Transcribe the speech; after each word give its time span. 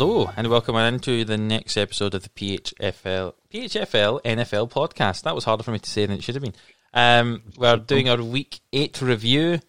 Hello, 0.00 0.30
and 0.34 0.48
welcome 0.48 0.76
into 0.76 1.26
the 1.26 1.36
next 1.36 1.76
episode 1.76 2.14
of 2.14 2.22
the 2.22 2.30
PHFL 2.30 3.34
PHFL 3.52 4.22
NFL 4.22 4.70
podcast. 4.70 5.24
That 5.24 5.34
was 5.34 5.44
harder 5.44 5.62
for 5.62 5.72
me 5.72 5.78
to 5.78 5.90
say 5.90 6.06
than 6.06 6.16
it 6.16 6.22
should 6.22 6.36
have 6.36 6.42
been. 6.42 6.54
Um, 6.94 7.42
we're 7.58 7.76
doing 7.76 8.08
our 8.08 8.22
week 8.22 8.60
eight 8.72 9.02
review. 9.02 9.60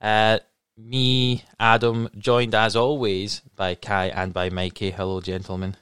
Uh, 0.00 0.38
me, 0.78 1.42
Adam, 1.58 2.08
joined 2.16 2.54
as 2.54 2.76
always 2.76 3.40
by 3.56 3.74
Kai 3.74 4.10
and 4.10 4.32
by 4.32 4.48
Mikey. 4.48 4.92
Hello, 4.92 5.20
gentlemen. 5.20 5.76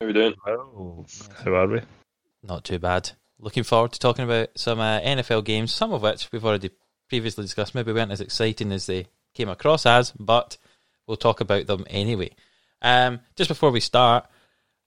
How 0.00 0.04
are 0.04 0.06
we 0.06 0.12
doing? 0.12 0.34
Oh, 0.46 1.04
how 1.42 1.54
are 1.54 1.66
we? 1.66 1.80
Not 2.44 2.62
too 2.62 2.78
bad. 2.78 3.10
Looking 3.40 3.64
forward 3.64 3.90
to 3.94 3.98
talking 3.98 4.24
about 4.24 4.50
some 4.54 4.78
uh, 4.78 5.00
NFL 5.00 5.44
games, 5.44 5.74
some 5.74 5.92
of 5.92 6.02
which 6.02 6.30
we've 6.30 6.46
already 6.46 6.70
previously 7.08 7.42
discussed. 7.42 7.74
Maybe 7.74 7.92
weren't 7.92 8.12
as 8.12 8.20
exciting 8.20 8.70
as 8.70 8.86
they 8.86 9.08
came 9.34 9.48
across 9.48 9.84
as, 9.84 10.12
but 10.12 10.56
we'll 11.08 11.16
talk 11.16 11.40
about 11.40 11.66
them 11.66 11.84
anyway. 11.90 12.30
Um, 12.82 13.20
just 13.36 13.48
before 13.48 13.70
we 13.70 13.80
start, 13.80 14.24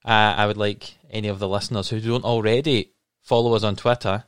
uh, 0.05 0.36
I 0.38 0.48
would 0.48 0.58
like 0.58 0.98
any 1.09 1.27
of 1.27 1.40
the 1.40 1.48
listeners 1.48 1.90
who 1.90 1.99
don't 1.99 2.26
already 2.26 2.94
follow 3.22 3.54
us 3.54 3.63
on 3.63 3.76
Twitter 3.76 4.23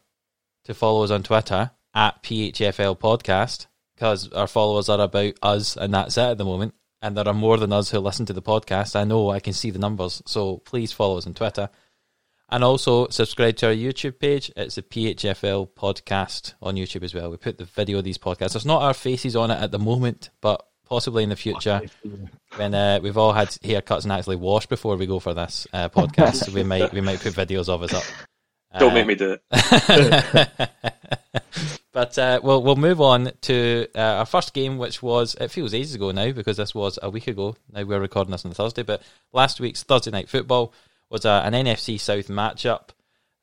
to 0.66 0.74
follow 0.74 1.04
us 1.04 1.12
on 1.12 1.24
Twitter 1.24 1.72
at 1.94 2.24
PHFL 2.24 3.00
Podcast 3.00 3.68
because 3.96 4.32
our 4.32 4.48
followers 4.48 4.90
are 4.90 5.00
about 5.00 5.34
us 5.42 5.78
and 5.78 5.94
that's 5.94 6.18
it 6.18 6.22
at 6.22 6.38
the 6.38 6.46
moment. 6.46 6.74
And 7.02 7.18
there 7.18 7.28
are 7.28 7.34
more 7.34 7.58
than 7.58 7.74
us 7.74 7.92
who 7.92 8.00
listen 8.00 8.26
to 8.28 8.34
the 8.34 8.42
podcast. 8.42 8.96
I 8.96 9.04
know 9.04 9.30
I 9.30 9.42
can 9.42 9.52
see 9.52 9.72
the 9.72 9.80
numbers. 9.80 10.22
So 10.26 10.58
please 10.58 10.94
follow 10.94 11.18
us 11.18 11.28
on 11.28 11.34
Twitter. 11.34 11.70
And 12.50 12.64
also 12.64 13.08
subscribe 13.10 13.58
to 13.58 13.68
our 13.68 13.74
YouTube 13.74 14.20
page. 14.20 14.52
It's 14.56 14.78
a 14.78 14.84
PHFL 14.84 15.70
podcast 15.72 16.54
on 16.62 16.76
YouTube 16.76 17.04
as 17.04 17.14
well. 17.14 17.30
We 17.30 17.38
put 17.38 17.58
the 17.58 17.66
video 17.66 17.98
of 17.98 18.06
these 18.06 18.18
podcasts. 18.18 18.54
There's 18.54 18.66
not 18.66 18.84
our 18.84 18.94
faces 18.94 19.36
on 19.36 19.52
it 19.52 19.62
at 19.62 19.72
the 19.72 19.80
moment, 19.80 20.30
but 20.40 20.66
possibly 20.94 21.24
in 21.24 21.30
the 21.30 21.36
future 21.36 21.82
when 22.58 22.76
uh, 22.76 23.00
we've 23.02 23.18
all 23.18 23.34
had 23.34 23.48
haircuts 23.48 24.04
and 24.04 24.12
actually 24.12 24.36
washed 24.36 24.70
before 24.70 24.96
we 24.96 25.08
go 25.08 25.18
for 25.20 25.34
this 25.34 25.66
uh, 25.74 25.90
podcast. 25.90 26.50
we 26.54 26.62
might 26.62 26.94
we 26.94 27.02
might 27.02 27.20
put 27.20 27.34
videos 27.34 27.68
of 27.68 27.82
us 27.82 27.96
up. 27.96 28.04
Don't 28.78 28.92
Uh, 28.92 28.94
make 28.94 29.08
me 29.08 29.16
do 29.16 29.36
it. 29.36 29.42
but 31.92 32.16
uh, 32.20 32.40
we'll 32.44 32.62
we'll 32.62 32.76
move 32.76 33.02
on 33.02 33.32
to 33.42 33.88
uh, 33.96 34.20
our 34.20 34.26
first 34.28 34.54
game, 34.54 34.78
which 34.78 35.02
was 35.02 35.34
it 35.42 35.50
feels 35.50 35.74
ages 35.74 35.96
ago 35.96 36.12
now 36.12 36.32
because 36.32 36.58
this 36.58 36.76
was 36.76 37.00
a 37.02 37.10
week 37.10 37.28
ago. 37.28 37.56
Now 37.72 37.82
we're 37.82 38.00
recording 38.00 38.32
this 38.32 38.46
on 38.46 38.50
the 38.50 38.56
Thursday, 38.56 38.84
but 38.84 39.02
last 39.32 39.60
week's 39.60 39.82
Thursday 39.82 40.12
night 40.12 40.30
football 40.30 40.74
was 41.10 41.26
uh, 41.26 41.42
an 41.44 41.54
NFC 41.54 42.00
South 42.00 42.28
matchup. 42.28 42.90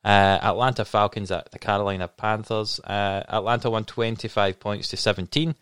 Uh, 0.04 0.38
Atlanta 0.40 0.84
Falcons 0.84 1.32
at 1.32 1.50
the 1.50 1.58
Carolina 1.58 2.06
Panthers. 2.06 2.78
Uh, 2.78 3.24
Atlanta 3.28 3.68
won 3.70 3.84
twenty 3.84 4.28
five 4.28 4.60
points 4.60 4.86
to 4.90 4.96
seventeen. 4.96 5.56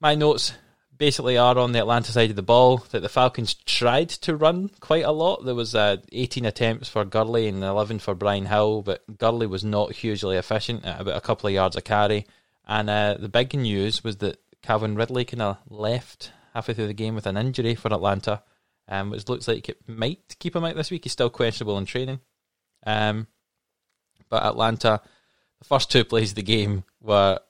My 0.00 0.14
notes 0.14 0.52
basically 0.96 1.36
are 1.36 1.58
on 1.58 1.72
the 1.72 1.78
Atlanta 1.78 2.12
side 2.12 2.30
of 2.30 2.36
the 2.36 2.42
ball 2.42 2.78
that 2.90 3.00
the 3.00 3.08
Falcons 3.08 3.54
tried 3.54 4.08
to 4.10 4.36
run 4.36 4.70
quite 4.80 5.04
a 5.04 5.12
lot. 5.12 5.44
There 5.44 5.54
was 5.54 5.74
uh, 5.74 5.98
18 6.12 6.44
attempts 6.44 6.88
for 6.88 7.04
Gurley 7.04 7.48
and 7.48 7.62
11 7.62 7.98
for 7.98 8.14
Brian 8.14 8.46
Hill, 8.46 8.82
but 8.82 9.02
Gurley 9.18 9.46
was 9.46 9.64
not 9.64 9.92
hugely 9.92 10.36
efficient 10.36 10.84
at 10.84 11.00
about 11.00 11.16
a 11.16 11.20
couple 11.20 11.48
of 11.48 11.54
yards 11.54 11.76
a 11.76 11.82
carry. 11.82 12.26
And 12.66 12.88
uh, 12.88 13.16
the 13.18 13.28
big 13.28 13.54
news 13.54 14.02
was 14.02 14.18
that 14.18 14.40
Calvin 14.62 14.94
Ridley 14.94 15.24
kind 15.24 15.42
of 15.42 15.58
left 15.68 16.32
halfway 16.54 16.74
through 16.74 16.86
the 16.86 16.94
game 16.94 17.14
with 17.14 17.26
an 17.26 17.36
injury 17.36 17.74
for 17.74 17.92
Atlanta, 17.92 18.42
um, 18.88 19.10
which 19.10 19.28
looks 19.28 19.48
like 19.48 19.68
it 19.68 19.78
might 19.86 20.36
keep 20.38 20.56
him 20.56 20.64
out 20.64 20.76
this 20.76 20.90
week. 20.90 21.04
He's 21.04 21.12
still 21.12 21.30
questionable 21.30 21.76
in 21.78 21.84
training. 21.84 22.20
Um, 22.86 23.26
but 24.28 24.44
Atlanta, 24.44 25.00
the 25.58 25.64
first 25.64 25.90
two 25.90 26.04
plays 26.04 26.30
of 26.30 26.36
the 26.36 26.42
game 26.42 26.84
were 27.00 27.40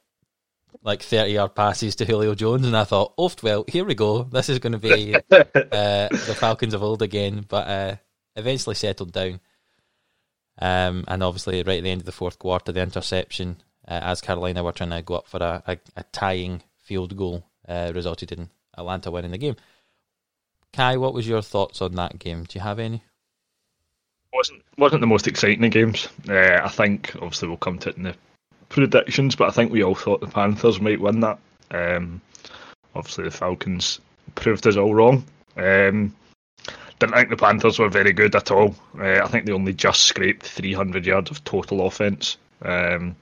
like 0.84 1.02
30 1.02 1.32
yard 1.32 1.54
passes 1.54 1.96
to 1.96 2.04
Julio 2.04 2.34
Jones, 2.34 2.66
and 2.66 2.76
I 2.76 2.84
thought, 2.84 3.14
oh, 3.18 3.32
well, 3.42 3.64
here 3.66 3.84
we 3.84 3.94
go. 3.94 4.24
This 4.24 4.48
is 4.48 4.58
going 4.58 4.74
to 4.74 4.78
be 4.78 5.14
uh, 5.30 5.30
the 5.30 6.36
Falcons 6.38 6.74
of 6.74 6.82
old 6.82 7.02
again, 7.02 7.44
but 7.48 7.66
uh, 7.66 7.96
eventually 8.36 8.74
settled 8.74 9.12
down. 9.12 9.40
Um, 10.58 11.04
and 11.08 11.22
obviously, 11.22 11.62
right 11.62 11.78
at 11.78 11.84
the 11.84 11.90
end 11.90 12.02
of 12.02 12.06
the 12.06 12.12
fourth 12.12 12.38
quarter, 12.38 12.70
the 12.70 12.82
interception, 12.82 13.56
uh, 13.88 14.00
as 14.02 14.20
Carolina 14.20 14.62
were 14.62 14.72
trying 14.72 14.90
to 14.90 15.02
go 15.02 15.14
up 15.16 15.26
for 15.26 15.38
a, 15.38 15.62
a, 15.66 15.78
a 15.96 16.04
tying 16.12 16.62
field 16.76 17.16
goal, 17.16 17.44
uh, 17.66 17.90
resulted 17.94 18.30
in 18.30 18.50
Atlanta 18.76 19.10
winning 19.10 19.32
the 19.32 19.38
game. 19.38 19.56
Kai, 20.72 20.98
what 20.98 21.14
was 21.14 21.26
your 21.26 21.42
thoughts 21.42 21.80
on 21.80 21.94
that 21.94 22.18
game? 22.18 22.44
Do 22.44 22.58
you 22.58 22.62
have 22.62 22.78
any? 22.78 23.02
wasn't 24.34 24.62
wasn't 24.76 25.00
the 25.00 25.06
most 25.06 25.26
exciting 25.26 25.64
of 25.64 25.70
games. 25.70 26.08
Uh, 26.28 26.60
I 26.62 26.68
think 26.68 27.14
obviously 27.16 27.48
we'll 27.48 27.56
come 27.56 27.78
to 27.78 27.90
it 27.90 27.96
in 27.96 28.02
the 28.02 28.16
predictions, 28.74 29.36
but 29.36 29.48
I 29.48 29.52
think 29.52 29.72
we 29.72 29.84
all 29.84 29.94
thought 29.94 30.20
the 30.20 30.26
Panthers 30.26 30.80
might 30.80 31.00
win 31.00 31.20
that. 31.20 31.38
Um, 31.70 32.20
obviously 32.94 33.24
the 33.24 33.30
Falcons 33.30 34.00
proved 34.34 34.66
us 34.66 34.76
all 34.76 34.94
wrong. 34.94 35.24
Um, 35.56 36.14
didn't 36.98 37.14
think 37.14 37.30
the 37.30 37.36
Panthers 37.36 37.78
were 37.78 37.88
very 37.88 38.12
good 38.12 38.34
at 38.34 38.50
all. 38.50 38.74
Uh, 38.98 39.20
I 39.22 39.28
think 39.28 39.46
they 39.46 39.52
only 39.52 39.72
just 39.72 40.02
scraped 40.02 40.44
300 40.44 41.06
yards 41.06 41.30
of 41.30 41.42
total 41.44 41.86
offense 41.86 42.36
um, 42.62 43.14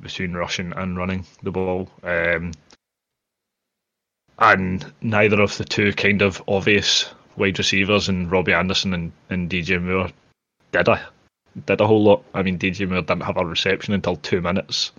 between 0.00 0.34
rushing 0.34 0.72
and 0.72 0.96
running 0.96 1.26
the 1.42 1.50
ball. 1.50 1.88
Um, 2.02 2.52
and 4.38 4.92
neither 5.00 5.40
of 5.40 5.56
the 5.58 5.64
two 5.64 5.92
kind 5.92 6.22
of 6.22 6.42
obvious 6.48 7.10
wide 7.36 7.58
receivers 7.58 8.08
and 8.08 8.30
Robbie 8.30 8.52
Anderson 8.52 8.94
and, 8.94 9.12
and 9.28 9.50
DJ 9.50 9.82
Moore 9.82 10.10
did 10.72 10.88
a 10.88 11.08
did 11.66 11.80
a 11.80 11.86
whole 11.86 12.02
lot. 12.02 12.24
I 12.34 12.42
mean, 12.42 12.58
DJ 12.58 12.88
Moore 12.88 13.02
didn't 13.02 13.22
have 13.22 13.36
a 13.36 13.44
reception 13.44 13.94
until 13.94 14.16
two 14.16 14.40
minutes 14.40 14.92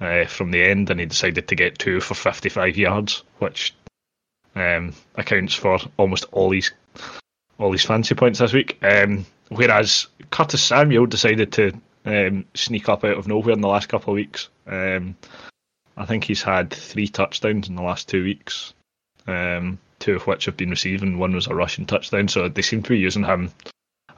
uh, 0.00 0.26
from 0.26 0.50
the 0.50 0.62
end, 0.62 0.90
and 0.90 1.00
he 1.00 1.06
decided 1.06 1.48
to 1.48 1.54
get 1.54 1.78
two 1.78 2.00
for 2.00 2.14
55 2.14 2.76
yards, 2.76 3.22
which 3.38 3.74
um, 4.54 4.94
accounts 5.14 5.54
for 5.54 5.78
almost 5.96 6.26
all 6.32 6.50
his 6.50 6.72
all 7.58 7.72
his 7.72 7.84
fancy 7.84 8.14
points 8.14 8.38
this 8.38 8.52
week. 8.52 8.78
Um, 8.82 9.24
whereas 9.48 10.08
Curtis 10.30 10.62
Samuel 10.62 11.06
decided 11.06 11.52
to 11.52 11.72
um, 12.04 12.44
sneak 12.54 12.88
up 12.88 13.04
out 13.04 13.16
of 13.16 13.26
nowhere 13.26 13.54
in 13.54 13.60
the 13.60 13.68
last 13.68 13.88
couple 13.88 14.12
of 14.12 14.16
weeks. 14.16 14.48
Um, 14.66 15.16
I 15.96 16.04
think 16.04 16.24
he's 16.24 16.42
had 16.42 16.70
three 16.70 17.08
touchdowns 17.08 17.68
in 17.68 17.74
the 17.74 17.82
last 17.82 18.08
two 18.08 18.22
weeks, 18.22 18.74
um, 19.26 19.78
two 19.98 20.16
of 20.16 20.26
which 20.26 20.44
have 20.44 20.56
been 20.56 20.70
receiving. 20.70 21.18
One 21.18 21.34
was 21.34 21.46
a 21.46 21.54
rushing 21.54 21.86
touchdown, 21.86 22.28
so 22.28 22.48
they 22.48 22.62
seem 22.62 22.82
to 22.82 22.90
be 22.90 22.98
using 22.98 23.24
him 23.24 23.50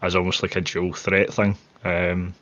as 0.02 0.16
almost 0.16 0.42
like 0.42 0.56
a 0.56 0.60
dual 0.60 0.92
threat 0.92 1.32
thing. 1.32 1.56
Um, 1.84 2.34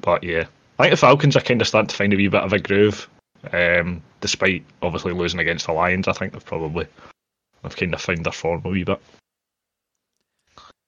but 0.00 0.24
yeah, 0.24 0.44
I 0.78 0.84
think 0.84 0.92
the 0.92 0.96
Falcons 0.96 1.36
are 1.36 1.40
kind 1.40 1.60
of 1.60 1.68
starting 1.68 1.88
to 1.88 1.96
find 1.96 2.12
a 2.12 2.16
wee 2.16 2.28
bit 2.28 2.42
of 2.42 2.52
a 2.52 2.58
groove, 2.58 3.08
um, 3.52 4.02
despite 4.20 4.64
obviously 4.82 5.12
losing 5.12 5.40
against 5.40 5.66
the 5.66 5.72
Lions. 5.72 6.08
I 6.08 6.12
think 6.12 6.32
they've 6.32 6.44
probably 6.44 6.86
they've 7.62 7.76
kind 7.76 7.94
of 7.94 8.00
found 8.00 8.24
their 8.24 8.32
form 8.32 8.62
a 8.64 8.68
wee 8.68 8.84
bit. 8.84 9.00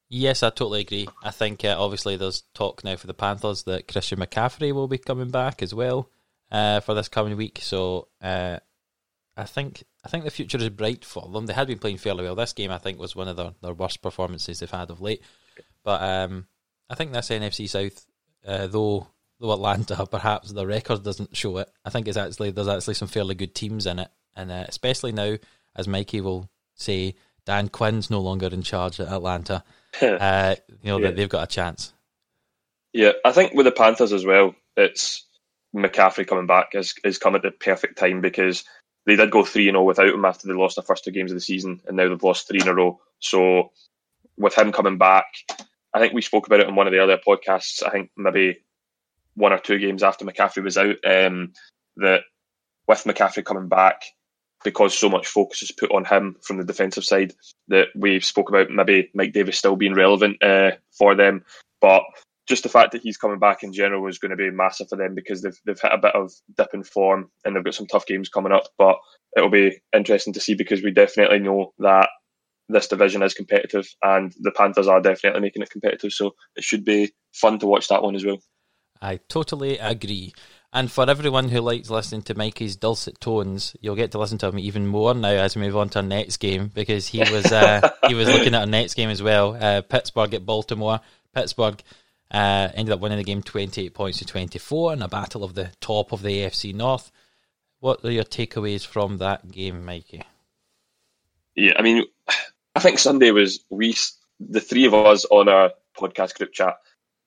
Yes, 0.09 0.43
I 0.43 0.51
totally 0.51 0.81
agree. 0.81 1.09
I 1.23 1.31
think 1.31 1.65
uh, 1.65 1.77
obviously 1.79 2.17
there's 2.17 2.43
talk 2.53 2.83
now 2.83 2.97
for 2.97 3.07
the 3.07 3.15
Panthers 3.15 3.63
that 3.65 3.87
Christian 3.87 4.19
McCaffrey 4.19 4.73
will 4.73 4.89
be 4.89 4.99
coming 4.99 5.31
back 5.31 5.63
as 5.63 5.73
well 5.73 6.11
uh, 6.51 6.81
for 6.81 6.95
this 6.95 7.09
coming 7.09 7.37
week. 7.37 7.61
So 7.63 8.09
uh, 8.21 8.59
I 9.37 9.45
think 9.45 9.85
I 10.05 10.09
think 10.09 10.25
the 10.25 10.31
future 10.31 10.59
is 10.59 10.69
bright 10.71 11.05
for 11.05 11.29
them. 11.29 11.47
They 11.47 11.53
had 11.53 11.69
been 11.69 11.79
playing 11.79 11.99
fairly 11.99 12.25
well. 12.25 12.35
This 12.35 12.53
game 12.53 12.73
I 12.73 12.79
think 12.79 12.99
was 12.99 13.15
one 13.15 13.29
of 13.29 13.37
their, 13.37 13.53
their 13.63 13.75
worst 13.75 14.03
performances 14.03 14.59
they've 14.59 14.71
had 14.71 14.91
of 14.91 15.01
late. 15.01 15.23
But 15.85 16.03
um, 16.03 16.47
I 16.89 16.95
think 16.95 17.13
this 17.13 17.29
NFC 17.29 17.69
South, 17.69 18.07
uh, 18.47 18.67
though 18.67 19.07
though 19.39 19.53
Atlanta 19.53 20.07
perhaps 20.11 20.53
the 20.53 20.67
record 20.67 21.03
doesn't 21.03 21.37
show 21.37 21.59
it, 21.59 21.71
I 21.85 21.91
think 21.91 22.09
it's 22.09 22.17
actually 22.17 22.51
there's 22.51 22.69
actually 22.69 22.95
some 22.95 23.09
fairly 23.09 23.35
good 23.35 23.55
teams 23.55 23.87
in 23.87 23.99
it, 23.99 24.09
and 24.37 24.51
uh, 24.51 24.65
especially 24.69 25.13
now 25.13 25.37
as 25.77 25.89
Mikey 25.89 26.21
will 26.21 26.49
say, 26.75 27.15
Dan 27.47 27.69
Quinn's 27.69 28.11
no 28.11 28.21
longer 28.21 28.49
in 28.49 28.63
charge 28.63 29.01
at 29.01 29.09
Atlanta. 29.09 29.63
uh, 30.03 30.57
you 30.69 30.77
know 30.91 30.99
Yeah. 30.99 31.07
that 31.09 31.17
they've 31.17 31.29
got 31.29 31.45
a 31.45 31.53
chance. 31.53 31.93
yeah, 32.93 33.13
I 33.25 33.33
think 33.33 33.55
with 33.55 33.67
the 33.67 33.73
Panthers 33.73 34.13
as 34.13 34.25
well, 34.25 34.55
it's 34.77 35.25
McCaffrey 35.75 36.27
coming 36.27 36.47
back 36.47 36.71
is 36.75 36.95
has 37.05 37.19
come 37.19 37.35
at 37.37 37.43
the 37.43 37.51
perfect 37.51 37.99
time 37.99 38.21
because 38.21 38.65
they 39.07 39.17
did 39.17 39.31
go 39.31 39.45
3 39.45 39.65
0 39.67 39.83
without 39.85 40.13
him 40.15 40.25
after 40.25 40.47
they 40.49 40.55
lost 40.55 40.77
the 40.77 40.83
first 40.83 41.05
two 41.05 41.11
games 41.13 41.31
of 41.31 41.37
the 41.37 41.41
season, 41.41 41.81
and 41.87 41.97
now 41.97 42.09
they've 42.09 42.23
lost 42.23 42.49
three 42.49 42.61
in 42.61 42.69
a 42.69 42.75
row. 42.75 43.01
So 43.21 43.71
with 44.37 44.57
him 44.57 44.73
coming 44.73 44.99
back, 44.99 45.27
I 45.93 45.99
think 45.99 46.13
we 46.13 46.23
spoke 46.23 46.47
about 46.47 46.61
it 46.61 46.67
on 46.67 46.77
one 46.77 46.87
of 46.87 46.93
the 46.93 47.03
other 47.03 47.19
podcasts. 47.19 47.83
I 47.85 47.91
think 47.91 48.11
maybe 48.17 48.59
one 49.35 49.53
or 49.53 49.59
two 49.59 49.79
games 49.79 50.03
after 50.03 50.25
McCaffrey 50.25 50.63
was 50.63 50.79
out, 50.79 50.97
um, 51.05 51.53
that 51.97 52.23
with 52.87 53.05
McCaffrey 53.05 53.45
coming 53.45 53.69
back, 53.69 54.03
because 54.63 54.97
so 54.97 55.09
much 55.09 55.27
focus 55.27 55.63
is 55.63 55.73
put 55.73 55.91
on 55.91 56.05
him 56.05 56.37
from 56.43 56.59
the 56.59 56.65
defensive 56.65 57.05
side, 57.05 57.33
that 57.69 57.89
we 57.95 58.21
spoke 58.21 58.49
about 58.49 58.71
maybe 58.71 59.11
Mike 59.15 59.33
Davis 59.33 59.59
still 59.59 59.77
being 59.77 59.95
relevant 59.95 60.43
uh, 60.43 60.73
for 60.97 61.15
them, 61.15 61.45
but 61.81 62.03
just 62.51 62.65
the 62.65 62.69
fact 62.69 62.93
that 62.93 63.03
he's 63.03 63.17
coming 63.17 63.39
back 63.39 63.63
in 63.63 63.73
general 63.73 64.09
is 64.09 64.19
going 64.19 64.31
to 64.31 64.37
be 64.37 64.51
massive 64.51 64.89
for 64.89 64.97
them 64.97 65.15
because 65.15 65.41
they've 65.41 65.59
they've 65.65 65.81
hit 65.81 65.93
a 65.93 65.99
bit 65.99 66.15
of 66.17 66.33
dip 66.57 66.75
in 66.75 66.83
form 66.83 67.31
and 67.45 67.55
they've 67.55 67.65
got 67.65 67.75
some 67.75 67.87
tough 67.87 68.07
games 68.07 68.29
coming 68.29 68.51
up. 68.51 68.65
But 68.77 68.99
it'll 69.37 69.51
be 69.51 69.81
interesting 69.95 70.33
to 70.33 70.41
see 70.41 70.55
because 70.55 70.83
we 70.83 70.91
definitely 70.91 71.39
know 71.39 71.73
that 71.79 72.09
this 72.71 72.89
division 72.89 73.23
is 73.23 73.35
competitive 73.35 73.89
and 74.03 74.35
the 74.41 74.53
Panthers 74.53 74.89
are 74.89 75.01
definitely 75.01 75.41
making 75.41 75.63
it 75.63 75.71
competitive. 75.71 76.13
So 76.13 76.35
it 76.57 76.65
should 76.65 76.85
be 76.85 77.13
fun 77.33 77.59
to 77.59 77.67
watch 77.67 77.89
that 77.89 78.03
one 78.03 78.15
as 78.15 78.25
well. 78.25 78.39
I 79.03 79.19
totally 79.29 79.79
agree. 79.79 80.35
And 80.73 80.91
for 80.91 81.09
everyone 81.11 81.49
who 81.49 81.61
likes 81.61 81.91
listening 81.91 82.23
to 82.23 82.37
Mikey's 82.37 82.77
dulcet 82.77 83.21
tones, 83.21 83.75
you'll 83.81 83.97
get 83.97 84.13
to 84.13 84.19
listen 84.19 84.39
to 84.39 84.49
him 84.49 84.59
even 84.59 84.87
more 84.87 85.15
now 85.15 85.31
as 85.31 85.57
we 85.57 85.63
move 85.63 85.77
on 85.77 85.89
to 85.91 85.99
our 85.99 86.05
next 86.05 86.37
game 86.37 86.71
because 86.73 87.09
he 87.09 87.19
was 87.19 87.51
uh, 87.51 87.91
he 88.09 88.15
was 88.15 88.29
looking 88.29 88.55
at 88.55 88.61
our 88.61 88.67
next 88.67 88.95
game 88.95 89.11
as 89.11 89.23
well. 89.23 89.57
Uh, 89.61 89.83
Pittsburgh 89.83 90.33
at 90.35 90.47
Baltimore. 90.47 91.01
Pittsburgh 91.35 91.83
uh, 92.31 92.69
ended 92.75 92.93
up 92.93 93.01
winning 93.01 93.19
the 93.19 93.25
game 93.25 93.43
28 93.43 93.93
points 93.95 94.19
to 94.19 94.25
24 94.25 94.93
in 94.93 95.03
a 95.03 95.09
battle 95.09 95.43
of 95.43 95.55
the 95.55 95.71
top 95.81 96.13
of 96.13 96.23
the 96.23 96.39
AFC 96.39 96.73
North. 96.73 97.11
What 97.81 98.05
are 98.05 98.11
your 98.11 98.25
takeaways 98.25 98.87
from 98.87 99.19
that 99.19 99.51
game, 99.51 99.85
Mikey? 99.85 100.23
Yeah, 101.57 101.73
I 101.77 101.83
mean, 101.83 102.05
I 102.75 102.81
think 102.81 102.99
Sunday 102.99 103.31
was 103.31 103.65
we 103.71 103.97
the 104.39 104.61
three 104.61 104.87
of 104.87 104.95
us 104.95 105.25
on 105.27 105.49
our 105.49 105.73
podcast 105.99 106.37
group 106.37 106.53
chat 106.53 106.77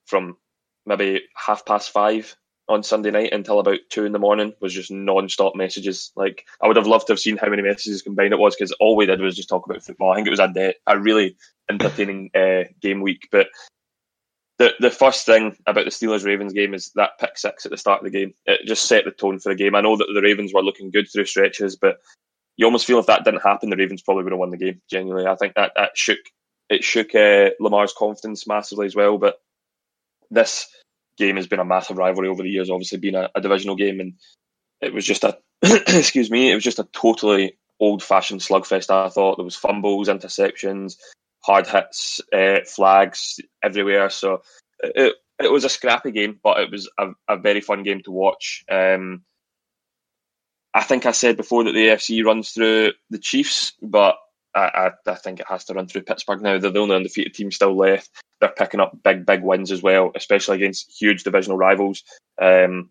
from 0.06 0.38
maybe 0.86 1.22
half 1.36 1.66
past 1.66 1.92
five 1.92 2.36
on 2.70 2.82
Sunday 2.82 3.12
night 3.12 3.34
until 3.34 3.60
about 3.60 3.80
two 3.90 4.06
in 4.06 4.14
the 4.14 4.20
morning 4.20 4.54
was 4.62 4.74
just 4.74 4.90
non-stop 4.92 5.56
messages. 5.56 6.12
Like 6.16 6.46
I 6.62 6.68
would 6.68 6.78
have 6.78 6.88
loved 6.88 7.08
to 7.08 7.14
have 7.14 7.20
seen 7.20 7.38
how 7.38 7.50
many 7.50 7.62
messages 7.62 8.02
combined 8.02 8.34
it 8.34 8.40
was 8.40 8.56
because 8.56 8.72
all 8.80 8.96
we 8.96 9.06
did 9.06 9.20
was 9.20 9.36
just 9.36 9.50
talk 9.50 9.66
about 9.66 9.84
football. 9.84 10.12
I 10.12 10.16
think 10.16 10.28
it 10.28 10.32
was 10.32 10.40
a, 10.40 10.74
a 10.88 11.00
really 11.00 11.36
entertaining 11.70 12.32
uh, 12.34 12.64
game 12.82 13.02
week. 13.02 13.28
But 13.32 13.48
the 14.60 14.74
the 14.80 14.92
first 14.92 15.26
thing 15.26 15.58
about 15.68 15.86
the 15.86 15.92
Steelers 15.92 16.26
Ravens 16.26 16.54
game 16.54 16.74
is 16.74 16.92
that 16.96 17.20
pick 17.20 17.38
six 17.38 17.66
at 17.66 17.72
the 17.72 17.78
start 17.78 18.00
of 18.00 18.06
the 18.06 18.18
game. 18.18 18.34
It 18.46 18.66
just 18.66 18.86
set 18.86 19.04
the 19.06 19.12
tone 19.12 19.40
for 19.40 19.50
the 19.50 19.56
game. 19.56 19.76
I 19.76 19.82
know 19.82 19.98
that 19.98 20.08
the 20.14 20.22
Ravens 20.22 20.54
were 20.54 20.64
looking 20.64 20.92
good 20.92 21.08
through 21.12 21.26
stretches, 21.26 21.76
but 21.76 21.98
you 22.58 22.66
almost 22.66 22.86
feel 22.86 23.00
if 23.00 23.08
that 23.08 23.24
didn't 23.24 23.42
happen, 23.42 23.70
the 23.70 23.78
Ravens 23.78 24.02
probably 24.02 24.24
would 24.24 24.34
have 24.34 24.40
won 24.40 24.52
the 24.52 24.58
game. 24.58 24.82
Genuinely, 24.90 25.28
I 25.28 25.36
think 25.36 25.56
that 25.56 25.74
that 25.76 25.98
shook 25.98 26.20
it 26.70 26.84
shook 26.84 27.16
uh, 27.16 27.52
Lamar's 27.60 27.94
confidence 27.98 28.48
massively 28.48 28.86
as 28.86 28.96
well. 28.96 29.18
But 29.18 29.42
this 30.30 30.68
game 31.18 31.36
has 31.36 31.48
been 31.48 31.60
a 31.60 31.66
massive 31.66 31.98
rivalry 31.98 32.28
over 32.28 32.44
the 32.44 32.50
years. 32.50 32.70
Obviously, 32.70 33.00
being 33.00 33.16
a, 33.16 33.30
a 33.36 33.42
divisional 33.42 33.76
game, 33.76 34.00
and 34.00 34.14
it 34.82 34.94
was 34.94 35.06
just 35.06 35.24
a 35.24 35.38
excuse 35.64 36.30
me, 36.30 36.52
it 36.52 36.56
was 36.56 36.64
just 36.64 36.80
a 36.80 36.88
totally 36.94 37.58
old-fashioned 37.80 38.40
slugfest. 38.40 38.90
I 38.90 39.10
thought 39.10 39.38
there 39.38 39.46
was 39.46 39.56
fumbles, 39.56 40.08
interceptions, 40.08 40.98
hard 41.40 41.68
hits, 41.68 42.22
uh, 42.32 42.60
flags 42.66 43.40
everywhere. 43.62 44.10
So 44.10 44.44
it, 44.82 45.16
it 45.40 45.52
was 45.52 45.66
a 45.66 45.70
scrappy 45.70 46.12
game, 46.12 46.40
but 46.42 46.60
it 46.60 46.72
was 46.72 46.90
a, 46.98 47.10
a 47.28 47.38
very 47.38 47.62
fun 47.62 47.84
game 47.84 48.02
to 48.04 48.12
watch. 48.12 48.64
Um, 48.70 49.24
I 50.74 50.84
think 50.84 51.06
I 51.06 51.12
said 51.12 51.38
before 51.38 51.64
that 51.64 51.74
the 51.74 51.88
AFC 51.88 52.26
runs 52.26 52.52
through 52.52 52.94
the 53.10 53.20
Chiefs, 53.20 53.74
but 53.82 54.18
I, 54.56 54.92
I, 55.06 55.12
I, 55.12 55.16
think 55.16 55.40
it 55.40 55.48
has 55.48 55.66
to 55.66 55.74
run 55.74 55.88
through 55.88 56.04
Pittsburgh 56.04 56.42
now. 56.42 56.58
They're 56.58 56.72
the 56.72 56.80
only 56.80 56.96
undefeated 56.96 57.34
team 57.34 57.52
still 57.52 57.76
left. 57.76 58.10
They're 58.40 58.50
picking 58.50 58.80
up 58.80 58.98
big, 59.04 59.26
big 59.26 59.44
wins 59.44 59.72
as 59.72 59.82
well, 59.82 60.12
especially 60.16 60.58
against 60.58 60.92
huge 61.00 61.24
divisional 61.24 61.58
rivals. 61.58 62.04
Um, 62.42 62.90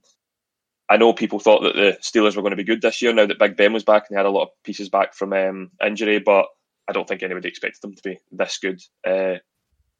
I 0.88 0.96
know 0.96 1.12
people 1.12 1.40
thought 1.40 1.62
that 1.62 1.74
the 1.74 1.98
Steelers 2.02 2.36
were 2.36 2.42
going 2.42 2.50
to 2.50 2.56
be 2.56 2.64
good 2.64 2.82
this 2.82 3.00
year 3.00 3.12
now 3.12 3.26
that 3.26 3.38
Big 3.38 3.56
Ben 3.56 3.72
was 3.72 3.84
back 3.84 4.04
and 4.08 4.16
they 4.16 4.18
had 4.18 4.26
a 4.26 4.30
lot 4.30 4.44
of 4.44 4.48
pieces 4.64 4.88
back 4.88 5.14
from 5.14 5.32
um, 5.32 5.70
injury, 5.84 6.18
but 6.18 6.46
I 6.88 6.92
don't 6.92 7.08
think 7.08 7.22
anybody 7.22 7.48
expected 7.48 7.80
them 7.80 7.94
to 7.94 8.02
be 8.02 8.18
this 8.30 8.58
good. 8.58 8.80
Uh, 9.06 9.38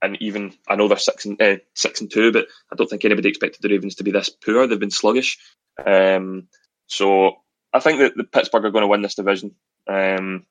and 0.03 0.21
even 0.21 0.53
I 0.69 0.75
know 0.75 0.89
they're 0.89 0.99
six 0.99 1.25
and 1.25 1.41
uh, 1.41 1.57
six 1.75 2.01
and 2.01 2.11
two, 2.11 2.33
but 2.33 2.47
I 2.73 2.77
don't 2.77 2.91
think 2.91 3.05
anybody 3.05 3.29
expected 3.29 3.63
the 3.63 3.69
Ravens 3.69 3.95
to 3.97 4.05
be 4.05 4.11
this 4.11 4.29
poor. 4.29 4.67
They've 4.67 4.79
been 4.79 4.91
sluggish. 4.91 5.39
Um, 5.85 6.49
so 6.89 7.37
I 7.73 7.81
think 7.81 8.01
that 8.01 8.17
the 8.17 8.25
Pittsburgh 8.25 8.65
are 8.65 8.71
going 8.71 8.83
to 8.83 8.89
win 8.89 9.03
this 9.03 9.15
division. 9.15 9.55
Um, 9.89 10.47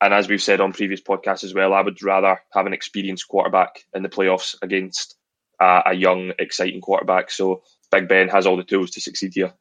and 0.00 0.12
as 0.12 0.28
we've 0.28 0.42
said 0.42 0.60
on 0.60 0.72
previous 0.72 1.00
podcasts 1.00 1.44
as 1.44 1.54
well, 1.54 1.72
I 1.72 1.80
would 1.80 2.02
rather 2.02 2.40
have 2.52 2.66
an 2.66 2.72
experienced 2.72 3.28
quarterback 3.28 3.84
in 3.94 4.02
the 4.02 4.08
playoffs 4.08 4.54
against 4.60 5.16
uh, 5.60 5.82
a 5.86 5.94
young, 5.94 6.32
exciting 6.38 6.80
quarterback. 6.80 7.30
So 7.30 7.62
Big 7.90 8.08
Ben 8.08 8.28
has 8.28 8.46
all 8.46 8.56
the 8.56 8.64
tools 8.64 8.90
to 8.92 9.00
succeed 9.00 9.32
here. 9.34 9.52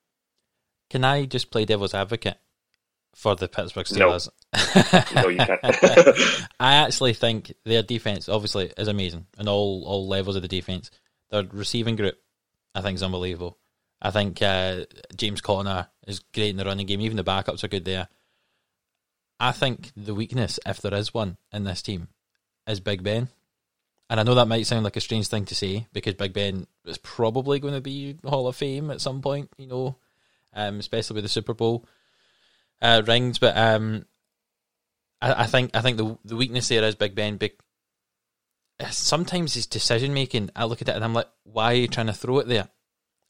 Can 0.89 1.03
I 1.03 1.25
just 1.25 1.51
play 1.51 1.65
devil's 1.65 1.93
advocate 1.93 2.37
for 3.15 3.35
the 3.35 3.47
Pittsburgh 3.47 3.85
Steelers? 3.85 4.29
No, 5.15 5.21
no 5.21 5.27
you 5.29 5.37
can't. 5.37 5.59
I 6.59 6.75
actually 6.75 7.13
think 7.13 7.53
their 7.63 7.83
defense, 7.83 8.27
obviously, 8.27 8.71
is 8.77 8.87
amazing 8.87 9.27
in 9.39 9.47
all 9.47 9.83
all 9.85 10.07
levels 10.07 10.35
of 10.35 10.41
the 10.41 10.47
defense. 10.47 10.91
Their 11.29 11.43
receiving 11.43 11.95
group, 11.95 12.15
I 12.75 12.81
think, 12.81 12.95
is 12.95 13.03
unbelievable. 13.03 13.57
I 14.03 14.11
think 14.11 14.41
uh, 14.41 14.85
James 15.15 15.39
Conner 15.39 15.87
is 16.05 16.19
great 16.19 16.49
in 16.49 16.57
the 16.57 16.65
running 16.65 16.85
game. 16.85 16.99
Even 16.99 17.15
the 17.15 17.23
backups 17.23 17.63
are 17.63 17.69
good 17.69 17.85
there. 17.85 18.09
I 19.39 19.53
think 19.53 19.91
the 19.95 20.13
weakness, 20.13 20.59
if 20.65 20.81
there 20.81 20.93
is 20.93 21.13
one 21.13 21.37
in 21.53 21.63
this 21.63 21.81
team, 21.81 22.09
is 22.67 22.81
Big 22.81 23.01
Ben. 23.01 23.29
And 24.09 24.19
I 24.19 24.23
know 24.23 24.35
that 24.35 24.47
might 24.47 24.67
sound 24.67 24.83
like 24.83 24.97
a 24.97 25.01
strange 25.01 25.27
thing 25.27 25.45
to 25.45 25.55
say 25.55 25.87
because 25.93 26.15
Big 26.15 26.33
Ben 26.33 26.67
is 26.85 26.97
probably 26.97 27.59
going 27.59 27.73
to 27.73 27.81
be 27.81 28.17
Hall 28.25 28.47
of 28.47 28.57
Fame 28.57 28.91
at 28.91 29.01
some 29.01 29.21
point, 29.21 29.49
you 29.57 29.67
know, 29.67 29.95
um, 30.53 30.79
especially 30.79 31.15
with 31.15 31.23
the 31.23 31.29
Super 31.29 31.53
Bowl 31.53 31.85
uh, 32.81 33.01
rings. 33.07 33.39
But 33.39 33.57
um, 33.57 34.05
I, 35.21 35.43
I, 35.43 35.45
think 35.45 35.71
I 35.73 35.81
think 35.81 35.97
the 35.97 36.17
the 36.25 36.35
weakness 36.35 36.67
there 36.67 36.83
is 36.83 36.95
Big 36.95 37.15
Ben. 37.15 37.37
Big, 37.37 37.53
sometimes 38.91 39.53
his 39.53 39.65
decision 39.65 40.13
making, 40.13 40.49
I 40.55 40.65
look 40.65 40.81
at 40.81 40.89
it 40.89 40.95
and 40.95 41.03
I'm 41.03 41.13
like, 41.13 41.29
why 41.43 41.71
are 41.71 41.75
you 41.75 41.87
trying 41.87 42.07
to 42.07 42.13
throw 42.13 42.39
it 42.39 42.47
there? 42.47 42.67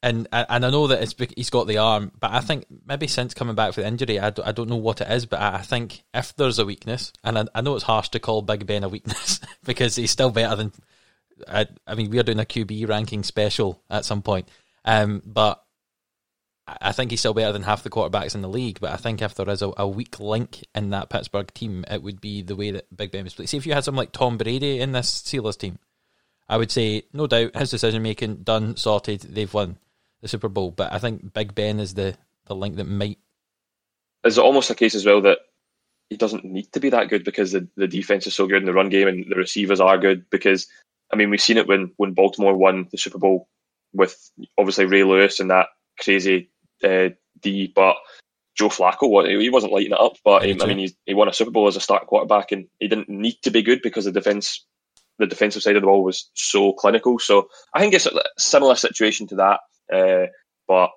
And 0.04 0.28
and 0.34 0.66
I 0.66 0.70
know 0.70 0.88
that 0.88 1.02
it's 1.02 1.16
he's 1.36 1.50
got 1.50 1.66
the 1.66 1.78
arm, 1.78 2.12
but 2.20 2.32
I 2.32 2.42
think 2.42 2.66
maybe 2.86 3.08
since 3.08 3.34
coming 3.34 3.56
back 3.56 3.74
from 3.74 3.84
the 3.84 3.88
injury, 3.88 4.20
I 4.20 4.32
don't, 4.32 4.46
I 4.46 4.52
don't 4.52 4.70
know 4.70 4.76
what 4.76 5.00
it 5.00 5.10
is, 5.10 5.26
but 5.26 5.42
I, 5.42 5.60
think 5.60 6.04
if 6.14 6.36
there's 6.36 6.60
a 6.60 6.66
weakness, 6.66 7.14
and 7.24 7.40
I, 7.40 7.46
I, 7.56 7.62
know 7.62 7.76
it's 7.76 7.86
harsh 7.86 8.10
to 8.10 8.20
call 8.20 8.42
Big 8.42 8.68
Ben 8.68 8.84
a 8.84 8.90
weakness 8.90 9.40
because 9.64 9.96
he's 9.96 10.12
still 10.12 10.30
better 10.30 10.58
than. 10.58 10.74
I, 11.48 11.68
I 11.88 11.96
mean, 11.96 12.10
we 12.10 12.20
are 12.20 12.24
doing 12.24 12.40
a 12.40 12.46
QB 12.46 12.90
ranking 12.90 13.24
special 13.24 13.82
at 13.90 14.04
some 14.04 14.22
point, 14.22 14.50
um, 14.84 15.22
but 15.26 15.64
I 16.68 16.92
think 16.92 17.12
he's 17.12 17.22
still 17.22 17.34
better 17.34 17.54
than 17.54 17.64
half 17.64 17.84
the 17.84 17.90
quarterbacks 17.90 18.36
in 18.36 18.42
the 18.42 18.50
league. 18.50 18.82
But 18.82 18.92
I 18.92 18.98
think 18.98 19.22
if 19.22 19.36
there 19.36 19.50
is 19.50 19.62
a, 19.62 19.72
a 19.78 19.88
weak 19.88 20.20
link 20.20 20.66
in 20.76 20.90
that 20.90 21.10
Pittsburgh 21.10 21.52
team, 21.54 21.86
it 21.90 22.04
would 22.04 22.20
be 22.20 22.42
the 22.42 22.58
way 22.58 22.72
that 22.72 22.94
Big 22.96 23.12
Ben 23.12 23.24
was 23.24 23.36
played. 23.36 23.48
See, 23.48 23.58
if 23.58 23.66
you 23.66 23.74
had 23.74 23.86
someone 23.86 24.04
like 24.04 24.12
Tom 24.12 24.38
Brady 24.38 24.82
in 24.82 24.92
this 24.92 25.24
Steelers 25.24 25.58
team, 25.58 25.80
I 26.50 26.58
would 26.58 26.72
say 26.72 27.04
no 27.14 27.26
doubt 27.26 27.56
his 27.56 27.72
decision 27.72 28.04
making 28.04 28.44
done 28.44 28.76
sorted. 28.76 29.22
They've 29.22 29.54
won 29.54 29.78
the 30.24 30.28
Super 30.28 30.50
Bowl. 30.50 30.72
But 30.72 30.92
I 30.92 30.98
think 30.98 31.34
Big 31.34 31.54
Ben 31.54 31.80
is 31.80 31.94
the, 31.94 32.16
the 32.48 32.56
link 32.56 32.78
that 32.78 32.88
might. 32.88 33.20
Is 34.26 34.40
it 34.40 34.44
almost 34.44 34.72
a 34.72 34.76
case 34.76 34.96
as 34.96 35.06
well 35.06 35.22
that 35.22 35.40
he 36.10 36.18
doesn't 36.18 36.46
need 36.46 36.72
to 36.74 36.80
be 36.80 36.90
that 36.90 37.10
good 37.10 37.24
because 37.24 37.52
the, 37.52 37.68
the 37.76 37.88
defense 37.88 38.26
is 38.26 38.34
so 38.34 38.48
good 38.48 38.62
in 38.62 38.66
the 38.66 38.74
run 38.74 38.90
game 38.90 39.08
and 39.08 39.26
the 39.30 39.36
receivers 39.36 39.80
are 39.80 39.98
good? 40.00 40.28
Because 40.32 40.68
I 41.12 41.16
mean, 41.16 41.30
we've 41.30 41.42
seen 41.42 41.58
it 41.58 41.68
when 41.68 41.92
when 41.98 42.14
Baltimore 42.14 42.56
won 42.56 42.88
the 42.92 42.98
Super 42.98 43.20
Bowl 43.20 43.48
with 43.94 44.32
obviously 44.58 44.86
Ray 44.86 45.04
Lewis 45.04 45.40
and 45.40 45.52
that 45.52 45.68
crazy 46.00 46.50
uh, 46.84 47.10
D, 47.42 47.72
but 47.76 47.98
Joe 48.56 48.70
Flacco, 48.70 49.42
he 49.42 49.50
wasn't 49.50 49.74
lighting 49.74 49.92
it 49.92 50.00
up, 50.00 50.14
but 50.24 50.44
he, 50.44 50.60
I 50.62 50.66
mean, 50.66 50.80
he, 50.80 50.96
he 51.06 51.14
won 51.14 51.28
a 51.28 51.34
Super 51.34 51.52
Bowl 51.52 51.68
as 51.68 51.76
a 51.76 51.82
starting 51.82 52.08
quarterback, 52.08 52.52
and 52.52 52.68
he 52.80 52.88
didn't 52.88 53.10
need 53.10 53.38
to 53.44 53.52
be 53.52 53.62
good 53.62 53.82
because 53.82 54.06
the 54.06 54.12
defense, 54.12 54.66
the 55.20 55.28
defensive 55.28 55.64
side 55.64 55.76
of 55.76 55.82
the 55.82 55.88
ball 55.88 56.04
was 56.04 56.30
so 56.34 56.74
clinical. 56.74 57.20
So 57.20 57.50
I 57.74 57.80
think 57.80 57.94
it's 57.94 58.06
a 58.06 58.22
similar 58.38 58.76
situation 58.76 59.28
to 59.28 59.36
that. 59.36 59.60
Uh, 59.92 60.28
but 60.68 60.92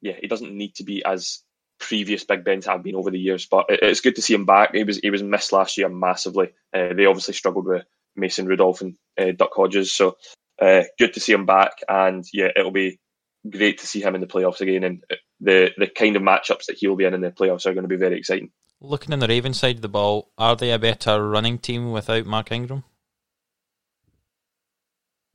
yeah, 0.00 0.14
he 0.20 0.28
doesn't 0.28 0.56
need 0.56 0.74
to 0.76 0.84
be 0.84 1.04
as 1.04 1.42
previous 1.78 2.24
Big 2.24 2.44
Bens 2.44 2.66
have 2.66 2.82
been 2.82 2.94
over 2.94 3.10
the 3.10 3.18
years. 3.18 3.46
But 3.46 3.66
it's 3.68 4.00
good 4.00 4.16
to 4.16 4.22
see 4.22 4.34
him 4.34 4.46
back. 4.46 4.74
He 4.74 4.84
was 4.84 4.98
he 4.98 5.10
was 5.10 5.22
missed 5.22 5.52
last 5.52 5.76
year 5.76 5.88
massively. 5.88 6.52
Uh, 6.72 6.94
they 6.94 7.06
obviously 7.06 7.34
struggled 7.34 7.66
with 7.66 7.84
Mason 8.14 8.46
Rudolph 8.46 8.80
and 8.80 8.96
uh, 9.18 9.32
Duck 9.32 9.50
Hodges, 9.54 9.92
so 9.92 10.16
uh, 10.60 10.84
good 10.98 11.14
to 11.14 11.20
see 11.20 11.32
him 11.32 11.46
back. 11.46 11.72
And 11.88 12.24
yeah, 12.32 12.48
it'll 12.54 12.70
be 12.70 13.00
great 13.48 13.78
to 13.78 13.86
see 13.86 14.02
him 14.02 14.14
in 14.14 14.20
the 14.20 14.26
playoffs 14.26 14.60
again. 14.60 14.84
And 14.84 15.04
the 15.40 15.70
the 15.76 15.86
kind 15.86 16.16
of 16.16 16.22
matchups 16.22 16.66
that 16.66 16.76
he'll 16.78 16.96
be 16.96 17.04
in 17.04 17.14
in 17.14 17.20
the 17.20 17.30
playoffs 17.30 17.66
are 17.66 17.74
going 17.74 17.84
to 17.84 17.88
be 17.88 17.96
very 17.96 18.18
exciting. 18.18 18.50
Looking 18.80 19.12
on 19.14 19.20
the 19.20 19.28
Ravens 19.28 19.58
side 19.58 19.76
of 19.76 19.82
the 19.82 19.88
ball, 19.88 20.30
are 20.36 20.54
they 20.54 20.70
a 20.70 20.78
better 20.78 21.26
running 21.26 21.58
team 21.58 21.92
without 21.92 22.26
Mark 22.26 22.52
Ingram? 22.52 22.84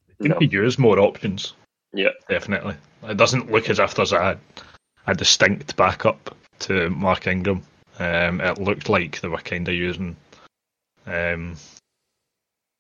I 0.10 0.24
think 0.24 0.36
no. 0.36 0.40
he 0.40 0.46
use 0.46 0.78
more 0.78 1.00
options. 1.00 1.56
Yeah, 1.94 2.12
definitely. 2.30 2.76
It 3.04 3.18
doesn't 3.18 3.52
look 3.52 3.70
as 3.70 3.80
if 3.80 3.96
there's 3.96 4.14
a 4.14 4.40
a 5.08 5.16
distinct 5.16 5.76
backup 5.76 6.36
to 6.60 6.90
Mark 6.90 7.28
Ingram. 7.28 7.64
Um, 8.00 8.42
it 8.42 8.60
looked 8.60 8.90
like 8.90 9.20
they 9.22 9.28
were 9.28 9.38
kind 9.38 9.68
of 9.68 9.74
using. 9.74 10.16
Um, 11.06 11.58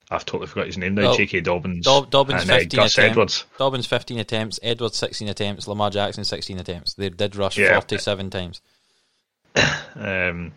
I've 0.09 0.25
totally 0.25 0.47
forgot 0.47 0.67
his 0.67 0.77
name 0.77 0.95
now. 0.95 1.03
Well, 1.03 1.15
J.K. 1.15 1.41
Dobbins. 1.41 1.85
Dob- 1.85 2.09
Dobbins 2.09 2.41
and, 2.43 2.51
uh, 2.51 2.57
fifteen 2.57 2.79
uh, 2.79 2.83
attempts. 2.83 2.99
Edwards. 2.99 3.45
Dobbins 3.57 3.85
fifteen 3.87 4.19
attempts. 4.19 4.59
Edwards 4.61 4.97
sixteen 4.97 5.29
attempts. 5.29 5.67
Lamar 5.67 5.89
Jackson 5.89 6.23
sixteen 6.23 6.59
attempts. 6.59 6.93
They 6.93 7.09
did 7.09 7.35
rush 7.35 7.57
yeah. 7.57 7.79
forty-seven 7.79 8.29
times. 8.29 8.61
um, 9.95 10.51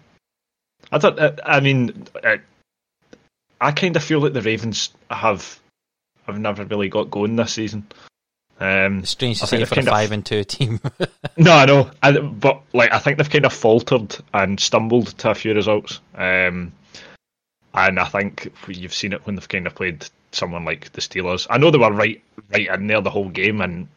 I 0.90 0.98
thought. 0.98 1.18
Uh, 1.18 1.32
I 1.44 1.60
mean, 1.60 2.06
uh, 2.22 2.36
I 3.60 3.72
kind 3.72 3.96
of 3.96 4.02
feel 4.02 4.20
like 4.20 4.32
the 4.32 4.42
Ravens 4.42 4.90
have 5.10 5.60
have 6.26 6.38
never 6.38 6.64
really 6.64 6.88
got 6.88 7.10
going 7.10 7.36
this 7.36 7.52
season. 7.52 7.86
Um, 8.60 9.00
it's 9.00 9.10
strange 9.10 9.40
to 9.40 9.46
say 9.46 9.64
for 9.64 9.80
a 9.80 9.82
five 9.82 10.08
of, 10.08 10.12
and 10.12 10.26
two 10.26 10.44
team. 10.44 10.80
no, 11.36 11.52
I 11.52 11.66
know, 11.66 11.90
I, 12.02 12.18
but 12.18 12.62
like 12.72 12.92
I 12.92 12.98
think 12.98 13.18
they've 13.18 13.28
kind 13.28 13.44
of 13.44 13.52
faltered 13.52 14.16
and 14.32 14.60
stumbled 14.60 15.08
to 15.18 15.30
a 15.30 15.34
few 15.34 15.54
results. 15.54 16.00
Um, 16.14 16.72
and 17.74 17.98
I 17.98 18.04
think 18.04 18.52
you've 18.68 18.94
seen 18.94 19.12
it 19.12 19.26
when 19.26 19.34
they've 19.34 19.48
kind 19.48 19.66
of 19.66 19.74
played 19.74 20.06
someone 20.30 20.64
like 20.64 20.92
the 20.92 21.00
Steelers. 21.00 21.46
I 21.50 21.58
know 21.58 21.70
they 21.70 21.78
were 21.78 21.92
right, 21.92 22.22
right 22.52 22.68
in 22.68 22.86
there 22.86 23.00
the 23.00 23.10
whole 23.10 23.28
game, 23.28 23.60
and 23.60 23.88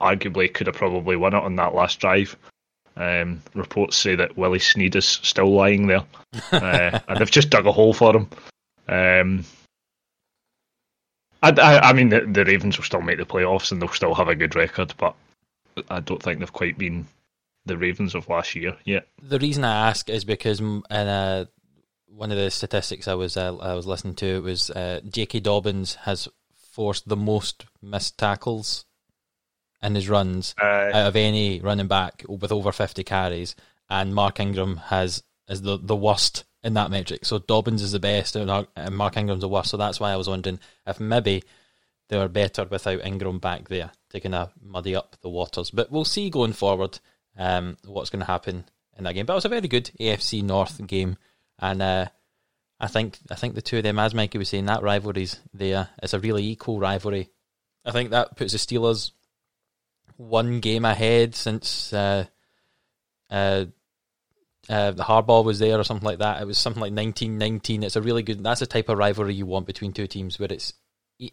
arguably 0.00 0.52
could 0.52 0.66
have 0.66 0.76
probably 0.76 1.16
won 1.16 1.34
it 1.34 1.42
on 1.42 1.56
that 1.56 1.74
last 1.74 2.00
drive. 2.00 2.36
Um, 2.96 3.42
reports 3.54 3.96
say 3.96 4.16
that 4.16 4.36
Willie 4.36 4.58
Snead 4.58 4.96
is 4.96 5.06
still 5.06 5.52
lying 5.52 5.86
there, 5.86 6.04
uh, 6.52 6.98
and 7.08 7.18
they've 7.18 7.30
just 7.30 7.50
dug 7.50 7.66
a 7.66 7.72
hole 7.72 7.94
for 7.94 8.16
him. 8.16 8.28
Um, 8.88 9.44
I, 11.42 11.50
I, 11.50 11.88
I, 11.88 11.92
mean, 11.92 12.10
the, 12.10 12.20
the, 12.20 12.44
Ravens 12.44 12.76
will 12.76 12.84
still 12.84 13.00
make 13.00 13.18
the 13.18 13.24
playoffs 13.24 13.72
and 13.72 13.80
they'll 13.80 13.88
still 13.88 14.14
have 14.14 14.28
a 14.28 14.34
good 14.34 14.54
record, 14.54 14.94
but 14.98 15.14
I 15.88 16.00
don't 16.00 16.22
think 16.22 16.38
they've 16.38 16.52
quite 16.52 16.76
been 16.76 17.06
the 17.66 17.78
Ravens 17.78 18.14
of 18.14 18.28
last 18.28 18.54
year 18.54 18.76
yet. 18.84 19.08
The 19.22 19.38
reason 19.38 19.64
I 19.64 19.88
ask 19.88 20.08
is 20.08 20.24
because 20.24 20.60
in 20.60 20.82
uh, 20.90 21.46
one 22.06 22.30
of 22.30 22.38
the 22.38 22.50
statistics 22.50 23.08
I 23.08 23.14
was 23.14 23.36
uh, 23.36 23.56
I 23.56 23.74
was 23.74 23.86
listening 23.86 24.14
to 24.16 24.42
was 24.42 24.70
uh, 24.70 25.00
J.K. 25.08 25.40
Dobbins 25.40 25.94
has 25.94 26.28
forced 26.72 27.08
the 27.08 27.16
most 27.16 27.66
missed 27.82 28.18
tackles 28.18 28.84
in 29.82 29.94
his 29.94 30.08
runs 30.08 30.54
uh, 30.60 30.64
out 30.64 31.08
of 31.08 31.16
any 31.16 31.60
running 31.60 31.88
back 31.88 32.24
with 32.28 32.52
over 32.52 32.72
fifty 32.72 33.04
carries, 33.04 33.54
and 33.88 34.14
Mark 34.14 34.40
Ingram 34.40 34.76
has 34.76 35.22
is 35.48 35.62
the 35.62 35.78
the 35.78 35.96
worst 35.96 36.44
in 36.62 36.74
that 36.74 36.90
metric. 36.90 37.24
So 37.24 37.38
Dobbins 37.38 37.82
is 37.82 37.92
the 37.92 38.00
best, 38.00 38.36
and 38.36 38.66
Mark 38.92 39.16
Ingram's 39.16 39.40
the 39.40 39.48
worst. 39.48 39.70
So 39.70 39.76
that's 39.76 40.00
why 40.00 40.12
I 40.12 40.16
was 40.16 40.28
wondering 40.28 40.60
if 40.86 41.00
maybe 41.00 41.42
they 42.08 42.18
were 42.18 42.28
better 42.28 42.64
without 42.64 43.04
Ingram 43.04 43.38
back 43.38 43.68
there 43.68 43.92
to 44.10 44.20
kind 44.20 44.34
of 44.34 44.52
muddy 44.60 44.94
up 44.94 45.16
the 45.22 45.28
waters. 45.28 45.70
But 45.70 45.90
we'll 45.90 46.04
see 46.04 46.28
going 46.28 46.52
forward 46.52 46.98
um, 47.38 47.76
what's 47.86 48.10
going 48.10 48.20
to 48.20 48.26
happen 48.26 48.64
in 48.98 49.04
that 49.04 49.14
game. 49.14 49.26
But 49.26 49.34
it 49.34 49.36
was 49.36 49.44
a 49.44 49.50
very 49.50 49.68
good 49.68 49.90
AFC 50.00 50.42
North 50.42 50.86
game, 50.86 51.16
and 51.58 51.80
uh, 51.80 52.06
I 52.78 52.88
think 52.88 53.18
I 53.30 53.34
think 53.34 53.54
the 53.54 53.62
two 53.62 53.78
of 53.78 53.82
them, 53.82 53.98
as 53.98 54.14
Mikey 54.14 54.38
was 54.38 54.48
saying, 54.48 54.66
that 54.66 54.82
rivalry's 54.82 55.38
there. 55.54 55.88
It's 56.02 56.14
a 56.14 56.20
really 56.20 56.46
equal 56.46 56.78
rivalry. 56.78 57.30
I 57.84 57.92
think 57.92 58.10
that 58.10 58.36
puts 58.36 58.52
the 58.52 58.58
Steelers 58.58 59.12
one 60.16 60.60
game 60.60 60.84
ahead 60.84 61.34
since 61.34 61.92
uh, 61.92 62.26
uh, 63.30 63.66
uh, 64.68 64.90
the 64.92 65.02
Harbaugh 65.02 65.44
was 65.44 65.58
there 65.58 65.78
or 65.78 65.84
something 65.84 66.06
like 66.06 66.18
that. 66.18 66.40
It 66.40 66.46
was 66.46 66.58
something 66.58 66.80
like 66.80 66.92
nineteen 66.92 67.38
nineteen. 67.38 67.82
It's 67.82 67.96
a 67.96 68.02
really 68.02 68.22
good. 68.22 68.42
That's 68.42 68.60
the 68.60 68.66
type 68.66 68.88
of 68.88 68.98
rivalry 68.98 69.34
you 69.34 69.46
want 69.46 69.66
between 69.66 69.92
two 69.92 70.06
teams 70.06 70.38
where 70.38 70.52
it's 70.52 70.74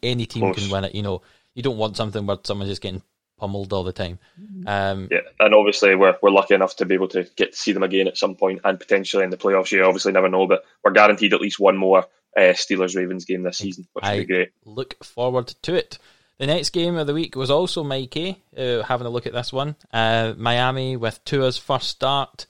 any 0.02 0.26
team 0.26 0.54
can 0.54 0.70
win 0.70 0.86
it. 0.86 0.96
You 0.96 1.04
know, 1.04 1.22
you 1.54 1.64
don't 1.64 1.78
want 1.78 1.98
something 1.98 2.26
where 2.26 2.38
someone's 2.44 2.72
just 2.72 2.82
getting 2.82 3.02
pummeled 3.38 3.74
all 3.74 3.84
the 3.84 3.94
time. 3.94 4.20
Um, 4.66 5.08
yeah, 5.12 5.20
and 5.40 5.54
obviously 5.54 5.96
we're 5.96 6.18
we're 6.22 6.32
lucky 6.32 6.56
enough 6.56 6.76
to 6.78 6.86
be 6.86 6.96
able 6.96 7.10
to 7.10 7.28
get 7.36 7.52
to 7.52 7.58
see 7.58 7.72
them 7.72 7.84
again 7.84 8.08
at 8.08 8.18
some 8.18 8.36
point 8.36 8.62
and 8.64 8.80
potentially 8.80 9.24
in 9.24 9.30
the 9.30 9.38
playoffs. 9.38 9.72
You 9.72 9.84
obviously 9.84 10.12
never 10.12 10.30
know, 10.30 10.48
but 10.48 10.64
we're 10.84 10.92
guaranteed 10.92 11.34
at 11.34 11.42
least 11.42 11.60
one 11.60 11.78
more 11.78 12.06
uh, 12.36 12.54
Steelers 12.54 12.96
Ravens 12.96 13.26
game 13.26 13.44
this 13.44 13.58
season, 13.58 13.88
which 13.94 14.06
I 14.06 14.16
would 14.16 14.28
be 14.28 14.34
great. 14.34 14.50
Look 14.66 15.04
forward 15.04 15.48
to 15.64 15.76
it. 15.76 16.00
The 16.38 16.48
next 16.48 16.70
game 16.70 16.98
of 16.98 17.08
the 17.08 17.16
week 17.16 17.36
was 17.36 17.50
also 17.50 17.84
Mikey, 17.84 18.44
uh, 18.56 18.84
having 18.84 19.08
a 19.08 19.10
look 19.10 19.26
at 19.26 19.34
this 19.34 19.52
one. 19.52 19.76
Uh, 19.92 20.34
Miami 20.38 20.96
with 20.96 21.24
Tua's 21.26 21.58
first 21.58 21.90
start. 21.90 22.46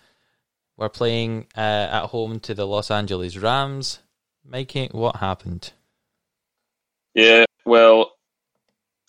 We're 0.78 0.90
playing 0.90 1.48
uh, 1.58 1.90
at 1.92 2.06
home 2.06 2.40
to 2.42 2.54
the 2.54 2.68
Los 2.68 2.92
Angeles 2.92 3.36
Rams. 3.36 4.00
Mikey, 4.46 4.90
what 4.92 5.16
happened? 5.16 5.74
Yeah, 7.16 7.46
well, 7.66 8.12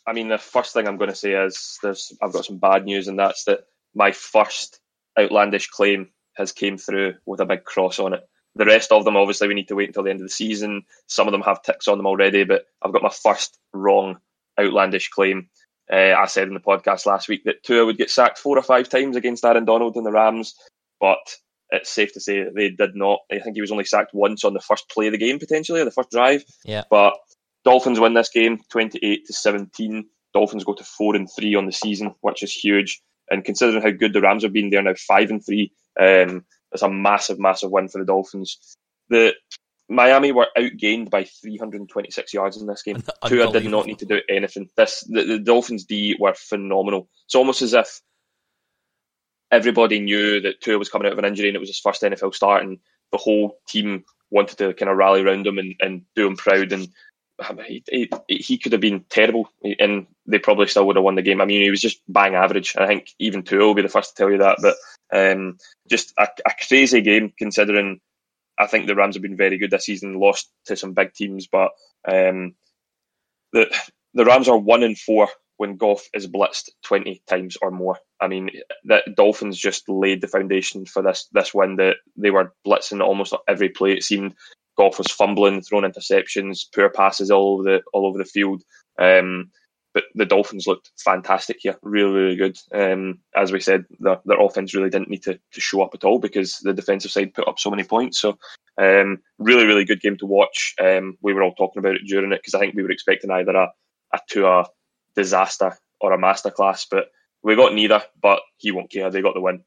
I 0.06 0.14
mean, 0.14 0.28
the 0.28 0.38
first 0.38 0.72
thing 0.72 0.88
I'm 0.88 0.96
going 0.96 1.10
to 1.10 1.16
say 1.16 1.32
is 1.32 1.78
there's 1.82 2.12
I've 2.22 2.32
got 2.32 2.46
some 2.46 2.56
bad 2.56 2.87
news, 2.87 3.06
and 3.06 3.18
that's 3.18 3.44
that 3.44 3.66
my 3.94 4.12
first 4.12 4.80
outlandish 5.18 5.68
claim 5.68 6.08
has 6.34 6.52
came 6.52 6.78
through 6.78 7.16
with 7.26 7.40
a 7.40 7.44
big 7.44 7.64
cross 7.64 7.98
on 7.98 8.14
it. 8.14 8.26
The 8.54 8.64
rest 8.64 8.90
of 8.90 9.04
them, 9.04 9.16
obviously, 9.16 9.48
we 9.48 9.54
need 9.54 9.68
to 9.68 9.75
wait 9.75 9.88
until 9.88 10.04
the 10.04 10.10
end 10.10 10.20
of 10.20 10.26
the 10.26 10.32
season. 10.32 10.84
Some 11.06 11.28
of 11.28 11.32
them 11.32 11.42
have 11.42 11.62
ticks 11.62 11.87
on 11.87 11.98
them 11.98 12.06
already, 12.06 12.44
but 12.44 12.64
I've 12.80 12.92
got 12.92 13.02
my 13.02 13.10
first 13.10 13.58
wrong 13.75 14.16
outlandish 14.58 15.10
claim. 15.10 15.50
Uh, 15.92 16.14
I 16.18 16.26
said 16.26 16.48
in 16.48 16.54
the 16.54 16.60
podcast 16.60 17.04
last 17.04 17.28
week 17.28 17.44
that 17.44 17.62
Tua 17.62 17.84
would 17.84 17.98
get 17.98 18.10
sacked 18.10 18.38
four 18.38 18.58
or 18.58 18.62
five 18.62 18.88
times 18.88 19.16
against 19.16 19.44
Aaron 19.44 19.66
Donald 19.66 19.96
and 19.96 20.06
the 20.06 20.10
Rams, 20.10 20.54
but 20.98 21.37
it's 21.70 21.90
safe 21.90 22.12
to 22.14 22.20
say 22.20 22.44
they 22.54 22.70
did 22.70 22.94
not. 22.94 23.20
I 23.30 23.38
think 23.38 23.56
he 23.56 23.60
was 23.60 23.72
only 23.72 23.84
sacked 23.84 24.14
once 24.14 24.44
on 24.44 24.54
the 24.54 24.60
first 24.60 24.88
play 24.88 25.06
of 25.06 25.12
the 25.12 25.18
game, 25.18 25.38
potentially, 25.38 25.80
or 25.80 25.84
the 25.84 25.90
first 25.90 26.10
drive. 26.10 26.44
Yeah. 26.64 26.84
But 26.90 27.14
Dolphins 27.64 28.00
win 28.00 28.14
this 28.14 28.30
game 28.30 28.60
28 28.70 29.26
to 29.26 29.32
17. 29.32 30.06
Dolphins 30.32 30.64
go 30.64 30.75
to 30.75 30.84
4 30.84 31.16
and 31.16 31.28
3 31.30 31.54
on 31.54 31.66
the 31.66 31.72
season, 31.72 32.14
which 32.20 32.42
is 32.42 32.52
huge. 32.52 33.00
And 33.30 33.44
considering 33.44 33.82
how 33.82 33.90
good 33.90 34.12
the 34.12 34.20
Rams 34.20 34.42
have 34.42 34.52
been, 34.52 34.70
they're 34.70 34.82
now 34.82 34.94
5 34.94 35.30
and 35.30 35.44
3. 35.44 35.72
Um, 36.00 36.44
it's 36.72 36.82
a 36.82 36.88
massive, 36.88 37.38
massive 37.38 37.70
win 37.70 37.88
for 37.88 37.98
the 37.98 38.06
Dolphins. 38.06 38.76
The 39.10 39.34
Miami 39.88 40.32
were 40.32 40.48
outgained 40.56 41.10
by 41.10 41.25
326 41.25 42.34
yards 42.34 42.56
in 42.58 42.66
this 42.66 42.82
game. 42.82 43.02
Tua 43.26 43.52
did 43.52 43.70
not 43.70 43.87
need 43.87 43.98
to 44.00 44.06
do 44.06 44.20
anything. 44.28 44.68
This 44.76 45.04
the, 45.08 45.25
the 45.25 45.38
Dolphins 45.38 45.84
D 45.84 46.16
were 46.18 46.34
phenomenal. 46.34 47.08
It's 47.26 47.34
almost 47.34 47.62
as 47.62 47.72
if 47.72 48.00
everybody 49.50 50.00
knew 50.00 50.40
that 50.40 50.60
Tua 50.60 50.78
was 50.78 50.88
coming 50.88 51.06
out 51.06 51.12
of 51.12 51.18
an 51.18 51.24
injury 51.24 51.48
and 51.48 51.56
it 51.56 51.60
was 51.60 51.68
his 51.68 51.78
first 51.78 52.02
NFL 52.02 52.34
start, 52.34 52.62
and 52.62 52.78
the 53.12 53.18
whole 53.18 53.58
team 53.66 54.04
wanted 54.30 54.58
to 54.58 54.74
kind 54.74 54.90
of 54.90 54.96
rally 54.96 55.22
around 55.22 55.46
him 55.46 55.58
and, 55.58 55.74
and 55.80 56.02
do 56.14 56.26
him 56.26 56.36
proud. 56.36 56.72
And 56.72 56.88
he, 57.66 57.82
he, 57.88 58.10
he, 58.28 58.58
could 58.58 58.72
have 58.72 58.80
been 58.80 59.04
terrible, 59.08 59.48
and 59.78 60.06
they 60.26 60.38
probably 60.38 60.66
still 60.66 60.86
would 60.86 60.96
have 60.96 61.04
won 61.04 61.14
the 61.14 61.22
game. 61.22 61.40
I 61.40 61.44
mean, 61.44 61.62
he 61.62 61.70
was 61.70 61.80
just 61.80 62.00
bang 62.08 62.34
average. 62.34 62.76
I 62.76 62.86
think 62.86 63.10
even 63.18 63.42
Tua 63.42 63.64
will 63.64 63.74
be 63.74 63.82
the 63.82 63.88
first 63.88 64.16
to 64.16 64.22
tell 64.22 64.30
you 64.30 64.38
that. 64.38 64.58
But 64.60 64.76
um, 65.12 65.58
just 65.88 66.12
a, 66.18 66.28
a, 66.44 66.52
crazy 66.66 67.00
game 67.00 67.32
considering. 67.38 68.00
I 68.58 68.66
think 68.66 68.86
the 68.86 68.96
Rams 68.96 69.14
have 69.14 69.22
been 69.22 69.36
very 69.36 69.56
good 69.56 69.70
this 69.70 69.84
season. 69.84 70.18
Lost 70.18 70.50
to 70.66 70.76
some 70.76 70.92
big 70.92 71.14
teams, 71.14 71.46
but 71.46 71.70
um, 72.06 72.54
the 73.52 73.72
the 74.14 74.24
Rams 74.24 74.48
are 74.48 74.58
one 74.58 74.82
in 74.82 74.96
four 74.96 75.28
when 75.58 75.76
Goff 75.76 76.08
is 76.14 76.26
blitzed 76.26 76.70
20 76.84 77.22
times 77.28 77.56
or 77.60 77.70
more. 77.70 77.98
I 78.20 78.28
mean, 78.28 78.50
the 78.84 79.02
Dolphins 79.14 79.58
just 79.58 79.88
laid 79.88 80.20
the 80.20 80.28
foundation 80.28 80.86
for 80.86 81.02
this 81.02 81.28
this 81.32 81.52
win. 81.52 81.76
That 81.76 81.96
they 82.16 82.30
were 82.30 82.54
blitzing 82.66 83.02
almost 83.02 83.34
every 83.46 83.68
play. 83.68 83.92
It 83.92 84.04
seemed 84.04 84.34
Goff 84.78 84.98
was 84.98 85.10
fumbling, 85.10 85.60
throwing 85.60 85.90
interceptions, 85.90 86.66
poor 86.74 86.88
passes 86.88 87.30
all 87.30 87.54
over 87.54 87.62
the 87.64 87.82
all 87.92 88.06
over 88.06 88.18
the 88.18 88.24
field. 88.24 88.62
Um, 88.98 89.50
but 89.94 90.04
the 90.14 90.26
Dolphins 90.26 90.66
looked 90.66 90.90
fantastic 90.96 91.56
here, 91.60 91.76
really, 91.82 92.12
really 92.12 92.36
good. 92.36 92.56
Um, 92.72 93.20
as 93.34 93.50
we 93.50 93.60
said, 93.60 93.84
the, 93.98 94.20
their 94.26 94.40
offense 94.40 94.74
really 94.74 94.90
didn't 94.90 95.08
need 95.08 95.22
to, 95.24 95.40
to 95.52 95.60
show 95.60 95.82
up 95.82 95.94
at 95.94 96.04
all 96.04 96.18
because 96.18 96.58
the 96.62 96.74
defensive 96.74 97.10
side 97.10 97.34
put 97.34 97.48
up 97.48 97.58
so 97.58 97.70
many 97.70 97.82
points. 97.82 98.20
So, 98.20 98.38
um, 98.80 99.18
really, 99.38 99.64
really 99.66 99.84
good 99.84 100.00
game 100.00 100.16
to 100.18 100.26
watch. 100.26 100.74
Um, 100.80 101.16
we 101.22 101.32
were 101.32 101.42
all 101.42 101.54
talking 101.54 101.80
about 101.80 101.96
it 101.96 102.02
during 102.06 102.32
it 102.32 102.40
because 102.40 102.54
I 102.54 102.60
think 102.60 102.74
we 102.74 102.82
were 102.82 102.90
expecting 102.90 103.30
either 103.30 103.56
a, 103.56 103.72
a 104.12 104.20
Tua 104.30 104.66
disaster 105.18 105.76
or 106.00 106.12
a 106.12 106.18
masterclass. 106.18 106.87
But 106.90 107.10
we 107.42 107.56
got 107.56 107.75
neither, 107.75 108.02
but 108.20 108.40
he 108.56 108.70
won't 108.70 108.90
care. 108.90 109.10
They 109.10 109.22
got 109.22 109.34
the 109.34 109.40
win. 109.40 109.64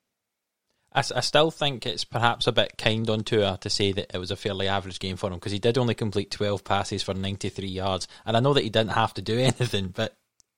I, 0.93 0.99
I 0.99 1.21
still 1.21 1.51
think 1.51 1.85
it's 1.85 2.03
perhaps 2.03 2.47
a 2.47 2.51
bit 2.51 2.77
kind 2.77 3.09
on 3.09 3.23
Tua 3.23 3.57
to 3.61 3.69
say 3.69 3.91
that 3.93 4.11
it 4.13 4.17
was 4.17 4.31
a 4.31 4.35
fairly 4.35 4.67
average 4.67 4.99
game 4.99 5.15
for 5.17 5.27
him 5.27 5.35
because 5.35 5.51
he 5.51 5.59
did 5.59 5.77
only 5.77 5.93
complete 5.93 6.31
12 6.31 6.63
passes 6.63 7.03
for 7.03 7.13
93 7.13 7.67
yards. 7.67 8.07
And 8.25 8.35
I 8.35 8.39
know 8.39 8.53
that 8.53 8.63
he 8.63 8.69
didn't 8.69 8.91
have 8.91 9.13
to 9.15 9.21
do 9.21 9.37
anything, 9.39 9.89
but 9.89 10.15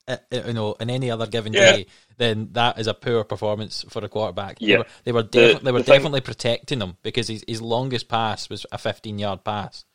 uh, 0.08 0.18
uh, 0.32 0.42
you 0.48 0.54
know, 0.54 0.74
in 0.80 0.90
any 0.90 1.10
other 1.12 1.28
given 1.28 1.54
yeah. 1.54 1.72
day, 1.72 1.86
then 2.18 2.50
that 2.54 2.80
is 2.80 2.88
a 2.88 2.94
poor 2.94 3.24
performance 3.24 3.86
for 3.90 4.04
a 4.04 4.10
quarterback. 4.10 4.58
Yeah. 4.60 4.68
They 4.68 4.78
were, 4.78 4.86
they 5.04 5.12
were, 5.12 5.24
defi- 5.24 5.60
the, 5.60 5.66
they 5.66 5.72
were 5.72 5.84
definitely 5.84 6.20
thing... 6.20 6.26
protecting 6.26 6.82
him 6.82 6.98
because 7.04 7.28
his, 7.28 7.46
his 7.48 7.62
longest 7.62 8.10
pass 8.10 8.50
was 8.50 8.66
a 8.72 8.78
15 8.78 9.20
yard 9.20 9.44
pass. 9.44 9.86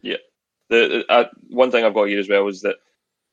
Yeah. 0.00 0.16
The 0.68 1.04
uh, 1.08 1.24
one 1.48 1.70
thing 1.70 1.84
I've 1.84 1.94
got 1.94 2.08
here 2.08 2.18
as 2.18 2.28
well 2.28 2.48
is 2.48 2.62
that 2.62 2.76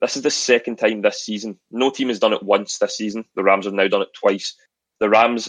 this 0.03 0.17
is 0.17 0.21
the 0.23 0.29
second 0.29 0.75
time 0.75 1.01
this 1.01 1.23
season. 1.23 1.57
No 1.71 1.89
team 1.89 2.09
has 2.09 2.19
done 2.19 2.33
it 2.33 2.43
once 2.43 2.77
this 2.77 2.97
season. 2.97 3.23
The 3.35 3.43
Rams 3.43 3.63
have 3.63 3.73
now 3.73 3.87
done 3.87 4.01
it 4.01 4.13
twice. 4.13 4.53
The 4.99 5.09
Rams 5.09 5.47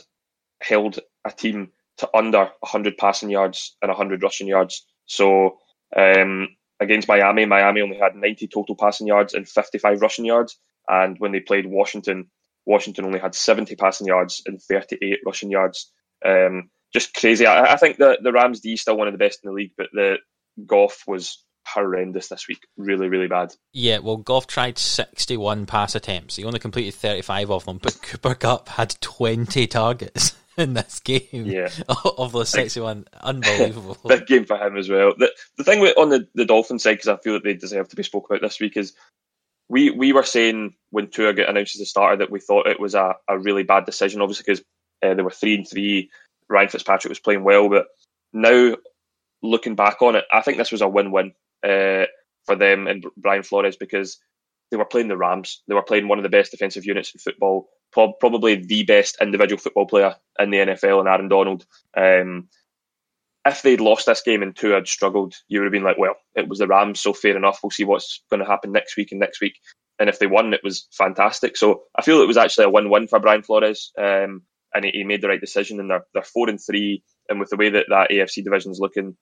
held 0.63 1.01
a 1.25 1.33
team 1.33 1.73
to 1.99 2.09
under 2.17 2.51
100 2.61 2.97
passing 2.97 3.31
yards 3.31 3.77
and 3.83 3.89
100 3.89 4.23
rushing 4.23 4.47
yards. 4.47 4.87
So 5.07 5.59
um, 5.97 6.51
against 6.79 7.09
Miami, 7.09 7.47
Miami 7.47 7.81
only 7.81 7.99
had 7.99 8.15
90 8.15 8.47
total 8.47 8.77
passing 8.77 9.09
yards 9.09 9.35
and 9.35 9.49
55 9.49 10.01
rushing 10.01 10.25
yards. 10.25 10.57
And 10.87 11.17
when 11.19 11.33
they 11.33 11.41
played 11.41 11.67
Washington, 11.67 12.31
Washington 12.65 13.07
only 13.07 13.19
had 13.19 13.35
70 13.35 13.75
passing 13.75 14.07
yards 14.07 14.41
and 14.47 14.63
38 14.63 15.19
rushing 15.27 15.51
yards. 15.51 15.91
Um, 16.25 16.71
just 16.93 17.13
crazy. 17.13 17.45
I, 17.45 17.73
I 17.73 17.77
think 17.77 17.97
the, 17.97 18.19
the 18.23 18.33
Rams 18.33 18.61
D 18.61 18.75
is 18.75 18.83
still 18.83 18.97
one 18.97 19.09
of 19.09 19.15
the 19.15 19.19
best 19.19 19.41
in 19.43 19.49
the 19.51 19.55
league, 19.55 19.73
but 19.77 19.89
the 19.93 20.19
Goff 20.65 21.03
was 21.09 21.44
horrendous 21.67 22.29
this 22.29 22.49
week. 22.49 22.67
Really, 22.77 23.09
really 23.09 23.29
bad. 23.29 23.55
Yeah, 23.73 23.99
well, 23.99 24.17
Goff 24.17 24.47
tried 24.47 24.79
61 24.79 25.67
pass 25.67 25.95
attempts. 25.95 26.37
He 26.37 26.45
only 26.45 26.59
completed 26.59 26.95
35 26.95 27.51
of 27.51 27.65
them, 27.65 27.79
but 27.83 28.01
Cooper 28.03 28.35
Kupp 28.35 28.69
had 28.69 28.97
20 29.01 29.67
targets 29.67 30.37
in 30.57 30.75
this 30.75 31.01
game. 31.01 31.47
Yeah. 31.47 31.71
of 32.19 32.33
the 32.33 32.45
61. 32.45 33.07
Unbelievable. 33.21 33.97
Big 34.07 34.27
game 34.27 34.45
for 34.45 34.57
him 34.57 34.77
as 34.77 34.89
well. 34.89 35.15
The, 35.17 35.33
the 35.57 35.65
thing 35.65 35.81
with, 35.81 35.97
on 35.99 36.11
the, 36.11 36.29
the 36.35 36.45
Dolphin 36.45 36.79
side, 36.79 36.95
because 36.95 37.09
I 37.09 37.17
feel 37.17 37.35
that 37.35 37.45
they 37.45 37.55
deserve 37.55 37.89
to 37.89 37.97
be 37.97 38.03
spoke 38.03 38.27
about 38.29 38.41
this 38.41 38.61
week, 38.61 38.77
is 38.77 38.95
we, 39.69 39.91
we 39.91 40.13
were 40.13 40.23
saying 40.23 40.75
when 40.91 41.09
Tua 41.09 41.33
got 41.33 41.49
announced 41.49 41.75
as 41.75 41.81
a 41.81 41.87
starter 41.87 42.19
that 42.19 42.31
we 42.31 42.41
thought 42.41 42.67
it 42.67 42.81
was 42.81 42.95
a, 42.95 43.15
a 43.29 43.39
really 43.39 43.63
bad 43.63 43.87
decision, 43.87 44.21
obviously, 44.21 44.45
because 44.47 44.65
uh, 45.03 45.15
they 45.15 45.23
were 45.23 45.31
3 45.31 45.55
and 45.55 45.69
3. 45.69 46.11
Ryan 46.49 46.69
Fitzpatrick 46.69 47.09
was 47.09 47.19
playing 47.19 47.43
well, 47.43 47.71
but 47.71 47.87
now 48.35 48.77
looking 49.43 49.75
back 49.75 50.03
on 50.03 50.17
it, 50.17 50.25
I 50.33 50.43
think 50.43 50.59
this 50.59 50.73
was 50.73 50.83
a 50.83 50.89
win 50.89 51.11
win 51.11 51.33
uh, 51.65 52.07
for 52.47 52.57
them 52.57 52.87
and 52.87 53.05
Brian 53.17 53.43
Flores 53.43 53.77
because 53.77 54.19
they 54.71 54.77
were 54.77 54.85
playing 54.85 55.09
the 55.09 55.17
Rams. 55.17 55.63
They 55.69 55.75
were 55.75 55.83
playing 55.83 56.09
one 56.09 56.19
of 56.19 56.25
the 56.25 56.29
best 56.29 56.51
defensive 56.51 56.85
units 56.85 57.15
in 57.15 57.21
football, 57.21 57.69
probably 57.93 58.57
the 58.57 58.85
best 58.85 59.19
individual 59.21 59.61
football 59.61 59.87
player 59.87 60.17
in 60.39 60.51
the 60.51 60.59
NFL, 60.59 61.01
and 61.01 61.09
Aaron 61.09 61.29
Donald. 61.29 61.65
Um, 61.97 62.49
if 63.47 63.63
they'd 63.63 63.81
lost 63.81 64.07
this 64.07 64.23
game 64.23 64.43
and 64.43 64.57
Tua 64.57 64.77
had 64.77 64.89
struggled, 64.89 65.35
you 65.49 65.61
would 65.61 65.67
have 65.67 65.73
been 65.73 65.85
like, 65.85 65.99
well, 65.99 66.17
it 66.35 66.49
was 66.49 66.59
the 66.59 66.67
Rams, 66.67 67.01
so 67.01 67.13
fair 67.13 67.37
enough. 67.37 67.61
We'll 67.63 67.71
see 67.71 67.85
what's 67.85 68.23
going 68.31 68.41
to 68.41 68.47
happen 68.51 68.73
next 68.73 68.97
week 68.97 69.13
and 69.13 69.21
next 69.21 69.41
week. 69.41 69.59
And 69.99 70.09
if 70.09 70.19
they 70.19 70.27
won, 70.27 70.55
it 70.55 70.65
was 70.65 70.89
fantastic. 70.93 71.57
So 71.57 71.83
I 71.97 72.03
feel 72.03 72.21
it 72.21 72.27
was 72.27 72.37
actually 72.37 72.65
a 72.65 72.71
win-win 72.71 73.07
for 73.07 73.21
Brian 73.21 73.43
Flores, 73.43 73.93
um, 73.99 74.43
and 74.75 74.85
he 74.85 75.05
made 75.05 75.21
the 75.21 75.29
right 75.29 75.41
decision. 75.41 75.79
And 75.79 75.91
they're 75.91 76.05
they're 76.15 76.23
four 76.23 76.49
and 76.49 76.59
three, 76.59 77.05
and 77.29 77.39
with 77.39 77.51
the 77.51 77.57
way 77.57 77.71
that 77.71 77.87
that 77.91 78.11
AFC 78.11 78.43
division 78.43 78.73
is 78.73 78.81
looking, 78.81 79.17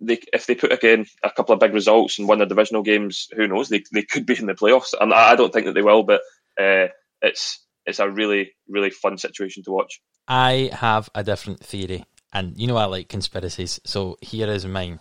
they 0.00 0.20
if 0.32 0.46
they 0.46 0.54
put 0.54 0.72
again 0.72 1.06
a 1.22 1.30
couple 1.30 1.54
of 1.54 1.60
big 1.60 1.74
results 1.74 2.18
and 2.18 2.28
win 2.28 2.38
their 2.38 2.48
divisional 2.48 2.82
games, 2.82 3.28
who 3.34 3.46
knows? 3.46 3.68
They 3.68 3.82
they 3.92 4.02
could 4.02 4.26
be 4.26 4.38
in 4.38 4.46
the 4.46 4.54
playoffs, 4.54 4.94
and 4.98 5.12
I 5.12 5.36
don't 5.36 5.52
think 5.52 5.66
that 5.66 5.74
they 5.74 5.82
will. 5.82 6.02
But 6.02 6.22
uh, 6.58 6.88
it's 7.22 7.64
it's 7.86 7.98
a 7.98 8.10
really 8.10 8.52
really 8.68 8.90
fun 8.90 9.18
situation 9.18 9.62
to 9.64 9.72
watch. 9.72 10.00
I 10.26 10.70
have 10.72 11.08
a 11.14 11.24
different 11.24 11.60
theory. 11.60 12.04
And 12.32 12.58
you 12.60 12.66
know 12.66 12.76
I 12.76 12.84
like 12.84 13.08
conspiracies, 13.08 13.80
so 13.84 14.18
here 14.20 14.48
is 14.48 14.66
mine. 14.66 15.00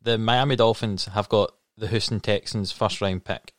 The 0.00 0.16
Miami 0.16 0.56
Dolphins 0.56 1.04
have 1.06 1.28
got 1.28 1.52
the 1.76 1.88
Houston 1.88 2.20
Texans 2.20 2.72
first 2.72 3.00
round 3.00 3.24
pick, 3.24 3.52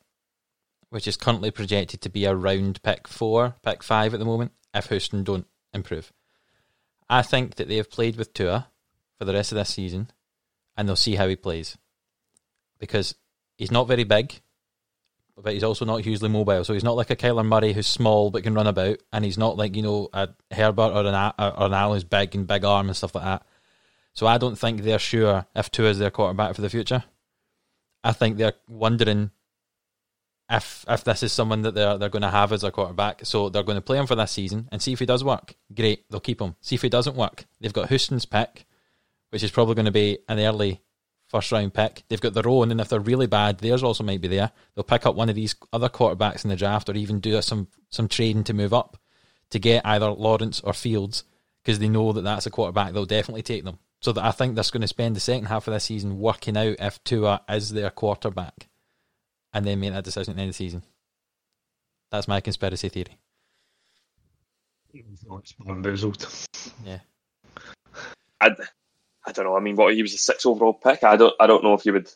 which 0.88 1.06
is 1.06 1.16
currently 1.16 1.52
projected 1.52 2.00
to 2.00 2.08
be 2.08 2.26
around 2.26 2.82
pick 2.82 3.06
four, 3.06 3.54
pick 3.62 3.84
five 3.84 4.14
at 4.14 4.18
the 4.18 4.26
moment, 4.26 4.50
if 4.74 4.86
Houston 4.86 5.22
don't 5.22 5.46
improve. 5.72 6.12
I 7.08 7.22
think 7.22 7.54
that 7.54 7.68
they 7.68 7.76
have 7.76 7.90
played 7.90 8.16
with 8.16 8.34
Tua 8.34 8.68
for 9.20 9.26
the 9.26 9.34
rest 9.34 9.52
of 9.52 9.56
this 9.56 9.68
season, 9.68 10.10
and 10.78 10.88
they'll 10.88 10.96
see 10.96 11.14
how 11.14 11.28
he 11.28 11.36
plays. 11.36 11.76
Because 12.78 13.14
he's 13.58 13.70
not 13.70 13.86
very 13.86 14.04
big, 14.04 14.40
but 15.36 15.52
he's 15.52 15.62
also 15.62 15.84
not 15.84 16.00
hugely 16.00 16.30
mobile. 16.30 16.64
So 16.64 16.72
he's 16.72 16.82
not 16.82 16.96
like 16.96 17.10
a 17.10 17.16
Kyler 17.16 17.44
Murray 17.44 17.74
who's 17.74 17.86
small 17.86 18.30
but 18.30 18.42
can 18.42 18.54
run 18.54 18.66
about, 18.66 18.96
and 19.12 19.22
he's 19.22 19.36
not 19.36 19.58
like 19.58 19.76
you 19.76 19.82
know 19.82 20.08
a 20.14 20.30
Herbert 20.50 20.92
or 20.94 21.04
an 21.04 21.32
or 21.38 21.66
an 21.66 21.90
who's 21.90 22.02
big 22.02 22.34
and 22.34 22.46
big 22.46 22.64
arm 22.64 22.88
and 22.88 22.96
stuff 22.96 23.14
like 23.14 23.24
that. 23.24 23.42
So 24.14 24.26
I 24.26 24.38
don't 24.38 24.56
think 24.56 24.80
they're 24.80 24.98
sure 24.98 25.44
if 25.54 25.70
Tua 25.70 25.90
is 25.90 25.98
their 25.98 26.10
quarterback 26.10 26.54
for 26.54 26.62
the 26.62 26.70
future. 26.70 27.04
I 28.02 28.12
think 28.12 28.38
they're 28.38 28.54
wondering 28.68 29.32
if 30.50 30.86
if 30.88 31.04
this 31.04 31.22
is 31.22 31.32
someone 31.34 31.60
that 31.62 31.74
they're 31.74 31.98
they're 31.98 32.08
going 32.08 32.22
to 32.22 32.30
have 32.30 32.54
as 32.54 32.64
a 32.64 32.70
quarterback. 32.70 33.26
So 33.26 33.50
they're 33.50 33.62
going 33.64 33.76
to 33.76 33.82
play 33.82 33.98
him 33.98 34.06
for 34.06 34.16
this 34.16 34.32
season 34.32 34.66
and 34.72 34.80
see 34.80 34.94
if 34.94 34.98
he 34.98 35.06
does 35.06 35.22
work. 35.22 35.56
Great, 35.74 36.06
they'll 36.08 36.20
keep 36.20 36.40
him. 36.40 36.56
See 36.62 36.76
if 36.76 36.80
he 36.80 36.88
doesn't 36.88 37.16
work. 37.16 37.44
They've 37.60 37.70
got 37.70 37.90
Houston's 37.90 38.24
pick, 38.24 38.64
which 39.30 39.42
is 39.42 39.50
probably 39.50 39.74
going 39.74 39.86
to 39.86 39.92
be 39.92 40.18
an 40.28 40.38
early 40.38 40.82
first 41.28 41.50
round 41.52 41.72
pick. 41.72 42.02
They've 42.08 42.20
got 42.20 42.34
their 42.34 42.48
own, 42.48 42.70
and 42.70 42.80
if 42.80 42.88
they're 42.88 43.00
really 43.00 43.26
bad, 43.26 43.58
theirs 43.58 43.82
also 43.82 44.04
might 44.04 44.20
be 44.20 44.28
there. 44.28 44.50
They'll 44.74 44.84
pick 44.84 45.06
up 45.06 45.14
one 45.14 45.28
of 45.28 45.36
these 45.36 45.54
other 45.72 45.88
quarterbacks 45.88 46.44
in 46.44 46.50
the 46.50 46.56
draft, 46.56 46.88
or 46.88 46.94
even 46.94 47.20
do 47.20 47.40
some 47.42 47.68
some 47.88 48.08
trading 48.08 48.44
to 48.44 48.54
move 48.54 48.74
up 48.74 48.96
to 49.50 49.58
get 49.58 49.86
either 49.86 50.10
Lawrence 50.10 50.60
or 50.60 50.72
Fields 50.72 51.24
because 51.62 51.78
they 51.78 51.88
know 51.88 52.12
that 52.12 52.22
that's 52.22 52.46
a 52.46 52.50
quarterback. 52.50 52.92
They'll 52.92 53.06
definitely 53.06 53.42
take 53.42 53.64
them. 53.64 53.78
So 54.00 54.12
that 54.12 54.24
I 54.24 54.30
think 54.30 54.54
they're 54.54 54.64
going 54.72 54.80
to 54.80 54.88
spend 54.88 55.14
the 55.14 55.20
second 55.20 55.46
half 55.46 55.68
of 55.68 55.74
this 55.74 55.84
season 55.84 56.18
working 56.18 56.56
out 56.56 56.76
if 56.78 57.02
Tua 57.04 57.42
is 57.48 57.70
their 57.70 57.90
quarterback, 57.90 58.68
and 59.52 59.66
then 59.66 59.80
make 59.80 59.92
that 59.92 60.04
decision 60.04 60.32
at 60.32 60.36
the 60.36 60.42
end 60.42 60.48
of 60.50 60.56
the 60.56 60.64
season. 60.64 60.82
That's 62.10 62.28
my 62.28 62.40
conspiracy 62.40 62.88
theory. 62.88 63.18
It's 64.92 65.52
bamboozled. 65.52 66.26
Yeah. 66.84 66.98
I, 68.40 68.56
I 69.30 69.32
don't 69.32 69.44
know. 69.44 69.56
I 69.56 69.60
mean, 69.60 69.76
what 69.76 69.94
he 69.94 70.02
was 70.02 70.12
a 70.12 70.18
six 70.18 70.44
overall 70.44 70.74
pick. 70.74 71.04
I 71.04 71.16
don't. 71.16 71.34
I 71.38 71.46
don't 71.46 71.62
know 71.62 71.74
if 71.74 71.86
you 71.86 71.92
would 71.92 72.10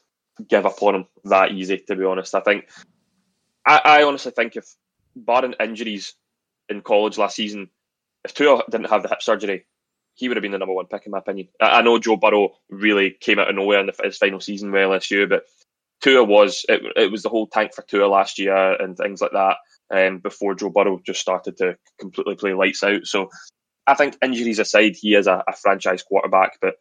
give 0.49 0.67
up 0.67 0.83
on 0.83 0.97
him 0.97 1.07
that 1.25 1.53
easy. 1.53 1.79
To 1.87 1.95
be 1.95 2.05
honest, 2.05 2.35
I 2.35 2.41
think. 2.41 2.69
I, 3.65 3.81
I 3.85 4.03
honestly 4.03 4.33
think 4.33 4.57
if 4.57 4.67
barring 5.15 5.55
injuries 5.61 6.15
in 6.69 6.83
college 6.83 7.17
last 7.17 7.37
season, 7.37 7.71
if 8.25 8.35
Tua 8.35 8.65
didn't 8.69 8.91
have 8.91 9.03
the 9.03 9.09
hip 9.09 9.23
surgery, 9.23 9.65
he 10.15 10.27
would 10.27 10.37
have 10.37 10.43
been 10.43 10.51
the 10.53 10.59
number 10.59 10.75
one 10.75 10.87
pick 10.87 11.07
in 11.07 11.13
my 11.13 11.19
opinion. 11.19 11.49
I, 11.61 11.79
I 11.79 11.83
know 11.83 12.01
Joe 12.01 12.17
Burrow 12.17 12.57
really 12.69 13.13
came 13.21 13.39
out 13.39 13.49
of 13.49 13.55
nowhere 13.55 13.79
in 13.79 13.87
the, 13.87 13.95
his 14.03 14.19
final 14.19 14.41
season 14.41 14.73
with 14.73 14.83
LSU, 14.83 15.29
but 15.29 15.45
Tua 16.03 16.25
was 16.25 16.67
it, 16.69 16.83
it 16.97 17.13
was 17.13 17.23
the 17.23 17.29
whole 17.29 17.47
tank 17.47 17.75
for 17.75 17.83
Tua 17.83 18.07
last 18.07 18.41
year 18.41 18.75
and 18.75 18.97
things 18.97 19.21
like 19.21 19.33
that. 19.33 19.59
Um, 19.91 20.19
before 20.19 20.55
Joe 20.57 20.71
Burrow 20.71 21.01
just 21.07 21.21
started 21.21 21.59
to 21.59 21.77
completely 22.01 22.35
play 22.35 22.55
lights 22.55 22.83
out. 22.83 23.07
So 23.07 23.29
I 23.87 23.95
think 23.95 24.17
injuries 24.23 24.59
aside, 24.59 24.97
he 24.97 25.15
is 25.15 25.27
a, 25.27 25.45
a 25.47 25.55
franchise 25.55 26.03
quarterback, 26.03 26.59
but 26.61 26.75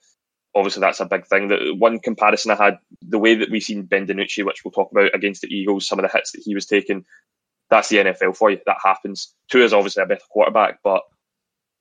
obviously 0.56 0.82
that's 0.82 1.00
a 1.00 1.06
big 1.06 1.26
thing. 1.26 1.48
That 1.48 1.76
one 1.78 2.00
comparison 2.00 2.52
I 2.52 2.56
had, 2.56 2.78
the 3.02 3.20
way 3.20 3.36
that 3.36 3.50
we've 3.50 3.64
seen 3.64 3.84
Ben 3.84 4.08
DiNucci, 4.08 4.46
which 4.46 4.64
we'll 4.64 4.72
talk 4.72 4.92
about 4.92 5.14
against 5.16 5.42
the 5.42 5.54
Eagles, 5.54 5.88
some 5.88 6.00
of 6.00 6.04
the 6.04 6.16
hits 6.16 6.32
that 6.32 6.44
he 6.44 6.56
was 6.56 6.66
taking, 6.66 7.06
that's 7.70 7.90
the 7.90 7.98
NFL 7.98 8.38
for 8.38 8.52
you. 8.52 8.60
That 8.66 8.78
happens. 8.84 9.34
Tua 9.50 9.66
is 9.66 9.74
obviously 9.74 10.04
a 10.04 10.08
better 10.08 10.22
quarterback, 10.30 10.80
but 10.84 11.02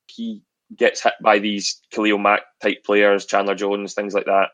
he 0.06 0.42
gets 0.76 1.02
hit 1.02 1.14
by 1.22 1.38
these 1.38 1.80
Khalil 1.90 2.18
Mack 2.18 2.42
type 2.62 2.84
players, 2.84 3.26
Chandler 3.26 3.54
Jones, 3.54 3.94
things 3.94 4.14
like 4.14 4.26
that. 4.26 4.50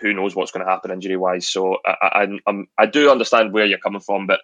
Who 0.00 0.14
knows 0.14 0.34
what's 0.34 0.52
going 0.52 0.64
to 0.64 0.70
happen 0.70 0.90
injury 0.90 1.16
wise? 1.16 1.48
So 1.48 1.78
I, 1.84 2.38
I, 2.46 2.52
I 2.78 2.86
do 2.86 3.10
understand 3.10 3.52
where 3.52 3.66
you're 3.66 3.78
coming 3.78 4.00
from, 4.00 4.26
but 4.26 4.40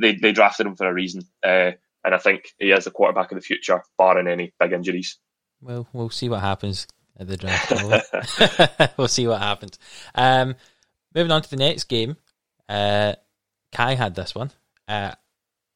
they, 0.00 0.14
they 0.14 0.32
drafted 0.32 0.66
him 0.66 0.76
for 0.76 0.88
a 0.88 0.94
reason. 0.94 1.22
Uh, 1.42 1.72
and 2.04 2.14
I 2.14 2.18
think 2.18 2.44
he 2.58 2.70
is 2.70 2.84
the 2.84 2.90
quarterback 2.90 3.32
of 3.32 3.36
the 3.36 3.42
future, 3.42 3.82
barring 3.98 4.28
any 4.28 4.54
big 4.60 4.72
injuries. 4.72 5.18
Well, 5.60 5.88
we'll 5.92 6.10
see 6.10 6.28
what 6.28 6.40
happens 6.40 6.86
at 7.18 7.28
the 7.28 7.36
draft. 7.36 8.92
we'll 8.98 9.08
see 9.08 9.26
what 9.26 9.40
happens. 9.40 9.78
Um, 10.14 10.56
moving 11.14 11.32
on 11.32 11.42
to 11.42 11.50
the 11.50 11.56
next 11.56 11.84
game, 11.84 12.16
uh, 12.68 13.14
Kai 13.72 13.94
had 13.94 14.14
this 14.14 14.34
one. 14.34 14.50
Uh, 14.88 15.12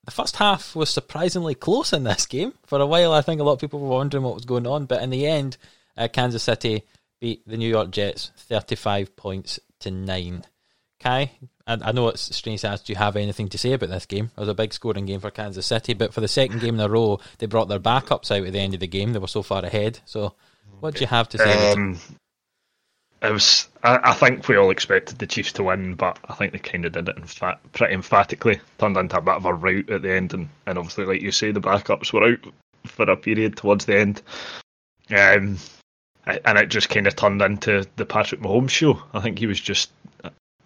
the 0.05 0.11
first 0.11 0.37
half 0.37 0.74
was 0.74 0.90
surprisingly 0.90 1.55
close 1.55 1.92
in 1.92 2.05
this 2.05 2.27
game. 2.27 2.55
For 2.64 2.81
a 2.81 2.87
while, 2.87 3.12
I 3.12 3.20
think 3.20 3.40
a 3.40 3.44
lot 3.44 3.53
of 3.53 3.61
people 3.61 3.81
were 3.81 3.88
wondering 3.88 4.24
what 4.24 4.35
was 4.35 4.44
going 4.44 4.66
on, 4.66 4.87
but 4.87 5.03
in 5.03 5.11
the 5.11 5.27
end, 5.27 5.57
uh, 5.96 6.09
Kansas 6.09 6.42
City 6.42 6.85
beat 7.20 7.46
the 7.46 7.57
New 7.57 7.68
York 7.68 7.90
Jets 7.90 8.31
35 8.37 9.16
points 9.16 9.61
to 9.81 9.90
9. 9.90 10.44
Kai, 11.01 11.31
I, 11.66 11.79
I 11.83 11.92
know 11.92 12.09
it's 12.09 12.35
strange 12.35 12.62
to 12.62 12.68
ask, 12.68 12.85
do 12.85 12.92
you 12.92 12.98
have 12.98 13.16
anything 13.16 13.48
to 13.51 13.59
say 13.59 13.72
about 13.72 13.90
this 13.90 14.07
game? 14.07 14.31
It 14.37 14.40
was 14.40 14.48
a 14.48 14.55
big 14.55 14.72
scoring 14.72 15.07
game 15.07 15.20
for 15.20 15.31
Kansas 15.31 15.66
City, 15.66 15.94
but 15.94 16.14
for 16.14 16.20
the 16.20 16.29
second 16.29 16.61
game 16.61 16.74
in 16.74 16.81
a 16.81 16.88
row, 16.88 17.20
they 17.38 17.46
brought 17.46 17.68
their 17.68 17.79
backups 17.79 18.31
out 18.31 18.46
at 18.46 18.53
the 18.53 18.59
end 18.59 18.74
of 18.74 18.81
the 18.81 18.87
game. 18.87 19.12
They 19.12 19.18
were 19.18 19.29
so 19.29 19.42
far 19.42 19.64
ahead. 19.64 20.01
So 20.07 20.35
what 20.81 20.94
do 20.94 21.00
you 21.00 21.07
have 21.07 21.28
to 21.31 21.38
say? 21.38 21.72
Um, 21.72 21.98
it 23.20 23.33
was. 23.33 23.68
I, 23.83 23.98
I, 24.11 24.14
think 24.14 24.46
we 24.46 24.57
all 24.57 24.70
expected 24.70 25.18
the 25.18 25.26
Chiefs 25.26 25.52
to 25.54 25.64
win, 25.64 25.94
but 25.94 26.18
I 26.28 26.35
think 26.35 26.52
they 26.52 26.59
kind 26.59 26.85
of 26.85 26.92
did 26.92 27.09
it 27.09 27.16
in 27.16 27.24
fa- 27.24 27.59
pretty 27.72 27.94
emphatically. 27.94 28.61
Turned 28.78 28.96
into 28.96 29.16
a 29.16 29.20
bit 29.20 29.35
of 29.35 29.44
a 29.44 29.54
rout 29.54 29.90
at 29.90 30.02
the 30.02 30.12
end, 30.12 30.35
and, 30.35 30.48
and 30.66 30.78
obviously, 30.78 31.04
like 31.04 31.20
you 31.20 31.33
say, 31.33 31.50
the 31.50 31.61
backups 31.61 32.12
were 32.12 32.33
out 32.33 32.52
for 32.87 33.11
a 33.11 33.16
period 33.16 33.57
towards 33.57 33.87
the 33.87 33.98
end. 33.98 34.22
Um, 35.11 35.59
and 36.26 36.59
it 36.59 36.68
just 36.68 36.90
kind 36.90 37.07
of 37.07 37.16
turned 37.16 37.40
into 37.42 37.87
the 37.96 38.04
Patrick 38.04 38.40
Mahomes 38.40 38.70
show. 38.70 39.02
I 39.14 39.20
think 39.20 39.38
he 39.38 39.46
was 39.46 39.61
just 39.61 39.90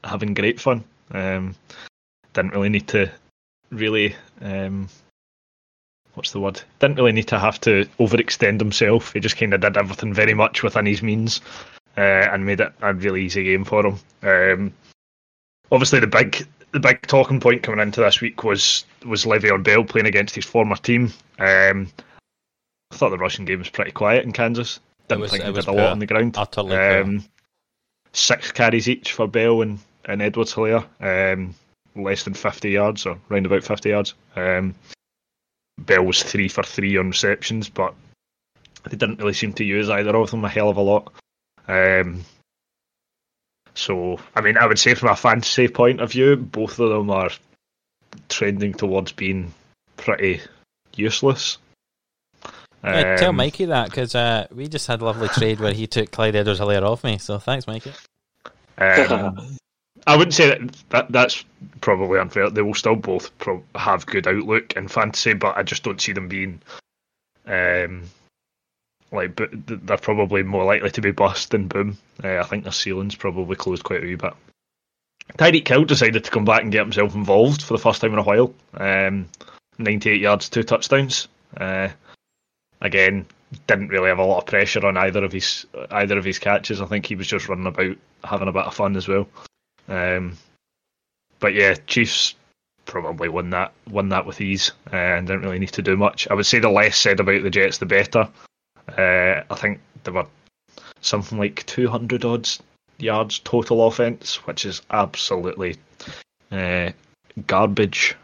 having 0.04 0.34
great 0.34 0.60
fun. 0.60 0.84
Um, 1.12 1.54
didn't 2.32 2.52
really 2.52 2.68
need 2.68 2.88
to 2.88 3.10
really 3.70 4.16
um, 4.40 4.88
what's 6.14 6.33
the 6.33 6.40
word? 6.40 6.61
Didn't 6.79 6.96
really 6.96 7.12
need 7.12 7.29
to 7.29 7.38
have 7.38 7.61
to 7.62 7.87
overextend 7.98 8.61
himself. 8.61 9.12
He 9.12 9.20
just 9.20 9.37
kind 9.37 9.55
of 9.55 9.61
did 9.61 9.77
everything 9.77 10.12
very 10.12 10.35
much 10.35 10.62
within 10.62 10.87
his 10.87 11.03
means 11.03 11.40
uh, 11.96 12.01
and 12.01 12.46
made 12.46 12.61
it 12.61 12.72
a 12.81 12.94
really 12.94 13.25
easy 13.25 13.44
game 13.44 13.64
for 13.64 13.87
him. 13.87 13.98
Um, 14.22 14.75
obviously, 15.70 16.01
the 16.01 16.07
big 16.07 16.46
the 16.72 16.81
big 16.81 17.03
talking 17.03 17.40
point 17.40 17.62
coming 17.62 17.81
into 17.81 18.01
this 18.01 18.20
week 18.20 18.44
was 18.44 18.85
was 19.05 19.25
Le'Veon 19.25 19.62
Bell 19.62 19.85
playing 19.85 20.07
against 20.07 20.35
his 20.35 20.44
former 20.44 20.77
team. 20.77 21.12
Um, 21.38 21.88
I 22.90 22.96
thought 22.96 23.11
the 23.11 23.18
rushing 23.18 23.44
game 23.44 23.59
was 23.59 23.70
pretty 23.70 23.92
quiet 23.92 24.25
in 24.25 24.33
Kansas. 24.33 24.81
Didn't 25.09 25.22
was, 25.22 25.31
think 25.31 25.44
he 25.44 25.53
did 25.53 25.66
a 25.66 25.72
lot 25.72 25.92
on 25.92 25.98
the 25.98 26.07
ground. 26.07 26.37
Utterly 26.37 26.77
um, 26.77 27.25
six 28.12 28.53
carries 28.53 28.88
each 28.88 29.12
for 29.12 29.27
Bell 29.27 29.62
and, 29.62 29.79
and 30.05 30.22
Edwards 30.22 30.55
Helaire. 30.55 30.85
Um, 31.01 31.55
less 31.94 32.22
than 32.25 32.35
50 32.35 32.70
yards 32.70 33.07
or 33.07 33.18
round 33.29 33.46
about 33.46 33.64
50 33.64 33.88
yards. 33.88 34.14
Um, 34.37 34.75
Bell 35.87 36.05
was 36.05 36.23
three 36.23 36.49
for 36.49 36.62
three 36.62 36.97
on 36.97 37.09
receptions, 37.09 37.68
but 37.68 37.95
they 38.85 38.97
didn't 38.97 39.18
really 39.18 39.33
seem 39.33 39.53
to 39.55 39.64
use 39.64 39.88
either 39.88 40.16
of 40.16 40.31
them 40.31 40.45
a 40.45 40.49
hell 40.49 40.68
of 40.68 40.77
a 40.77 40.83
lot. 40.83 41.12
Um, 41.68 42.25
so, 43.75 44.18
I 44.35 44.40
mean, 44.40 44.57
I 44.59 44.66
would 44.66 44.79
say 44.79 44.95
from 44.95 45.11
a 45.11 45.16
fantasy 45.16 45.68
point 45.68 46.01
of 46.01 46.12
view, 46.12 46.37
both 46.37 46.79
of 46.79 46.90
them 46.90 47.11
are 47.11 47.31
trending 48.29 48.75
towards 48.75 49.12
being 49.12 49.55
pretty 49.97 50.40
useless. 50.95 51.59
Yeah, 52.85 53.16
tell 53.16 53.31
um, 53.31 53.37
Mikey 53.37 53.66
that 53.66 53.90
because 53.90 54.14
uh, 54.14 54.49
we 54.53 54.66
just 54.66 54.88
had 54.88 55.01
a 55.03 55.05
lovely 55.05 55.29
trade 55.29 55.61
where 55.61 55.73
he 55.73 55.87
took 55.87 56.11
Clyde 56.11 56.35
Edwards 56.35 56.59
Helaire 56.59 56.83
off 56.83 57.05
me. 57.05 57.18
So 57.18 57.38
thanks, 57.38 57.68
Mikey. 57.68 57.92
Um, 58.77 59.57
I 60.06 60.16
wouldn't 60.16 60.34
say 60.34 60.48
that, 60.48 60.72
that 60.90 61.12
that's 61.12 61.44
probably 61.80 62.18
unfair. 62.18 62.50
They 62.50 62.62
will 62.62 62.74
still 62.74 62.96
both 62.96 63.36
pro- 63.38 63.64
have 63.74 64.06
good 64.06 64.26
outlook 64.26 64.72
in 64.72 64.88
fantasy, 64.88 65.34
but 65.34 65.56
I 65.56 65.62
just 65.62 65.82
don't 65.82 66.00
see 66.00 66.12
them 66.12 66.28
being 66.28 66.60
um, 67.46 68.04
like 69.12 69.36
but 69.36 69.50
they're 69.52 69.96
probably 69.96 70.42
more 70.42 70.64
likely 70.64 70.90
to 70.90 71.00
be 71.00 71.12
bust 71.12 71.50
than 71.50 71.68
boom. 71.68 71.98
Uh, 72.22 72.38
I 72.38 72.44
think 72.44 72.64
their 72.64 72.72
ceiling's 72.72 73.14
probably 73.14 73.56
closed 73.56 73.84
quite 73.84 74.02
a 74.02 74.06
wee 74.06 74.14
bit. 74.16 74.34
Tyreek 75.38 75.68
Hill 75.68 75.84
decided 75.84 76.24
to 76.24 76.30
come 76.30 76.44
back 76.44 76.62
and 76.62 76.72
get 76.72 76.82
himself 76.82 77.14
involved 77.14 77.62
for 77.62 77.74
the 77.74 77.82
first 77.82 78.00
time 78.00 78.12
in 78.12 78.18
a 78.18 78.22
while. 78.22 78.52
Um, 78.74 79.28
98 79.78 80.20
yards, 80.20 80.48
two 80.48 80.62
touchdowns. 80.62 81.28
Uh, 81.56 81.88
again, 82.80 83.26
didn't 83.66 83.88
really 83.88 84.08
have 84.08 84.18
a 84.18 84.24
lot 84.24 84.38
of 84.38 84.46
pressure 84.46 84.84
on 84.84 84.96
either 84.96 85.24
of 85.24 85.32
his 85.32 85.66
either 85.90 86.18
of 86.18 86.24
his 86.24 86.38
catches. 86.38 86.80
I 86.80 86.86
think 86.86 87.06
he 87.06 87.14
was 87.14 87.26
just 87.26 87.48
running 87.48 87.66
about 87.66 87.96
having 88.24 88.48
a 88.48 88.52
bit 88.52 88.64
of 88.64 88.74
fun 88.74 88.96
as 88.96 89.08
well. 89.08 89.28
Um, 89.88 90.37
but 91.40 91.55
yeah, 91.55 91.75
Chiefs 91.87 92.35
probably 92.85 93.29
won 93.29 93.51
that 93.51 93.73
won 93.90 94.09
that 94.09 94.27
with 94.27 94.40
ease 94.40 94.73
uh, 94.92 94.97
and 94.97 95.27
didn't 95.27 95.42
really 95.42 95.59
need 95.59 95.73
to 95.73 95.83
do 95.83 95.97
much. 95.97 96.29
I 96.29 96.35
would 96.35 96.47
say 96.47 96.59
the 96.59 96.68
less 96.68 96.97
said 96.97 97.21
about 97.21 97.42
the 97.42 97.51
Jets, 97.51 97.79
the 97.79 97.87
better. 97.87 98.29
Uh, 98.88 99.42
I 99.51 99.55
think 99.55 99.81
there 100.05 100.14
were 100.14 100.27
something 101.01 101.38
like 101.38 101.64
200 101.66 102.25
odds 102.25 102.61
yards 102.99 103.40
total 103.40 103.87
offense, 103.87 104.47
which 104.47 104.64
is 104.64 104.83
absolutely 104.90 105.77
uh, 106.51 106.90
garbage. 107.47 108.16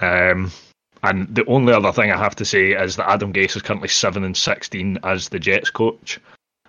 Um, 0.00 0.50
and 1.02 1.32
the 1.34 1.44
only 1.46 1.72
other 1.72 1.92
thing 1.92 2.10
I 2.10 2.16
have 2.16 2.36
to 2.36 2.44
say 2.44 2.72
is 2.72 2.96
that 2.96 3.10
Adam 3.10 3.32
Gase 3.32 3.56
is 3.56 3.62
currently 3.62 3.88
seven 3.88 4.24
and 4.24 4.36
sixteen 4.36 4.98
as 5.02 5.28
the 5.28 5.38
Jets 5.38 5.70
coach. 5.70 6.20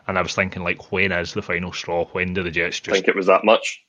And 0.07 0.17
I 0.17 0.21
was 0.21 0.35
thinking, 0.35 0.63
like, 0.63 0.91
when 0.91 1.11
is 1.11 1.33
the 1.33 1.41
final 1.41 1.71
straw? 1.71 2.05
When 2.07 2.33
do 2.33 2.43
the 2.43 2.51
Jets 2.51 2.79
just? 2.79 2.89
I 2.89 2.93
think 2.93 3.07
it 3.07 3.15
was 3.15 3.27
that 3.27 3.45
much. 3.45 3.83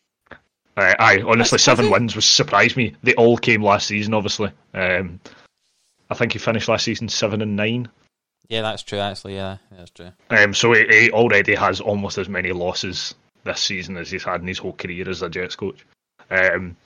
Uh, 0.76 0.94
aye, 0.98 1.22
honestly, 1.26 1.58
seven 1.58 1.90
wins 1.90 2.16
was 2.16 2.24
surprised 2.24 2.76
me. 2.76 2.94
They 3.02 3.14
all 3.14 3.36
came 3.36 3.62
last 3.62 3.86
season, 3.86 4.14
obviously. 4.14 4.50
Um, 4.72 5.20
I 6.10 6.14
think 6.14 6.32
he 6.32 6.38
finished 6.38 6.68
last 6.68 6.84
season 6.84 7.08
seven 7.08 7.42
and 7.42 7.56
nine. 7.56 7.88
Yeah, 8.48 8.62
that's 8.62 8.82
true. 8.82 8.98
Actually, 8.98 9.36
yeah, 9.36 9.58
that's 9.70 9.90
true. 9.90 10.10
Um, 10.30 10.52
so 10.52 10.72
he, 10.72 10.86
he 10.88 11.10
already 11.10 11.54
has 11.54 11.80
almost 11.80 12.18
as 12.18 12.28
many 12.28 12.52
losses 12.52 13.14
this 13.44 13.60
season 13.60 13.96
as 13.96 14.10
he's 14.10 14.24
had 14.24 14.40
in 14.40 14.48
his 14.48 14.58
whole 14.58 14.72
career 14.72 15.08
as 15.08 15.22
a 15.22 15.28
Jets 15.28 15.56
coach. 15.56 15.86
Um, 16.30 16.76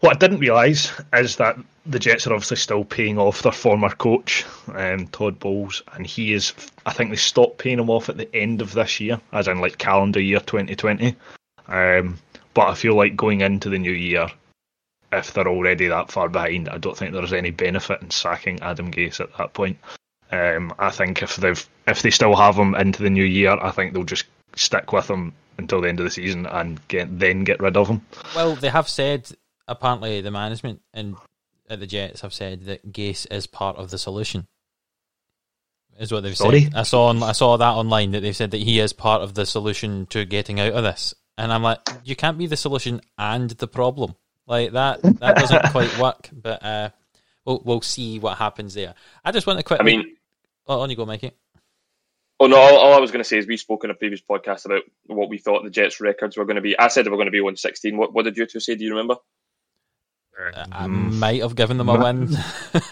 what 0.00 0.16
I 0.16 0.18
didn't 0.18 0.40
realise 0.40 0.92
is 1.12 1.36
that 1.36 1.58
the 1.86 1.98
Jets 1.98 2.26
are 2.26 2.32
obviously 2.32 2.56
still 2.56 2.84
paying 2.84 3.18
off 3.18 3.42
their 3.42 3.52
former 3.52 3.90
coach, 3.90 4.44
um, 4.74 5.06
Todd 5.08 5.38
Bowles, 5.38 5.82
and 5.94 6.06
he 6.06 6.32
is. 6.32 6.54
I 6.84 6.92
think 6.92 7.10
they 7.10 7.16
stopped 7.16 7.58
paying 7.58 7.78
him 7.78 7.90
off 7.90 8.08
at 8.08 8.16
the 8.16 8.34
end 8.34 8.62
of 8.62 8.72
this 8.72 9.00
year, 9.00 9.20
as 9.32 9.48
in 9.48 9.60
like 9.60 9.78
calendar 9.78 10.20
year 10.20 10.40
2020. 10.40 11.16
Um, 11.68 12.18
but 12.54 12.68
I 12.68 12.74
feel 12.74 12.94
like 12.94 13.16
going 13.16 13.42
into 13.42 13.68
the 13.68 13.78
new 13.78 13.92
year, 13.92 14.28
if 15.12 15.32
they're 15.32 15.48
already 15.48 15.88
that 15.88 16.10
far 16.10 16.28
behind, 16.28 16.68
I 16.68 16.78
don't 16.78 16.96
think 16.96 17.12
there's 17.12 17.32
any 17.32 17.50
benefit 17.50 18.00
in 18.02 18.10
sacking 18.10 18.60
Adam 18.60 18.90
Gase 18.90 19.20
at 19.20 19.36
that 19.36 19.52
point. 19.52 19.78
Um, 20.32 20.72
I 20.78 20.90
think 20.90 21.22
if 21.22 21.36
they've 21.36 21.68
if 21.86 22.02
they 22.02 22.10
still 22.10 22.36
have 22.36 22.56
him 22.56 22.74
into 22.74 23.02
the 23.02 23.10
new 23.10 23.24
year, 23.24 23.58
I 23.60 23.70
think 23.70 23.92
they'll 23.92 24.04
just 24.04 24.26
stick 24.56 24.92
with 24.92 25.10
him 25.10 25.32
until 25.58 25.80
the 25.80 25.88
end 25.88 26.00
of 26.00 26.04
the 26.04 26.10
season 26.10 26.46
and 26.46 26.80
get 26.88 27.18
then 27.18 27.44
get 27.44 27.60
rid 27.60 27.76
of 27.76 27.88
him. 27.88 28.02
Well, 28.34 28.54
they 28.54 28.68
have 28.68 28.88
said 28.88 29.30
apparently 29.70 30.20
the 30.20 30.30
management 30.30 30.82
and 30.92 31.16
at 31.68 31.80
the 31.80 31.86
Jets 31.86 32.20
have 32.20 32.34
said 32.34 32.64
that 32.64 32.92
Gase 32.92 33.26
is 33.30 33.46
part 33.46 33.76
of 33.76 33.90
the 33.90 33.98
solution. 33.98 34.46
Is 35.98 36.12
what 36.12 36.22
they've 36.22 36.36
Sorry? 36.36 36.62
said. 36.62 36.74
I 36.74 36.82
saw 36.82 37.06
on, 37.06 37.22
I 37.22 37.32
saw 37.32 37.56
that 37.56 37.72
online 37.72 38.10
that 38.12 38.20
they've 38.20 38.36
said 38.36 38.50
that 38.52 38.60
he 38.60 38.80
is 38.80 38.92
part 38.92 39.22
of 39.22 39.34
the 39.34 39.46
solution 39.46 40.06
to 40.06 40.24
getting 40.24 40.58
out 40.58 40.72
of 40.72 40.82
this. 40.82 41.14
And 41.38 41.52
I'm 41.52 41.62
like, 41.62 41.78
you 42.04 42.16
can't 42.16 42.38
be 42.38 42.46
the 42.46 42.56
solution 42.56 43.00
and 43.18 43.50
the 43.50 43.68
problem. 43.68 44.14
Like 44.46 44.72
that 44.72 45.02
that 45.02 45.36
doesn't 45.36 45.62
quite 45.70 45.96
work. 45.98 46.28
But 46.32 46.64
uh, 46.64 46.90
we'll 47.44 47.62
we'll 47.64 47.80
see 47.82 48.18
what 48.18 48.38
happens 48.38 48.74
there. 48.74 48.94
I 49.24 49.30
just 49.30 49.46
want 49.46 49.58
to 49.58 49.62
quickly. 49.62 49.92
I 49.92 49.96
mean, 49.96 50.16
oh, 50.66 50.80
on 50.80 50.90
you 50.90 50.96
go, 50.96 51.06
Mikey. 51.06 51.32
oh 52.40 52.46
no, 52.46 52.56
all, 52.56 52.78
all 52.78 52.94
I 52.94 52.98
was 52.98 53.10
going 53.10 53.22
to 53.22 53.28
say 53.28 53.38
is 53.38 53.46
we 53.46 53.56
spoke 53.56 53.84
in 53.84 53.90
a 53.90 53.94
previous 53.94 54.22
podcast 54.22 54.64
about 54.64 54.82
what 55.06 55.28
we 55.28 55.38
thought 55.38 55.62
the 55.62 55.70
Jets' 55.70 56.00
records 56.00 56.36
were 56.36 56.46
going 56.46 56.56
to 56.56 56.62
be. 56.62 56.78
I 56.78 56.88
said 56.88 57.04
they 57.06 57.10
were 57.10 57.16
going 57.16 57.26
to 57.26 57.32
be 57.32 57.40
116. 57.40 57.96
What, 57.96 58.12
what 58.12 58.24
did 58.24 58.36
you 58.36 58.46
two 58.46 58.60
say? 58.60 58.74
Do 58.74 58.84
you 58.84 58.90
remember? 58.90 59.16
I 60.72 60.86
might 60.86 61.42
have 61.42 61.54
given 61.54 61.78
them 61.78 61.88
a 61.88 61.98
win. 61.98 62.36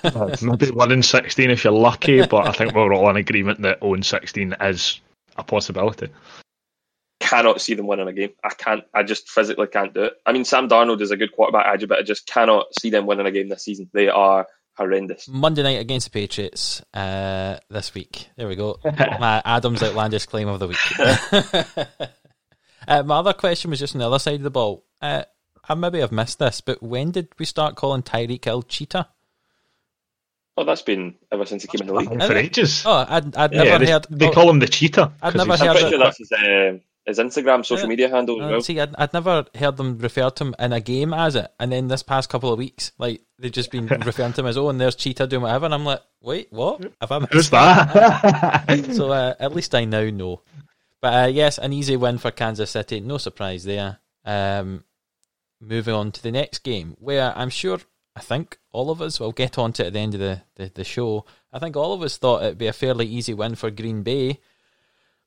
Uh, 0.05 0.37
Maybe 0.43 0.71
one 0.71 0.93
in 0.93 1.03
sixteen 1.03 1.51
if 1.51 1.65
you're 1.65 1.73
lucky, 1.73 2.25
but 2.27 2.47
I 2.47 2.53
think 2.53 2.75
we're 2.75 2.93
all 2.93 3.11
in 3.11 3.17
agreement 3.17 3.63
that 3.63 3.81
0 3.81 4.01
sixteen 4.03 4.55
is 4.61 5.01
a 5.37 5.43
possibility. 5.43 6.09
Cannot 7.21 7.61
see 7.61 7.75
them 7.75 7.87
winning 7.87 8.09
a 8.09 8.13
game. 8.13 8.31
I 8.45 8.51
can't. 8.51 8.85
I 8.95 9.03
just 9.03 9.29
physically 9.29 9.67
can't 9.67 9.93
do 9.93 10.05
it. 10.05 10.15
I 10.25 10.33
mean, 10.33 10.45
Sam 10.45 10.69
Darnold 10.69 11.01
is 11.01 11.11
a 11.11 11.17
good 11.17 11.33
quarterback, 11.33 11.67
I 11.67 11.85
but 11.85 11.99
I 11.99 12.03
just 12.03 12.27
cannot 12.27 12.67
see 12.81 12.91
them 12.91 13.07
winning 13.07 13.27
a 13.27 13.31
game 13.31 13.49
this 13.49 13.65
season. 13.65 13.91
They 13.93 14.09
are 14.09 14.47
horrendous. 14.77 15.29
Monday 15.29 15.63
night 15.63 15.81
against 15.81 16.07
the 16.07 16.11
Patriots 16.11 16.83
uh, 16.95 17.59
this 17.69 17.95
week. 17.95 18.29
There 18.37 18.49
we 18.49 18.57
go. 18.57 18.79
my 18.85 19.43
Adams 19.45 19.83
outlandish 19.83 20.27
claim 20.27 20.49
of 20.49 20.61
the 20.61 20.69
week. 20.69 22.09
uh, 22.89 23.03
my 23.03 23.17
other 23.17 23.33
question 23.33 23.71
was 23.71 23.81
just 23.81 23.95
on 23.95 23.99
the 23.99 24.07
other 24.07 24.21
side 24.21 24.37
of 24.37 24.43
the 24.43 24.51
ball. 24.51 24.85
Uh, 25.03 25.25
I 25.71 25.75
maybe 25.75 26.03
I've 26.03 26.13
missed 26.13 26.39
this, 26.39 26.61
but 26.61 26.83
when 26.83 27.11
did 27.11 27.29
we 27.39 27.45
start 27.45 27.77
calling 27.77 28.03
Tyreek 28.03 28.45
Hill 28.45 28.63
cheetah? 28.63 29.09
Oh, 30.57 30.65
that's 30.65 30.83
been 30.83 31.15
ever 31.31 31.45
since 31.47 31.63
he 31.63 31.69
came 31.69 31.83
in 31.83 31.87
the 31.87 31.95
league. 31.95 32.23
For 32.23 32.37
ages. 32.37 32.83
Oh, 32.85 33.07
I'd, 33.09 33.37
I'd 33.37 33.53
yeah, 33.53 33.63
never 33.63 33.85
they, 33.85 33.93
heard. 33.93 34.07
they 34.11 34.27
oh, 34.29 34.33
call 34.33 34.51
him 34.51 34.59
the 34.59 34.67
cheetah. 34.67 35.13
I'd 35.23 35.33
'cause 35.33 35.35
never 35.37 35.53
he's- 35.53 35.61
I'm 35.61 35.67
heard 35.69 35.73
pretty 35.75 35.87
it. 35.87 35.91
sure 35.91 35.99
that's 36.01 36.19
his, 36.19 36.33
uh, 36.33 36.79
his 37.07 37.19
Instagram 37.19 37.65
social 37.65 37.85
Yeah. 37.85 37.89
media 37.89 38.09
handle 38.11 38.43
as 38.43 38.51
well. 38.51 38.61
see, 38.61 38.81
I'd, 38.81 38.95
I'd 38.97 39.13
never 39.13 39.47
heard 39.55 39.77
them 39.77 39.99
refer 39.99 40.31
to 40.31 40.45
him 40.45 40.55
in 40.59 40.73
a 40.73 40.81
game 40.81 41.15
as 41.15 41.37
it, 41.37 41.47
and 41.61 41.71
then 41.71 41.87
this 41.87 42.03
past 42.03 42.29
couple 42.29 42.53
of 42.53 42.59
weeks, 42.59 42.91
like 42.99 43.23
they've 43.39 43.53
just 43.53 43.71
been 43.71 43.87
referring 44.05 44.33
to 44.33 44.41
him 44.41 44.47
as 44.49 44.57
oh, 44.59 44.69
and 44.69 44.81
there's 44.81 44.97
cheetah 44.97 45.29
doing 45.29 45.43
whatever, 45.43 45.65
and 45.67 45.75
I'm 45.75 45.85
like, 45.85 46.03
wait, 46.21 46.49
what? 46.51 46.83
Have 47.01 47.13
I 47.13 47.21
missed 47.21 47.33
Who's 47.33 47.51
that? 47.51 48.91
so 48.95 49.13
uh, 49.13 49.35
at 49.39 49.55
least 49.55 49.75
I 49.77 49.85
now 49.85 50.11
know. 50.11 50.43
But 51.01 51.15
uh, 51.25 51.27
yes, 51.29 51.59
an 51.59 51.73
easy 51.73 51.97
win 51.97 52.19
for 52.19 52.33
Kansas 52.33 52.73
City. 52.73 52.99
No 52.99 53.19
surprise 53.19 53.63
there. 53.65 54.01
Um, 54.25 54.83
moving 55.61 55.95
on 55.95 56.13
to 56.13 56.23
the 56.23 56.33
next 56.33 56.61
game, 56.61 56.97
where 56.99 57.37
I'm 57.37 57.51
sure, 57.51 57.81
I 58.17 58.21
think 58.21 58.59
all 58.73 58.91
of 58.91 59.03
us, 59.03 59.21
we'll 59.21 59.33
get 59.33 59.59
on 59.59 59.73
to 59.75 59.85
it 59.85 59.89
at 59.89 59.93
the 59.93 59.99
end 59.99 60.15
of 60.15 60.21
the, 60.21 60.43
the, 60.57 60.71
the 60.75 60.85
show. 60.85 61.25
I 61.53 61.59
think 61.59 61.77
all 61.77 61.93
of 61.93 62.03
us 62.03 62.17
thought 62.17 62.43
it'd 62.43 62.59
be 62.59 62.67
a 62.67 62.73
fairly 62.73 63.07
easy 63.07 63.35
win 63.35 63.55
for 63.55 63.71
Green 63.71 64.03
Bay. 64.03 64.41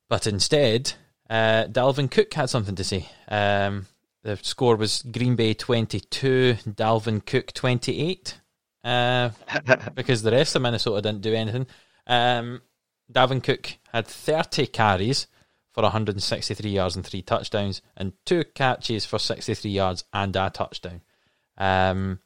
But 0.10 0.28
instead, 0.28 0.94
uh, 1.30 1.66
Dalvin 1.66 2.12
Cook 2.12 2.34
had 2.34 2.50
something 2.50 2.76
to 2.76 2.84
say. 2.84 3.08
Um, 3.28 3.88
the 4.24 4.38
score 4.42 4.76
was 4.76 5.02
Green 5.04 5.36
Bay 5.36 5.54
22, 5.54 6.58
Dalvin 6.68 7.26
Cook 7.26 7.54
28. 7.54 8.38
Uh, 8.84 9.30
because 9.96 10.22
the 10.22 10.32
rest 10.32 10.56
of 10.56 10.62
Minnesota 10.62 11.02
didn't 11.02 11.22
do 11.22 11.34
anything. 11.34 11.68
Um, 12.08 12.62
Dalvin 13.12 13.44
Cook 13.44 13.78
had 13.92 14.08
30 14.08 14.68
carries 14.68 15.28
for 15.72 15.84
163 15.84 16.70
yards 16.70 16.96
and 16.96 17.06
three 17.06 17.22
touchdowns, 17.22 17.82
and 17.96 18.14
two 18.26 18.44
catches 18.56 19.06
for 19.06 19.20
63 19.20 19.72
yards 19.72 20.04
and 20.14 20.36
a 20.36 20.50
touchdown. 20.50 21.02
Um, 21.58 22.20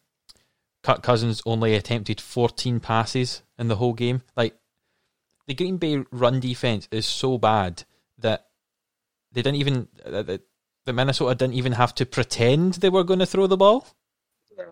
Kirk 0.84 1.02
Cousins 1.02 1.42
only 1.46 1.76
attempted 1.76 2.22
14 2.22 2.80
passes 2.80 3.44
in 3.58 3.68
the 3.68 3.76
whole 3.76 3.94
game. 3.94 4.22
Like 4.36 4.56
the 5.48 5.54
Green 5.54 5.78
Bay 5.78 6.04
run 6.12 6.40
defense 6.40 6.88
is 6.92 7.06
so 7.06 7.38
bad 7.38 7.84
that 8.20 8.48
they 9.32 9.42
didn't 9.42 9.58
even 9.58 9.88
uh, 10.06 10.24
the, 10.24 10.42
the 10.86 10.94
Minnesota 10.94 11.36
didn't 11.36 11.56
even 11.56 11.74
have 11.74 11.94
to 11.96 12.06
pretend 12.06 12.76
they 12.76 12.90
were 12.90 13.04
going 13.04 13.20
to 13.20 13.26
throw 13.26 13.48
the 13.48 13.58
ball 13.58 13.88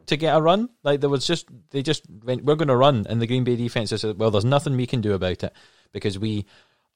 to 0.05 0.17
get 0.17 0.36
a 0.36 0.41
run. 0.41 0.69
Like 0.83 1.01
there 1.01 1.09
was 1.09 1.25
just 1.25 1.47
they 1.71 1.81
just 1.81 2.05
went, 2.23 2.43
we're 2.43 2.55
going 2.55 2.67
to 2.67 2.75
run, 2.75 3.05
and 3.09 3.21
the 3.21 3.27
Green 3.27 3.43
Bay 3.43 3.55
defense 3.55 3.89
said, 3.89 4.17
well, 4.17 4.31
there's 4.31 4.45
nothing 4.45 4.77
we 4.77 4.88
can 4.88 5.01
do 5.01 5.13
about 5.13 5.43
it 5.43 5.53
because 5.91 6.17
we 6.17 6.45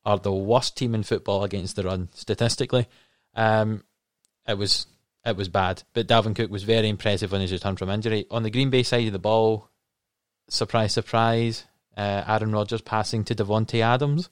are 0.07 0.17
the 0.17 0.31
worst 0.31 0.77
team 0.77 0.95
in 0.95 1.03
football 1.03 1.43
against 1.43 1.75
the 1.75 1.83
run 1.83 2.07
statistically. 2.13 2.87
Um, 3.35 3.83
it 4.47 4.57
was 4.57 4.87
it 5.25 5.35
was 5.35 5.49
bad, 5.49 5.83
but 5.93 6.07
Dalvin 6.07 6.33
Cook 6.33 6.49
was 6.49 6.63
very 6.63 6.87
impressive 6.87 7.33
on 7.33 7.41
his 7.41 7.51
return 7.51 7.75
from 7.75 7.89
injury. 7.89 8.25
On 8.31 8.43
the 8.43 8.49
Green 8.49 8.69
Bay 8.69 8.83
side 8.83 9.07
of 9.07 9.11
the 9.11 9.19
ball, 9.19 9.69
surprise, 10.47 10.93
surprise, 10.93 11.65
uh, 11.97 12.23
Aaron 12.25 12.53
Rodgers 12.53 12.81
passing 12.81 13.25
to 13.25 13.35
Davante 13.35 13.81
Adams. 13.81 14.29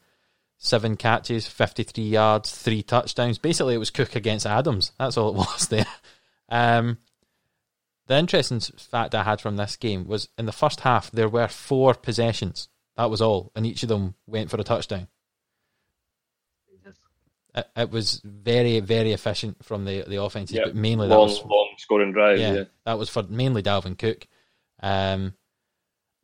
Seven 0.58 0.96
catches, 0.96 1.46
53 1.48 2.06
yards, 2.06 2.56
three 2.56 2.82
touchdowns. 2.82 3.38
Basically, 3.38 3.76
it 3.76 3.80
was 3.80 3.90
Cook 3.92 4.16
against 4.16 4.46
Adams. 4.46 4.94
That's 4.98 5.18
all 5.18 5.32
it 5.32 5.36
was 5.36 5.68
there. 5.68 5.86
Um, 6.48 7.00
the 8.08 8.18
interesting 8.18 8.62
fact 8.62 9.14
I 9.14 9.24
had 9.24 9.42
from 9.42 9.58
this 9.58 9.76
game 9.76 10.08
was 10.08 10.30
in 10.38 10.46
the 10.46 10.54
first 10.54 10.80
half, 10.80 11.12
there 11.12 11.28
were 11.28 11.50
four 11.50 11.94
possessions. 11.96 12.70
That 12.96 13.10
was 13.10 13.22
all, 13.22 13.52
and 13.54 13.66
each 13.66 13.84
of 13.84 13.90
them 13.90 14.16
went 14.26 14.50
for 14.50 14.58
a 14.58 14.64
touchdown. 14.64 15.10
It, 17.56 17.68
it 17.76 17.90
was 17.90 18.22
very, 18.24 18.80
very 18.82 19.14
efficient 19.14 19.64
from 19.64 19.86
the 19.86 20.04
the 20.08 20.22
offenses, 20.22 20.58
Yeah, 20.58 20.66
but 20.66 20.76
mainly 20.76 21.08
that 21.08 21.18
was 21.18 21.44
long 21.44 21.70
scoring 21.78 22.12
drives. 22.12 22.42
yeah, 22.42 22.54
Yeah. 22.54 22.64
that 22.86 22.98
was 23.00 23.10
for 23.10 23.24
mainly 23.24 23.64
Dalvin 23.64 23.98
Cook. 23.98 24.28
Um, 24.82 25.34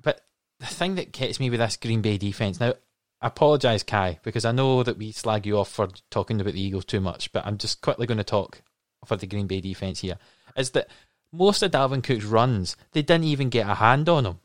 but 0.01 0.21
the 0.59 0.65
thing 0.67 0.95
that 0.95 1.11
gets 1.11 1.39
me 1.39 1.49
with 1.49 1.59
this 1.59 1.77
Green 1.77 2.01
Bay 2.01 2.17
defense 2.17 2.59
now, 2.59 2.73
I 3.21 3.27
apologise, 3.27 3.83
Kai, 3.83 4.19
because 4.23 4.45
I 4.45 4.51
know 4.51 4.83
that 4.83 4.97
we 4.97 5.11
slag 5.11 5.45
you 5.45 5.57
off 5.57 5.69
for 5.71 5.87
talking 6.09 6.41
about 6.41 6.53
the 6.53 6.61
Eagles 6.61 6.85
too 6.85 6.99
much, 7.01 7.31
but 7.31 7.45
I'm 7.45 7.57
just 7.57 7.81
quickly 7.81 8.07
going 8.07 8.17
to 8.17 8.23
talk 8.23 8.61
for 9.05 9.15
the 9.15 9.27
Green 9.27 9.47
Bay 9.47 9.61
defense 9.61 9.99
here. 10.01 10.17
Is 10.57 10.71
that 10.71 10.89
most 11.31 11.63
of 11.63 11.71
Dalvin 11.71 12.03
Cook's 12.03 12.25
runs, 12.25 12.75
they 12.91 13.01
didn't 13.01 13.23
even 13.25 13.49
get 13.49 13.69
a 13.69 13.75
hand 13.75 14.09
on 14.09 14.25
him. 14.25 14.39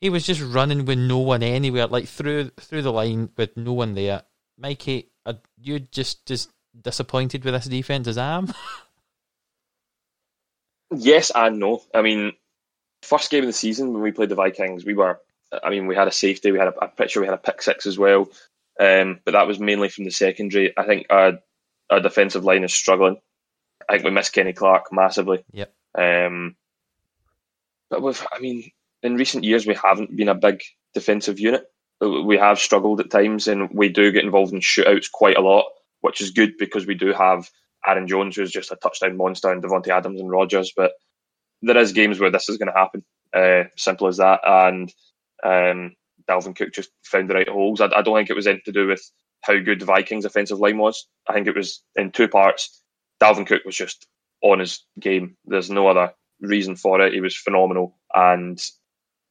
He 0.00 0.08
was 0.08 0.24
just 0.24 0.40
running 0.40 0.86
with 0.86 0.98
no 0.98 1.18
one 1.18 1.42
anywhere, 1.42 1.86
like 1.86 2.06
through 2.06 2.50
through 2.58 2.80
the 2.82 2.92
line 2.92 3.28
with 3.36 3.54
no 3.58 3.74
one 3.74 3.94
there. 3.94 4.22
Mikey, 4.60 5.10
are 5.26 5.38
you 5.60 5.80
just 5.80 6.30
as 6.30 6.48
disappointed 6.80 7.44
with 7.44 7.54
this 7.54 7.66
defense 7.66 8.06
as 8.06 8.18
I 8.18 8.36
am? 8.36 8.52
Yes 10.92 11.30
and 11.32 11.60
no. 11.60 11.82
I 11.94 12.02
mean, 12.02 12.32
first 13.02 13.30
game 13.30 13.44
of 13.44 13.46
the 13.46 13.52
season 13.52 13.92
when 13.92 14.02
we 14.02 14.10
played 14.10 14.28
the 14.28 14.34
Vikings, 14.34 14.84
we 14.84 14.94
were. 14.94 15.20
I 15.62 15.70
mean, 15.70 15.86
we 15.86 15.96
had 15.96 16.08
a 16.08 16.12
safety. 16.12 16.50
We 16.50 16.58
had 16.58 16.68
a, 16.68 16.84
a 16.84 16.88
pitcher. 16.88 17.20
We 17.20 17.26
had 17.26 17.34
a 17.34 17.38
pick 17.38 17.62
six 17.62 17.86
as 17.86 17.96
well. 17.98 18.28
Um, 18.78 19.20
but 19.24 19.32
that 19.32 19.46
was 19.46 19.60
mainly 19.60 19.88
from 19.88 20.04
the 20.04 20.10
secondary. 20.10 20.76
I 20.76 20.84
think 20.86 21.06
our, 21.10 21.38
our 21.90 22.00
defensive 22.00 22.44
line 22.44 22.64
is 22.64 22.72
struggling. 22.72 23.20
I 23.88 23.92
think 23.92 24.04
we 24.04 24.10
miss 24.10 24.30
Kenny 24.30 24.52
Clark 24.52 24.92
massively. 24.92 25.44
Yep. 25.52 25.72
Um, 25.96 26.56
but 27.88 28.02
we've, 28.02 28.26
I 28.32 28.38
mean, 28.38 28.70
in 29.02 29.16
recent 29.16 29.44
years 29.44 29.66
we 29.66 29.74
haven't 29.74 30.16
been 30.16 30.28
a 30.28 30.34
big 30.34 30.62
defensive 30.94 31.40
unit. 31.40 31.66
We 32.00 32.38
have 32.38 32.58
struggled 32.58 33.00
at 33.00 33.10
times, 33.10 33.46
and 33.48 33.68
we 33.72 33.88
do 33.88 34.12
get 34.12 34.24
involved 34.24 34.52
in 34.52 34.60
shootouts 34.60 35.10
quite 35.12 35.36
a 35.36 35.42
lot, 35.42 35.66
which 36.00 36.20
is 36.20 36.30
good 36.30 36.52
because 36.58 36.86
we 36.86 36.94
do 36.94 37.12
have 37.12 37.50
Aaron 37.86 38.08
Jones, 38.08 38.36
who's 38.36 38.50
just 38.50 38.72
a 38.72 38.76
touchdown 38.76 39.16
monster, 39.16 39.50
and 39.50 39.62
Davante 39.62 39.88
Adams 39.88 40.20
and 40.20 40.30
Rodgers. 40.30 40.72
But 40.74 40.92
there 41.62 41.76
is 41.76 41.92
games 41.92 42.18
where 42.18 42.30
this 42.30 42.48
is 42.48 42.56
going 42.56 42.72
to 42.72 42.78
happen. 42.78 43.04
Uh, 43.34 43.64
simple 43.76 44.06
as 44.08 44.16
that. 44.16 44.40
And 44.44 44.92
um, 45.44 45.94
Dalvin 46.28 46.56
Cook 46.56 46.72
just 46.72 46.90
found 47.04 47.28
the 47.28 47.34
right 47.34 47.48
holes. 47.48 47.80
I, 47.80 47.86
I 47.86 48.02
don't 48.02 48.16
think 48.16 48.30
it 48.30 48.36
was 48.36 48.46
anything 48.46 48.62
to 48.66 48.72
do 48.72 48.86
with 48.86 49.02
how 49.42 49.58
good 49.58 49.80
the 49.80 49.86
Vikings' 49.86 50.24
offensive 50.24 50.58
line 50.58 50.78
was. 50.78 51.06
I 51.28 51.32
think 51.32 51.46
it 51.46 51.56
was 51.56 51.82
in 51.96 52.12
two 52.12 52.28
parts. 52.28 52.82
Dalvin 53.22 53.46
Cook 53.46 53.64
was 53.64 53.76
just 53.76 54.06
on 54.42 54.58
his 54.58 54.84
game. 54.98 55.36
There's 55.44 55.70
no 55.70 55.86
other 55.88 56.12
reason 56.40 56.76
for 56.76 57.00
it. 57.00 57.12
He 57.12 57.20
was 57.20 57.36
phenomenal, 57.36 57.98
and 58.14 58.60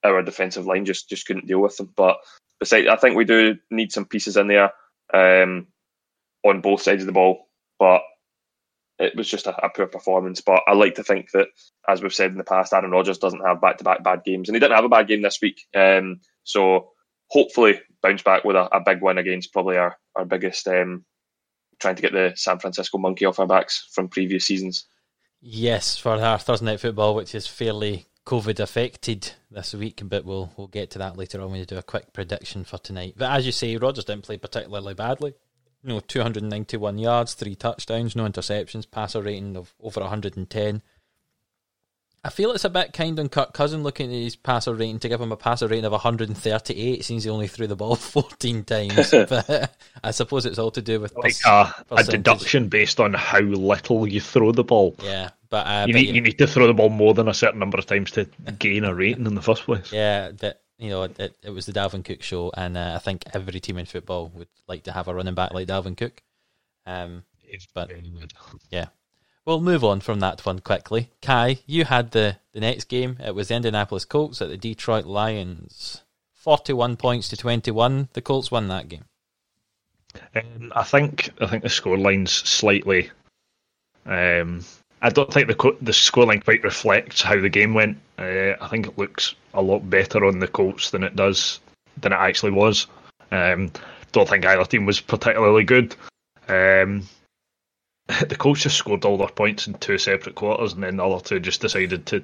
our 0.03 0.21
defensive 0.23 0.65
line 0.65 0.85
just 0.85 1.09
just 1.09 1.25
couldn't 1.25 1.47
deal 1.47 1.59
with 1.59 1.79
him. 1.79 1.91
But 1.95 2.17
besides, 2.59 2.87
I 2.87 2.95
think 2.95 3.15
we 3.15 3.25
do 3.25 3.57
need 3.71 3.91
some 3.91 4.05
pieces 4.05 4.37
in 4.37 4.47
there 4.47 4.71
um, 5.13 5.67
on 6.45 6.61
both 6.61 6.81
sides 6.81 7.01
of 7.01 7.07
the 7.07 7.13
ball. 7.13 7.47
But 7.77 8.01
it 8.99 9.15
was 9.15 9.29
just 9.29 9.47
a, 9.47 9.65
a, 9.65 9.69
poor 9.69 9.87
performance. 9.87 10.41
But 10.41 10.63
I 10.67 10.73
like 10.73 10.95
to 10.95 11.03
think 11.03 11.31
that, 11.31 11.47
as 11.87 12.01
we've 12.01 12.13
said 12.13 12.31
in 12.31 12.37
the 12.37 12.43
past, 12.43 12.73
Aaron 12.73 12.91
Rodgers 12.91 13.17
doesn't 13.17 13.45
have 13.45 13.61
back 13.61 13.77
to 13.77 13.83
back 13.83 14.03
bad 14.03 14.23
games, 14.25 14.49
and 14.49 14.55
he 14.55 14.59
didn't 14.59 14.75
have 14.75 14.85
a 14.85 14.89
bad 14.89 15.07
game 15.07 15.21
this 15.21 15.39
week. 15.41 15.65
Um, 15.75 16.19
so 16.43 16.91
hopefully 17.29 17.79
bounce 18.01 18.23
back 18.23 18.43
with 18.43 18.55
a, 18.55 18.75
a, 18.75 18.81
big 18.81 19.01
win 19.01 19.17
against 19.17 19.53
probably 19.53 19.77
our 19.77 19.97
our 20.15 20.25
biggest 20.25 20.67
um, 20.67 21.05
trying 21.79 21.95
to 21.95 22.01
get 22.01 22.11
the 22.11 22.33
San 22.35 22.59
Francisco 22.59 22.97
monkey 22.97 23.25
off 23.25 23.39
our 23.39 23.47
backs 23.47 23.87
from 23.93 24.09
previous 24.09 24.45
seasons. 24.45 24.85
Yes, 25.41 25.97
for 25.97 26.11
our 26.11 26.37
Thursday 26.37 26.65
night 26.65 26.81
football, 26.81 27.15
which 27.15 27.33
is 27.33 27.47
fairly 27.47 28.05
COVID 28.29 28.59
affected 28.59 29.31
this 29.49 29.73
week, 29.73 30.03
but 30.03 30.23
we'll 30.23 30.51
we'll 30.55 30.67
get 30.67 30.91
to 30.91 30.99
that 30.99 31.17
later 31.17 31.41
on 31.41 31.49
when 31.49 31.59
we 31.61 31.65
do 31.65 31.79
a 31.79 31.81
quick 31.81 32.13
prediction 32.13 32.63
for 32.63 32.77
tonight. 32.77 33.15
But 33.17 33.31
as 33.31 33.47
you 33.47 33.51
say, 33.51 33.75
Rodgers 33.75 34.05
didn't 34.05 34.25
play 34.25 34.37
particularly 34.37 34.93
badly. 34.93 35.33
You 35.81 35.93
know, 35.93 35.99
291 35.99 36.99
yards, 36.99 37.33
three 37.33 37.55
touchdowns, 37.55 38.15
no 38.15 38.25
interceptions, 38.25 38.89
passer 38.89 39.23
rating 39.23 39.57
of 39.57 39.73
over 39.81 40.01
110. 40.01 40.83
I 42.23 42.29
feel 42.29 42.51
it's 42.51 42.65
a 42.65 42.69
bit 42.69 42.93
kind 42.93 43.19
on 43.19 43.29
Kirk 43.29 43.53
Cousin 43.53 43.81
looking 43.81 44.11
at 44.11 44.21
his 44.21 44.35
passer 44.35 44.75
rating 44.75 44.99
to 44.99 45.09
give 45.09 45.21
him 45.21 45.31
a 45.31 45.37
passer 45.37 45.67
rating 45.67 45.85
of 45.85 45.93
138 45.93 47.03
since 47.03 47.23
he 47.23 47.29
only 47.31 47.47
threw 47.47 47.65
the 47.65 47.75
ball 47.75 47.95
14 47.95 48.63
times. 48.63 49.09
but 49.29 49.75
I 50.03 50.11
suppose 50.11 50.45
it's 50.45 50.59
all 50.59 50.69
to 50.71 50.83
do 50.83 50.99
with 50.99 51.17
like 51.17 51.33
a, 51.47 51.73
a, 51.89 52.03
deduction 52.03 52.67
based 52.67 52.99
on 52.99 53.15
how 53.15 53.39
little 53.39 54.05
you 54.05 54.21
throw 54.21 54.51
the 54.51 54.63
ball. 54.63 54.95
Yeah, 55.01 55.29
but 55.49 55.67
uh, 55.67 55.85
you, 55.87 55.93
but, 55.93 55.99
need, 55.99 56.15
you 56.15 56.21
need 56.21 56.37
to 56.37 56.47
throw 56.47 56.67
the 56.67 56.73
ball 56.73 56.89
more 56.89 57.13
than 57.13 57.27
a 57.27 57.33
certain 57.33 57.59
number 57.59 57.77
of 57.77 57.85
times 57.85 58.11
to 58.11 58.25
gain 58.57 58.83
a 58.83 58.93
rating 58.93 59.25
in 59.25 59.35
the 59.35 59.41
first 59.41 59.63
place. 59.63 59.91
Yeah, 59.91 60.31
that 60.39 60.61
you 60.77 60.89
know 60.89 61.03
it, 61.03 61.35
it 61.43 61.49
was 61.49 61.65
the 61.65 61.73
Dalvin 61.73 62.05
Cook 62.05 62.21
show, 62.21 62.51
and 62.55 62.77
uh, 62.77 62.93
I 62.95 62.99
think 62.99 63.23
every 63.33 63.59
team 63.59 63.77
in 63.77 63.85
football 63.85 64.31
would 64.35 64.49
like 64.67 64.83
to 64.83 64.91
have 64.91 65.07
a 65.07 65.13
running 65.13 65.35
back 65.35 65.53
like 65.53 65.67
Dalvin 65.67 65.97
Cook. 65.97 66.21
Um, 66.85 67.23
but 67.73 67.91
yeah, 68.69 68.87
We'll 69.49 69.61
move 69.61 69.83
on 69.83 69.99
from 69.99 70.19
that 70.19 70.45
one 70.45 70.59
quickly. 70.59 71.09
Kai, 71.23 71.57
you 71.65 71.85
had 71.85 72.11
the, 72.11 72.37
the 72.53 72.59
next 72.59 72.87
game. 72.87 73.17
It 73.19 73.33
was 73.33 73.47
the 73.47 73.55
Indianapolis 73.55 74.05
Colts 74.05 74.43
at 74.43 74.49
the 74.49 74.57
Detroit 74.57 75.05
Lions. 75.05 76.03
41 76.35 76.97
points 76.97 77.29
to 77.29 77.35
21. 77.35 78.09
The 78.13 78.21
Colts 78.21 78.51
won 78.51 78.67
that 78.67 78.87
game. 78.87 79.05
Um, 80.35 80.71
I 80.75 80.83
think 80.83 81.31
I 81.41 81.47
think 81.47 81.63
the 81.63 81.69
scoreline's 81.69 82.31
slightly. 82.31 83.09
Um, 84.05 84.63
I 85.01 85.09
don't 85.09 85.31
think 85.31 85.47
the 85.47 85.77
the 85.81 85.91
scoreline 85.91 86.43
quite 86.43 86.63
reflects 86.63 87.21
how 87.21 87.39
the 87.39 87.49
game 87.49 87.73
went. 87.73 87.97
Uh, 88.17 88.53
I 88.59 88.67
think 88.69 88.87
it 88.87 88.97
looks 88.97 89.35
a 89.53 89.61
lot 89.61 89.89
better 89.89 90.25
on 90.25 90.39
the 90.39 90.47
Colts 90.47 90.91
than 90.91 91.03
it 91.03 91.15
does 91.15 91.59
than 91.97 92.13
it 92.13 92.17
actually 92.17 92.51
was. 92.51 92.87
Um, 93.31 93.71
don't 94.11 94.27
think 94.27 94.45
either 94.45 94.65
team 94.65 94.85
was 94.85 94.99
particularly 94.99 95.63
good. 95.63 95.95
Um, 96.47 97.07
the 98.27 98.35
Colts 98.37 98.63
just 98.63 98.77
scored 98.77 99.05
all 99.05 99.17
their 99.17 99.27
points 99.27 99.67
in 99.67 99.75
two 99.75 99.97
separate 99.97 100.35
quarters, 100.35 100.73
and 100.73 100.83
then 100.83 100.97
the 100.97 101.07
other 101.07 101.23
two 101.23 101.39
just 101.39 101.61
decided 101.61 102.05
to 102.07 102.23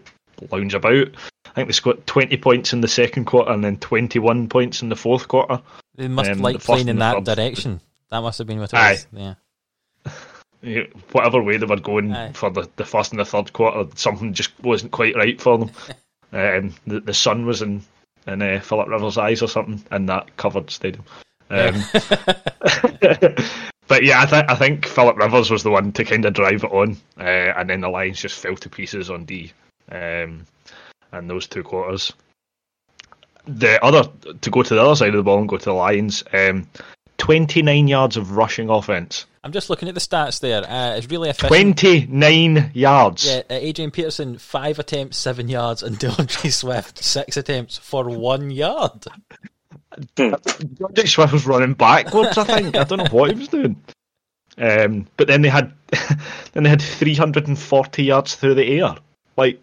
lounge 0.52 0.74
about. 0.74 1.10
I 1.46 1.50
think 1.52 1.68
they 1.68 1.74
scored 1.74 2.06
20 2.06 2.36
points 2.38 2.74
in 2.74 2.82
the 2.82 2.88
second 2.88 3.26
quarter 3.26 3.52
and 3.52 3.64
then 3.64 3.78
21 3.78 4.50
points 4.50 4.82
in 4.82 4.90
the 4.90 4.96
fourth 4.96 5.28
quarter. 5.28 5.62
They 5.96 6.08
must 6.08 6.30
um, 6.30 6.40
like 6.40 6.58
the 6.58 6.66
playing 6.66 6.90
in 6.90 7.00
that 7.00 7.24
third. 7.24 7.36
direction. 7.36 7.80
That 8.10 8.22
must 8.22 8.40
have 8.40 8.48
been 8.48 8.60
what 8.60 8.74
it 8.74 8.76
Aye. 8.76 8.92
was. 8.92 9.08
Yeah. 9.14 9.34
Whatever 11.12 11.44
way 11.44 11.58
they 11.58 11.66
were 11.66 11.80
going 11.80 12.12
Aye. 12.12 12.34
for 12.34 12.50
the, 12.50 12.70
the 12.76 12.86
first 12.86 13.12
and 13.12 13.20
the 13.20 13.26
third 13.26 13.54
quarter, 13.54 13.90
something 13.96 14.34
just 14.34 14.52
wasn't 14.62 14.92
quite 14.92 15.16
right 15.16 15.40
for 15.40 15.58
them. 15.58 15.72
um, 16.34 16.76
the, 16.88 17.00
the 17.00 17.14
sun 17.14 17.46
was 17.46 17.62
in, 17.62 17.84
in 18.28 18.42
uh, 18.42 18.60
Philip 18.62 18.88
Rivers' 18.88 19.18
eyes 19.18 19.42
or 19.42 19.48
something 19.48 19.84
in 19.92 20.08
that 20.08 20.36
covered 20.38 20.72
stadium. 20.72 21.06
Um, 21.50 21.84
but 23.88 24.04
yeah, 24.04 24.22
I, 24.22 24.26
th- 24.26 24.46
I 24.48 24.56
think 24.56 24.88
Philip 24.88 25.18
Rivers 25.18 25.52
was 25.52 25.64
the 25.64 25.72
one 25.72 25.92
to 25.94 26.04
kind 26.04 26.26
of 26.26 26.34
drive 26.34 26.64
it 26.64 26.72
on, 26.72 26.98
uh, 27.20 27.24
and 27.24 27.70
then 27.70 27.82
the 27.82 27.90
Lions 27.90 28.22
just 28.22 28.40
fell 28.40 28.56
to 28.56 28.70
pieces 28.70 29.10
on 29.10 29.26
D, 29.26 29.54
um, 29.92 30.46
and 31.12 31.30
those 31.30 31.48
two 31.48 31.64
quarters. 31.64 32.14
The 33.48 33.84
other 33.84 34.10
to 34.42 34.50
go 34.50 34.64
to 34.64 34.74
the 34.74 34.82
other 34.82 34.96
side 34.96 35.10
of 35.10 35.18
the 35.18 35.24
ball 35.24 35.38
and 35.38 35.48
go 35.48 35.58
to 35.58 35.66
the 35.66 35.74
Lions, 35.74 36.24
um, 36.34 36.68
twenty 37.26 37.64
nine 37.64 37.88
yards 37.88 38.18
of 38.18 38.38
rushing 38.38 38.70
offense. 38.70 39.26
I'm 39.44 39.52
just 39.52 39.70
looking 39.70 39.88
at 39.88 39.96
the 39.96 40.02
stats 40.02 40.40
there. 40.40 40.64
Uh, 40.64 40.96
it's 40.96 41.10
really 41.10 41.30
efficient. 41.30 41.50
Twenty 41.50 42.06
nine 42.08 42.72
yards. 42.74 43.26
Yeah, 43.26 43.42
uh, 43.50 43.54
Adrian 43.54 43.90
Peterson 43.92 44.38
five 44.38 44.78
attempts, 44.78 45.18
seven 45.18 45.50
yards, 45.50 45.82
and 45.82 45.98
D'Andre 46.00 46.50
Swift 46.50 47.04
six 47.04 47.36
attempts 47.36 47.78
for 47.78 48.06
one 48.06 48.52
yard. 48.52 49.06
Dick 50.16 51.08
Swift 51.08 51.34
was 51.34 51.48
running 51.48 51.74
backwards. 51.74 52.38
I 52.38 52.44
think 52.60 52.76
I 52.76 52.84
don't 52.84 53.00
know 53.00 53.06
what 53.12 53.32
he 53.32 53.40
was 53.40 53.48
doing. 53.48 53.82
Um, 54.58 55.08
but 55.18 55.28
then 55.28 55.42
they 55.42 55.50
had 55.50 55.74
then 56.54 56.64
they 56.64 56.70
had 56.70 56.82
340 56.82 58.04
yards 58.04 58.36
through 58.36 58.54
the 58.54 58.80
air. 58.80 58.96
Like 59.36 59.62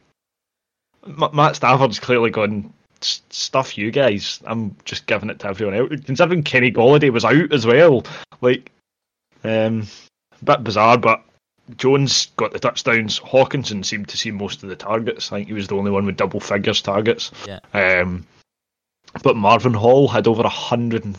Matt 1.07 1.57
Stafford's 1.57 2.01
clearly 2.01 2.31
gone 2.31 2.73
stuff 3.05 3.79
you 3.79 3.91
guys. 3.91 4.41
I'm 4.45 4.77
just 4.85 5.07
giving 5.07 5.31
it 5.31 5.41
to 5.41 5.49
everyone 5.49 5.75
else. 5.75 6.05
Considering 6.05 6.43
Kenny 6.43 6.73
Golladay 6.73 7.11
was 7.11 7.25
out 7.25 7.53
as 7.53 7.67
well, 7.67 8.05
like 8.41 8.71
um, 9.45 9.87
a 10.41 10.45
bit 10.45 10.65
bizarre. 10.65 10.99
But 10.99 11.23
Jones 11.77 12.27
got 12.37 12.53
the 12.53 12.59
touchdowns. 12.59 13.21
Hockenson 13.21 13.85
seemed 13.85 14.09
to 14.09 14.17
see 14.17 14.31
most 14.31 14.63
of 14.63 14.69
the 14.69 14.77
targets. 14.77 15.33
I 15.33 15.39
think 15.39 15.49
he 15.49 15.55
was 15.55 15.69
the 15.69 15.77
only 15.77 15.91
one 15.91 16.07
with 16.07 16.17
double 16.17 16.41
figures 16.41 16.83
targets. 16.83 17.31
Yeah. 17.47 17.61
Um, 17.73 18.27
but 19.23 19.37
Marvin 19.37 19.75
Hall 19.75 20.09
had 20.09 20.27
over 20.27 20.43
a 20.43 20.49
hundred 20.49 21.17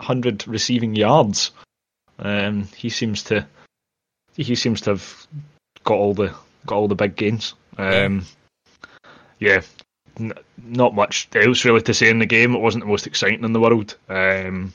hundred 0.00 0.46
receiving 0.46 0.94
yards. 0.94 1.52
Um, 2.18 2.68
he 2.76 2.88
seems 2.88 3.24
to 3.24 3.46
he 4.36 4.54
seems 4.54 4.82
to 4.82 4.90
have 4.90 5.26
got 5.84 5.94
all 5.94 6.14
the 6.14 6.34
got 6.66 6.76
all 6.76 6.88
the 6.88 6.94
big 6.94 7.16
gains. 7.16 7.54
Um, 7.78 8.24
yeah, 9.38 9.60
n- 10.18 10.32
not 10.58 10.94
much 10.94 11.28
else 11.34 11.64
really 11.64 11.82
to 11.82 11.94
say 11.94 12.08
in 12.08 12.18
the 12.18 12.26
game. 12.26 12.54
It 12.54 12.60
wasn't 12.60 12.84
the 12.84 12.90
most 12.90 13.06
exciting 13.06 13.44
in 13.44 13.52
the 13.52 13.60
world. 13.60 13.96
Um, 14.08 14.72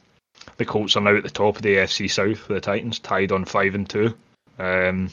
the 0.57 0.65
Colts 0.65 0.95
are 0.95 1.01
now 1.01 1.15
at 1.15 1.23
the 1.23 1.29
top 1.29 1.57
of 1.57 1.61
the 1.61 1.75
AFC 1.75 2.09
South. 2.09 2.47
The 2.47 2.59
Titans 2.59 2.99
tied 2.99 3.31
on 3.31 3.45
five 3.45 3.75
and 3.75 3.89
two. 3.89 4.15
Um, 4.59 5.09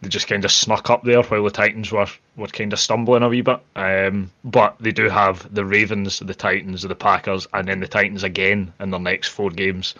they 0.00 0.08
just 0.08 0.28
kind 0.28 0.44
of 0.44 0.52
snuck 0.52 0.90
up 0.90 1.02
there 1.02 1.22
while 1.22 1.44
the 1.44 1.50
Titans 1.50 1.90
were, 1.90 2.06
were 2.36 2.46
kind 2.48 2.72
of 2.72 2.78
stumbling 2.78 3.22
a 3.22 3.28
wee 3.28 3.40
bit. 3.40 3.60
Um, 3.74 4.30
but 4.44 4.76
they 4.78 4.92
do 4.92 5.08
have 5.08 5.52
the 5.52 5.64
Ravens, 5.64 6.18
the 6.18 6.34
Titans, 6.34 6.82
the 6.82 6.94
Packers, 6.94 7.46
and 7.52 7.66
then 7.66 7.80
the 7.80 7.88
Titans 7.88 8.22
again 8.22 8.72
in 8.80 8.90
their 8.90 9.00
next 9.00 9.28
four 9.28 9.50
games. 9.50 9.94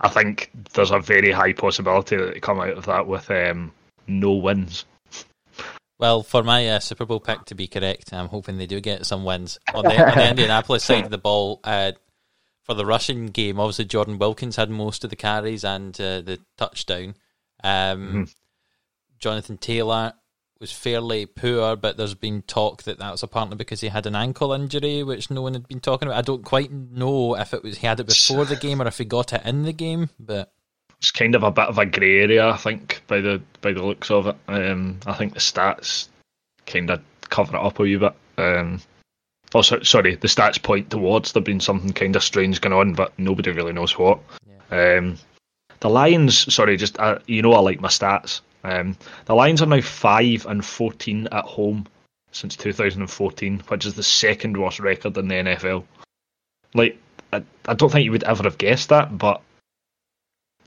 I 0.00 0.08
think 0.08 0.50
there's 0.74 0.90
a 0.90 1.00
very 1.00 1.32
high 1.32 1.54
possibility 1.54 2.16
that 2.16 2.34
they 2.34 2.40
come 2.40 2.60
out 2.60 2.76
of 2.76 2.84
that 2.86 3.06
with 3.06 3.30
um, 3.30 3.72
no 4.06 4.32
wins. 4.32 4.84
Well, 5.98 6.22
for 6.22 6.42
my 6.42 6.68
uh, 6.68 6.78
Super 6.80 7.06
Bowl 7.06 7.20
pick 7.20 7.46
to 7.46 7.54
be 7.54 7.68
correct, 7.68 8.12
I'm 8.12 8.28
hoping 8.28 8.58
they 8.58 8.66
do 8.66 8.80
get 8.80 9.06
some 9.06 9.24
wins 9.24 9.58
on 9.74 9.84
the, 9.84 10.10
on 10.10 10.18
the 10.18 10.28
Indianapolis 10.30 10.84
side 10.84 11.04
of 11.04 11.10
the 11.10 11.18
ball. 11.18 11.60
Uh, 11.64 11.92
for 12.62 12.74
the 12.74 12.84
rushing 12.84 13.26
game, 13.28 13.60
obviously 13.60 13.84
Jordan 13.84 14.18
Wilkins 14.18 14.56
had 14.56 14.68
most 14.68 15.04
of 15.04 15.10
the 15.10 15.16
carries 15.16 15.64
and 15.64 15.98
uh, 16.00 16.20
the 16.20 16.38
touchdown. 16.58 17.14
Um, 17.62 18.08
mm-hmm. 18.08 18.22
Jonathan 19.18 19.56
Taylor 19.56 20.12
was 20.60 20.72
fairly 20.72 21.26
poor, 21.26 21.76
but 21.76 21.96
there's 21.96 22.14
been 22.14 22.42
talk 22.42 22.82
that 22.84 22.98
that 22.98 23.12
was 23.12 23.22
apparently 23.22 23.56
because 23.56 23.80
he 23.80 23.88
had 23.88 24.06
an 24.06 24.16
ankle 24.16 24.52
injury, 24.52 25.02
which 25.02 25.30
no 25.30 25.42
one 25.42 25.52
had 25.52 25.68
been 25.68 25.80
talking 25.80 26.08
about. 26.08 26.18
I 26.18 26.22
don't 26.22 26.44
quite 26.44 26.72
know 26.72 27.36
if 27.36 27.54
it 27.54 27.62
was 27.62 27.78
he 27.78 27.86
had 27.86 28.00
it 28.00 28.06
before 28.06 28.44
the 28.44 28.56
game 28.56 28.82
or 28.82 28.86
if 28.86 28.98
he 28.98 29.04
got 29.04 29.32
it 29.32 29.42
in 29.44 29.62
the 29.62 29.72
game, 29.72 30.10
but 30.18 30.52
it's 30.98 31.10
kind 31.10 31.34
of 31.34 31.42
a 31.42 31.50
bit 31.50 31.66
of 31.66 31.78
a 31.78 31.86
grey 31.86 32.20
area, 32.20 32.48
I 32.48 32.56
think, 32.56 33.02
by 33.06 33.20
the 33.20 33.42
by 33.60 33.72
the 33.72 33.84
looks 33.84 34.10
of 34.10 34.26
it. 34.28 34.36
Um, 34.48 35.00
I 35.06 35.14
think 35.14 35.34
the 35.34 35.40
stats 35.40 36.08
kind 36.66 36.90
of 36.90 37.02
cover 37.28 37.56
it 37.56 37.62
up 37.62 37.78
a 37.78 37.82
wee 37.82 37.96
bit. 37.96 38.14
Um, 38.38 38.80
oh, 39.54 39.62
sorry, 39.62 40.14
the 40.14 40.28
stats 40.28 40.62
point 40.62 40.90
towards 40.90 41.32
there 41.32 41.42
being 41.42 41.60
something 41.60 41.92
kind 41.92 42.16
of 42.16 42.22
strange 42.22 42.60
going 42.60 42.72
on, 42.72 42.94
but 42.94 43.18
nobody 43.18 43.50
really 43.50 43.72
knows 43.72 43.98
what. 43.98 44.20
Yeah. 44.70 44.98
Um, 44.98 45.18
the 45.80 45.90
Lions, 45.90 46.52
sorry, 46.52 46.76
just 46.76 46.98
uh, 46.98 47.18
you 47.26 47.42
know, 47.42 47.52
I 47.52 47.60
like 47.60 47.80
my 47.80 47.88
stats. 47.88 48.40
Um, 48.64 48.96
the 49.26 49.34
Lions 49.34 49.62
are 49.62 49.66
now 49.66 49.80
five 49.80 50.46
and 50.46 50.64
fourteen 50.64 51.28
at 51.30 51.44
home 51.44 51.86
since 52.32 52.56
2014, 52.56 53.62
which 53.68 53.86
is 53.86 53.94
the 53.94 54.02
second 54.02 54.56
worst 54.56 54.78
record 54.78 55.16
in 55.16 55.28
the 55.28 55.34
NFL. 55.34 55.84
Like, 56.74 56.98
I, 57.32 57.42
I 57.66 57.74
don't 57.74 57.90
think 57.90 58.04
you 58.04 58.12
would 58.12 58.24
ever 58.24 58.42
have 58.42 58.58
guessed 58.58 58.90
that, 58.90 59.16
but 59.16 59.40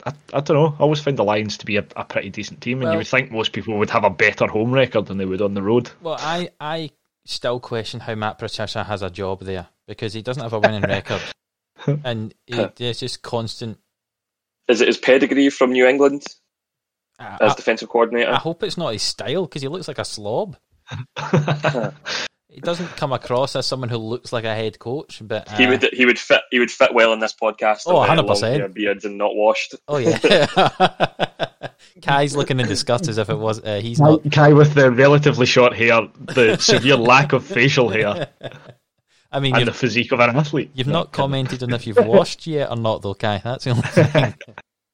I, 0.06 0.12
I 0.32 0.40
don't 0.40 0.56
know. 0.56 0.74
I 0.78 0.82
always 0.82 1.00
find 1.00 1.16
the 1.16 1.24
Lions 1.24 1.58
to 1.58 1.66
be 1.66 1.76
a, 1.76 1.84
a 1.96 2.04
pretty 2.04 2.30
decent 2.30 2.60
team, 2.60 2.78
and 2.78 2.84
Well- 2.84 2.92
you 2.92 2.98
would 2.98 3.06
think 3.06 3.30
most 3.30 3.52
people 3.52 3.78
would 3.78 3.90
have 3.90 4.04
a 4.04 4.10
better 4.10 4.46
home 4.46 4.72
record 4.72 5.06
than 5.06 5.18
they 5.18 5.24
would 5.24 5.42
on 5.42 5.54
the 5.54 5.62
road. 5.62 5.90
Well, 6.00 6.16
I, 6.18 6.50
I 6.60 6.90
still 7.24 7.60
question 7.60 8.00
how 8.00 8.14
Matt 8.14 8.38
Patricia 8.38 8.84
has 8.84 9.02
a 9.02 9.10
job 9.10 9.42
there 9.42 9.68
because 9.86 10.12
he 10.12 10.22
doesn't 10.22 10.42
have 10.42 10.52
a 10.52 10.60
winning 10.60 10.82
record, 10.82 11.22
and 12.04 12.34
he, 12.46 12.66
there's 12.76 13.00
just 13.00 13.22
constant. 13.22 13.78
Is 14.68 14.80
it 14.80 14.88
his 14.88 14.98
pedigree 14.98 15.50
from 15.50 15.72
New 15.72 15.86
England 15.86 16.24
I, 17.18 17.38
as 17.40 17.52
I, 17.52 17.54
defensive 17.54 17.88
coordinator? 17.88 18.30
I 18.30 18.36
hope 18.36 18.62
it's 18.62 18.78
not 18.78 18.92
his 18.92 19.02
style 19.02 19.46
because 19.46 19.62
he 19.62 19.68
looks 19.68 19.88
like 19.88 19.98
a 19.98 20.04
slob. 20.04 20.56
He 22.50 22.60
doesn't 22.60 22.88
come 22.96 23.12
across 23.12 23.54
as 23.54 23.66
someone 23.66 23.88
who 23.88 23.96
looks 23.96 24.32
like 24.32 24.44
a 24.44 24.54
head 24.54 24.78
coach, 24.78 25.20
but 25.22 25.50
uh, 25.52 25.56
he 25.56 25.66
would 25.66 25.82
he 25.92 26.04
would 26.04 26.18
fit 26.18 26.42
he 26.50 26.58
would 26.58 26.70
fit 26.70 26.92
well 26.92 27.12
in 27.12 27.20
this 27.20 27.32
podcast. 27.32 27.82
Oh, 27.86 28.02
of, 28.02 28.10
uh, 28.10 28.22
100%. 28.22 28.74
beards 28.74 29.04
and 29.04 29.16
not 29.16 29.34
washed. 29.36 29.76
Oh 29.86 29.98
yeah, 29.98 30.18
Kai's 32.02 32.34
looking 32.34 32.58
in 32.58 32.66
disgust 32.66 33.08
as 33.08 33.18
if 33.18 33.30
it 33.30 33.38
was 33.38 33.62
uh, 33.62 33.80
he's 33.80 34.00
not. 34.00 34.30
Kai 34.32 34.52
with 34.52 34.74
the 34.74 34.90
relatively 34.90 35.46
short 35.46 35.74
hair, 35.74 36.08
the 36.18 36.56
severe 36.56 36.96
lack 36.96 37.32
of 37.32 37.44
facial 37.44 37.88
hair, 37.88 38.28
I 39.32 39.38
mean, 39.38 39.54
and 39.54 39.60
you've, 39.60 39.72
the 39.72 39.78
physique 39.78 40.12
of 40.12 40.20
an 40.20 40.36
athlete. 40.36 40.70
you've 40.74 40.88
not 40.88 41.12
commented 41.12 41.62
on 41.62 41.72
if 41.72 41.86
you've 41.86 42.04
washed 42.04 42.46
yet 42.46 42.70
or 42.70 42.76
not, 42.76 43.02
though, 43.02 43.14
Kai. 43.14 43.40
That's 43.44 43.64
the 43.64 43.70
only 43.70 43.82
thing. 43.82 44.34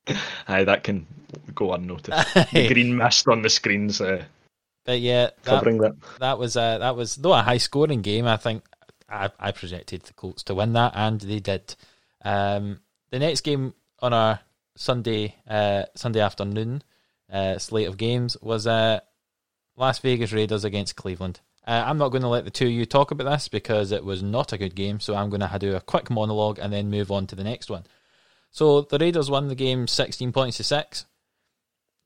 Aye, 0.49 0.65
that 0.65 0.85
can 0.85 1.07
go 1.55 1.73
unnoticed. 1.73 2.35
the 2.53 2.69
green 2.69 2.97
mist 2.97 3.27
on 3.29 3.43
the 3.43 3.49
screens 3.49 4.01
uh, 4.01 4.25
But 4.87 5.01
yeah, 5.01 5.31
that, 5.43 5.45
covering 5.45 5.79
that. 5.79 5.97
that 6.21 6.39
was 6.39 6.57
uh, 6.57 6.79
that 6.79 6.97
was 6.97 7.17
though 7.17 7.35
a 7.35 7.43
high 7.43 7.59
scoring 7.59 8.03
game. 8.03 8.27
I 8.27 8.37
think 8.37 8.63
I, 9.09 9.31
I 9.39 9.51
projected 9.51 10.03
the 10.03 10.13
Colts 10.15 10.45
to 10.45 10.55
win 10.55 10.73
that, 10.75 10.93
and 10.95 11.21
they 11.21 11.41
did. 11.41 11.75
Um, 12.25 12.81
the 13.11 13.19
next 13.19 13.43
game 13.43 13.75
on 14.01 14.13
our 14.13 14.41
Sunday 14.77 15.35
uh, 15.49 15.85
Sunday 15.97 16.21
afternoon 16.21 16.83
uh, 17.31 17.59
slate 17.59 17.89
of 17.89 17.97
games 17.97 18.37
was 18.41 18.67
uh, 18.67 19.01
Las 19.77 19.99
Vegas 19.99 20.33
Raiders 20.33 20.65
against 20.65 20.97
Cleveland. 20.97 21.41
Uh, 21.67 21.83
I'm 21.85 21.99
not 21.99 22.11
going 22.11 22.23
to 22.23 22.29
let 22.29 22.45
the 22.45 22.51
two 22.53 22.67
of 22.67 22.73
you 22.73 22.87
talk 22.87 23.11
about 23.11 23.29
this 23.29 23.49
because 23.49 23.91
it 23.91 24.05
was 24.05 24.23
not 24.23 24.53
a 24.53 24.59
good 24.59 24.77
game. 24.77 25.01
So 25.01 25.17
I'm 25.17 25.31
going 25.31 25.41
to 25.41 25.59
do 25.59 25.75
a 25.75 25.81
quick 25.81 26.11
monologue 26.11 26.61
and 26.61 26.73
then 26.73 26.91
move 26.91 27.11
on 27.11 27.27
to 27.27 27.35
the 27.35 27.43
next 27.43 27.69
one. 27.69 27.85
So 28.53 28.83
the 28.83 28.99
Raiders 28.99 29.29
won 29.29 29.49
the 29.49 29.57
game 29.57 29.89
16 29.89 30.31
points 30.31 30.59
to 30.59 30.65
six 30.65 31.07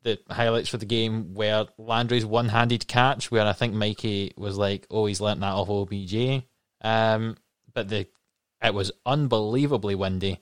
the 0.02 0.18
highlights 0.30 0.68
for 0.68 0.78
the 0.78 0.86
game 0.86 1.34
were 1.34 1.66
Landry's 1.76 2.24
one-handed 2.24 2.88
catch, 2.88 3.30
where 3.30 3.46
I 3.46 3.52
think 3.52 3.74
Mikey 3.74 4.32
was 4.36 4.56
like, 4.56 4.86
"Oh, 4.90 5.06
he's 5.06 5.20
learnt 5.20 5.40
that 5.40 5.52
off 5.52 5.68
OBJ." 5.68 6.44
Um, 6.80 7.36
but 7.72 7.88
the 7.88 8.06
it 8.62 8.74
was 8.74 8.92
unbelievably 9.06 9.94
windy. 9.94 10.40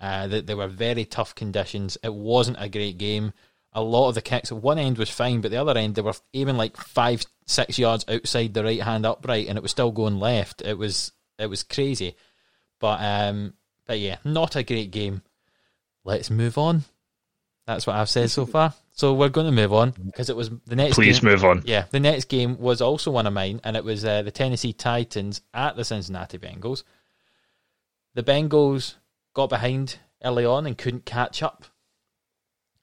Uh, 0.00 0.26
that 0.28 0.46
there 0.46 0.56
were 0.56 0.66
very 0.66 1.04
tough 1.04 1.34
conditions. 1.34 1.98
It 2.02 2.14
wasn't 2.14 2.56
a 2.58 2.70
great 2.70 2.96
game. 2.96 3.34
A 3.74 3.82
lot 3.82 4.08
of 4.08 4.14
the 4.14 4.22
kicks 4.22 4.50
one 4.50 4.78
end 4.78 4.96
was 4.96 5.10
fine, 5.10 5.42
but 5.42 5.50
the 5.50 5.58
other 5.58 5.76
end 5.76 5.94
they 5.94 6.02
were 6.02 6.14
even 6.32 6.56
like 6.56 6.76
five, 6.78 7.22
six 7.46 7.78
yards 7.78 8.06
outside 8.08 8.54
the 8.54 8.64
right 8.64 8.80
hand 8.80 9.04
upright, 9.04 9.48
and 9.48 9.58
it 9.58 9.62
was 9.62 9.70
still 9.70 9.90
going 9.90 10.18
left. 10.18 10.62
It 10.62 10.78
was 10.78 11.12
it 11.38 11.46
was 11.46 11.62
crazy. 11.62 12.16
But 12.78 13.00
um, 13.02 13.54
but 13.86 13.98
yeah, 13.98 14.16
not 14.24 14.56
a 14.56 14.62
great 14.62 14.90
game. 14.90 15.22
Let's 16.04 16.30
move 16.30 16.56
on. 16.56 16.84
That's 17.70 17.86
what 17.86 17.94
I've 17.94 18.08
said 18.08 18.32
so 18.32 18.46
far. 18.46 18.74
So 18.94 19.14
we're 19.14 19.28
going 19.28 19.46
to 19.46 19.52
move 19.52 19.72
on 19.72 19.92
because 19.92 20.28
it 20.28 20.34
was 20.34 20.50
the 20.66 20.74
next. 20.74 20.96
Please 20.96 21.20
game, 21.20 21.30
move 21.30 21.44
on. 21.44 21.62
Yeah, 21.64 21.84
the 21.88 22.00
next 22.00 22.24
game 22.24 22.58
was 22.58 22.80
also 22.80 23.12
one 23.12 23.28
of 23.28 23.32
mine, 23.32 23.60
and 23.62 23.76
it 23.76 23.84
was 23.84 24.04
uh, 24.04 24.22
the 24.22 24.32
Tennessee 24.32 24.72
Titans 24.72 25.40
at 25.54 25.76
the 25.76 25.84
Cincinnati 25.84 26.36
Bengals. 26.36 26.82
The 28.14 28.24
Bengals 28.24 28.96
got 29.34 29.50
behind 29.50 30.00
early 30.24 30.44
on 30.44 30.66
and 30.66 30.76
couldn't 30.76 31.06
catch 31.06 31.44
up. 31.44 31.64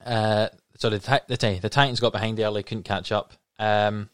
Uh, 0.05 0.47
so 0.77 0.89
the 0.89 0.99
the, 1.27 1.59
the 1.61 1.69
Titans 1.69 1.99
got 1.99 2.13
behind 2.13 2.39
early, 2.39 2.63
couldn't 2.63 2.83
catch 2.83 3.11
up. 3.11 3.33
Um, 3.59 4.09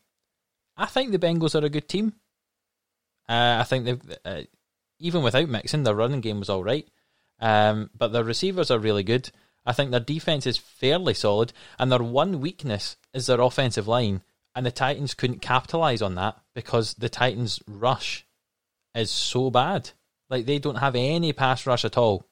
I 0.76 0.88
think 0.88 1.12
the 1.12 1.20
Bengals 1.20 1.54
are 1.54 1.64
a 1.64 1.70
good 1.70 1.88
team. 1.88 2.14
Uh, 3.30 3.58
I 3.60 3.64
think 3.64 3.86
they've 3.86 4.18
uh, 4.26 4.42
even 4.98 5.22
without 5.22 5.50
Mixon, 5.50 5.84
their 5.84 5.94
running 5.94 6.22
game 6.22 6.40
was 6.40 6.50
all 6.50 6.64
right. 6.64 6.88
Um, 7.40 7.92
but 7.96 8.08
their 8.08 8.24
receivers 8.24 8.72
are 8.72 8.80
really 8.80 9.04
good. 9.04 9.30
I 9.66 9.74
think 9.74 9.92
their 9.92 10.00
defense 10.00 10.46
is 10.46 10.58
fairly 10.58 11.14
solid, 11.14 11.54
and 11.80 11.92
their 11.92 12.04
one 12.04 12.42
weakness 12.42 12.98
is 13.14 13.28
their 13.28 13.42
offensive 13.42 13.88
line. 13.88 14.22
And 14.56 14.66
the 14.66 14.72
Titans 14.72 15.16
couldn't 15.16 15.42
capitalize 15.42 16.02
on 16.02 16.16
that 16.16 16.38
because 16.54 16.94
the 16.94 17.10
Titans' 17.10 17.60
rush 17.68 18.26
is 18.94 19.10
so 19.10 19.50
bad. 19.50 19.92
Like 20.30 20.46
they 20.46 20.60
don't 20.60 20.76
have 20.76 20.96
any 20.96 21.34
pass 21.34 21.66
rush 21.66 21.86
at 21.86 21.98
all. 21.98 22.28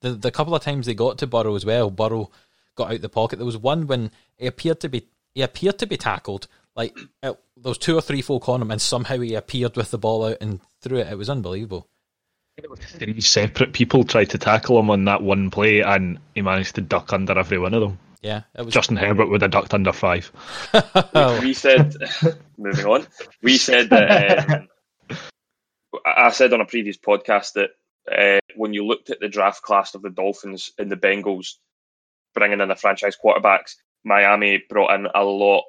The 0.00 0.10
the 0.10 0.30
couple 0.30 0.54
of 0.54 0.62
times 0.62 0.86
they 0.86 0.94
got 0.94 1.18
to 1.18 1.26
Burrow 1.26 1.54
as 1.54 1.64
well, 1.64 1.90
Burrow 1.90 2.30
got 2.74 2.92
out 2.92 3.00
the 3.00 3.08
pocket. 3.08 3.36
There 3.36 3.46
was 3.46 3.56
one 3.56 3.86
when 3.86 4.10
he 4.36 4.46
appeared 4.46 4.80
to 4.80 4.88
be 4.88 5.08
he 5.34 5.42
appeared 5.42 5.78
to 5.78 5.86
be 5.86 5.96
tackled. 5.96 6.48
Like 6.76 6.96
it, 6.96 7.06
there 7.22 7.70
was 7.70 7.78
two 7.78 7.96
or 7.96 8.00
three 8.00 8.22
folk 8.22 8.48
on 8.48 8.60
him, 8.60 8.70
and 8.70 8.80
somehow 8.80 9.18
he 9.18 9.34
appeared 9.34 9.76
with 9.76 9.90
the 9.90 9.98
ball 9.98 10.26
out 10.26 10.38
and 10.40 10.60
threw 10.80 10.98
it. 10.98 11.08
It 11.08 11.18
was 11.18 11.30
unbelievable. 11.30 11.88
Three 12.78 13.20
separate 13.20 13.72
people 13.72 14.04
tried 14.04 14.30
to 14.30 14.38
tackle 14.38 14.78
him 14.78 14.90
on 14.90 15.04
that 15.06 15.22
one 15.22 15.50
play, 15.50 15.80
and 15.80 16.18
he 16.34 16.42
managed 16.42 16.76
to 16.76 16.80
duck 16.80 17.12
under 17.12 17.36
every 17.36 17.58
one 17.58 17.74
of 17.74 17.80
them. 17.80 17.98
Yeah, 18.22 18.42
it 18.54 18.64
was. 18.64 18.72
Justin 18.72 18.96
Herbert 18.96 19.28
would 19.28 19.42
have 19.42 19.50
ducked 19.50 19.74
under 19.74 19.92
five. 19.92 20.30
Oh, 21.14 21.40
We 21.42 21.52
said, 21.52 21.94
moving 22.56 22.86
on, 22.86 23.06
we 23.42 23.58
said 23.58 23.90
that. 23.90 24.50
Um, 24.50 24.68
I 26.06 26.26
I 26.26 26.30
said 26.30 26.52
on 26.52 26.60
a 26.60 26.66
previous 26.66 26.96
podcast 26.96 27.54
that 27.54 27.70
uh, 28.10 28.38
when 28.56 28.72
you 28.72 28.86
looked 28.86 29.10
at 29.10 29.20
the 29.20 29.28
draft 29.28 29.62
class 29.62 29.94
of 29.94 30.02
the 30.02 30.10
Dolphins 30.10 30.70
and 30.78 30.90
the 30.90 30.96
Bengals 30.96 31.54
bringing 32.34 32.60
in 32.60 32.68
the 32.68 32.76
franchise 32.76 33.16
quarterbacks, 33.22 33.74
Miami 34.04 34.62
brought 34.68 34.94
in 34.94 35.06
a 35.12 35.24
lot 35.24 35.64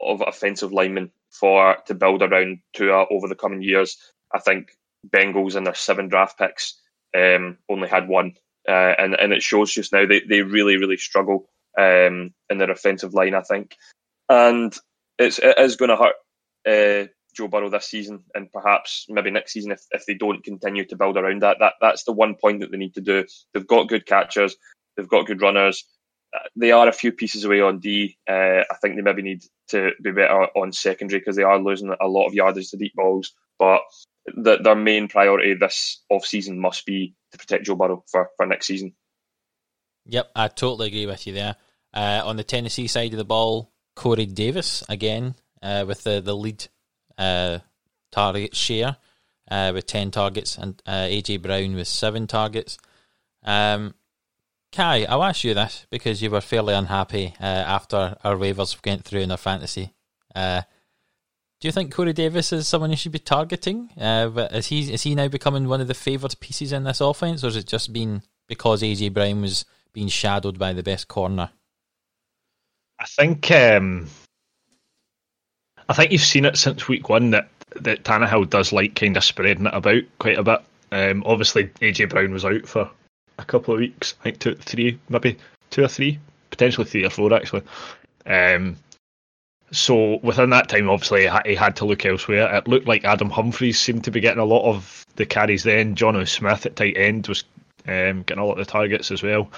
of 0.00 0.22
offensive 0.26 0.72
linemen 0.72 1.12
for 1.30 1.76
to 1.86 1.94
build 1.94 2.22
around 2.22 2.60
Tua 2.72 3.06
over 3.10 3.28
the 3.28 3.34
coming 3.34 3.62
years. 3.62 3.98
I 4.32 4.38
think 4.38 4.72
Bengals 5.08 5.54
and 5.54 5.66
their 5.66 5.74
seven 5.74 6.08
draft 6.08 6.38
picks 6.38 6.80
um, 7.16 7.58
only 7.68 7.88
had 7.88 8.08
one, 8.08 8.34
uh, 8.68 8.94
and 8.98 9.14
and 9.14 9.32
it 9.32 9.42
shows 9.42 9.72
just 9.72 9.92
now 9.92 10.06
they, 10.06 10.20
they 10.20 10.42
really 10.42 10.76
really 10.76 10.96
struggle 10.96 11.48
um, 11.78 12.34
in 12.48 12.58
their 12.58 12.70
offensive 12.70 13.14
line. 13.14 13.34
I 13.34 13.42
think, 13.42 13.76
and 14.28 14.74
it's 15.18 15.38
it 15.38 15.58
is 15.58 15.76
going 15.76 15.90
to 15.90 15.96
hurt 15.96 16.14
uh, 16.66 17.08
Joe 17.34 17.48
Burrow 17.48 17.70
this 17.70 17.86
season, 17.86 18.24
and 18.34 18.52
perhaps 18.52 19.06
maybe 19.08 19.30
next 19.30 19.52
season 19.52 19.72
if, 19.72 19.80
if 19.90 20.06
they 20.06 20.14
don't 20.14 20.44
continue 20.44 20.84
to 20.86 20.96
build 20.96 21.16
around 21.16 21.42
that. 21.42 21.58
That 21.60 21.74
that's 21.80 22.04
the 22.04 22.12
one 22.12 22.34
point 22.34 22.60
that 22.60 22.70
they 22.70 22.78
need 22.78 22.94
to 22.94 23.00
do. 23.00 23.24
They've 23.52 23.66
got 23.66 23.88
good 23.88 24.06
catchers, 24.06 24.56
they've 24.96 25.08
got 25.08 25.26
good 25.26 25.42
runners. 25.42 25.84
Uh, 26.34 26.46
They 26.54 26.70
are 26.70 26.86
a 26.88 26.92
few 26.92 27.10
pieces 27.12 27.44
away 27.44 27.60
on 27.60 27.80
D. 27.80 28.16
Uh, 28.28 28.62
I 28.70 28.74
think 28.80 28.96
they 28.96 29.02
maybe 29.02 29.22
need 29.22 29.42
to 29.68 29.90
be 30.02 30.12
better 30.12 30.46
on 30.56 30.72
secondary 30.72 31.20
because 31.20 31.36
they 31.36 31.42
are 31.42 31.58
losing 31.58 31.92
a 32.00 32.06
lot 32.06 32.26
of 32.26 32.34
yardage 32.34 32.70
to 32.70 32.76
deep 32.76 32.94
balls. 32.94 33.32
But 33.58 33.80
the, 34.26 34.58
their 34.58 34.74
main 34.74 35.08
priority 35.08 35.54
this 35.54 36.02
off 36.10 36.24
season 36.24 36.58
must 36.58 36.86
be 36.86 37.14
to 37.32 37.38
protect 37.38 37.64
Joe 37.64 37.74
Burrow 37.74 38.04
for, 38.10 38.30
for 38.36 38.46
next 38.46 38.66
season. 38.66 38.94
Yep, 40.06 40.30
I 40.34 40.48
totally 40.48 40.88
agree 40.88 41.06
with 41.06 41.26
you 41.26 41.32
there. 41.32 41.56
Uh, 41.92 42.22
on 42.24 42.36
the 42.36 42.44
Tennessee 42.44 42.86
side 42.86 43.12
of 43.12 43.18
the 43.18 43.24
ball, 43.24 43.72
Corey 43.96 44.26
Davis 44.26 44.84
again 44.88 45.34
uh, 45.62 45.84
with 45.86 46.04
the 46.04 46.20
the 46.20 46.34
lead 46.34 46.68
uh, 47.18 47.58
target 48.10 48.54
share 48.54 48.96
uh, 49.50 49.72
with 49.74 49.86
ten 49.86 50.10
targets, 50.10 50.56
and 50.56 50.80
uh, 50.86 51.06
AJ 51.06 51.42
Brown 51.42 51.74
with 51.74 51.88
seven 51.88 52.26
targets. 52.26 52.78
Um, 53.44 53.94
Kai, 54.72 55.04
I'll 55.04 55.24
ask 55.24 55.42
you 55.42 55.52
this 55.52 55.86
because 55.90 56.22
you 56.22 56.30
were 56.30 56.40
fairly 56.40 56.74
unhappy 56.74 57.34
uh, 57.40 57.44
after 57.44 58.16
our 58.22 58.36
waivers 58.36 58.78
went 58.86 59.04
through 59.04 59.20
in 59.20 59.32
our 59.32 59.36
fantasy. 59.36 59.92
Do 61.60 61.68
you 61.68 61.72
think 61.72 61.92
Corey 61.94 62.14
Davis 62.14 62.52
is 62.52 62.66
someone 62.66 62.90
you 62.90 62.96
should 62.96 63.12
be 63.12 63.18
targeting? 63.18 63.90
Uh, 64.00 64.48
is 64.50 64.68
he 64.68 64.92
is 64.92 65.02
he 65.02 65.14
now 65.14 65.28
becoming 65.28 65.68
one 65.68 65.80
of 65.80 65.88
the 65.88 65.94
favoured 65.94 66.34
pieces 66.40 66.72
in 66.72 66.84
this 66.84 67.02
offense, 67.02 67.44
or 67.44 67.48
has 67.48 67.56
it 67.56 67.66
just 67.66 67.92
been 67.92 68.22
because 68.46 68.82
AJ 68.82 69.12
Brown 69.12 69.42
was 69.42 69.66
being 69.92 70.08
shadowed 70.08 70.58
by 70.58 70.72
the 70.72 70.82
best 70.82 71.08
corner? 71.08 71.50
I 72.98 73.04
think 73.04 73.50
um, 73.50 74.08
I 75.88 75.92
think 75.92 76.12
you've 76.12 76.22
seen 76.22 76.46
it 76.46 76.56
since 76.56 76.88
week 76.88 77.10
one 77.10 77.30
that 77.32 77.48
that 77.76 78.04
Tannehill 78.04 78.48
does 78.48 78.72
like 78.72 78.94
kind 78.94 79.16
of 79.16 79.24
spreading 79.24 79.66
it 79.66 79.74
about 79.74 80.02
quite 80.18 80.38
a 80.38 80.42
bit. 80.42 80.62
Um, 80.92 81.22
obviously, 81.26 81.66
AJ 81.82 82.08
Brown 82.08 82.32
was 82.32 82.44
out 82.44 82.66
for 82.66 82.90
a 83.38 83.44
couple 83.44 83.74
of 83.74 83.80
weeks. 83.80 84.14
I 84.20 84.22
think 84.24 84.38
two, 84.38 84.54
three, 84.54 84.98
maybe 85.10 85.36
two 85.68 85.84
or 85.84 85.88
three 85.88 86.18
potentially 86.50 86.86
three 86.86 87.04
or 87.04 87.10
four 87.10 87.32
actually. 87.32 87.62
Um, 88.26 88.76
so 89.72 90.18
within 90.22 90.50
that 90.50 90.68
time, 90.68 90.90
obviously, 90.90 91.28
he 91.46 91.54
had 91.54 91.76
to 91.76 91.84
look 91.84 92.04
elsewhere. 92.04 92.54
It 92.54 92.66
looked 92.66 92.88
like 92.88 93.04
Adam 93.04 93.30
Humphries 93.30 93.78
seemed 93.78 94.04
to 94.04 94.10
be 94.10 94.20
getting 94.20 94.40
a 94.40 94.44
lot 94.44 94.68
of 94.68 95.06
the 95.16 95.26
carries 95.26 95.62
then. 95.62 95.94
Jonnu 95.94 96.26
Smith 96.26 96.66
at 96.66 96.76
tight 96.76 96.96
end 96.96 97.28
was 97.28 97.44
um, 97.86 98.22
getting 98.22 98.42
a 98.42 98.44
lot 98.44 98.58
of 98.58 98.66
the 98.66 98.70
targets 98.70 99.10
as 99.10 99.22
well. 99.22 99.50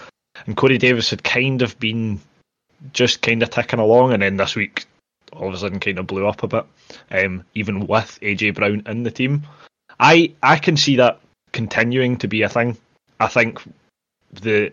And 0.47 0.57
Corey 0.57 0.79
Davis 0.79 1.11
had 1.11 1.25
kind 1.25 1.63
of 1.63 1.79
been 1.79 2.21
just 2.93 3.23
kind 3.23 3.43
of 3.43 3.51
ticking 3.51 3.79
along, 3.79 4.13
and 4.13 4.23
then 4.23 4.37
this 4.37 4.55
week 4.55 4.87
all 5.33 5.49
of 5.49 5.55
a 5.55 5.59
sudden 5.59 5.81
kind 5.81 5.99
of 5.99 6.07
blew 6.07 6.27
up 6.27 6.43
a 6.43 6.49
bit, 6.49 6.67
um, 7.11 7.45
even 7.55 7.87
with 7.87 8.19
AJ 8.21 8.55
Brown 8.55 8.83
in 8.87 9.03
the 9.03 9.11
team. 9.11 9.47
I 9.99 10.35
I 10.43 10.59
can 10.59 10.77
see 10.77 10.97
that 10.97 11.21
continuing 11.53 12.19
to 12.19 12.29
be 12.29 12.43
a 12.43 12.49
thing. 12.49 12.77
I 13.19 13.29
think 13.29 13.61
the 14.33 14.73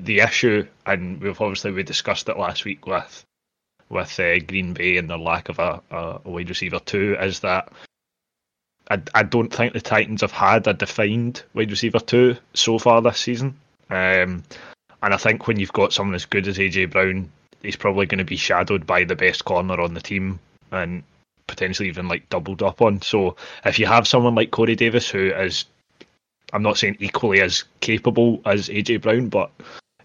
the 0.00 0.20
issue, 0.20 0.66
and 0.86 1.20
we've 1.20 1.40
obviously 1.40 1.72
we 1.72 1.82
discussed 1.82 2.28
it 2.28 2.38
last 2.38 2.64
week 2.64 2.86
with 2.86 3.24
with 3.88 4.18
uh, 4.20 4.38
Green 4.40 4.74
Bay 4.74 4.96
and 4.96 5.08
their 5.08 5.18
lack 5.18 5.48
of 5.48 5.58
a, 5.58 5.80
a, 5.90 6.20
wide 6.24 6.48
receiver 6.48 6.78
too, 6.78 7.16
is 7.20 7.40
that 7.40 7.72
I, 8.90 9.00
I 9.14 9.22
don't 9.22 9.52
think 9.52 9.72
the 9.72 9.80
Titans 9.80 10.20
have 10.22 10.32
had 10.32 10.66
a 10.66 10.74
defined 10.74 11.42
wide 11.54 11.70
receiver 11.70 12.00
two 12.00 12.36
so 12.54 12.78
far 12.78 13.00
this 13.02 13.18
season. 13.18 13.58
Um, 13.90 14.42
and 15.02 15.14
I 15.14 15.16
think 15.16 15.46
when 15.46 15.58
you've 15.58 15.72
got 15.72 15.92
someone 15.92 16.14
as 16.14 16.26
good 16.26 16.48
as 16.48 16.58
AJ 16.58 16.90
Brown, 16.90 17.30
he's 17.62 17.76
probably 17.76 18.06
going 18.06 18.18
to 18.18 18.24
be 18.24 18.36
shadowed 18.36 18.86
by 18.86 19.04
the 19.04 19.16
best 19.16 19.44
corner 19.44 19.80
on 19.80 19.94
the 19.94 20.00
team 20.00 20.40
and 20.70 21.02
potentially 21.46 21.88
even 21.88 22.08
like 22.08 22.28
doubled 22.28 22.62
up 22.62 22.82
on. 22.82 23.00
So 23.02 23.36
if 23.64 23.78
you 23.78 23.86
have 23.86 24.06
someone 24.08 24.34
like 24.34 24.50
Corey 24.50 24.76
Davis 24.76 25.08
who 25.08 25.32
is, 25.32 25.64
I'm 26.52 26.62
not 26.62 26.78
saying 26.78 26.96
equally 27.00 27.40
as 27.40 27.64
capable 27.80 28.40
as 28.44 28.68
AJ 28.68 29.02
Brown, 29.02 29.28
but 29.28 29.50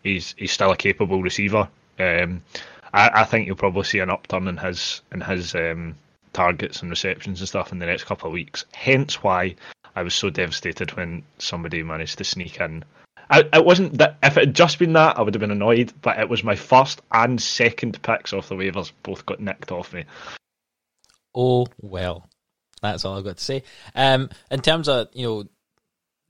he's 0.03 0.35
he's 0.37 0.51
still 0.51 0.71
a 0.71 0.77
capable 0.77 1.21
receiver. 1.21 1.67
Um, 1.99 2.41
I, 2.93 3.21
I, 3.21 3.23
think 3.25 3.47
you'll 3.47 3.55
probably 3.55 3.83
see 3.83 3.99
an 3.99 4.09
upturn 4.09 4.47
in 4.47 4.57
his 4.57 5.01
in 5.11 5.21
his 5.21 5.55
um, 5.55 5.95
targets 6.31 6.81
and 6.81 6.89
receptions 6.89 7.39
and 7.39 7.47
stuff 7.47 7.71
in 7.71 7.79
the 7.79 7.85
next 7.85 8.05
couple 8.05 8.27
of 8.27 8.33
weeks. 8.33 8.65
Hence 8.73 9.23
why 9.23 9.55
I 9.95 10.03
was 10.03 10.15
so 10.15 10.29
devastated 10.29 10.95
when 10.95 11.23
somebody 11.37 11.83
managed 11.83 12.17
to 12.19 12.23
sneak 12.23 12.59
in. 12.59 12.83
I, 13.29 13.43
it 13.53 13.65
wasn't 13.65 13.97
that 13.97 14.17
if 14.21 14.37
it 14.37 14.47
had 14.47 14.55
just 14.55 14.79
been 14.79 14.93
that 14.93 15.17
I 15.17 15.21
would 15.21 15.33
have 15.33 15.41
been 15.41 15.51
annoyed, 15.51 15.93
but 16.01 16.19
it 16.19 16.29
was 16.29 16.43
my 16.43 16.55
first 16.55 17.01
and 17.11 17.41
second 17.41 18.01
picks 18.01 18.33
off 18.33 18.49
the 18.49 18.55
waivers 18.55 18.91
both 19.01 19.25
got 19.25 19.39
nicked 19.39 19.71
off 19.71 19.93
me. 19.93 20.05
Oh 21.33 21.67
well, 21.81 22.29
that's 22.81 23.05
all 23.05 23.17
I've 23.17 23.23
got 23.23 23.37
to 23.37 23.43
say. 23.43 23.63
Um, 23.95 24.29
in 24.51 24.61
terms 24.61 24.87
of 24.87 25.07
you 25.13 25.25
know 25.25 25.43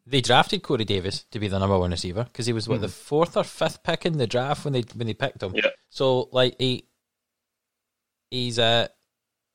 they 0.06 0.22
drafted 0.22 0.64
Corey 0.64 0.86
Davis 0.86 1.26
to 1.32 1.40
be 1.40 1.48
the 1.48 1.60
number 1.60 1.78
one 1.78 1.92
receiver 1.92 2.24
because 2.26 2.46
he 2.46 2.54
was 2.54 2.68
what 2.68 2.80
mm. 2.80 2.82
the 2.82 2.90
fourth 2.90 3.38
or 3.38 3.44
fifth 3.44 3.84
pick 3.84 4.06
in 4.06 4.18
the 4.18 4.28
draft 4.28 4.66
when 4.66 4.74
they 4.74 4.84
when 4.96 5.08
they 5.08 5.14
picked 5.14 5.42
him. 5.42 5.54
Yeah. 5.56 5.70
So 5.94 6.28
like 6.32 6.56
he 6.58 6.86
he's 8.32 8.58
a 8.58 8.90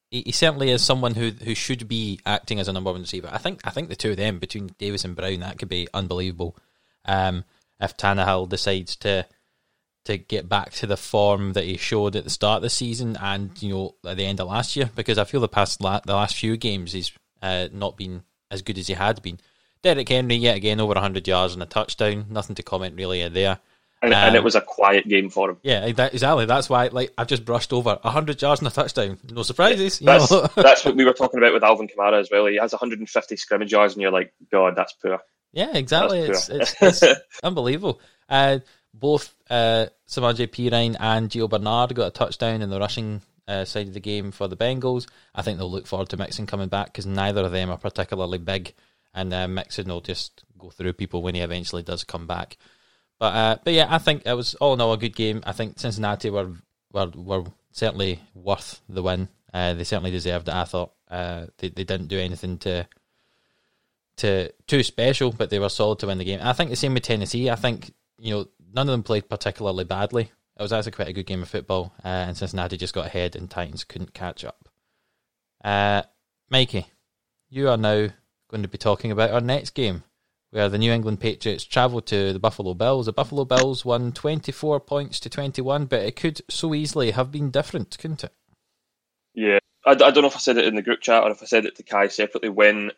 he, 0.08 0.22
he, 0.26 0.32
certainly 0.32 0.70
is 0.70 0.84
someone 0.84 1.14
who 1.14 1.30
who 1.30 1.56
should 1.56 1.88
be 1.88 2.20
acting 2.24 2.60
as 2.60 2.68
a 2.68 2.72
number 2.72 2.92
one 2.92 3.00
receiver. 3.00 3.28
I 3.30 3.38
think 3.38 3.60
I 3.64 3.70
think 3.70 3.88
the 3.88 3.96
two 3.96 4.12
of 4.12 4.18
them 4.18 4.38
between 4.38 4.70
Davis 4.78 5.04
and 5.04 5.16
Brown 5.16 5.40
that 5.40 5.58
could 5.58 5.68
be 5.68 5.88
unbelievable. 5.92 6.56
Um, 7.04 7.44
if 7.80 7.96
Tannehill 7.96 8.48
decides 8.48 8.94
to 8.96 9.26
to 10.04 10.16
get 10.16 10.48
back 10.48 10.70
to 10.74 10.86
the 10.86 10.96
form 10.96 11.54
that 11.54 11.64
he 11.64 11.76
showed 11.76 12.14
at 12.14 12.22
the 12.22 12.30
start 12.30 12.58
of 12.58 12.62
the 12.62 12.70
season 12.70 13.16
and 13.20 13.60
you 13.60 13.70
know 13.70 13.94
at 14.06 14.16
the 14.16 14.24
end 14.24 14.38
of 14.38 14.46
last 14.46 14.76
year, 14.76 14.90
because 14.94 15.18
I 15.18 15.24
feel 15.24 15.40
the 15.40 15.48
past 15.48 15.80
la- 15.80 16.00
the 16.06 16.14
last 16.14 16.36
few 16.36 16.56
games 16.56 16.92
he's 16.92 17.10
uh, 17.42 17.66
not 17.72 17.96
been 17.96 18.22
as 18.48 18.62
good 18.62 18.78
as 18.78 18.86
he 18.86 18.94
had 18.94 19.20
been. 19.22 19.40
Derrick 19.82 20.08
Henry 20.08 20.36
yet 20.36 20.56
again 20.56 20.78
over 20.78 20.94
100 20.94 21.26
yards 21.26 21.54
and 21.54 21.64
a 21.64 21.66
touchdown. 21.66 22.26
Nothing 22.30 22.54
to 22.54 22.62
comment 22.62 22.94
really 22.96 23.28
there. 23.28 23.58
And, 24.00 24.14
um, 24.14 24.28
and, 24.28 24.36
it 24.36 24.38
um, 24.38 24.44
was 24.44 24.54
a 24.54 24.60
quiet 24.60 25.08
game 25.08 25.28
for 25.28 25.50
him. 25.50 25.56
Yeah, 25.62 25.84
exactly. 25.84 26.46
That's 26.46 26.70
why, 26.70 26.88
like, 26.88 27.12
I've 27.18 27.26
just 27.26 27.44
brushed 27.44 27.72
over 27.72 27.98
100 28.00 28.40
yards 28.40 28.60
and 28.60 28.68
a 28.68 28.70
touchdown. 28.70 29.18
No 29.30 29.42
surprises. 29.42 29.98
That's, 29.98 30.28
that's 30.54 30.84
what 30.84 30.94
we 30.94 31.04
were 31.04 31.12
talking 31.12 31.38
about 31.38 31.52
with 31.52 31.64
Alvin 31.64 31.88
Kamara 31.88 32.20
as 32.20 32.28
well. 32.30 32.46
He 32.46 32.56
has 32.56 32.72
150 32.72 33.36
scrimmage 33.36 33.72
yards, 33.72 33.94
and 33.94 34.02
you're 34.02 34.12
like, 34.12 34.32
God, 34.52 34.76
that's 34.76 34.92
poor. 34.92 35.18
Yeah, 35.52 35.76
exactly. 35.76 36.20
It's, 36.20 36.48
it's, 36.48 36.74
it's 36.80 37.20
unbelievable. 37.42 38.00
Uh, 38.28 38.60
both 38.94 39.34
uh, 39.50 39.86
Samaje 40.06 40.46
Perine 40.48 40.96
and 40.98 41.28
Gio 41.28 41.48
Bernard 41.48 41.94
got 41.94 42.08
a 42.08 42.10
touchdown 42.10 42.62
in 42.62 42.70
the 42.70 42.78
rushing 42.78 43.22
uh, 43.48 43.64
side 43.64 43.88
of 43.88 43.94
the 43.94 44.00
game 44.00 44.30
for 44.30 44.46
the 44.46 44.56
Bengals. 44.56 45.08
I 45.34 45.42
think 45.42 45.58
they'll 45.58 45.70
look 45.70 45.86
forward 45.86 46.10
to 46.10 46.16
Mixon 46.16 46.46
coming 46.46 46.68
back 46.68 46.86
because 46.86 47.06
neither 47.06 47.44
of 47.44 47.52
them 47.52 47.70
are 47.70 47.78
particularly 47.78 48.38
big 48.38 48.74
and 49.14 49.32
uh, 49.32 49.48
Mixon 49.48 49.88
will 49.88 50.00
just 50.00 50.44
go 50.58 50.70
through 50.70 50.92
people 50.92 51.22
when 51.22 51.34
he 51.34 51.40
eventually 51.40 51.82
does 51.82 52.04
come 52.04 52.26
back. 52.26 52.56
But 53.18 53.34
uh, 53.34 53.56
but 53.64 53.72
yeah, 53.72 53.86
I 53.88 53.98
think 53.98 54.22
it 54.26 54.34
was 54.34 54.54
all 54.54 54.74
in 54.74 54.80
all 54.80 54.92
a 54.92 54.98
good 54.98 55.16
game. 55.16 55.42
I 55.44 55.52
think 55.52 55.78
Cincinnati 55.78 56.30
were 56.30 56.52
were, 56.92 57.10
were 57.14 57.44
certainly 57.72 58.20
worth 58.34 58.80
the 58.88 59.02
win. 59.02 59.28
Uh, 59.52 59.74
they 59.74 59.84
certainly 59.84 60.10
deserved 60.10 60.48
it. 60.48 60.54
I 60.54 60.64
thought 60.64 60.92
uh, 61.10 61.46
they 61.58 61.68
they 61.68 61.84
didn't 61.84 62.08
do 62.08 62.18
anything 62.18 62.58
to 62.58 62.86
to 64.18 64.52
too 64.66 64.82
special, 64.82 65.32
but 65.32 65.50
they 65.50 65.58
were 65.58 65.68
solid 65.68 65.98
to 66.00 66.06
win 66.06 66.18
the 66.18 66.24
game. 66.24 66.40
I 66.42 66.52
think 66.52 66.70
the 66.70 66.76
same 66.76 66.94
with 66.94 67.04
Tennessee. 67.04 67.50
I 67.50 67.56
think 67.56 67.92
you 68.18 68.32
know 68.32 68.48
none 68.72 68.88
of 68.88 68.92
them 68.92 69.02
played 69.02 69.28
particularly 69.28 69.84
badly. 69.84 70.30
It 70.58 70.62
was 70.62 70.72
actually 70.72 70.92
quite 70.92 71.08
a 71.08 71.12
good 71.12 71.26
game 71.26 71.42
of 71.42 71.48
football, 71.48 71.94
uh, 72.04 72.08
and 72.08 72.36
Cincinnati 72.36 72.76
just 72.76 72.94
got 72.94 73.06
ahead, 73.06 73.36
and 73.36 73.48
Titans 73.48 73.84
couldn't 73.84 74.14
catch 74.14 74.44
up. 74.44 74.68
Uh, 75.64 76.02
Mikey, 76.50 76.86
you 77.48 77.68
are 77.68 77.76
now 77.76 78.08
going 78.48 78.62
to 78.62 78.68
be 78.68 78.78
talking 78.78 79.12
about 79.12 79.30
our 79.30 79.40
next 79.40 79.70
game, 79.70 80.02
where 80.50 80.68
the 80.68 80.78
New 80.78 80.92
England 80.92 81.20
Patriots 81.20 81.64
travel 81.64 82.00
to 82.02 82.32
the 82.32 82.38
Buffalo 82.38 82.74
Bills. 82.74 83.06
The 83.06 83.12
Buffalo 83.12 83.44
Bills 83.44 83.84
won 83.84 84.12
24 84.12 84.80
points 84.80 85.20
to 85.20 85.30
21, 85.30 85.86
but 85.86 86.00
it 86.00 86.16
could 86.16 86.40
so 86.48 86.74
easily 86.74 87.10
have 87.10 87.30
been 87.30 87.50
different, 87.50 87.96
couldn't 87.98 88.24
it? 88.24 88.32
Yeah, 89.34 89.58
I, 89.84 89.92
I 89.92 89.94
don't 89.94 90.22
know 90.22 90.28
if 90.28 90.36
I 90.36 90.40
said 90.40 90.56
it 90.56 90.64
in 90.64 90.74
the 90.74 90.82
group 90.82 91.00
chat 91.00 91.22
or 91.22 91.30
if 91.30 91.42
I 91.42 91.46
said 91.46 91.66
it 91.66 91.76
to 91.76 91.82
Kai 91.82 92.08
separately 92.08 92.48
when 92.48 92.92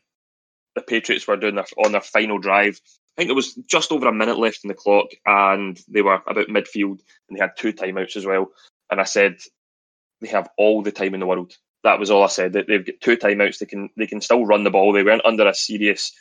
the 0.75 0.83
Patriots 0.83 1.27
were 1.27 1.37
doing 1.37 1.57
their, 1.57 1.67
on 1.85 1.93
their 1.93 2.01
final 2.01 2.39
drive. 2.39 2.81
I 3.17 3.23
think 3.23 3.29
there 3.29 3.35
was 3.35 3.55
just 3.55 3.91
over 3.91 4.07
a 4.07 4.13
minute 4.13 4.39
left 4.39 4.61
in 4.65 4.69
the 4.69 4.75
clock, 4.75 5.09
and 5.27 5.79
they 5.89 6.01
were 6.01 6.23
about 6.27 6.47
midfield, 6.47 7.01
and 7.29 7.37
they 7.37 7.41
had 7.41 7.57
two 7.57 7.73
timeouts 7.73 8.17
as 8.17 8.25
well. 8.25 8.53
And 8.91 9.01
I 9.01 9.05
said 9.05 9.39
they 10.21 10.29
have 10.29 10.49
all 10.57 10.83
the 10.83 10.93
time 10.93 11.15
in 11.15 11.21
the 11.21 11.27
world 11.27 11.55
that 11.83 11.99
was 11.99 12.11
all 12.11 12.23
I 12.23 12.29
said. 12.29 12.53
They've 12.53 12.85
got 12.85 13.01
two 13.01 13.17
timeouts. 13.17 13.59
They 13.59 13.67
can 13.67 13.91
they 13.97 14.07
can 14.07 14.21
still 14.21 14.45
run 14.45 14.65
the 14.65 14.71
ball. 14.71 14.93
They 14.93 15.03
weren't 15.03 15.25
under 15.25 15.47
a 15.47 15.55
serious 15.55 16.13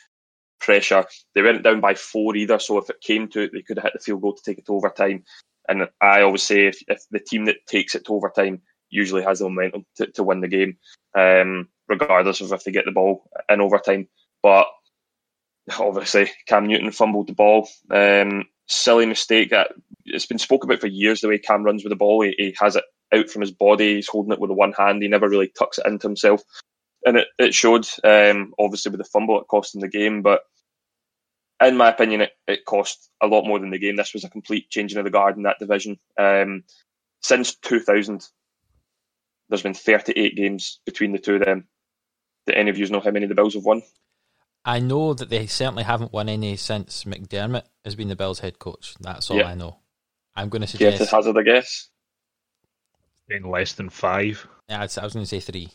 pressure. 0.60 1.04
They 1.34 1.42
weren't 1.42 1.62
down 1.62 1.80
by 1.80 1.94
four 1.94 2.36
either. 2.36 2.58
So 2.58 2.78
if 2.78 2.88
it 2.90 3.00
came 3.00 3.28
to 3.28 3.40
it, 3.40 3.50
they 3.52 3.62
could 3.62 3.78
have 3.78 3.84
hit 3.84 3.92
the 3.94 3.98
field 4.00 4.22
goal 4.22 4.34
to 4.34 4.42
take 4.44 4.58
it 4.58 4.66
to 4.66 4.74
overtime. 4.74 5.24
And 5.68 5.88
I 6.00 6.22
always 6.22 6.42
say 6.42 6.66
if, 6.66 6.82
if 6.88 7.02
the 7.10 7.20
team 7.20 7.46
that 7.46 7.66
takes 7.66 7.94
it 7.94 8.04
to 8.06 8.14
overtime 8.14 8.62
usually 8.90 9.22
has 9.22 9.38
the 9.38 9.44
momentum 9.44 9.86
to, 9.96 10.06
to 10.12 10.22
win 10.22 10.40
the 10.40 10.48
game, 10.48 10.76
um, 11.16 11.68
regardless 11.88 12.40
of 12.40 12.52
if 12.52 12.64
they 12.64 12.72
get 12.72 12.84
the 12.84 12.92
ball 12.92 13.28
in 13.48 13.60
overtime. 13.60 14.08
But 14.42 14.66
obviously, 15.78 16.30
Cam 16.46 16.66
Newton 16.66 16.90
fumbled 16.90 17.28
the 17.28 17.34
ball. 17.34 17.68
Um, 17.90 18.46
silly 18.66 19.06
mistake. 19.06 19.52
It's 20.06 20.26
been 20.26 20.38
spoken 20.38 20.68
about 20.68 20.80
for 20.80 20.86
years 20.88 21.20
the 21.20 21.28
way 21.28 21.38
Cam 21.38 21.62
runs 21.62 21.84
with 21.84 21.90
the 21.90 21.96
ball. 21.96 22.22
He, 22.22 22.34
he 22.36 22.56
has 22.58 22.76
it 22.76 22.84
out 23.12 23.28
from 23.28 23.42
his 23.42 23.52
body. 23.52 23.96
He's 23.96 24.08
holding 24.08 24.32
it 24.32 24.40
with 24.40 24.50
the 24.50 24.54
one 24.54 24.72
hand. 24.72 25.02
He 25.02 25.08
never 25.08 25.28
really 25.28 25.52
tucks 25.56 25.78
it 25.78 25.86
into 25.86 26.06
himself. 26.06 26.42
And 27.04 27.16
it, 27.16 27.28
it 27.38 27.54
showed, 27.54 27.86
um, 28.04 28.54
obviously, 28.58 28.90
with 28.90 28.98
the 28.98 29.04
fumble, 29.04 29.40
it 29.40 29.48
cost 29.48 29.74
him 29.74 29.80
the 29.80 29.88
game. 29.88 30.22
But 30.22 30.42
in 31.62 31.76
my 31.76 31.88
opinion, 31.88 32.22
it, 32.22 32.32
it 32.46 32.64
cost 32.64 33.10
a 33.22 33.26
lot 33.26 33.46
more 33.46 33.58
than 33.58 33.70
the 33.70 33.78
game. 33.78 33.96
This 33.96 34.14
was 34.14 34.24
a 34.24 34.30
complete 34.30 34.70
changing 34.70 34.98
of 34.98 35.04
the 35.04 35.10
guard 35.10 35.36
in 35.36 35.44
that 35.44 35.58
division. 35.58 35.98
Um, 36.18 36.64
since 37.22 37.54
2000, 37.56 38.26
there's 39.48 39.62
been 39.62 39.74
38 39.74 40.36
games 40.36 40.80
between 40.84 41.12
the 41.12 41.18
two 41.18 41.36
of 41.36 41.44
them. 41.44 41.68
Do 42.46 42.54
any 42.54 42.70
of 42.70 42.78
you 42.78 42.88
know 42.88 43.00
how 43.00 43.10
many 43.10 43.26
the 43.26 43.34
Bills 43.34 43.54
have 43.54 43.64
won? 43.64 43.82
I 44.64 44.78
know 44.78 45.14
that 45.14 45.30
they 45.30 45.46
certainly 45.46 45.84
haven't 45.84 46.12
won 46.12 46.28
any 46.28 46.56
since 46.56 47.04
McDermott 47.04 47.64
has 47.84 47.94
been 47.94 48.08
the 48.08 48.16
Bills 48.16 48.40
head 48.40 48.58
coach. 48.58 48.94
That's 49.00 49.30
all 49.30 49.38
yeah. 49.38 49.48
I 49.48 49.54
know. 49.54 49.78
I'm 50.34 50.48
going 50.48 50.62
to 50.62 50.68
suggest. 50.68 50.98
Guess 50.98 51.10
hazard 51.10 51.36
a 51.36 51.44
guess 51.44 51.88
in 53.28 53.50
less 53.50 53.72
than 53.74 53.88
five. 53.88 54.46
Yeah, 54.68 54.80
I 54.80 54.82
was 54.82 54.94
going 54.96 55.24
to 55.24 55.26
say 55.26 55.40
three. 55.40 55.70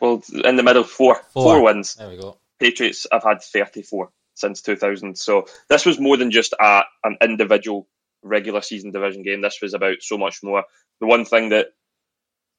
Well, 0.00 0.22
in 0.44 0.56
the 0.56 0.62
middle, 0.62 0.84
four. 0.84 1.16
Four, 1.32 1.42
four 1.42 1.64
wins. 1.64 1.94
There 1.94 2.08
we 2.08 2.16
go. 2.16 2.38
Patriots 2.58 3.06
have 3.12 3.24
had 3.24 3.42
34 3.42 4.10
since 4.34 4.62
2000. 4.62 5.16
So 5.18 5.46
this 5.68 5.86
was 5.86 6.00
more 6.00 6.16
than 6.16 6.30
just 6.30 6.54
a, 6.60 6.82
an 7.04 7.18
individual 7.20 7.88
regular 8.22 8.60
season 8.60 8.90
division 8.90 9.22
game. 9.22 9.42
This 9.42 9.58
was 9.62 9.74
about 9.74 9.98
so 10.00 10.18
much 10.18 10.42
more. 10.42 10.64
The 11.00 11.06
one 11.06 11.24
thing 11.24 11.50
that 11.50 11.68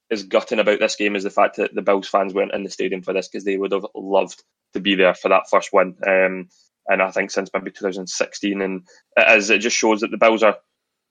is 0.10 0.24
gutting 0.24 0.60
about 0.60 0.80
this 0.80 0.96
game 0.96 1.16
is 1.16 1.24
the 1.24 1.30
fact 1.30 1.58
that 1.58 1.74
the 1.74 1.82
Bills 1.82 2.08
fans 2.08 2.34
weren't 2.34 2.54
in 2.54 2.64
the 2.64 2.70
stadium 2.70 3.02
for 3.02 3.14
this 3.14 3.28
because 3.28 3.44
they 3.44 3.58
would 3.58 3.72
have 3.72 3.86
loved 3.96 4.42
to 4.74 4.80
be 4.80 4.96
there 4.96 5.14
for 5.14 5.30
that 5.30 5.50
first 5.50 5.70
win. 5.72 5.96
Um, 6.06 6.50
and 6.88 7.02
I 7.02 7.12
think 7.12 7.30
since 7.30 7.50
maybe 7.54 7.72
2016, 7.72 8.62
and 8.62 8.88
as 9.16 9.50
it 9.50 9.60
just 9.60 9.78
shows 9.78 10.02
that 10.02 10.12
the 10.12 10.18
Bills 10.18 10.42
are 10.44 10.58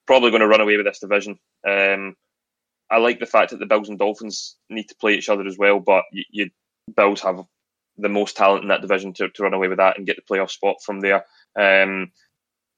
probably 0.09 0.31
going 0.31 0.41
to 0.41 0.49
run 0.49 0.61
away 0.61 0.77
with 0.77 0.87
this 0.87 0.99
division. 0.99 1.39
Um, 1.69 2.17
I 2.91 2.99
like 2.99 3.21
the 3.21 3.27
fact 3.27 3.51
that 3.51 3.59
the 3.59 3.67
Bills 3.67 3.89
and 3.89 3.99
Dolphins 3.99 4.57
need 4.71 4.89
to 4.89 4.95
play 4.95 5.15
each 5.15 5.29
other 5.29 5.47
as 5.47 5.59
well, 5.59 5.81
but 5.81 6.05
you, 6.13 6.25
you 6.31 6.51
Bills 6.97 7.21
have 7.21 7.45
the 7.99 8.09
most 8.09 8.37
talent 8.37 8.63
in 8.63 8.69
that 8.69 8.81
division 8.81 9.13
to, 9.15 9.29
to 9.29 9.43
run 9.43 9.55
away 9.55 9.69
with 9.69 9.79
that 9.79 9.99
and 9.99 10.07
get 10.07 10.17
the 10.17 10.23
playoff 10.35 10.51
spot 10.51 10.77
from 10.85 11.01
there. 11.01 11.25
Um, 11.59 12.13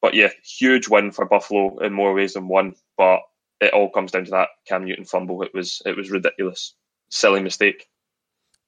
but 0.02 0.14
yeah, 0.14 0.30
huge 0.42 0.88
win 0.88 1.12
for 1.12 1.26
Buffalo 1.26 1.78
in 1.78 1.92
more 1.92 2.14
ways 2.14 2.32
than 2.34 2.48
one. 2.48 2.74
But 2.96 3.20
it 3.60 3.74
all 3.74 3.90
comes 3.90 4.12
down 4.12 4.24
to 4.24 4.30
that 4.32 4.48
Cam 4.66 4.84
Newton 4.84 5.04
fumble. 5.04 5.42
It 5.42 5.52
was 5.54 5.82
it 5.84 5.96
was 5.96 6.10
ridiculous, 6.10 6.74
silly 7.10 7.40
mistake. 7.40 7.86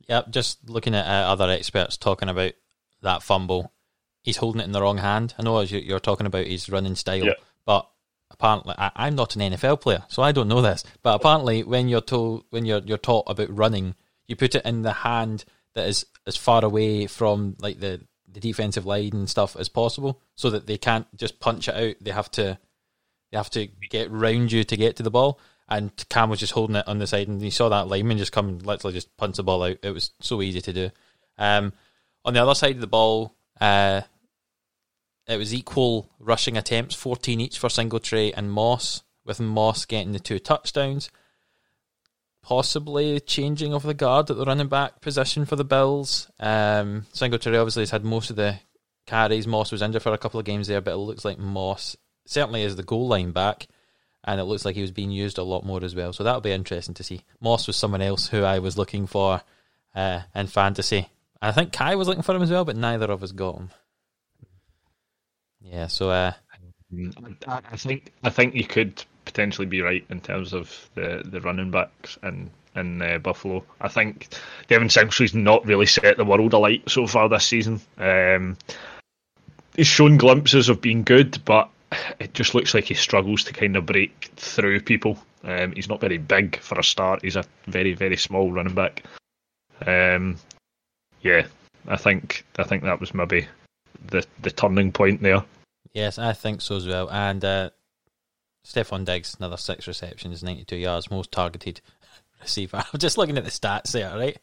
Yep, 0.08 0.30
just 0.30 0.68
looking 0.68 0.94
at 0.94 1.06
uh, 1.06 1.30
other 1.30 1.48
experts 1.48 1.96
talking 1.96 2.28
about 2.28 2.52
that 3.02 3.22
fumble, 3.22 3.72
he's 4.22 4.36
holding 4.36 4.60
it 4.60 4.64
in 4.64 4.72
the 4.72 4.82
wrong 4.82 4.98
hand. 4.98 5.34
I 5.38 5.42
know 5.42 5.58
as 5.58 5.72
you're 5.72 6.00
talking 6.00 6.26
about 6.26 6.46
his 6.46 6.68
running 6.68 6.96
style, 6.96 7.24
Yeah. 7.24 7.34
but 7.64 7.88
apparently 8.32 8.74
I, 8.78 8.90
I'm 8.96 9.14
not 9.14 9.36
an 9.36 9.52
NFL 9.52 9.80
player, 9.80 10.04
so 10.08 10.22
I 10.22 10.32
don't 10.32 10.48
know 10.48 10.62
this. 10.62 10.84
But 11.02 11.14
apparently, 11.14 11.62
when 11.62 11.88
you're 11.88 12.00
told 12.00 12.44
when 12.50 12.64
you're 12.64 12.82
you're 12.84 12.98
taught 12.98 13.24
about 13.28 13.54
running, 13.56 13.94
you 14.26 14.36
put 14.36 14.54
it 14.54 14.64
in 14.64 14.82
the 14.82 14.92
hand 14.92 15.44
that 15.74 15.88
is 15.88 16.06
as 16.26 16.36
far 16.36 16.64
away 16.64 17.06
from 17.06 17.56
like 17.60 17.80
the 17.80 18.00
the 18.30 18.40
defensive 18.40 18.86
line 18.86 19.10
and 19.12 19.28
stuff 19.30 19.56
as 19.56 19.68
possible, 19.68 20.20
so 20.34 20.50
that 20.50 20.66
they 20.66 20.78
can't 20.78 21.06
just 21.16 21.40
punch 21.40 21.68
it 21.68 21.74
out. 21.74 21.96
They 22.00 22.10
have 22.10 22.30
to 22.32 22.58
they 23.30 23.36
have 23.36 23.50
to 23.50 23.68
get 23.90 24.10
round 24.10 24.52
you 24.52 24.64
to 24.64 24.76
get 24.76 24.96
to 24.96 25.02
the 25.02 25.10
ball. 25.10 25.38
And 25.68 25.90
Cam 26.10 26.28
was 26.28 26.40
just 26.40 26.52
holding 26.52 26.76
it 26.76 26.86
on 26.86 26.98
the 26.98 27.06
side, 27.06 27.28
and 27.28 27.40
he 27.40 27.50
saw 27.50 27.68
that 27.70 27.88
lineman 27.88 28.18
just 28.18 28.32
come, 28.32 28.48
and 28.48 28.66
literally 28.66 28.92
just 28.92 29.16
punch 29.16 29.36
the 29.36 29.42
ball 29.42 29.62
out. 29.62 29.78
It 29.82 29.90
was 29.90 30.10
so 30.20 30.42
easy 30.42 30.60
to 30.60 30.72
do. 30.72 30.90
Um, 31.38 31.72
on 32.24 32.34
the 32.34 32.42
other 32.42 32.54
side 32.54 32.74
of 32.74 32.80
the 32.82 32.86
ball, 32.86 33.34
uh, 33.60 34.02
it 35.26 35.36
was 35.36 35.54
equal 35.54 36.10
rushing 36.18 36.56
attempts, 36.56 36.94
14 36.94 37.40
each 37.40 37.58
for 37.58 37.68
Singletary 37.68 38.34
and 38.34 38.50
Moss, 38.50 39.02
with 39.24 39.40
Moss 39.40 39.84
getting 39.84 40.12
the 40.12 40.18
two 40.18 40.38
touchdowns. 40.38 41.10
Possibly 42.42 43.20
changing 43.20 43.72
of 43.72 43.84
the 43.84 43.94
guard 43.94 44.28
at 44.28 44.36
the 44.36 44.44
running 44.44 44.66
back 44.66 45.00
position 45.00 45.44
for 45.44 45.54
the 45.54 45.64
Bills. 45.64 46.28
Um, 46.40 47.06
Singletary 47.12 47.56
obviously 47.56 47.82
has 47.82 47.92
had 47.92 48.04
most 48.04 48.30
of 48.30 48.36
the 48.36 48.58
carries. 49.06 49.46
Moss 49.46 49.70
was 49.70 49.80
injured 49.80 50.02
for 50.02 50.12
a 50.12 50.18
couple 50.18 50.40
of 50.40 50.46
games 50.46 50.66
there, 50.66 50.80
but 50.80 50.94
it 50.94 50.96
looks 50.96 51.24
like 51.24 51.38
Moss 51.38 51.96
certainly 52.24 52.62
is 52.62 52.76
the 52.76 52.82
goal 52.82 53.06
line 53.06 53.30
back, 53.30 53.68
and 54.24 54.40
it 54.40 54.44
looks 54.44 54.64
like 54.64 54.74
he 54.74 54.82
was 54.82 54.90
being 54.90 55.10
used 55.10 55.38
a 55.38 55.42
lot 55.44 55.64
more 55.64 55.84
as 55.84 55.94
well. 55.94 56.12
So 56.12 56.24
that'll 56.24 56.40
be 56.40 56.50
interesting 56.50 56.94
to 56.94 57.04
see. 57.04 57.22
Moss 57.40 57.66
was 57.66 57.76
someone 57.76 58.02
else 58.02 58.28
who 58.28 58.42
I 58.42 58.58
was 58.58 58.78
looking 58.78 59.06
for 59.06 59.42
uh, 59.94 60.22
in 60.34 60.48
fantasy. 60.48 61.08
I 61.40 61.52
think 61.52 61.72
Kai 61.72 61.94
was 61.96 62.08
looking 62.08 62.22
for 62.22 62.34
him 62.34 62.42
as 62.42 62.50
well, 62.50 62.64
but 62.64 62.76
neither 62.76 63.10
of 63.10 63.22
us 63.22 63.32
got 63.32 63.56
him. 63.56 63.70
Yeah, 65.64 65.86
so 65.86 66.10
uh, 66.10 66.32
I 67.46 67.60
I 67.72 67.76
think 67.76 68.12
I 68.22 68.30
think 68.30 68.54
you 68.54 68.64
could 68.64 69.04
potentially 69.24 69.66
be 69.66 69.80
right 69.80 70.04
in 70.10 70.20
terms 70.20 70.52
of 70.52 70.90
the, 70.94 71.22
the 71.24 71.40
running 71.40 71.70
backs 71.70 72.18
in 72.22 72.50
in 72.74 73.02
uh, 73.02 73.18
Buffalo. 73.18 73.64
I 73.80 73.88
think 73.88 74.28
Devin 74.68 74.88
Singletary's 74.88 75.34
not 75.34 75.66
really 75.66 75.86
set 75.86 76.16
the 76.16 76.24
world 76.24 76.52
alight 76.52 76.88
so 76.88 77.06
far 77.06 77.28
this 77.28 77.46
season. 77.46 77.80
Um, 77.98 78.56
he's 79.76 79.86
shown 79.86 80.16
glimpses 80.16 80.68
of 80.68 80.80
being 80.80 81.02
good, 81.02 81.42
but 81.44 81.68
it 82.18 82.34
just 82.34 82.54
looks 82.54 82.74
like 82.74 82.84
he 82.84 82.94
struggles 82.94 83.44
to 83.44 83.52
kind 83.52 83.76
of 83.76 83.86
break 83.86 84.30
through 84.36 84.80
people. 84.80 85.18
Um, 85.44 85.72
he's 85.72 85.88
not 85.88 86.00
very 86.00 86.18
big 86.18 86.58
for 86.60 86.78
a 86.78 86.84
start. 86.84 87.22
He's 87.22 87.36
a 87.36 87.44
very 87.66 87.94
very 87.94 88.16
small 88.16 88.50
running 88.50 88.74
back. 88.74 89.04
Um, 89.86 90.36
yeah, 91.22 91.46
I 91.86 91.96
think 91.96 92.44
I 92.58 92.64
think 92.64 92.84
that 92.84 93.00
was 93.00 93.14
maybe 93.14 93.46
the 94.06 94.24
the 94.40 94.50
turning 94.50 94.92
point 94.92 95.22
there. 95.22 95.44
yes, 95.92 96.18
I 96.18 96.32
think 96.32 96.60
so 96.60 96.76
as 96.76 96.86
well. 96.86 97.10
And 97.10 97.44
uh, 97.44 97.70
Stefon 98.66 99.04
Diggs, 99.04 99.34
another 99.38 99.56
six 99.56 99.86
receptions, 99.86 100.42
92 100.42 100.76
yards, 100.76 101.10
most 101.10 101.32
targeted 101.32 101.80
receiver. 102.40 102.76
I'm 102.92 102.98
just 103.00 103.18
looking 103.18 103.38
at 103.38 103.44
the 103.44 103.50
stats 103.50 103.92
there, 103.92 104.16
right? 104.16 104.38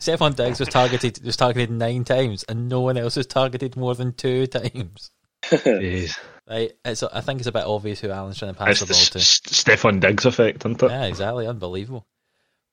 Stefon 0.00 0.34
Diggs 0.36 0.58
was 0.60 0.68
targeted 0.68 1.22
was 1.24 1.36
targeted 1.36 1.70
nine 1.70 2.04
times, 2.04 2.42
and 2.44 2.68
no 2.68 2.80
one 2.80 2.96
else 2.98 3.16
was 3.16 3.26
targeted 3.26 3.76
more 3.76 3.94
than 3.94 4.12
two 4.12 4.46
times. 4.48 5.10
Jeez. 5.44 6.18
Right? 6.48 6.72
It's, 6.84 7.02
I 7.02 7.20
think 7.20 7.40
it's 7.40 7.46
a 7.48 7.52
bit 7.52 7.64
obvious 7.64 8.00
who 8.00 8.10
Allen's 8.10 8.38
trying 8.38 8.52
to 8.52 8.58
pass 8.58 8.70
It's 8.70 8.80
the 8.80 8.86
ball 8.86 9.02
to. 9.12 9.18
S- 9.18 9.40
Stefon 9.40 10.00
Diggs 10.00 10.26
effect, 10.26 10.58
isn't 10.66 10.82
it? 10.82 10.90
Yeah, 10.90 11.04
exactly. 11.04 11.46
Unbelievable. 11.46 12.06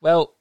Well, 0.02 0.34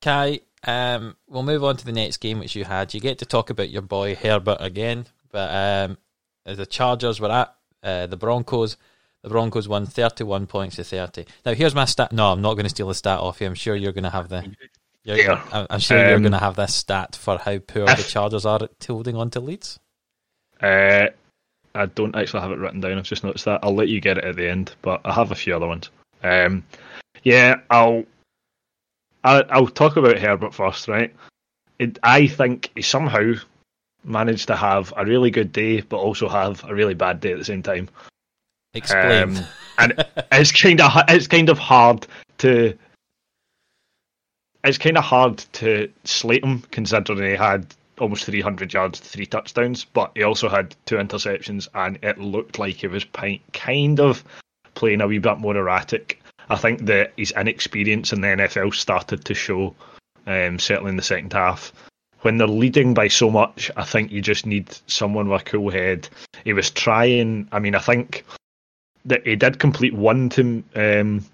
Kai, 0.00 0.40
um, 0.66 1.16
we'll 1.28 1.42
move 1.42 1.64
on 1.64 1.76
to 1.76 1.84
the 1.84 1.92
next 1.92 2.18
game 2.18 2.38
which 2.38 2.54
you 2.56 2.64
had. 2.64 2.92
You 2.94 3.00
get 3.00 3.18
to 3.18 3.26
talk 3.26 3.50
about 3.50 3.70
your 3.70 3.82
boy 3.82 4.14
Herbert 4.14 4.58
again, 4.60 5.06
but 5.30 5.50
um, 5.90 5.98
as 6.46 6.56
the 6.58 6.66
Chargers 6.66 7.20
were 7.20 7.30
at 7.30 7.54
uh, 7.82 8.06
the 8.06 8.16
Broncos, 8.16 8.76
the 9.22 9.28
Broncos 9.28 9.68
won 9.68 9.86
31 9.86 10.46
points 10.46 10.76
to 10.76 10.84
30. 10.84 11.24
Now, 11.44 11.54
here's 11.54 11.74
my 11.74 11.84
stat. 11.84 12.12
No, 12.12 12.32
I'm 12.32 12.42
not 12.42 12.54
going 12.54 12.64
to 12.64 12.70
steal 12.70 12.88
the 12.88 12.94
stat 12.94 13.18
off 13.20 13.40
you. 13.40 13.46
I'm 13.46 13.54
sure 13.54 13.76
you're 13.76 13.92
going 13.92 14.04
to 14.04 14.10
have 14.10 14.28
the. 14.28 14.54
You're, 15.04 15.16
Yeah. 15.18 15.42
I'm, 15.52 15.66
I'm 15.70 15.80
sure 15.80 15.98
you're 15.98 16.16
Um, 16.16 16.22
going 16.22 16.32
to 16.32 16.38
have 16.38 16.56
this 16.56 16.74
stat 16.74 17.16
for 17.16 17.38
how 17.38 17.58
poor 17.58 17.86
the 17.86 18.02
Chargers 18.08 18.44
are 18.44 18.62
at 18.62 18.84
holding 18.86 19.16
on 19.16 19.30
to 19.30 19.40
leads. 19.40 19.78
Uh, 20.60 21.06
I 21.74 21.86
don't 21.86 22.16
actually 22.16 22.40
have 22.42 22.50
it 22.50 22.58
written 22.58 22.80
down. 22.80 22.98
I've 22.98 23.04
just 23.04 23.24
noticed 23.24 23.44
that. 23.46 23.60
I'll 23.62 23.74
let 23.74 23.88
you 23.88 24.00
get 24.00 24.18
it 24.18 24.24
at 24.24 24.36
the 24.36 24.48
end, 24.50 24.74
but 24.82 25.00
I 25.04 25.12
have 25.14 25.30
a 25.30 25.36
few 25.36 25.54
other 25.56 25.66
ones. 25.66 25.88
Um, 26.22 26.64
yeah, 27.22 27.60
I'll 27.70 28.04
I'll, 29.24 29.44
I'll 29.50 29.66
talk 29.66 29.96
about 29.96 30.18
Herbert 30.18 30.54
first, 30.54 30.88
right? 30.88 31.14
It, 31.78 31.98
I 32.02 32.26
think 32.26 32.70
he 32.74 32.82
somehow 32.82 33.34
managed 34.04 34.48
to 34.48 34.56
have 34.56 34.92
a 34.96 35.04
really 35.04 35.30
good 35.30 35.52
day, 35.52 35.80
but 35.80 35.98
also 35.98 36.28
have 36.28 36.64
a 36.64 36.74
really 36.74 36.94
bad 36.94 37.20
day 37.20 37.32
at 37.32 37.38
the 37.38 37.44
same 37.44 37.62
time. 37.62 37.88
Explain. 38.74 39.36
Um, 39.36 39.44
and 39.78 40.06
it's 40.32 40.52
kind 40.52 40.80
of 40.80 40.92
it's 41.08 41.26
kind 41.26 41.48
of 41.48 41.58
hard 41.58 42.06
to 42.38 42.76
it's 44.64 44.78
kind 44.78 44.98
of 44.98 45.04
hard 45.04 45.38
to 45.52 45.90
slate 46.04 46.44
him 46.44 46.60
considering 46.70 47.30
he 47.30 47.36
had 47.36 47.74
almost 47.98 48.24
300 48.24 48.72
yards, 48.72 48.98
three 49.00 49.26
touchdowns, 49.26 49.84
but 49.84 50.12
he 50.14 50.22
also 50.22 50.48
had 50.48 50.74
two 50.86 50.96
interceptions, 50.96 51.68
and 51.74 51.98
it 52.02 52.18
looked 52.18 52.58
like 52.58 52.76
he 52.76 52.86
was 52.86 53.04
kind 53.52 54.00
of 54.00 54.24
playing 54.74 55.00
a 55.00 55.06
wee 55.06 55.18
bit 55.18 55.38
more 55.38 55.56
erratic. 55.56 56.22
I 56.50 56.56
think 56.56 56.86
that 56.86 57.12
his 57.16 57.30
inexperience 57.30 58.12
in 58.12 58.20
the 58.20 58.26
NFL 58.26 58.74
started 58.74 59.24
to 59.24 59.34
show, 59.34 59.74
um, 60.26 60.58
certainly 60.58 60.90
in 60.90 60.96
the 60.96 61.02
second 61.02 61.32
half. 61.32 61.72
When 62.22 62.36
they're 62.36 62.48
leading 62.48 62.92
by 62.92 63.08
so 63.08 63.30
much, 63.30 63.70
I 63.76 63.84
think 63.84 64.10
you 64.10 64.20
just 64.20 64.44
need 64.44 64.76
someone 64.86 65.28
with 65.28 65.42
a 65.42 65.44
cool 65.44 65.70
head. 65.70 66.08
He 66.44 66.52
was 66.52 66.70
trying. 66.70 67.48
I 67.52 67.60
mean, 67.60 67.76
I 67.76 67.78
think 67.78 68.26
that 69.06 69.26
he 69.26 69.36
did 69.36 69.60
complete 69.60 69.94
one 69.94 70.28
to 70.30 70.62
um, 70.74 71.24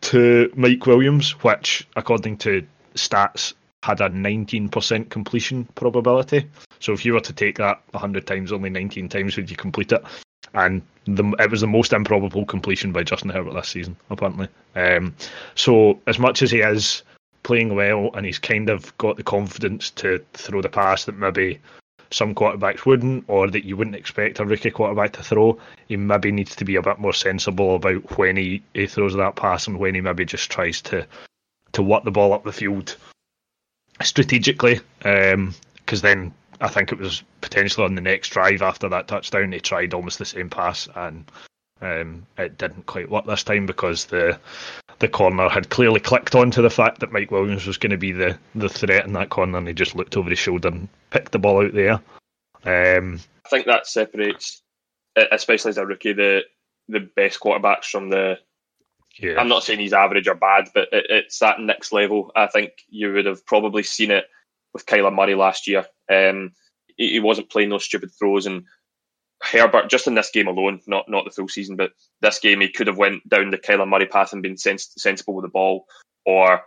to 0.00 0.50
Mike 0.56 0.86
Williams, 0.86 1.32
which, 1.44 1.86
according 1.94 2.38
to 2.38 2.66
stats, 2.94 3.52
had 3.82 4.00
a 4.00 4.08
19% 4.08 5.10
completion 5.10 5.66
probability. 5.74 6.48
So 6.80 6.94
if 6.94 7.04
you 7.04 7.12
were 7.12 7.20
to 7.20 7.32
take 7.32 7.58
that 7.58 7.82
100 7.90 8.26
times, 8.26 8.52
only 8.52 8.70
19 8.70 9.10
times 9.10 9.36
would 9.36 9.50
you 9.50 9.56
complete 9.56 9.92
it. 9.92 10.02
And 10.52 10.82
the, 11.06 11.34
it 11.38 11.50
was 11.50 11.60
the 11.60 11.66
most 11.66 11.92
improbable 11.92 12.44
completion 12.44 12.92
by 12.92 13.02
Justin 13.02 13.30
Herbert 13.30 13.54
this 13.54 13.68
season, 13.68 13.96
apparently. 14.10 14.48
Um, 14.74 15.14
so 15.54 16.00
as 16.06 16.18
much 16.18 16.42
as 16.42 16.50
he 16.50 16.60
is 16.60 17.02
playing 17.42 17.74
well 17.74 18.10
and 18.14 18.24
he's 18.24 18.38
kind 18.38 18.70
of 18.70 18.96
got 18.98 19.16
the 19.16 19.22
confidence 19.22 19.90
to 19.90 20.24
throw 20.32 20.62
the 20.62 20.68
pass 20.68 21.04
that 21.04 21.16
maybe 21.16 21.60
some 22.10 22.34
quarterbacks 22.34 22.86
wouldn't, 22.86 23.24
or 23.28 23.50
that 23.50 23.64
you 23.64 23.76
wouldn't 23.76 23.96
expect 23.96 24.38
a 24.38 24.44
rookie 24.44 24.70
quarterback 24.70 25.12
to 25.12 25.22
throw, 25.22 25.58
he 25.88 25.96
maybe 25.96 26.30
needs 26.30 26.54
to 26.56 26.64
be 26.64 26.76
a 26.76 26.82
bit 26.82 26.98
more 26.98 27.12
sensible 27.12 27.74
about 27.76 28.18
when 28.18 28.36
he, 28.36 28.62
he 28.72 28.86
throws 28.86 29.14
that 29.14 29.36
pass 29.36 29.66
and 29.66 29.78
when 29.78 29.94
he 29.94 30.00
maybe 30.00 30.24
just 30.24 30.50
tries 30.50 30.80
to 30.82 31.06
to 31.72 31.82
work 31.82 32.04
the 32.04 32.10
ball 32.10 32.32
up 32.32 32.44
the 32.44 32.52
field 32.52 32.96
strategically. 34.00 34.80
Because 34.98 36.02
then 36.02 36.32
I 36.64 36.68
think 36.68 36.92
it 36.92 36.98
was 36.98 37.22
potentially 37.42 37.84
on 37.84 37.94
the 37.94 38.00
next 38.00 38.30
drive 38.30 38.62
after 38.62 38.88
that 38.88 39.06
touchdown, 39.06 39.52
he 39.52 39.60
tried 39.60 39.92
almost 39.92 40.18
the 40.18 40.24
same 40.24 40.48
pass 40.48 40.88
and 40.94 41.30
um, 41.82 42.26
it 42.38 42.56
didn't 42.56 42.86
quite 42.86 43.10
work 43.10 43.26
this 43.26 43.44
time 43.44 43.66
because 43.66 44.06
the 44.06 44.38
the 45.00 45.08
corner 45.08 45.48
had 45.48 45.68
clearly 45.68 46.00
clicked 46.00 46.34
onto 46.34 46.62
the 46.62 46.70
fact 46.70 47.00
that 47.00 47.12
Mike 47.12 47.30
Williams 47.30 47.66
was 47.66 47.76
going 47.76 47.90
to 47.90 47.98
be 47.98 48.12
the, 48.12 48.38
the 48.54 48.68
threat 48.68 49.04
in 49.04 49.12
that 49.14 49.28
corner, 49.28 49.58
and 49.58 49.66
he 49.66 49.74
just 49.74 49.96
looked 49.96 50.16
over 50.16 50.30
his 50.30 50.38
shoulder 50.38 50.68
and 50.68 50.88
picked 51.10 51.32
the 51.32 51.38
ball 51.38 51.64
out 51.64 51.74
there. 51.74 52.00
Um, 52.64 53.20
I 53.44 53.48
think 53.50 53.66
that 53.66 53.86
separates, 53.86 54.62
especially 55.16 55.70
as 55.70 55.78
a 55.78 55.84
rookie, 55.84 56.12
the 56.12 56.42
the 56.88 57.00
best 57.00 57.40
quarterbacks 57.40 57.86
from 57.86 58.08
the. 58.08 58.38
yeah, 59.18 59.38
I'm 59.38 59.48
not 59.48 59.64
saying 59.64 59.80
he's 59.80 59.92
average 59.92 60.28
or 60.28 60.36
bad, 60.36 60.68
but 60.72 60.88
it, 60.92 61.06
it's 61.10 61.40
that 61.40 61.60
next 61.60 61.92
level. 61.92 62.30
I 62.34 62.46
think 62.46 62.72
you 62.88 63.12
would 63.12 63.26
have 63.26 63.44
probably 63.44 63.82
seen 63.82 64.10
it 64.10 64.24
with 64.72 64.86
Kyler 64.86 65.14
Murray 65.14 65.34
last 65.34 65.66
year. 65.66 65.86
Um, 66.10 66.52
he, 66.96 67.12
he 67.12 67.20
wasn't 67.20 67.50
playing 67.50 67.70
those 67.70 67.84
stupid 67.84 68.10
throws, 68.18 68.46
and 68.46 68.64
Herbert 69.42 69.90
just 69.90 70.06
in 70.06 70.14
this 70.14 70.30
game 70.30 70.48
alone, 70.48 70.80
not 70.86 71.08
not 71.08 71.24
the 71.24 71.30
full 71.30 71.48
season, 71.48 71.76
but 71.76 71.92
this 72.20 72.38
game 72.38 72.60
he 72.60 72.68
could 72.68 72.86
have 72.86 72.98
went 72.98 73.28
down 73.28 73.50
the 73.50 73.58
Kyler 73.58 73.88
Murray 73.88 74.06
path 74.06 74.32
and 74.32 74.42
been 74.42 74.56
sens- 74.56 74.92
sensible 74.96 75.34
with 75.34 75.44
the 75.44 75.50
ball, 75.50 75.86
or 76.24 76.62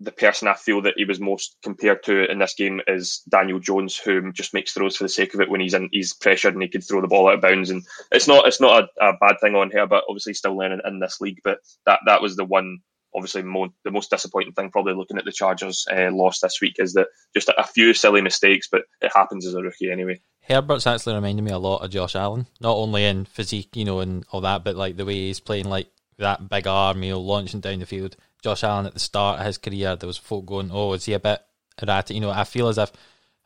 the 0.00 0.12
person 0.12 0.46
I 0.46 0.54
feel 0.54 0.80
that 0.82 0.94
he 0.96 1.04
was 1.04 1.18
most 1.18 1.56
compared 1.62 2.04
to 2.04 2.30
in 2.30 2.38
this 2.38 2.54
game 2.54 2.80
is 2.86 3.22
Daniel 3.28 3.58
Jones, 3.58 3.96
who 3.96 4.32
just 4.32 4.54
makes 4.54 4.72
throws 4.72 4.96
for 4.96 5.04
the 5.04 5.08
sake 5.08 5.34
of 5.34 5.40
it 5.40 5.50
when 5.50 5.60
he's 5.60 5.74
in, 5.74 5.88
he's 5.90 6.14
pressured 6.14 6.54
and 6.54 6.62
he 6.62 6.68
can 6.68 6.80
throw 6.80 7.00
the 7.00 7.08
ball 7.08 7.28
out 7.28 7.34
of 7.34 7.40
bounds. 7.40 7.70
And 7.70 7.82
it's 8.12 8.28
not 8.28 8.46
it's 8.46 8.60
not 8.60 8.88
a, 9.00 9.06
a 9.08 9.16
bad 9.18 9.40
thing 9.40 9.56
on 9.56 9.70
here, 9.70 9.86
but 9.86 10.04
obviously 10.08 10.34
still 10.34 10.56
learning 10.56 10.80
in 10.84 11.00
this 11.00 11.20
league. 11.20 11.40
But 11.42 11.58
that 11.86 12.00
that 12.06 12.22
was 12.22 12.36
the 12.36 12.44
one 12.44 12.78
obviously 13.14 13.42
mo- 13.42 13.72
the 13.84 13.90
most 13.90 14.10
disappointing 14.10 14.52
thing. 14.52 14.70
Probably 14.70 14.94
looking 14.94 15.18
at 15.18 15.24
the 15.24 15.32
Chargers 15.32 15.86
uh, 15.90 16.10
loss 16.12 16.40
this 16.40 16.60
week 16.60 16.76
is 16.78 16.92
that 16.94 17.08
just 17.34 17.48
a, 17.48 17.60
a 17.60 17.64
few 17.64 17.94
silly 17.94 18.20
mistakes, 18.20 18.68
but 18.70 18.82
it 19.00 19.12
happens 19.14 19.46
as 19.46 19.54
a 19.54 19.62
rookie 19.62 19.90
anyway. 19.90 20.20
Herbert's 20.42 20.86
actually 20.86 21.14
reminding 21.14 21.44
me 21.44 21.50
a 21.50 21.58
lot 21.58 21.82
of 21.82 21.90
Josh 21.90 22.16
Allen, 22.16 22.46
not 22.60 22.76
only 22.76 23.04
in 23.04 23.26
physique, 23.26 23.76
you 23.76 23.84
know, 23.84 24.00
and 24.00 24.24
all 24.30 24.40
that, 24.40 24.64
but 24.64 24.76
like 24.76 24.96
the 24.96 25.04
way 25.04 25.14
he's 25.14 25.40
playing, 25.40 25.68
like 25.68 25.88
that 26.18 26.48
big 26.48 26.66
arm, 26.66 27.02
you 27.02 27.12
know, 27.12 27.20
launching 27.20 27.60
down 27.60 27.80
the 27.80 27.86
field. 27.86 28.16
Josh 28.42 28.64
Allen 28.64 28.86
at 28.86 28.94
the 28.94 29.00
start 29.00 29.40
of 29.40 29.46
his 29.46 29.58
career, 29.58 29.96
there 29.96 30.06
was 30.06 30.16
folk 30.16 30.46
going, 30.46 30.70
"Oh, 30.72 30.92
is 30.92 31.04
he 31.04 31.12
a 31.12 31.20
bit 31.20 31.42
erratic?" 31.82 32.14
You 32.14 32.20
know, 32.20 32.30
I 32.30 32.44
feel 32.44 32.68
as 32.68 32.78
if 32.78 32.92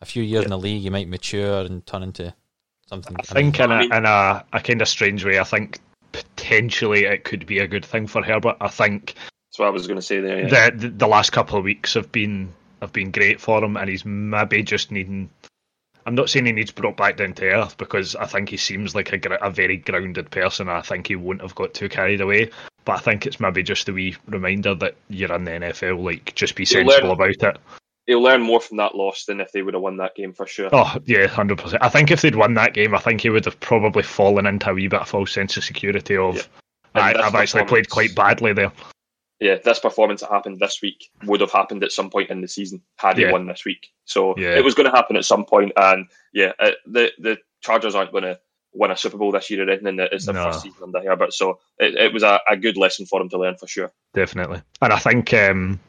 a 0.00 0.04
few 0.04 0.22
years 0.22 0.42
yeah. 0.42 0.46
in 0.46 0.50
the 0.50 0.58
league, 0.58 0.82
you 0.82 0.90
might 0.90 1.08
mature 1.08 1.60
and 1.60 1.84
turn 1.86 2.02
into 2.02 2.34
something. 2.88 3.16
I 3.18 3.22
think 3.22 3.58
in 3.58 3.72
a 3.72 3.80
in 3.82 4.04
a, 4.04 4.44
a 4.52 4.60
kind 4.60 4.82
of 4.82 4.88
strange 4.88 5.24
way, 5.24 5.38
I 5.38 5.44
think 5.44 5.80
potentially 6.12 7.04
it 7.04 7.24
could 7.24 7.46
be 7.46 7.58
a 7.58 7.66
good 7.66 7.84
thing 7.84 8.06
for 8.06 8.22
Herbert. 8.22 8.56
I 8.60 8.68
think 8.68 9.14
that's 9.52 9.58
what 9.58 9.68
I 9.68 9.70
was 9.70 9.86
going 9.86 9.98
to 9.98 10.02
say 10.02 10.20
there. 10.20 10.48
Yeah. 10.48 10.70
The, 10.70 10.76
the, 10.78 10.88
the 10.88 11.06
last 11.06 11.30
couple 11.30 11.58
of 11.58 11.64
weeks 11.64 11.92
have 11.92 12.10
been 12.10 12.54
have 12.80 12.92
been 12.92 13.10
great 13.10 13.38
for 13.38 13.62
him, 13.62 13.76
and 13.76 13.88
he's 13.88 14.02
maybe 14.02 14.62
just 14.62 14.90
needing. 14.90 15.28
I'm 16.06 16.14
not 16.14 16.30
saying 16.30 16.46
he 16.46 16.52
needs 16.52 16.70
brought 16.70 16.96
back 16.96 17.18
down 17.18 17.34
to 17.34 17.50
earth 17.50 17.76
because 17.76 18.16
I 18.16 18.24
think 18.24 18.48
he 18.48 18.56
seems 18.56 18.94
like 18.94 19.12
a, 19.12 19.34
a 19.42 19.50
very 19.50 19.76
grounded 19.76 20.30
person. 20.30 20.70
I 20.70 20.80
think 20.80 21.06
he 21.06 21.16
wouldn't 21.16 21.42
have 21.42 21.54
got 21.54 21.74
too 21.74 21.90
carried 21.90 22.22
away. 22.22 22.50
But 22.86 22.96
I 22.96 22.98
think 23.00 23.26
it's 23.26 23.40
maybe 23.40 23.62
just 23.62 23.90
a 23.90 23.92
wee 23.92 24.16
reminder 24.26 24.74
that 24.76 24.96
you're 25.08 25.32
in 25.34 25.44
the 25.44 25.50
NFL. 25.50 26.02
Like, 26.02 26.34
just 26.34 26.56
be 26.56 26.64
sensible 26.64 27.08
learn, 27.08 27.10
about 27.10 27.54
it. 27.54 27.58
He'll 28.06 28.22
learn 28.22 28.40
more 28.40 28.60
from 28.60 28.78
that 28.78 28.94
loss 28.94 29.26
than 29.26 29.40
if 29.40 29.52
they 29.52 29.60
would 29.60 29.74
have 29.74 29.82
won 29.82 29.98
that 29.98 30.14
game 30.14 30.32
for 30.32 30.46
sure. 30.46 30.70
Oh 30.72 30.96
yeah, 31.04 31.26
hundred 31.26 31.58
percent. 31.58 31.84
I 31.84 31.90
think 31.90 32.10
if 32.10 32.22
they'd 32.22 32.34
won 32.34 32.54
that 32.54 32.72
game, 32.72 32.94
I 32.94 33.00
think 33.00 33.20
he 33.20 33.28
would 33.28 33.44
have 33.44 33.60
probably 33.60 34.02
fallen 34.02 34.46
into 34.46 34.70
a 34.70 34.74
wee 34.74 34.88
bit 34.88 35.02
of 35.02 35.08
false 35.08 35.30
sense 35.30 35.58
of 35.58 35.62
security. 35.62 36.16
Of 36.16 36.36
yeah. 36.36 37.02
I, 37.02 37.14
I've 37.14 37.34
actually 37.34 37.64
played 37.64 37.90
quite 37.90 38.14
badly 38.14 38.54
there 38.54 38.72
yeah, 39.42 39.56
this 39.62 39.80
performance 39.80 40.20
that 40.20 40.30
happened 40.30 40.60
this 40.60 40.80
week 40.80 41.10
would 41.24 41.40
have 41.40 41.50
happened 41.50 41.82
at 41.82 41.90
some 41.90 42.10
point 42.10 42.30
in 42.30 42.40
the 42.40 42.48
season 42.48 42.80
had 42.96 43.18
he 43.18 43.26
won 43.26 43.46
this 43.46 43.64
week. 43.64 43.88
So 44.04 44.34
yeah. 44.38 44.56
it 44.56 44.64
was 44.64 44.74
going 44.74 44.88
to 44.88 44.96
happen 44.96 45.16
at 45.16 45.24
some 45.24 45.44
point, 45.44 45.72
and 45.76 46.06
yeah, 46.32 46.52
uh, 46.60 46.70
the 46.86 47.10
the 47.18 47.38
Chargers 47.60 47.96
aren't 47.96 48.12
going 48.12 48.24
to 48.24 48.38
win 48.72 48.92
a 48.92 48.96
Super 48.96 49.18
Bowl 49.18 49.32
this 49.32 49.50
year 49.50 49.66
or 49.66 49.70
anything. 49.70 49.98
It's 50.12 50.26
the 50.26 50.32
no. 50.32 50.44
first 50.44 50.62
season 50.62 50.84
under 50.84 51.02
Herbert, 51.02 51.32
so 51.32 51.58
it, 51.78 51.94
it 51.96 52.12
was 52.12 52.22
a, 52.22 52.38
a, 52.48 52.56
good 52.56 52.76
lesson 52.76 53.04
for 53.04 53.20
him 53.20 53.28
to 53.30 53.38
learn 53.38 53.56
for 53.56 53.66
sure. 53.66 53.92
Definitely, 54.14 54.62
and 54.80 54.92
I 54.92 54.98
think 54.98 55.34
um, 55.34 55.80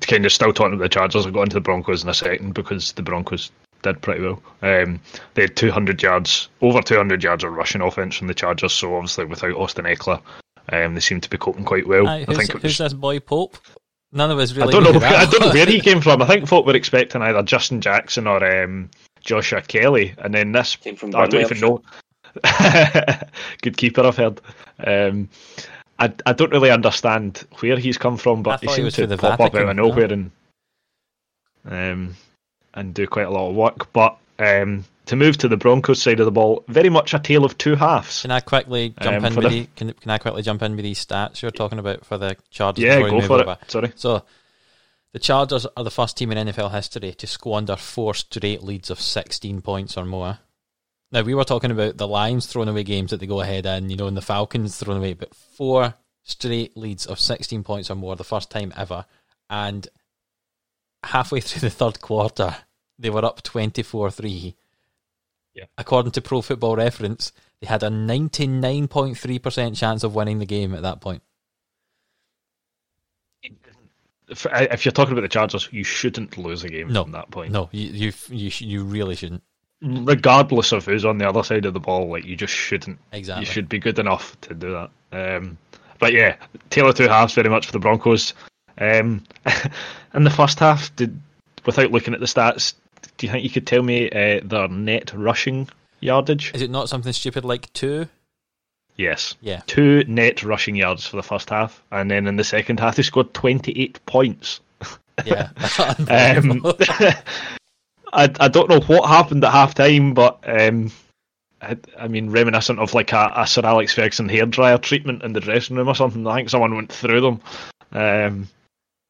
kind 0.00 0.24
of 0.24 0.32
still 0.32 0.52
talking 0.52 0.74
about 0.74 0.84
the 0.84 0.88
Chargers, 0.88 1.26
I'll 1.26 1.32
go 1.32 1.42
into 1.42 1.54
the 1.54 1.60
Broncos 1.60 2.02
in 2.02 2.08
a 2.08 2.14
second 2.14 2.54
because 2.54 2.92
the 2.92 3.02
Broncos 3.02 3.50
did 3.82 4.00
pretty 4.00 4.22
well. 4.22 4.42
Um, 4.62 5.00
they 5.34 5.42
had 5.42 5.56
200 5.56 6.02
yards, 6.02 6.48
over 6.60 6.80
200 6.80 7.22
yards 7.22 7.44
of 7.44 7.52
rushing 7.52 7.80
offense 7.80 8.16
from 8.16 8.26
the 8.26 8.34
Chargers. 8.34 8.72
So 8.72 8.94
obviously 8.94 9.24
without 9.24 9.56
Austin 9.56 9.86
Ekeler, 9.86 10.20
um, 10.70 10.94
they 10.94 11.00
seem 11.00 11.20
to 11.20 11.30
be 11.30 11.36
coping 11.36 11.64
quite 11.64 11.86
well. 11.86 12.06
Aye, 12.06 12.24
I 12.28 12.34
think 12.34 12.54
was, 12.54 12.62
who's 12.62 12.78
this 12.78 12.92
boy 12.92 13.20
Pope? 13.20 13.58
None 14.12 14.30
of 14.30 14.38
us 14.38 14.52
really. 14.52 14.74
I 14.74 14.80
don't 14.80 14.82
know. 14.82 15.06
I 15.06 15.26
don't 15.26 15.40
know 15.40 15.52
where 15.52 15.66
he 15.66 15.80
came 15.88 16.00
from. 16.00 16.22
I 16.22 16.26
think 16.26 16.48
folk 16.48 16.66
were 16.66 16.76
expecting 16.76 17.22
either 17.22 17.42
Justin 17.42 17.80
Jackson 17.80 18.26
or 18.26 18.44
um, 18.44 18.90
Joshua 19.20 19.62
Kelley, 19.62 20.14
and 20.18 20.34
then 20.34 20.52
this 20.52 20.76
came 20.76 20.96
from. 20.96 21.14
I 21.14 21.26
don't 21.26 21.40
even 21.42 21.60
know. 21.60 21.82
Good 23.62 23.76
keeper, 23.76 24.02
I've 24.02 24.16
heard. 24.16 24.40
Um, 24.84 25.28
I 25.98 26.12
I 26.26 26.32
don't 26.32 26.52
really 26.52 26.70
understand 26.70 27.44
where 27.60 27.78
he's 27.78 27.98
come 27.98 28.16
from, 28.16 28.42
but 28.42 28.60
he 28.60 28.68
seems 28.68 28.94
to 28.94 29.06
pop 29.16 29.38
Vatican, 29.38 29.46
up 29.46 29.54
out 29.54 29.68
of 29.70 29.76
nowhere 29.76 30.08
no? 30.08 30.14
and 30.14 30.30
um 31.66 32.16
and 32.74 32.94
do 32.94 33.06
quite 33.06 33.26
a 33.26 33.30
lot 33.30 33.50
of 33.50 33.54
work. 33.54 33.92
But 33.92 34.16
um, 34.38 34.84
to 35.06 35.16
move 35.16 35.38
to 35.38 35.48
the 35.48 35.56
Broncos 35.56 36.02
side 36.02 36.20
of 36.20 36.26
the 36.26 36.32
ball, 36.32 36.64
very 36.68 36.88
much 36.88 37.14
a 37.14 37.18
tale 37.18 37.44
of 37.44 37.58
two 37.58 37.74
halves. 37.74 38.22
Can 38.22 38.30
I 38.30 38.40
quickly 38.40 38.94
jump 39.00 39.18
um, 39.18 39.24
in 39.24 39.34
with 39.34 39.44
the... 39.44 39.60
the, 39.60 39.68
can, 39.76 39.92
can 39.92 40.10
I 40.10 40.18
quickly 40.18 40.42
jump 40.42 40.62
in 40.62 40.76
with 40.76 40.84
these 40.84 41.04
stats 41.04 41.42
you're 41.42 41.50
talking 41.50 41.78
about 41.78 42.04
for 42.04 42.18
the 42.18 42.36
Chargers? 42.50 42.84
Yeah, 42.84 43.00
go 43.00 43.20
for 43.20 43.40
over? 43.40 43.58
it. 43.60 43.70
Sorry. 43.70 43.92
So 43.96 44.24
the 45.12 45.18
Chargers 45.18 45.66
are 45.76 45.84
the 45.84 45.90
first 45.90 46.16
team 46.16 46.32
in 46.32 46.48
NFL 46.48 46.70
history 46.72 47.12
to 47.12 47.26
squander 47.26 47.76
four 47.76 48.14
straight 48.14 48.62
leads 48.62 48.90
of 48.90 49.00
16 49.00 49.60
points 49.62 49.96
or 49.96 50.04
more. 50.04 50.38
Now 51.12 51.22
we 51.22 51.34
were 51.34 51.44
talking 51.44 51.72
about 51.72 51.96
the 51.96 52.06
Lions 52.06 52.46
throwing 52.46 52.68
away 52.68 52.84
games 52.84 53.10
that 53.10 53.18
they 53.18 53.26
go 53.26 53.40
ahead 53.40 53.66
in, 53.66 53.90
you 53.90 53.96
know, 53.96 54.06
and 54.06 54.16
the 54.16 54.22
Falcons 54.22 54.76
throwing 54.76 54.98
away, 54.98 55.14
but 55.14 55.34
four 55.34 55.94
straight 56.22 56.76
leads 56.76 57.06
of 57.06 57.18
16 57.18 57.64
points 57.64 57.90
or 57.90 57.96
more, 57.96 58.14
the 58.14 58.22
first 58.22 58.50
time 58.50 58.72
ever, 58.76 59.04
and 59.48 59.88
halfway 61.02 61.40
through 61.40 61.60
the 61.60 61.70
third 61.70 62.00
quarter, 62.00 62.54
they 62.98 63.10
were 63.10 63.24
up 63.24 63.42
24-3 63.42 64.54
yeah. 65.54 65.64
According 65.78 66.12
to 66.12 66.20
Pro 66.20 66.42
Football 66.42 66.76
Reference, 66.76 67.32
they 67.60 67.66
had 67.66 67.82
a 67.82 67.88
99.3% 67.88 69.76
chance 69.76 70.04
of 70.04 70.14
winning 70.14 70.38
the 70.38 70.46
game 70.46 70.74
at 70.74 70.82
that 70.82 71.00
point. 71.00 71.22
If 74.28 74.84
you're 74.84 74.92
talking 74.92 75.12
about 75.12 75.22
the 75.22 75.28
Chargers, 75.28 75.68
you 75.72 75.82
shouldn't 75.82 76.38
lose 76.38 76.62
a 76.62 76.68
game 76.68 76.92
no, 76.92 77.02
from 77.02 77.12
that 77.12 77.30
point. 77.32 77.50
No, 77.50 77.68
you 77.72 77.88
you 77.88 78.12
you, 78.28 78.50
you 78.58 78.84
really 78.84 79.16
shouldn't. 79.16 79.42
Regardless 79.82 80.70
of 80.70 80.84
who's 80.84 81.04
on 81.04 81.18
the 81.18 81.28
other 81.28 81.42
side 81.42 81.66
of 81.66 81.74
the 81.74 81.80
ball, 81.80 82.08
like 82.08 82.24
you 82.24 82.36
just 82.36 82.54
shouldn't. 82.54 83.00
Exactly. 83.10 83.44
You 83.44 83.52
should 83.52 83.68
be 83.68 83.80
good 83.80 83.98
enough 83.98 84.40
to 84.42 84.54
do 84.54 84.70
that. 84.70 84.90
Um, 85.36 85.58
but 85.98 86.12
yeah, 86.12 86.36
Taylor 86.68 86.92
two 86.92 87.08
halves 87.08 87.34
very 87.34 87.48
much 87.48 87.66
for 87.66 87.72
the 87.72 87.80
Broncos. 87.80 88.34
Um, 88.78 89.24
in 90.14 90.22
the 90.22 90.30
first 90.30 90.60
half, 90.60 90.94
did 90.94 91.20
without 91.66 91.90
looking 91.90 92.14
at 92.14 92.20
the 92.20 92.26
stats, 92.26 92.74
do 93.20 93.26
you 93.26 93.32
think 93.32 93.44
you 93.44 93.50
could 93.50 93.66
tell 93.66 93.82
me 93.82 94.08
uh, 94.10 94.40
their 94.42 94.66
net 94.68 95.12
rushing 95.12 95.68
yardage? 96.00 96.52
Is 96.54 96.62
it 96.62 96.70
not 96.70 96.88
something 96.88 97.12
stupid 97.12 97.44
like 97.44 97.70
two? 97.74 98.08
Yes. 98.96 99.36
Yeah. 99.42 99.60
Two 99.66 100.04
net 100.08 100.42
rushing 100.42 100.74
yards 100.74 101.06
for 101.06 101.16
the 101.16 101.22
first 101.22 101.50
half, 101.50 101.82
and 101.92 102.10
then 102.10 102.26
in 102.26 102.36
the 102.36 102.44
second 102.44 102.80
half 102.80 102.96
they 102.96 103.02
scored 103.02 103.34
twenty 103.34 103.78
eight 103.78 104.04
points. 104.06 104.60
Yeah. 105.26 105.50
um, 106.08 106.64
I 108.12 108.32
I 108.40 108.48
don't 108.48 108.70
know 108.70 108.80
what 108.80 109.06
happened 109.06 109.44
at 109.44 109.52
half 109.52 109.74
time, 109.74 110.14
but 110.14 110.38
um, 110.44 110.90
I, 111.60 111.76
I, 111.98 112.08
mean, 112.08 112.30
reminiscent 112.30 112.78
of 112.78 112.94
like 112.94 113.12
a, 113.12 113.30
a 113.36 113.46
Sir 113.46 113.60
Alex 113.66 113.92
Ferguson 113.92 114.30
hairdryer 114.30 114.80
treatment 114.80 115.22
in 115.24 115.34
the 115.34 115.40
dressing 115.40 115.76
room 115.76 115.88
or 115.88 115.94
something. 115.94 116.26
I 116.26 116.36
think 116.36 116.48
someone 116.48 116.74
went 116.74 116.90
through 116.90 117.20
them. 117.20 117.40
Um, 117.92 118.48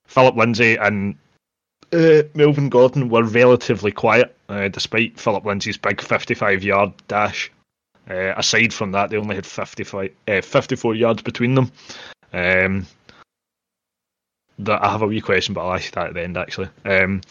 Phillip 0.09 0.35
Lindsay 0.35 0.75
and 0.75 1.15
uh, 1.93 2.23
Melvin 2.35 2.69
Gordon 2.69 3.09
were 3.09 3.25
relatively 3.25 3.93
quiet, 3.93 4.37
uh, 4.49 4.69
despite 4.69 5.19
Phillip 5.19 5.45
Lindsay's 5.45 5.79
big 5.79 6.01
55 6.01 6.63
yard 6.63 6.93
dash. 7.09 7.51
Uh, 8.09 8.35
aside 8.37 8.73
from 8.73 8.93
that, 8.93 9.11
they 9.11 9.17
only 9.17 9.37
had 9.37 9.47
55, 9.47 10.11
uh, 10.29 10.41
54 10.41 10.95
yards 10.95 11.23
between 11.23 11.55
them. 11.55 11.71
Um, 12.33 12.87
that 14.59 14.83
I 14.85 14.91
have 14.91 15.03
a 15.03 15.07
wee 15.07 15.21
question, 15.21 15.55
but 15.55 15.63
I'll 15.63 15.75
ask 15.75 15.93
that 15.93 16.09
at 16.09 16.15
the 16.15 16.23
end 16.23 16.37
actually. 16.37 16.69
Um, 16.85 17.23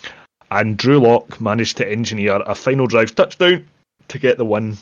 and 0.51 0.77
Drew 0.77 0.99
Lock 0.99 1.39
managed 1.39 1.77
to 1.77 1.89
engineer 1.89 2.41
a 2.45 2.55
final 2.55 2.87
drive 2.87 3.13
touchdown 3.13 3.67
to 4.07 4.19
get 4.19 4.37
the 4.37 4.45
win, 4.45 4.77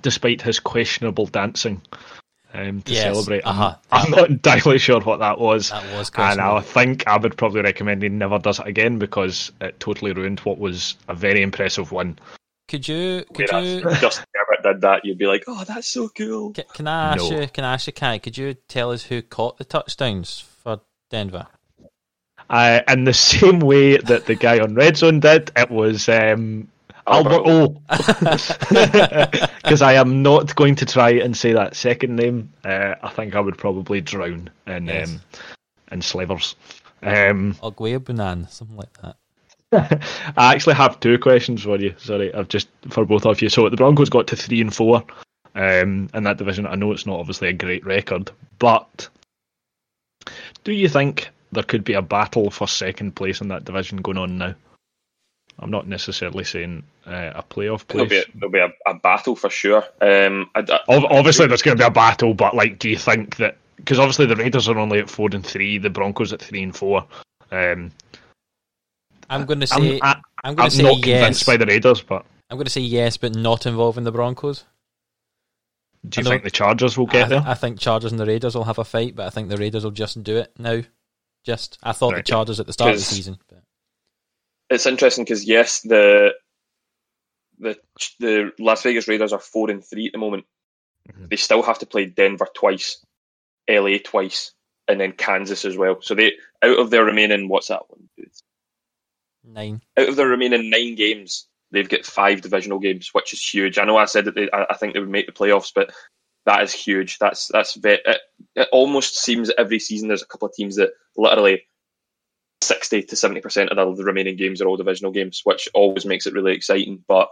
despite 0.00 0.40
his 0.40 0.60
questionable 0.60 1.26
dancing 1.26 1.82
um, 2.54 2.82
to 2.82 2.92
yes. 2.92 3.02
celebrate. 3.02 3.42
Uh-huh. 3.42 3.76
I'm, 3.92 4.10
not 4.10 4.30
entirely 4.30 4.78
sure 4.78 5.00
what 5.00 5.18
that 5.20 5.38
was. 5.38 5.70
That 5.70 5.84
was 5.96 6.10
and 6.16 6.40
I 6.40 6.60
think 6.60 7.06
I 7.06 7.16
would 7.16 7.36
probably 7.36 7.62
recommend 7.62 8.02
he 8.02 8.08
never 8.08 8.38
does 8.38 8.58
it 8.58 8.66
again 8.66 8.98
because 8.98 9.52
it 9.60 9.78
totally 9.80 10.12
ruined 10.12 10.40
what 10.40 10.58
was 10.58 10.96
a 11.08 11.14
very 11.14 11.42
impressive 11.42 11.92
win. 11.92 12.18
Could 12.68 12.86
you? 12.86 13.24
Could 13.34 13.48
Whereas 13.50 13.66
you? 13.66 13.80
Justin 14.00 14.26
Herbert 14.34 14.74
did 14.74 14.80
that, 14.82 15.04
you'd 15.04 15.18
be 15.18 15.26
like, 15.26 15.44
"Oh, 15.46 15.64
that's 15.64 15.88
so 15.88 16.10
cool." 16.10 16.52
Can, 16.52 16.64
can 16.74 16.86
I 16.86 17.14
ask 17.14 17.30
no. 17.30 17.40
you? 17.40 17.48
Can 17.48 17.64
I 17.64 17.74
ask 17.74 17.86
you, 17.86 17.94
Kai? 17.94 18.18
Could 18.18 18.36
you 18.36 18.54
tell 18.68 18.92
us 18.92 19.04
who 19.04 19.22
caught 19.22 19.56
the 19.56 19.64
touchdowns 19.64 20.40
for 20.62 20.82
Denver? 21.08 21.46
Uh, 22.50 22.80
in 22.88 23.04
the 23.04 23.14
same 23.14 23.60
way 23.60 23.96
that 23.96 24.26
the 24.26 24.34
guy 24.34 24.58
on 24.58 24.74
Red 24.74 24.96
Zone 24.96 25.20
did, 25.20 25.50
it 25.56 25.70
was 25.70 26.08
um, 26.08 26.68
Albert 27.10 27.42
O. 27.44 27.68
Because 29.62 29.82
I 29.82 29.94
am 29.94 30.22
not 30.22 30.54
going 30.54 30.76
to 30.76 30.86
try 30.86 31.10
and 31.10 31.36
say 31.36 31.52
that 31.52 31.76
second 31.76 32.16
name. 32.16 32.52
Uh, 32.64 32.94
I 33.02 33.10
think 33.10 33.34
I 33.34 33.40
would 33.40 33.58
probably 33.58 34.00
drown 34.00 34.50
in 34.66 34.86
yes. 34.86 35.10
um, 35.10 35.20
in 35.90 36.02
slivers. 36.02 36.56
Um, 37.02 37.56
Bunan, 37.62 38.48
something 38.50 38.76
like 38.76 38.92
that. 39.02 39.16
I 40.36 40.54
actually 40.54 40.74
have 40.74 40.98
two 41.00 41.18
questions 41.18 41.62
for 41.62 41.78
you. 41.78 41.94
Sorry, 41.98 42.32
I've 42.32 42.48
just 42.48 42.68
for 42.88 43.04
both 43.04 43.26
of 43.26 43.42
you. 43.42 43.48
So 43.48 43.68
the 43.68 43.76
Broncos 43.76 44.08
got 44.08 44.28
to 44.28 44.36
three 44.36 44.60
and 44.60 44.74
four 44.74 45.04
um, 45.54 46.08
in 46.14 46.24
that 46.24 46.38
division. 46.38 46.66
I 46.66 46.74
know 46.74 46.92
it's 46.92 47.06
not 47.06 47.20
obviously 47.20 47.48
a 47.48 47.52
great 47.52 47.84
record, 47.84 48.30
but 48.58 49.08
do 50.64 50.72
you 50.72 50.88
think 50.88 51.30
there 51.52 51.62
could 51.62 51.84
be 51.84 51.94
a 51.94 52.02
battle 52.02 52.50
for 52.50 52.66
second 52.66 53.14
place 53.14 53.40
in 53.40 53.48
that 53.48 53.64
division 53.64 53.98
going 53.98 54.18
on 54.18 54.38
now? 54.38 54.54
I'm 55.58 55.70
not 55.70 55.88
necessarily 55.88 56.44
saying 56.44 56.84
uh, 57.08 57.32
a 57.34 57.42
playoff 57.42 57.86
place. 57.86 58.08
There'll 58.08 58.08
be, 58.08 58.18
a, 58.18 58.24
there'll 58.34 58.52
be 58.52 58.58
a, 58.58 58.90
a 58.90 58.94
battle 58.94 59.34
for 59.34 59.50
sure. 59.50 59.84
Um, 60.00 60.50
I, 60.54 60.60
I, 60.60 60.80
obviously, 60.88 61.46
there's 61.46 61.62
going 61.62 61.76
to 61.76 61.82
be 61.82 61.86
a 61.86 61.90
battle, 61.90 62.34
but 62.34 62.54
like, 62.54 62.78
do 62.78 62.88
you 62.88 62.98
think 62.98 63.36
that 63.36 63.56
because 63.78 63.98
obviously 63.98 64.26
the 64.26 64.36
Raiders 64.36 64.68
are 64.68 64.78
only 64.78 64.98
at 64.98 65.08
four 65.08 65.28
and 65.32 65.44
three, 65.44 65.78
the 65.78 65.90
Broncos 65.90 66.32
at 66.32 66.42
three 66.42 66.62
and 66.62 66.76
four. 66.76 67.06
Um, 67.50 67.90
I'm 69.30 69.46
going 69.46 69.60
to 69.60 69.66
say 69.66 70.00
I'm, 70.02 70.22
I, 70.44 70.48
am 70.48 70.54
going 70.54 70.70
to 70.70 70.76
say 70.76 70.82
not 70.82 71.02
convinced 71.02 71.46
by 71.46 71.56
the 71.56 71.66
Raiders, 71.66 72.02
but 72.02 72.24
I'm 72.50 72.56
going 72.56 72.66
to 72.66 72.70
say 72.70 72.80
yes, 72.80 73.16
but 73.16 73.34
not 73.34 73.66
involving 73.66 74.04
the 74.04 74.12
Broncos. 74.12 74.64
Do 76.08 76.20
you 76.20 76.28
think 76.28 76.44
the 76.44 76.50
Chargers 76.50 76.96
will 76.96 77.06
get 77.06 77.26
I, 77.26 77.28
there? 77.28 77.44
I 77.46 77.54
think 77.54 77.78
Chargers 77.78 78.12
and 78.12 78.20
the 78.20 78.26
Raiders 78.26 78.54
will 78.54 78.64
have 78.64 78.78
a 78.78 78.84
fight, 78.84 79.16
but 79.16 79.26
I 79.26 79.30
think 79.30 79.48
the 79.48 79.56
Raiders 79.56 79.84
will 79.84 79.90
just 79.90 80.22
do 80.22 80.36
it 80.36 80.52
now. 80.58 80.82
Just 81.44 81.78
I 81.82 81.92
thought 81.92 82.12
right. 82.12 82.24
the 82.24 82.30
Chargers 82.30 82.60
at 82.60 82.66
the 82.66 82.72
start 82.72 82.92
of 82.92 82.96
the 82.96 83.02
season. 83.02 83.38
But 83.48 83.62
it's 84.70 84.86
interesting 84.86 85.24
because 85.24 85.44
yes, 85.44 85.80
the 85.80 86.34
the 87.58 87.78
the 88.20 88.52
Las 88.58 88.82
Vegas 88.82 89.08
Raiders 89.08 89.32
are 89.32 89.38
four 89.38 89.70
and 89.70 89.84
three 89.84 90.06
at 90.06 90.12
the 90.12 90.18
moment. 90.18 90.44
Mm-hmm. 91.10 91.26
They 91.30 91.36
still 91.36 91.62
have 91.62 91.78
to 91.80 91.86
play 91.86 92.06
Denver 92.06 92.48
twice, 92.54 93.04
LA 93.68 93.98
twice, 94.04 94.52
and 94.86 95.00
then 95.00 95.12
Kansas 95.12 95.64
as 95.64 95.76
well. 95.76 96.00
So 96.00 96.14
they 96.14 96.32
out 96.62 96.78
of 96.78 96.90
their 96.90 97.04
remaining 97.04 97.48
what's 97.48 97.68
that 97.68 97.82
one? 97.88 98.08
Nine. 99.44 99.80
Out 99.96 100.08
of 100.08 100.16
their 100.16 100.28
remaining 100.28 100.70
nine 100.70 100.94
games, 100.94 101.46
they've 101.70 101.88
got 101.88 102.04
five 102.04 102.40
divisional 102.40 102.78
games, 102.78 103.10
which 103.12 103.32
is 103.32 103.42
huge. 103.42 103.78
I 103.78 103.84
know 103.84 103.96
I 103.96 104.04
said 104.04 104.26
that 104.26 104.34
they, 104.34 104.48
I, 104.52 104.74
think 104.74 104.92
they 104.92 105.00
would 105.00 105.08
make 105.08 105.26
the 105.26 105.32
playoffs, 105.32 105.72
but 105.74 105.92
that 106.44 106.62
is 106.62 106.72
huge. 106.72 107.18
That's 107.18 107.48
that's 107.48 107.74
ve- 107.74 108.00
it, 108.04 108.20
it 108.54 108.68
almost 108.72 109.18
seems 109.18 109.50
every 109.56 109.78
season 109.78 110.08
there's 110.08 110.22
a 110.22 110.26
couple 110.26 110.48
of 110.48 110.54
teams 110.54 110.76
that 110.76 110.90
literally 111.16 111.62
sixty 112.62 113.02
to 113.02 113.16
seventy 113.16 113.40
percent 113.40 113.70
of 113.70 113.76
the, 113.76 114.02
the 114.02 114.04
remaining 114.04 114.36
games 114.36 114.60
are 114.60 114.68
all 114.68 114.76
divisional 114.76 115.12
games, 115.12 115.42
which 115.44 115.68
always 115.74 116.06
makes 116.06 116.26
it 116.26 116.34
really 116.34 116.54
exciting. 116.54 117.04
But 117.06 117.28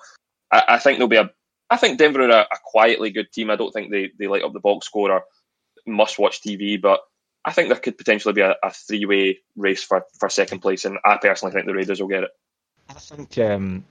I, 0.51 0.63
I 0.69 0.79
think 0.79 0.99
there'll 0.99 1.09
be 1.09 1.17
a. 1.17 1.31
I 1.69 1.77
think 1.77 1.99
Denver 1.99 2.23
are 2.23 2.31
a, 2.31 2.41
a 2.43 2.59
quietly 2.65 3.11
good 3.11 3.33
team. 3.33 3.51
I 3.51 3.57
don't 3.57 3.73
think 3.73 3.91
they, 3.91 4.11
they 4.19 4.29
light 4.29 4.45
up 4.45 4.53
the 4.53 4.61
box 4.61 4.87
score 4.87 5.11
or 5.11 5.25
must 5.85 6.19
watch 6.19 6.41
TV, 6.41 6.81
but 6.81 7.01
I 7.45 7.53
think 7.53 7.69
there 7.69 7.79
could 7.79 7.99
potentially 7.99 8.35
be 8.35 8.41
a, 8.41 8.57
a 8.63 8.71
three 8.73 9.05
way 9.05 9.39
race 9.57 9.83
for, 9.83 10.05
for 10.19 10.29
second 10.29 10.61
place, 10.61 10.85
and 10.85 10.99
I 11.05 11.17
personally 11.17 11.53
think 11.53 11.67
the 11.67 11.75
Raiders 11.75 12.01
will 12.01 12.09
get 12.09 12.25
it. 12.25 12.31
I 12.89 12.95
think 12.95 13.39
um, 13.39 13.85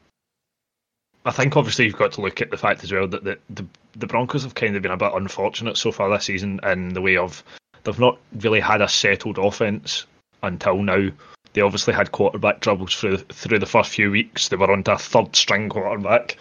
I 1.25 1.31
think 1.31 1.57
obviously 1.57 1.85
you've 1.85 1.97
got 1.97 2.13
to 2.13 2.21
look 2.21 2.41
at 2.41 2.51
the 2.51 2.57
fact 2.57 2.83
as 2.83 2.91
well 2.91 3.07
that 3.07 3.23
the, 3.23 3.39
the 3.49 3.65
the 3.95 4.07
Broncos 4.07 4.43
have 4.43 4.55
kind 4.55 4.75
of 4.75 4.81
been 4.81 4.91
a 4.91 4.97
bit 4.97 5.13
unfortunate 5.13 5.77
so 5.77 5.91
far 5.91 6.09
this 6.09 6.25
season 6.25 6.59
in 6.63 6.89
the 6.89 7.01
way 7.01 7.17
of 7.17 7.43
they've 7.83 7.99
not 7.99 8.19
really 8.39 8.59
had 8.59 8.81
a 8.81 8.87
settled 8.87 9.37
offense 9.37 10.05
until 10.45 10.81
now. 10.81 11.09
They 11.53 11.61
obviously 11.61 11.93
had 11.93 12.11
quarterback 12.11 12.59
troubles 12.59 12.95
through 12.95 13.17
through 13.17 13.59
the 13.59 13.65
first 13.65 13.91
few 13.91 14.11
weeks. 14.11 14.49
They 14.49 14.57
were 14.57 14.71
onto 14.71 14.91
a 14.91 14.97
third 14.97 15.35
string 15.35 15.69
quarterback 15.69 16.37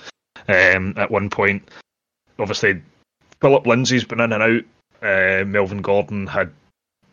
um, 0.48 0.94
at 0.96 1.10
one 1.10 1.30
point. 1.30 1.68
Obviously, 2.38 2.82
Phillip 3.40 3.66
Lindsay's 3.66 4.04
been 4.04 4.20
in 4.20 4.32
and 4.32 4.42
out. 4.42 4.64
Uh, 5.02 5.44
Melvin 5.44 5.82
Gordon 5.82 6.26
had 6.26 6.50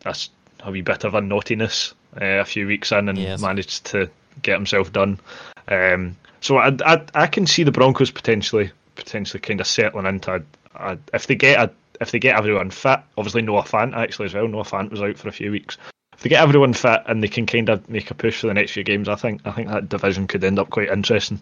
a 0.04 0.70
wee 0.70 0.80
bit 0.82 1.04
of 1.04 1.14
a 1.14 1.20
naughtiness 1.20 1.94
uh, 2.20 2.40
a 2.40 2.44
few 2.44 2.66
weeks 2.66 2.90
in 2.92 3.08
and 3.08 3.18
Yes. 3.18 3.40
managed 3.40 3.84
to 3.86 4.10
get 4.42 4.54
himself 4.56 4.92
done. 4.92 5.20
Um, 5.68 6.16
so 6.40 6.56
I, 6.56 6.76
I 6.84 7.02
I 7.14 7.26
can 7.28 7.46
see 7.46 7.62
the 7.62 7.70
Broncos 7.72 8.10
potentially 8.10 8.72
potentially 8.96 9.40
kind 9.40 9.60
of 9.60 9.66
settling 9.66 10.06
into 10.06 10.34
a, 10.34 10.42
a, 10.74 10.98
if 11.14 11.26
they 11.28 11.36
get 11.36 11.58
a 11.60 11.70
if 12.00 12.10
they 12.10 12.18
get 12.18 12.36
everyone 12.36 12.70
fit. 12.70 12.98
Obviously 13.16 13.42
Noah 13.42 13.62
Fant 13.62 13.94
actually 13.94 14.26
as 14.26 14.34
well. 14.34 14.48
Noah 14.48 14.64
Fant 14.64 14.90
was 14.90 15.02
out 15.02 15.16
for 15.18 15.28
a 15.28 15.32
few 15.32 15.52
weeks. 15.52 15.78
They 16.22 16.28
get 16.28 16.42
everyone 16.42 16.72
fit 16.72 17.02
and 17.06 17.22
they 17.22 17.28
can 17.28 17.46
kind 17.46 17.68
of 17.68 17.88
make 17.88 18.10
a 18.10 18.14
push 18.14 18.40
for 18.40 18.46
the 18.46 18.54
next 18.54 18.72
few 18.72 18.84
games, 18.84 19.08
I 19.08 19.16
think 19.16 19.42
I 19.44 19.50
think 19.50 19.68
that 19.68 19.88
division 19.88 20.28
could 20.28 20.44
end 20.44 20.58
up 20.58 20.70
quite 20.70 20.88
interesting. 20.88 21.40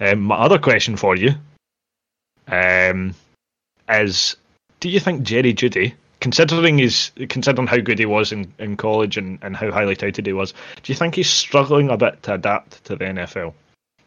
Um, 0.00 0.20
my 0.20 0.36
other 0.36 0.58
question 0.58 0.96
for 0.96 1.14
you 1.14 1.34
um, 2.48 3.14
is: 3.88 4.36
Do 4.80 4.88
you 4.88 4.98
think 4.98 5.22
Jerry 5.24 5.52
Jeudy, 5.52 5.94
considering 6.20 6.78
his 6.78 7.12
considering 7.28 7.66
how 7.66 7.78
good 7.78 7.98
he 7.98 8.06
was 8.06 8.32
in, 8.32 8.52
in 8.58 8.78
college 8.78 9.18
and, 9.18 9.38
and 9.42 9.54
how 9.54 9.70
highly 9.70 9.94
touted 9.94 10.26
he 10.26 10.32
was, 10.32 10.52
do 10.82 10.92
you 10.92 10.94
think 10.94 11.14
he's 11.14 11.30
struggling 11.30 11.90
a 11.90 11.96
bit 11.98 12.22
to 12.22 12.34
adapt 12.34 12.82
to 12.84 12.96
the 12.96 13.04
NFL? 13.04 13.52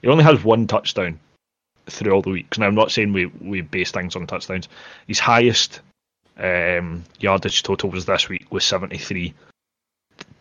He 0.01 0.07
only 0.07 0.23
has 0.23 0.43
one 0.43 0.65
touchdown 0.65 1.19
through 1.85 2.11
all 2.11 2.21
the 2.21 2.31
weeks. 2.31 2.57
Now 2.57 2.65
I'm 2.65 2.75
not 2.75 2.91
saying 2.91 3.13
we, 3.13 3.27
we 3.27 3.61
base 3.61 3.91
things 3.91 4.15
on 4.15 4.27
touchdowns. 4.27 4.67
His 5.07 5.19
highest 5.19 5.81
um, 6.37 7.03
yardage 7.19 7.63
total 7.63 7.89
was 7.91 8.05
this 8.05 8.29
week 8.29 8.51
was 8.51 8.65
73. 8.65 9.33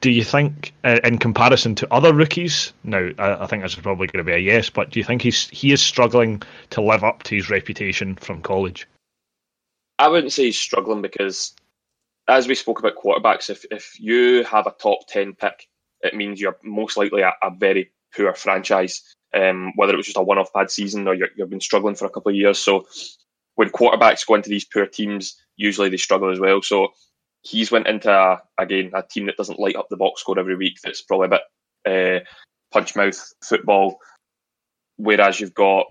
Do 0.03 0.11
you 0.11 0.24
think, 0.24 0.74
uh, 0.84 1.01
in 1.05 1.18
comparison 1.18 1.74
to 1.76 1.92
other 1.92 2.12
rookies, 2.12 2.72
now 2.84 3.09
I, 3.18 3.44
I 3.44 3.47
think 3.47 3.62
this 3.62 3.72
is 3.72 3.80
probably 3.80 4.07
going 4.07 4.24
to 4.24 4.30
be 4.30 4.36
a 4.36 4.38
yes, 4.38 4.68
but 4.68 4.90
do 4.90 5.01
you 5.01 5.05
think 5.05 5.22
he's 5.22 5.49
he 5.49 5.72
is 5.72 5.80
struggling 5.80 6.42
to 6.70 6.82
live 6.82 7.03
up 7.03 7.22
to 7.24 7.34
his 7.34 7.51
reputation 7.51 8.14
from 8.16 8.42
college? 8.42 8.86
I 9.99 10.09
wouldn't 10.09 10.32
say 10.32 10.44
he's 10.44 10.59
struggling 10.59 11.01
because, 11.01 11.55
as 12.28 12.47
we 12.47 12.55
spoke 12.55 12.78
about 12.78 12.97
quarterbacks, 12.97 13.49
if 13.49 13.64
if 13.70 13.99
you 13.99 14.44
have 14.44 14.66
a 14.66 14.74
top 14.78 15.09
ten 15.09 15.34
pick, 15.34 15.66
it 16.03 16.14
means 16.14 16.40
you're 16.40 16.59
most 16.62 16.97
likely 16.97 17.22
a, 17.22 17.32
a 17.42 17.51
very 17.51 17.90
poor 18.14 18.34
franchise. 18.34 19.03
Um, 19.34 19.72
whether 19.76 19.92
it 19.92 19.97
was 19.97 20.07
just 20.07 20.16
a 20.16 20.22
one-off 20.22 20.53
bad 20.53 20.70
season 20.70 21.07
or 21.09 21.14
you're, 21.14 21.28
you've 21.36 21.51
been 21.51 21.61
struggling 21.61 21.94
for 21.94 22.07
a 22.07 22.11
couple 22.11 22.30
of 22.30 22.36
years, 22.36 22.59
so 22.59 22.86
when 23.57 23.70
quarterbacks 23.70 24.26
go 24.26 24.34
into 24.34 24.51
these 24.51 24.64
poor 24.64 24.86
teams, 24.86 25.42
usually 25.57 25.88
they 25.88 25.97
struggle 25.97 26.30
as 26.30 26.38
well. 26.38 26.62
So 26.62 26.92
he's 27.47 27.70
went 27.70 27.86
into 27.86 28.11
a, 28.11 28.42
again 28.59 28.90
a 28.94 29.03
team 29.03 29.26
that 29.26 29.36
doesn't 29.36 29.61
light 29.61 29.76
up 29.76 29.88
the 29.88 29.97
box 29.97 30.20
score 30.20 30.38
every 30.38 30.57
week. 30.57 30.78
That's 30.82 31.03
probably 31.03 31.26
a 31.26 31.40
bit 31.84 32.24
uh, 32.24 32.24
punch 32.72 32.97
mouth 32.97 33.32
football. 33.42 33.99
Whereas 34.97 35.40
you've 35.40 35.55
got 35.55 35.86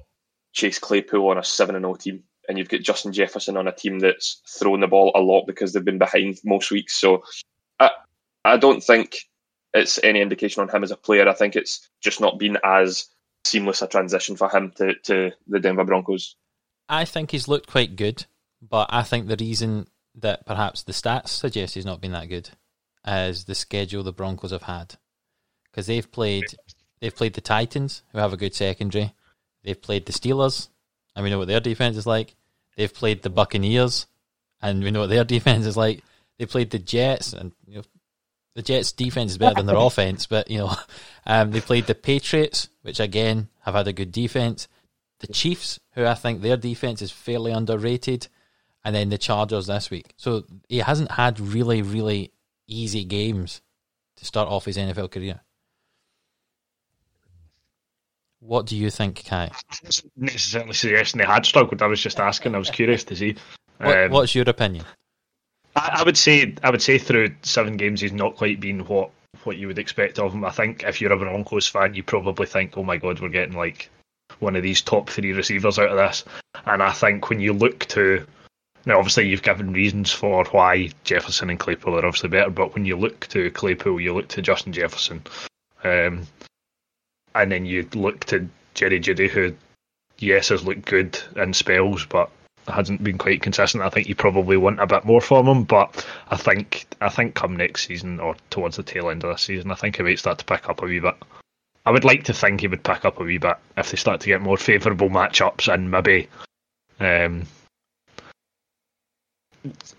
Chase 0.53 0.79
Claypool 0.79 1.29
on 1.29 1.37
a 1.37 1.43
seven 1.43 1.75
and 1.75 1.83
zero 1.83 1.95
team, 1.95 2.23
and 2.49 2.57
you've 2.57 2.69
got 2.69 2.81
Justin 2.81 3.13
Jefferson 3.13 3.57
on 3.57 3.67
a 3.67 3.71
team 3.71 3.99
that's 3.99 4.41
thrown 4.59 4.81
the 4.81 4.87
ball 4.87 5.11
a 5.15 5.21
lot 5.21 5.45
because 5.47 5.73
they've 5.73 5.85
been 5.85 5.97
behind 5.97 6.39
most 6.43 6.71
weeks. 6.71 6.93
So 6.95 7.23
I 7.79 7.91
I 8.43 8.57
don't 8.57 8.83
think 8.83 9.17
it's 9.73 9.99
any 10.03 10.21
indication 10.21 10.61
on 10.61 10.69
him 10.69 10.83
as 10.83 10.91
a 10.91 10.97
player. 10.97 11.27
I 11.27 11.33
think 11.33 11.55
it's 11.55 11.87
just 12.01 12.21
not 12.21 12.39
been 12.39 12.57
as 12.63 13.07
seamless 13.45 13.81
a 13.81 13.87
transition 13.87 14.35
for 14.35 14.49
him 14.49 14.71
to, 14.77 14.95
to 15.03 15.31
the 15.47 15.59
Denver 15.59 15.83
Broncos. 15.83 16.35
I 16.89 17.05
think 17.05 17.31
he's 17.31 17.47
looked 17.47 17.69
quite 17.69 17.95
good, 17.95 18.25
but 18.61 18.87
I 18.91 19.03
think 19.03 19.27
the 19.27 19.37
reason 19.39 19.87
that 20.17 20.45
perhaps 20.45 20.83
the 20.83 20.93
stats 20.93 21.29
suggest 21.29 21.75
he's 21.75 21.85
not 21.85 22.01
been 22.01 22.11
that 22.13 22.29
good 22.29 22.49
as 23.03 23.45
the 23.45 23.55
schedule 23.55 24.03
the 24.03 24.11
Broncos 24.11 24.51
have 24.51 24.63
had, 24.63 24.95
because 25.65 25.87
they've 25.87 26.11
played 26.11 26.45
they've 26.99 27.15
played 27.15 27.33
the 27.33 27.41
Titans, 27.41 28.03
who 28.11 28.19
have 28.19 28.33
a 28.33 28.37
good 28.37 28.55
secondary. 28.55 29.13
They've 29.63 29.81
played 29.81 30.05
the 30.05 30.13
Steelers, 30.13 30.69
and 31.15 31.23
we 31.23 31.29
know 31.29 31.39
what 31.39 31.47
their 31.47 31.59
defense 31.59 31.97
is 31.97 32.07
like. 32.07 32.35
They've 32.77 32.93
played 32.93 33.23
the 33.23 33.29
Buccaneers, 33.29 34.05
and 34.61 34.83
we 34.83 34.91
know 34.91 35.01
what 35.01 35.09
their 35.09 35.23
defense 35.35 35.65
is 35.65 35.77
like. 35.77 36.03
They 36.37 36.45
played 36.45 36.71
the 36.71 36.79
Jets, 36.79 37.33
and 37.33 37.51
you 37.67 37.77
know, 37.77 37.83
the 38.55 38.61
Jets' 38.61 38.91
defense 38.91 39.31
is 39.31 39.37
better 39.37 39.55
than 39.55 39.65
their 39.65 39.75
offense, 39.77 40.25
but 40.25 40.49
you 40.49 40.59
know, 40.59 40.75
um, 41.25 41.51
they 41.51 41.61
played 41.61 41.87
the 41.87 41.95
Patriots, 41.95 42.69
which 42.81 42.99
again 42.99 43.49
have 43.61 43.75
had 43.75 43.87
a 43.87 43.93
good 43.93 44.11
defense. 44.11 44.67
The 45.19 45.27
Chiefs, 45.27 45.79
who 45.93 46.05
I 46.05 46.13
think 46.13 46.41
their 46.41 46.57
defense 46.57 47.01
is 47.01 47.11
fairly 47.11 47.51
underrated, 47.51 48.27
and 48.85 48.95
then 48.95 49.09
the 49.09 49.17
Chargers 49.17 49.65
this 49.65 49.89
week. 49.89 50.13
So 50.15 50.45
he 50.69 50.77
hasn't 50.77 51.11
had 51.11 51.39
really, 51.39 51.81
really 51.81 52.31
easy 52.67 53.03
games 53.03 53.61
to 54.17 54.25
start 54.25 54.47
off 54.47 54.65
his 54.65 54.77
NFL 54.77 55.11
career. 55.11 55.41
What 58.39 58.67
do 58.67 58.77
you 58.77 58.91
think, 58.91 59.25
Kai? 59.25 59.49
I 59.51 59.75
wasn't 59.83 60.11
necessarily 60.15 60.73
suggesting 60.73 61.19
they 61.19 61.25
had 61.25 61.45
struggled. 61.47 61.81
I 61.81 61.87
was 61.87 61.99
just 61.99 62.19
asking. 62.19 62.53
I 62.53 62.59
was 62.59 62.69
curious 62.69 63.03
to 63.05 63.15
see. 63.15 63.35
What, 63.79 63.97
Um, 63.97 64.11
what's 64.11 64.35
your 64.35 64.47
opinion? 64.47 64.85
I, 65.75 65.97
I 65.99 66.03
would 66.03 66.15
say 66.17 66.53
I 66.63 66.69
would 66.69 66.81
say 66.81 66.99
through 66.99 67.35
seven 67.41 67.75
games 67.75 68.01
he's 68.01 68.13
not 68.13 68.35
quite 68.35 68.59
been 68.59 68.81
what 68.81 69.09
what 69.45 69.57
you 69.57 69.67
would 69.67 69.79
expect 69.79 70.19
of 70.19 70.33
him. 70.33 70.45
I 70.45 70.51
think 70.51 70.83
if 70.83 71.01
you're 71.01 71.11
a 71.11 71.17
Broncos 71.17 71.67
fan, 71.67 71.95
you 71.95 72.03
probably 72.03 72.45
think, 72.45 72.77
"Oh 72.77 72.83
my 72.83 72.97
God, 72.97 73.19
we're 73.19 73.29
getting 73.29 73.57
like 73.57 73.89
one 74.39 74.55
of 74.55 74.61
these 74.61 74.81
top 74.81 75.09
three 75.09 75.33
receivers 75.33 75.79
out 75.79 75.89
of 75.89 75.97
this." 75.97 76.23
And 76.65 76.83
I 76.83 76.91
think 76.91 77.29
when 77.29 77.39
you 77.39 77.51
look 77.51 77.85
to 77.87 78.27
now, 78.85 78.97
obviously 78.97 79.27
you've 79.27 79.41
given 79.41 79.73
reasons 79.73 80.11
for 80.11 80.45
why 80.45 80.89
Jefferson 81.03 81.49
and 81.49 81.59
Claypool 81.59 81.95
are 81.95 82.05
obviously 82.05 82.29
better, 82.29 82.51
but 82.51 82.73
when 82.73 82.85
you 82.85 82.95
look 82.95 83.27
to 83.27 83.49
Claypool, 83.51 83.99
you 83.99 84.13
look 84.13 84.27
to 84.29 84.41
Justin 84.41 84.73
Jefferson, 84.73 85.23
um, 85.83 86.27
and 87.33 87.51
then 87.51 87.65
you 87.65 87.87
look 87.93 88.25
to 88.25 88.47
Jerry 88.75 88.99
Jeudy, 88.99 89.29
who 89.29 89.55
yes 90.19 90.49
has 90.49 90.63
looked 90.63 90.85
good 90.85 91.19
in 91.35 91.53
spells, 91.53 92.05
but 92.05 92.29
hasn't 92.67 93.03
been 93.03 93.17
quite 93.17 93.41
consistent. 93.41 93.83
I 93.83 93.89
think 93.89 94.07
you 94.07 94.15
probably 94.15 94.57
want 94.57 94.79
a 94.79 94.87
bit 94.87 95.05
more 95.05 95.21
from 95.21 95.47
him, 95.47 95.63
but 95.63 96.05
I 96.29 96.37
think 96.37 96.85
I 97.01 97.09
think 97.09 97.35
come 97.35 97.55
next 97.55 97.87
season 97.87 98.19
or 98.19 98.35
towards 98.49 98.77
the 98.77 98.83
tail 98.83 99.09
end 99.09 99.23
of 99.23 99.31
this 99.31 99.43
season, 99.43 99.71
I 99.71 99.75
think 99.75 99.97
he 99.97 100.03
might 100.03 100.19
start 100.19 100.39
to 100.39 100.45
pick 100.45 100.69
up 100.69 100.81
a 100.81 100.85
wee 100.85 100.99
bit. 100.99 101.15
I 101.85 101.91
would 101.91 102.03
like 102.03 102.23
to 102.25 102.33
think 102.33 102.61
he 102.61 102.67
would 102.67 102.83
pick 102.83 103.05
up 103.05 103.19
a 103.19 103.23
wee 103.23 103.37
bit 103.37 103.57
if 103.77 103.91
they 103.91 103.97
start 103.97 104.21
to 104.21 104.27
get 104.27 104.41
more 104.41 104.57
favourable 104.57 105.09
matchups 105.09 105.71
and 105.71 105.91
maybe, 105.91 106.27
um, 106.99 107.45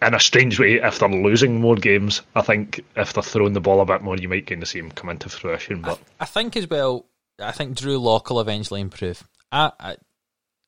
in 0.02 0.14
a 0.14 0.20
strange 0.20 0.58
way, 0.58 0.74
if 0.74 0.98
they're 0.98 1.08
losing 1.08 1.60
more 1.60 1.76
games, 1.76 2.22
I 2.34 2.42
think 2.42 2.84
if 2.96 3.12
they're 3.12 3.22
throwing 3.22 3.52
the 3.52 3.60
ball 3.60 3.80
a 3.80 3.86
bit 3.86 4.02
more, 4.02 4.16
you 4.16 4.28
might 4.28 4.46
kind 4.46 4.62
of 4.62 4.68
see 4.68 4.78
him 4.78 4.90
come 4.90 5.10
into 5.10 5.28
fruition. 5.28 5.82
But 5.82 6.00
I 6.20 6.24
think 6.24 6.56
as 6.56 6.68
well. 6.68 7.06
I 7.38 7.52
think 7.52 7.76
Drew 7.76 7.98
Lock 7.98 8.30
will 8.30 8.40
eventually 8.40 8.80
improve. 8.80 9.22
I, 9.52 9.72
I 9.78 9.96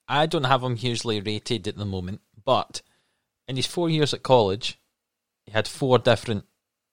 I 0.06 0.26
don't 0.26 0.44
have 0.44 0.62
him 0.62 0.76
hugely 0.76 1.20
rated 1.20 1.66
at 1.68 1.76
the 1.76 1.84
moment, 1.84 2.20
but 2.44 2.82
in 3.46 3.56
his 3.56 3.66
four 3.66 3.88
years 3.88 4.12
at 4.14 4.22
college, 4.22 4.78
he 5.44 5.52
had 5.52 5.66
four 5.68 5.98
different 5.98 6.44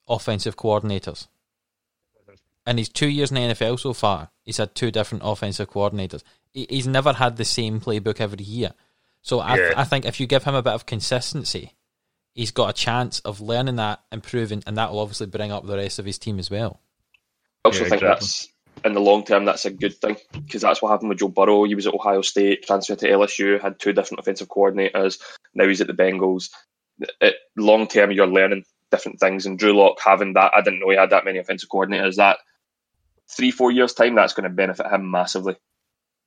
offensive 0.07 0.55
coordinators. 0.55 1.27
In 2.67 2.77
his 2.77 2.89
two 2.89 3.07
years 3.07 3.31
in 3.31 3.35
the 3.35 3.53
NFL 3.53 3.79
so 3.79 3.93
far, 3.93 4.31
he's 4.41 4.57
had 4.57 4.73
two 4.73 4.91
different 4.91 5.23
offensive 5.25 5.69
coordinators. 5.69 6.23
He, 6.51 6.65
he's 6.69 6.87
never 6.87 7.13
had 7.13 7.37
the 7.37 7.45
same 7.45 7.79
playbook 7.79 8.19
every 8.19 8.43
year. 8.43 8.71
So 9.21 9.39
I, 9.39 9.57
Yeah. 9.57 9.73
I 9.77 9.83
think 9.83 10.05
if 10.05 10.19
you 10.19 10.25
give 10.25 10.43
him 10.43 10.55
a 10.55 10.63
bit 10.63 10.73
of 10.73 10.85
consistency, 10.85 11.73
he's 12.35 12.51
got 12.51 12.69
a 12.69 12.73
chance 12.73 13.19
of 13.21 13.41
learning 13.41 13.77
that, 13.77 14.03
improving, 14.11 14.61
and 14.67 14.77
that 14.77 14.91
will 14.91 14.99
obviously 14.99 15.25
bring 15.25 15.51
up 15.51 15.65
the 15.65 15.77
rest 15.77 15.97
of 15.97 16.05
his 16.05 16.19
team 16.19 16.37
as 16.37 16.51
well. 16.51 16.81
I 17.63 17.69
also 17.69 17.83
Yeah, 17.83 17.89
think 17.89 18.01
exactly. 18.03 18.07
that's 18.25 18.47
in 18.83 18.93
the 18.93 18.99
long 18.99 19.23
term, 19.23 19.45
that's 19.45 19.65
a 19.65 19.71
good 19.71 19.95
thing 19.95 20.17
because 20.33 20.61
that's 20.61 20.81
what 20.81 20.89
happened 20.91 21.09
with 21.09 21.19
Joe 21.19 21.29
Burrow. 21.29 21.63
He 21.63 21.73
was 21.73 21.87
at 21.87 21.93
Ohio 21.93 22.21
State, 22.21 22.63
transferred 22.63 22.99
to 22.99 23.09
LSU, 23.09 23.59
had 23.59 23.79
two 23.79 23.93
different 23.93 24.19
offensive 24.19 24.49
coordinators. 24.49 25.19
Now 25.55 25.67
he's 25.67 25.81
at 25.81 25.87
the 25.87 25.93
Bengals. 25.93 26.49
It, 27.21 27.35
long 27.57 27.87
term, 27.87 28.11
you're 28.11 28.27
learning 28.27 28.65
different 28.91 29.19
things. 29.19 29.45
And 29.45 29.57
Drew 29.57 29.73
Lock 29.75 29.99
having 30.03 30.33
that, 30.33 30.51
I 30.53 30.61
didn't 30.61 30.81
know 30.81 30.89
he 30.89 30.97
had 30.97 31.09
that 31.11 31.25
many 31.25 31.39
offensive 31.39 31.69
coordinators. 31.69 32.17
That 32.17 32.37
three, 33.35 33.51
four 33.51 33.71
years 33.71 33.93
time, 33.93 34.15
that's 34.15 34.33
going 34.33 34.43
to 34.43 34.49
benefit 34.49 34.91
him 34.91 35.09
massively. 35.09 35.55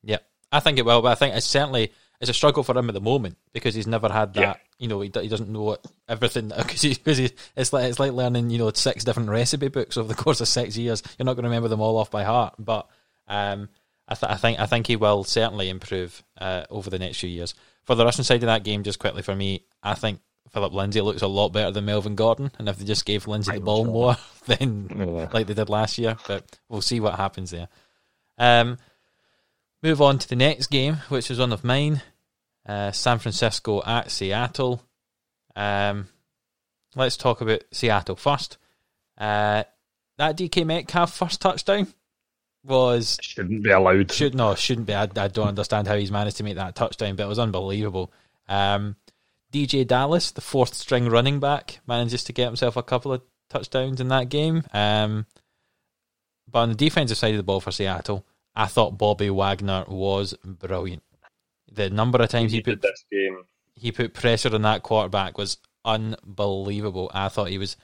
Yeah, 0.03 0.19
I 0.51 0.59
think 0.59 0.79
it 0.79 0.85
will, 0.85 1.01
but 1.01 1.11
I 1.11 1.15
think 1.15 1.35
it's 1.35 1.45
certainly 1.45 1.93
it's 2.21 2.29
a 2.29 2.33
struggle 2.33 2.63
for 2.63 2.77
him 2.77 2.89
at 2.89 2.93
the 2.93 3.01
moment 3.01 3.37
because 3.53 3.73
he's 3.75 3.87
never 3.87 4.09
had 4.09 4.33
that. 4.33 4.41
Yeah. 4.41 4.53
You 4.77 4.87
know, 4.87 5.01
he, 5.01 5.11
he 5.13 5.27
doesn't 5.27 5.49
know 5.49 5.61
what 5.63 5.85
everything 6.07 6.49
because 6.57 6.81
he, 6.81 6.95
cause 6.95 7.17
he, 7.17 7.31
it's 7.55 7.71
like 7.73 7.85
it's 7.85 7.99
like 7.99 8.11
learning 8.13 8.49
you 8.49 8.57
know 8.57 8.71
six 8.73 9.03
different 9.03 9.29
recipe 9.29 9.67
books 9.69 9.97
over 9.97 10.07
the 10.07 10.15
course 10.23 10.41
of 10.41 10.47
six 10.47 10.77
years. 10.77 11.01
You're 11.17 11.25
not 11.25 11.33
going 11.33 11.43
to 11.43 11.49
remember 11.49 11.69
them 11.69 11.81
all 11.81 11.97
off 11.97 12.11
by 12.11 12.23
heart, 12.23 12.55
but 12.59 12.87
um, 13.27 13.69
I, 14.07 14.15
th- 14.15 14.31
I 14.31 14.35
think 14.35 14.59
I 14.59 14.65
think 14.65 14.87
he 14.87 14.95
will 14.95 15.23
certainly 15.23 15.69
improve 15.69 16.23
uh, 16.39 16.63
over 16.69 16.89
the 16.89 16.99
next 16.99 17.19
few 17.19 17.29
years. 17.29 17.53
For 17.83 17.95
the 17.95 18.05
rushing 18.05 18.23
side 18.25 18.43
of 18.43 18.47
that 18.47 18.63
game, 18.63 18.83
just 18.83 18.99
quickly 18.99 19.21
for 19.21 19.35
me, 19.35 19.63
I 19.81 19.93
think 19.95 20.19
Phillip 20.51 20.73
Lindsay 20.73 21.01
looks 21.01 21.21
a 21.21 21.27
lot 21.27 21.49
better 21.49 21.71
than 21.71 21.85
Melvin 21.85 22.15
Gordon, 22.15 22.51
and 22.59 22.67
if 22.69 22.77
they 22.77 22.85
just 22.85 23.05
gave 23.05 23.27
Lindsay 23.27 23.53
the 23.53 23.59
ball 23.61 23.85
more, 23.85 24.15
then 24.45 24.89
Yeah. 24.95 25.29
like 25.33 25.47
they 25.47 25.53
did 25.53 25.69
last 25.69 25.97
year, 25.97 26.17
but 26.27 26.59
we'll 26.69 26.81
see 26.81 26.99
what 26.99 27.15
happens 27.15 27.51
there. 27.51 27.67
Um, 28.37 28.77
move 29.83 30.01
on 30.01 30.17
to 30.19 30.27
the 30.29 30.35
next 30.35 30.67
game, 30.67 30.95
which 31.09 31.29
is 31.31 31.39
one 31.39 31.53
of 31.53 31.63
mine. 31.63 32.01
Uh, 32.69 32.91
San 32.91 33.17
Francisco 33.17 33.81
at 33.83 34.11
Seattle. 34.11 34.83
Um, 35.55 36.07
let's 36.95 37.17
talk 37.17 37.41
about 37.41 37.63
Seattle 37.71 38.15
first. 38.15 38.59
Uh, 39.17 39.63
that 40.19 40.37
DK 40.37 40.67
Metcalf 40.67 41.11
first 41.11 41.41
touchdown 41.41 41.87
was 42.63 43.17
Shouldn't 43.23 43.63
be 43.63 43.71
allowed. 43.71 44.11
should 44.11 44.35
no 44.35 44.53
shouldn't 44.53 44.85
be. 44.85 44.93
I, 44.93 45.07
I 45.15 45.27
don't 45.29 45.47
understand 45.47 45.87
how 45.87 45.95
he's 45.95 46.11
managed 46.11 46.37
to 46.37 46.43
make 46.43 46.57
that 46.57 46.75
touchdown, 46.75 47.15
but 47.15 47.23
it 47.23 47.29
was 47.29 47.39
unbelievable. 47.39 48.13
Um, 48.47 48.97
DeeJay 49.51 49.87
Dallas, 49.87 50.29
the 50.29 50.41
fourth 50.41 50.75
string 50.75 51.09
running 51.09 51.39
back, 51.39 51.79
manages 51.87 52.23
to 52.25 52.33
get 52.33 52.45
himself 52.45 52.77
a 52.77 52.83
couple 52.83 53.13
of 53.13 53.23
touchdowns 53.49 53.99
in 53.99 54.09
that 54.09 54.29
game. 54.29 54.63
Um, 54.73 55.25
but 56.47 56.59
on 56.59 56.69
the 56.69 56.75
defensive 56.75 57.17
side 57.17 57.31
of 57.31 57.37
the 57.37 57.43
ball 57.43 57.61
for 57.61 57.71
Seattle, 57.71 58.27
I 58.55 58.67
thought 58.67 58.99
Bobby 58.99 59.31
Wagner 59.31 59.85
was 59.87 60.35
brilliant. 60.43 61.01
The 61.71 61.89
number 61.89 62.21
of 62.21 62.29
times 62.29 62.51
he 62.51 62.61
did 62.61 62.81
put 62.81 62.91
he 63.75 63.91
put 63.91 64.13
pressure 64.13 64.53
on 64.53 64.61
that 64.63 64.83
quarterback 64.83 65.37
was 65.37 65.57
unbelievable. 65.85 67.09
I 67.13 67.29
thought 67.29 67.49
he 67.49 67.57
was 67.57 67.77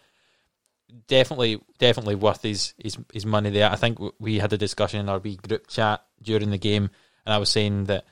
definitely 1.07 1.61
definitely 1.79 2.15
worth 2.15 2.41
his 2.41 2.73
his, 2.77 2.97
his 3.13 3.25
money 3.25 3.49
there. 3.49 3.69
I 3.69 3.75
think 3.75 3.99
we 4.19 4.39
had 4.39 4.53
a 4.53 4.57
discussion 4.57 4.99
in 4.99 5.09
our 5.09 5.19
wee 5.19 5.35
group 5.35 5.67
chat 5.67 6.03
during 6.21 6.51
the 6.51 6.57
game, 6.57 6.89
and 7.25 7.33
I 7.33 7.37
was 7.37 7.49
saying 7.49 7.85
that 7.85 8.05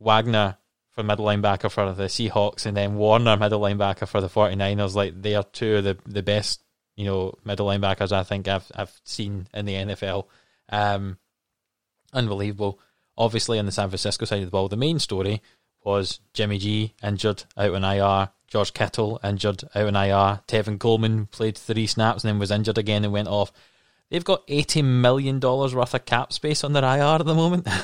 Wagner 0.00 0.56
for 0.90 1.02
middle 1.02 1.26
linebacker 1.26 1.70
for 1.70 1.92
the 1.92 2.04
Seahawks 2.04 2.66
and 2.66 2.76
then 2.76 2.96
Warner 2.96 3.36
middle 3.36 3.60
linebacker 3.60 4.08
for 4.08 4.20
the 4.20 4.28
49ers 4.28 4.94
like 4.96 5.20
they 5.20 5.36
are 5.36 5.44
two 5.44 5.76
of 5.76 5.84
the 5.84 5.96
the 6.06 6.24
best 6.24 6.60
you 6.96 7.04
know 7.04 7.34
middle 7.44 7.68
linebackers 7.68 8.10
I 8.10 8.24
think 8.24 8.48
I've 8.48 8.70
I've 8.74 9.00
seen 9.04 9.46
in 9.54 9.64
the 9.64 9.74
NFL. 9.74 10.24
Um, 10.70 11.18
unbelievable. 12.12 12.80
Obviously, 13.18 13.58
on 13.58 13.66
the 13.66 13.72
San 13.72 13.90
Francisco 13.90 14.24
side 14.24 14.38
of 14.38 14.46
the 14.46 14.50
ball, 14.50 14.68
the 14.68 14.76
main 14.76 14.98
story 14.98 15.42
was 15.84 16.20
Jimmy 16.32 16.58
G 16.58 16.94
injured 17.02 17.44
out 17.56 17.74
on 17.74 17.84
IR, 17.84 18.30
George 18.46 18.72
Kittle 18.72 19.20
injured 19.22 19.64
out 19.74 19.86
on 19.86 19.96
IR, 19.96 20.40
Tevin 20.48 20.78
Coleman 20.78 21.26
played 21.26 21.58
three 21.58 21.86
snaps 21.86 22.24
and 22.24 22.30
then 22.30 22.38
was 22.38 22.50
injured 22.50 22.78
again 22.78 23.04
and 23.04 23.12
went 23.12 23.28
off. 23.28 23.52
They've 24.08 24.24
got 24.24 24.44
eighty 24.48 24.80
million 24.80 25.40
dollars 25.40 25.74
worth 25.74 25.94
of 25.94 26.06
cap 26.06 26.32
space 26.32 26.64
on 26.64 26.72
their 26.72 26.84
IR 26.84 27.20
at 27.20 27.26
the 27.26 27.34
moment. 27.34 27.68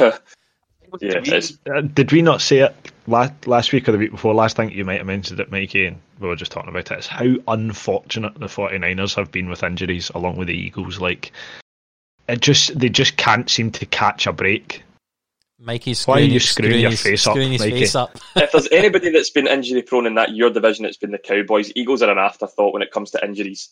yeah, 0.00 1.20
Did 1.20 1.26
we, 1.26 1.72
uh, 1.72 1.80
did 1.82 2.12
we 2.12 2.22
not 2.22 2.40
say 2.40 2.58
it 2.58 2.74
last, 3.06 3.46
last 3.46 3.72
week 3.72 3.88
or 3.88 3.92
the 3.92 3.98
week 3.98 4.10
before? 4.10 4.34
Last 4.34 4.56
think 4.56 4.72
you 4.72 4.84
might 4.84 4.98
have 4.98 5.06
mentioned 5.06 5.40
it, 5.40 5.50
Mikey, 5.50 5.86
and 5.86 6.00
we 6.18 6.28
were 6.28 6.36
just 6.36 6.52
talking 6.52 6.70
about 6.70 6.90
it. 6.90 6.98
Is 6.98 7.06
how 7.06 7.34
unfortunate 7.48 8.34
the 8.34 8.46
49ers 8.46 9.14
have 9.16 9.30
been 9.30 9.48
with 9.48 9.62
injuries, 9.62 10.10
along 10.14 10.36
with 10.36 10.48
the 10.48 10.54
Eagles. 10.54 10.98
Like, 11.00 11.32
it 12.30 12.40
just 12.40 12.78
they 12.78 12.88
just 12.88 13.16
can't 13.16 13.48
seem 13.50 13.70
to 13.72 13.86
catch 13.86 14.26
a 14.26 14.32
break. 14.32 14.82
Mikey's 15.58 16.06
Why 16.06 16.18
are 16.18 16.20
you 16.20 16.40
screwing 16.40 16.70
screwing 16.70 16.80
your 16.80 16.90
his, 16.90 17.02
face 17.02 17.26
up, 17.26 17.36
his 17.36 17.60
Mikey? 17.60 17.70
face 17.80 17.94
up. 17.94 18.16
if 18.36 18.52
there's 18.52 18.68
anybody 18.72 19.10
that's 19.10 19.30
been 19.30 19.46
injury 19.46 19.82
prone 19.82 20.06
in 20.06 20.14
that 20.14 20.34
your 20.34 20.50
division, 20.50 20.86
it's 20.86 20.96
been 20.96 21.10
the 21.10 21.18
Cowboys. 21.18 21.70
Eagles 21.74 22.02
are 22.02 22.10
an 22.10 22.18
afterthought 22.18 22.72
when 22.72 22.82
it 22.82 22.90
comes 22.90 23.10
to 23.10 23.22
injuries. 23.24 23.68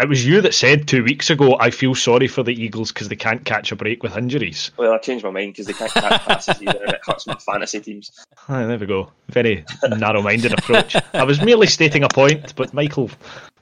It 0.00 0.08
was 0.08 0.24
you 0.24 0.40
that 0.40 0.54
said 0.54 0.88
two 0.88 1.04
weeks 1.04 1.28
ago, 1.28 1.56
I 1.60 1.70
feel 1.70 1.94
sorry 1.94 2.26
for 2.26 2.42
the 2.42 2.54
Eagles 2.54 2.92
because 2.92 3.08
they 3.08 3.16
can't 3.16 3.44
catch 3.44 3.72
a 3.72 3.76
break 3.76 4.02
with 4.02 4.16
injuries. 4.16 4.70
Well, 4.78 4.92
I 4.92 4.98
changed 4.98 5.22
my 5.22 5.30
mind 5.30 5.52
because 5.52 5.66
they 5.66 5.74
can't 5.74 5.92
catch 5.92 6.22
passes 6.22 6.62
either, 6.62 6.78
and 6.82 6.94
it 6.94 7.00
hurts 7.04 7.26
my 7.26 7.34
fantasy 7.34 7.80
teams. 7.80 8.10
Ah, 8.48 8.64
there 8.66 8.78
we 8.78 8.86
go. 8.86 9.10
Very 9.28 9.66
narrow-minded 9.98 10.54
approach. 10.54 10.96
I 11.12 11.24
was 11.24 11.42
merely 11.42 11.66
stating 11.66 12.04
a 12.04 12.08
point, 12.08 12.54
but 12.56 12.72
Michael, 12.72 13.10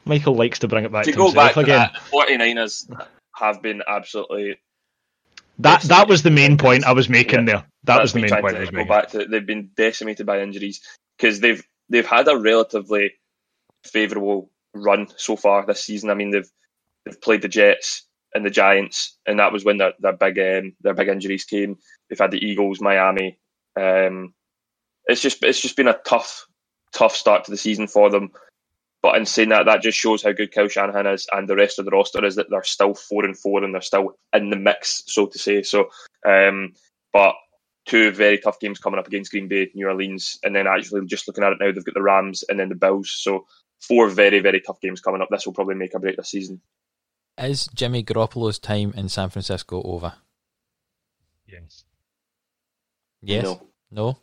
Michael 0.04 0.36
likes 0.36 0.60
to 0.60 0.68
bring 0.68 0.84
it 0.84 0.92
back 0.92 1.04
To 1.06 1.10
to, 1.10 1.16
go 1.16 1.24
himself 1.24 1.46
back 1.46 1.54
to 1.54 1.60
again. 1.60 1.90
that, 1.92 2.00
49ers 2.12 2.86
have 3.40 3.62
been 3.62 3.82
absolutely. 3.86 4.58
That 5.58 5.82
that 5.82 6.08
was 6.08 6.22
the 6.22 6.30
main 6.30 6.56
point 6.56 6.84
I 6.84 6.92
was 6.92 7.08
making 7.08 7.44
there. 7.44 7.64
That 7.84 7.96
That's 7.96 8.02
was 8.02 8.12
the 8.12 8.20
main 8.20 8.30
point 8.30 8.50
to 8.50 8.56
I 8.56 8.60
was 8.60 8.70
go 8.70 8.76
making. 8.76 8.88
back 8.88 9.08
to. 9.10 9.24
They've 9.26 9.46
been 9.46 9.70
decimated 9.76 10.26
by 10.26 10.40
injuries 10.40 10.80
because 11.16 11.40
they've 11.40 11.62
they've 11.88 12.06
had 12.06 12.28
a 12.28 12.38
relatively 12.38 13.12
favourable 13.84 14.50
run 14.74 15.08
so 15.16 15.36
far 15.36 15.64
this 15.66 15.82
season. 15.82 16.10
I 16.10 16.14
mean, 16.14 16.30
they've 16.30 16.50
they've 17.04 17.20
played 17.20 17.42
the 17.42 17.48
Jets 17.48 18.06
and 18.34 18.44
the 18.44 18.50
Giants, 18.50 19.18
and 19.26 19.38
that 19.38 19.52
was 19.52 19.64
when 19.64 19.78
their 19.78 19.92
their 19.98 20.12
big 20.12 20.38
um, 20.38 20.72
their 20.80 20.94
big 20.94 21.08
injuries 21.08 21.44
came. 21.44 21.76
They've 22.08 22.18
had 22.18 22.30
the 22.30 22.44
Eagles, 22.44 22.80
Miami. 22.80 23.38
Um, 23.78 24.34
it's 25.06 25.22
just 25.22 25.42
it's 25.44 25.60
just 25.60 25.76
been 25.76 25.88
a 25.88 25.98
tough 26.06 26.46
tough 26.92 27.14
start 27.14 27.44
to 27.44 27.50
the 27.50 27.56
season 27.56 27.86
for 27.86 28.10
them. 28.10 28.30
But 29.02 29.16
in 29.16 29.24
saying 29.24 29.48
that, 29.48 29.64
that 29.64 29.82
just 29.82 29.98
shows 29.98 30.22
how 30.22 30.32
good 30.32 30.52
Kyle 30.52 30.68
Shanahan 30.68 31.06
is, 31.06 31.26
and 31.32 31.48
the 31.48 31.56
rest 31.56 31.78
of 31.78 31.86
the 31.86 31.90
roster 31.90 32.24
is 32.24 32.36
that 32.36 32.50
they're 32.50 32.62
still 32.62 32.94
four 32.94 33.24
and 33.24 33.38
four, 33.38 33.64
and 33.64 33.72
they're 33.72 33.80
still 33.80 34.18
in 34.34 34.50
the 34.50 34.56
mix, 34.56 35.02
so 35.06 35.26
to 35.26 35.38
say. 35.38 35.62
So, 35.62 35.88
um, 36.26 36.74
but 37.12 37.34
two 37.86 38.10
very 38.10 38.38
tough 38.38 38.60
games 38.60 38.78
coming 38.78 38.98
up 38.98 39.06
against 39.06 39.30
Green 39.30 39.48
Bay, 39.48 39.70
New 39.74 39.88
Orleans, 39.88 40.38
and 40.42 40.54
then 40.54 40.66
actually 40.66 41.06
just 41.06 41.26
looking 41.26 41.44
at 41.44 41.52
it 41.52 41.58
now, 41.60 41.72
they've 41.72 41.84
got 41.84 41.94
the 41.94 42.02
Rams 42.02 42.44
and 42.48 42.60
then 42.60 42.68
the 42.68 42.74
Bills. 42.74 43.10
So, 43.10 43.46
four 43.80 44.08
very 44.08 44.40
very 44.40 44.60
tough 44.60 44.80
games 44.80 45.00
coming 45.00 45.22
up. 45.22 45.28
This 45.30 45.46
will 45.46 45.54
probably 45.54 45.76
make 45.76 45.94
a 45.94 45.98
break 45.98 46.16
this 46.16 46.30
season. 46.30 46.60
Is 47.38 47.68
Jimmy 47.74 48.04
Garoppolo's 48.04 48.58
time 48.58 48.92
in 48.96 49.08
San 49.08 49.30
Francisco 49.30 49.80
over? 49.82 50.12
Yes, 51.46 51.84
Yes. 53.22 53.44
No. 53.44 53.60
No. 53.90 54.18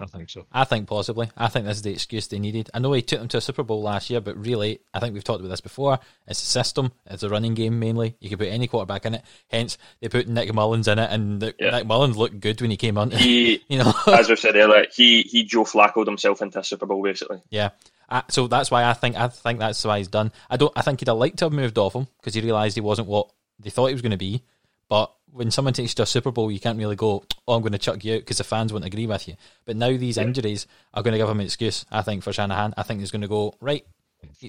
I 0.00 0.06
think 0.06 0.30
so. 0.30 0.46
I 0.52 0.64
think 0.64 0.86
possibly. 0.86 1.28
I 1.36 1.48
think 1.48 1.66
this 1.66 1.78
is 1.78 1.82
the 1.82 1.92
excuse 1.92 2.28
they 2.28 2.38
needed. 2.38 2.70
I 2.72 2.78
know 2.78 2.92
he 2.92 3.02
took 3.02 3.18
them 3.18 3.28
to 3.28 3.38
a 3.38 3.40
Super 3.40 3.64
Bowl 3.64 3.82
last 3.82 4.10
year, 4.10 4.20
but 4.20 4.36
really, 4.36 4.78
I 4.94 5.00
think 5.00 5.12
we've 5.14 5.24
talked 5.24 5.40
about 5.40 5.48
this 5.48 5.60
before. 5.60 5.98
It's 6.26 6.42
a 6.42 6.46
system. 6.46 6.92
It's 7.06 7.24
a 7.24 7.28
running 7.28 7.54
game 7.54 7.80
mainly. 7.80 8.14
You 8.20 8.28
can 8.28 8.38
put 8.38 8.48
any 8.48 8.68
quarterback 8.68 9.06
in 9.06 9.14
it. 9.14 9.22
Hence, 9.50 9.76
they 10.00 10.08
put 10.08 10.28
Nick 10.28 10.52
Mullens 10.52 10.86
in 10.86 10.98
it, 11.00 11.10
and 11.10 11.40
the, 11.40 11.54
Yeah. 11.58 11.70
Nick 11.70 11.86
Mullens 11.86 12.16
looked 12.16 12.38
good 12.38 12.60
when 12.60 12.70
he 12.70 12.76
came 12.76 12.96
on. 12.96 13.10
He, 13.10 13.64
you 13.68 13.78
know, 13.78 13.92
as 14.06 14.28
we 14.28 14.36
said 14.36 14.54
earlier, 14.54 14.86
he 14.92 15.22
he 15.22 15.42
Joe 15.44 15.64
Flaccoed 15.64 16.06
himself 16.06 16.42
into 16.42 16.60
a 16.60 16.64
Super 16.64 16.86
Bowl 16.86 17.02
basically. 17.02 17.42
yeah. 17.50 17.70
I, 18.10 18.22
so 18.30 18.46
that's 18.46 18.70
why 18.70 18.84
I 18.84 18.94
think 18.94 19.16
I 19.16 19.28
think 19.28 19.58
that's 19.58 19.84
why 19.84 19.98
he's 19.98 20.08
done. 20.08 20.32
I 20.48 20.56
don't. 20.56 20.72
I 20.74 20.80
think 20.80 21.00
he'd 21.00 21.08
have 21.08 21.18
liked 21.18 21.38
to 21.40 21.44
have 21.44 21.52
moved 21.52 21.76
off 21.76 21.94
him 21.94 22.06
because 22.20 22.32
he 22.32 22.40
realised 22.40 22.74
he 22.74 22.80
wasn't 22.80 23.08
what 23.08 23.30
they 23.58 23.68
thought 23.68 23.88
he 23.88 23.92
was 23.92 24.00
going 24.00 24.12
to 24.12 24.16
be. 24.16 24.44
But 24.88 25.12
when 25.30 25.50
someone 25.50 25.74
takes 25.74 25.92
you 25.92 25.96
to 25.96 26.02
a 26.02 26.06
Super 26.06 26.30
Bowl, 26.30 26.50
you 26.50 26.60
can't 26.60 26.78
really 26.78 26.96
go, 26.96 27.24
"Oh, 27.46 27.54
I'm 27.54 27.62
going 27.62 27.72
to 27.72 27.78
chuck 27.78 28.04
you 28.04 28.14
out" 28.14 28.20
because 28.20 28.38
the 28.38 28.44
fans 28.44 28.72
won't 28.72 28.84
agree 28.84 29.06
with 29.06 29.28
you. 29.28 29.36
But 29.64 29.76
now 29.76 29.96
these 29.96 30.16
injuries 30.16 30.66
are 30.94 31.02
going 31.02 31.12
to 31.12 31.18
give 31.18 31.28
him 31.28 31.40
an 31.40 31.46
excuse. 31.46 31.84
I 31.90 32.02
think 32.02 32.22
for 32.22 32.32
Shanahan, 32.32 32.74
I 32.76 32.82
think 32.82 33.00
he's 33.00 33.10
going 33.10 33.22
to 33.22 33.28
go 33.28 33.54
right. 33.60 33.84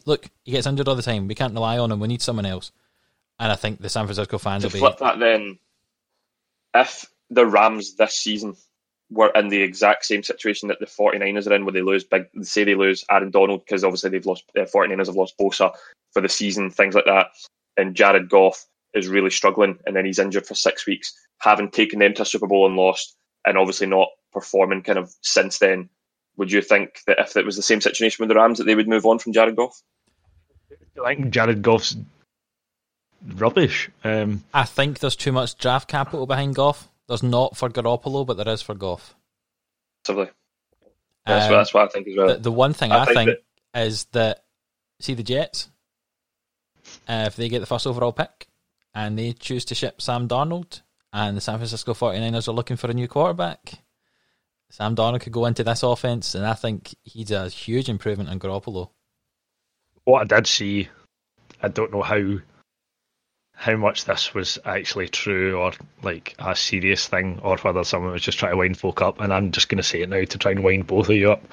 Look, 0.05 0.29
he 0.43 0.51
gets 0.51 0.67
injured 0.67 0.87
all 0.87 0.95
the 0.95 1.01
time. 1.01 1.27
We 1.27 1.35
can't 1.35 1.53
rely 1.53 1.77
on 1.77 1.91
him. 1.91 1.99
We 1.99 2.07
need 2.07 2.21
someone 2.21 2.45
else. 2.45 2.71
And 3.39 3.51
I 3.51 3.55
think 3.55 3.79
the 3.79 3.89
San 3.89 4.05
Francisco 4.05 4.37
fans 4.37 4.63
To 4.63 4.67
will 4.67 4.73
be 4.73 4.79
flip 4.79 4.97
that, 4.99 5.19
then, 5.19 5.59
if 6.73 7.05
the 7.29 7.45
Rams 7.45 7.95
this 7.95 8.15
season 8.15 8.55
were 9.11 9.31
in 9.35 9.47
the 9.49 9.61
exact 9.61 10.05
same 10.05 10.23
situation 10.23 10.69
that 10.69 10.79
the 10.79 10.85
49ers 10.85 11.47
are 11.47 11.53
in, 11.53 11.65
where 11.65 11.73
they 11.73 11.81
lose 11.81 12.03
big, 12.03 12.25
say 12.41 12.63
they 12.63 12.75
lose 12.75 13.05
Aaron 13.09 13.31
Donald 13.31 13.65
because 13.65 13.83
obviously 13.83 14.09
they've 14.09 14.25
lost, 14.25 14.43
uh, 14.57 14.61
49ers 14.61 15.07
have 15.07 15.15
lost 15.15 15.37
Bosa 15.37 15.73
for 16.11 16.21
the 16.21 16.29
season, 16.29 16.69
things 16.69 16.95
like 16.95 17.05
that, 17.05 17.27
and 17.77 17.95
Jared 17.95 18.29
Goff 18.29 18.65
is 18.93 19.07
really 19.07 19.29
struggling, 19.29 19.79
and 19.85 19.95
then 19.95 20.05
he's 20.05 20.19
injured 20.19 20.45
for 20.47 20.55
six 20.55 20.85
weeks, 20.85 21.13
having 21.39 21.69
taken 21.69 21.99
them 21.99 22.13
to 22.15 22.23
a 22.23 22.25
Super 22.25 22.47
Bowl 22.47 22.65
and 22.65 22.75
lost, 22.75 23.15
and 23.45 23.57
obviously 23.57 23.87
not 23.87 24.09
performing 24.31 24.81
kind 24.83 24.99
of 24.99 25.13
since 25.21 25.59
then. 25.59 25.89
Would 26.37 26.51
you 26.51 26.61
think 26.61 27.01
that 27.07 27.19
if 27.19 27.35
it 27.35 27.45
was 27.45 27.55
the 27.57 27.61
same 27.61 27.81
situation 27.81 28.23
with 28.23 28.29
the 28.29 28.35
Rams, 28.35 28.59
that 28.59 28.63
they 28.63 28.75
would 28.75 28.87
move 28.87 29.05
on 29.05 29.19
from 29.19 29.33
Jared 29.33 29.55
Goff? 29.55 29.81
I 31.03 31.15
think 31.15 31.31
Jared 31.31 31.61
Goff's 31.61 31.97
rubbish. 33.35 33.89
Um, 34.03 34.43
I 34.53 34.63
think 34.63 34.99
there's 34.99 35.15
too 35.15 35.31
much 35.31 35.57
draft 35.57 35.89
capital 35.89 36.25
behind 36.25 36.55
Goff. 36.55 36.87
There's 37.07 37.23
not 37.23 37.57
for 37.57 37.69
Garoppolo, 37.69 38.25
but 38.25 38.37
there 38.37 38.47
is 38.53 38.61
for 38.61 38.75
Goff. 38.75 39.15
Possibly. 40.05 40.29
That's, 41.25 41.45
Um, 41.45 41.51
what, 41.51 41.57
that's 41.57 41.73
what 41.73 41.83
I 41.83 41.87
think 41.89 42.07
as 42.07 42.15
well. 42.17 42.27
the, 42.27 42.35
the 42.37 42.51
one 42.51 42.73
thing 42.73 42.91
I 42.91 43.01
I, 43.01 43.05
think 43.05 43.29
think, 43.29 43.39
is 43.75 44.05
that 44.13 44.43
see 44.99 45.13
the 45.13 45.23
Jets. 45.23 45.69
Uh, 47.07 47.25
if 47.27 47.35
they 47.35 47.49
get 47.49 47.59
the 47.59 47.65
first 47.65 47.85
overall 47.85 48.11
pick, 48.13 48.47
and 48.93 49.17
they 49.17 49.33
choose 49.33 49.65
to 49.65 49.75
ship 49.75 50.01
Sam 50.01 50.27
Darnold, 50.27 50.81
and 51.13 51.35
the 51.35 51.41
San 51.41 51.57
Francisco 51.57 51.93
49ers 51.93 52.47
are 52.47 52.53
looking 52.53 52.77
for 52.77 52.89
a 52.89 52.93
new 52.93 53.07
quarterback. 53.07 53.83
Sam 54.69 54.95
Darnold 54.95 55.21
could 55.21 55.33
go 55.33 55.45
into 55.45 55.63
this 55.63 55.83
offense, 55.83 56.35
and 56.35 56.45
I 56.45 56.53
think 56.53 56.95
he's 57.03 57.31
a 57.31 57.49
huge 57.49 57.89
improvement 57.89 58.29
on 58.29 58.39
Garoppolo. 58.39 58.89
What 60.03 60.21
I 60.21 60.35
did 60.35 60.47
see, 60.47 60.89
I 61.61 61.67
don't 61.67 61.91
know 61.91 62.01
how 62.01 62.39
how 63.59 63.75
much 63.75 64.05
this 64.05 64.33
was 64.33 64.57
actually 64.63 65.09
true 65.09 65.59
or 65.59 65.73
like 66.01 66.33
a 66.39 66.55
serious 66.55 67.07
thing, 67.07 67.39
or 67.43 67.57
whether 67.57 67.83
someone 67.83 68.13
was 68.13 68.21
just 68.21 68.39
trying 68.39 68.53
to 68.53 68.57
wind 68.57 68.77
folk 68.77 69.01
up. 69.01 69.19
And 69.19 69.33
I'm 69.33 69.51
just 69.51 69.67
going 69.67 69.77
to 69.77 69.83
say 69.83 70.01
it 70.01 70.09
now 70.09 70.23
to 70.23 70.37
try 70.37 70.51
and 70.51 70.63
wind 70.63 70.87
both 70.87 71.09
of 71.09 71.15
you 71.15 71.33
up. 71.33 71.43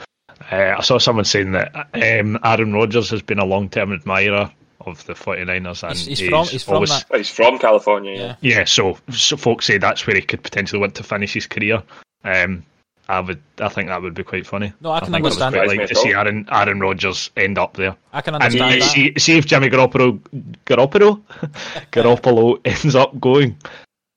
Uh, 0.53 0.75
I 0.79 0.83
saw 0.83 0.99
someone 0.99 1.25
saying 1.25 1.53
that 1.53 1.75
um, 1.95 2.39
Aaron 2.45 2.73
Rodgers 2.75 3.11
has 3.11 3.23
been 3.23 3.41
a 3.41 3.45
long 3.45 3.69
term 3.69 3.93
admirer 3.93 4.53
of 4.81 5.05
the 5.07 5.15
49ers. 5.15 5.83
And 5.83 5.99
he's, 5.99 6.19
he's 6.19 6.29
from, 6.29 6.47
he's 6.47 6.63
from 6.63 6.75
always, 6.75 6.91
that. 6.91 7.17
He's 7.17 7.31
from 7.31 7.59
California. 7.59 8.19
Yeah. 8.19 8.37
Yeah. 8.41 8.65
so, 8.65 8.99
so 9.11 9.37
folks 9.37 9.67
say 9.67 9.79
that's 9.79 10.07
where 10.07 10.17
he 10.17 10.23
could 10.23 10.43
potentially 10.43 10.81
want 10.81 10.95
to 10.97 11.03
finish 11.03 11.35
his 11.35 11.47
career. 11.47 11.83
Um, 12.25 12.65
I 13.09 13.21
would, 13.21 13.41
I 13.61 13.69
think 13.69 13.89
that 13.89 14.03
would 14.03 14.15
be 14.15 14.25
quite 14.25 14.47
funny. 14.47 14.73
No, 14.81 14.91
I 14.91 15.01
can 15.01 15.15
I 15.15 15.19
understand. 15.19 15.55
I'd 15.55 15.69
like 15.69 15.87
to 15.87 15.95
see 15.95 16.13
Aaron, 16.13 16.49
Aaron 16.51 16.81
Rodgers 16.81 17.31
end 17.37 17.57
up 17.57 17.75
there. 17.75 17.97
I 18.13 18.21
can 18.21 18.35
understand 18.35 18.73
and 18.73 18.83
that. 18.83 18.91
See, 18.91 19.15
see 19.17 19.39
if 19.39 19.47
Jimmy 19.47 19.69
Garoppolo, 19.69 20.19
Garoppolo, 20.65 21.23
Garoppolo 21.93 22.61
ends 22.65 22.97
up 22.97 23.19
going. 23.21 23.57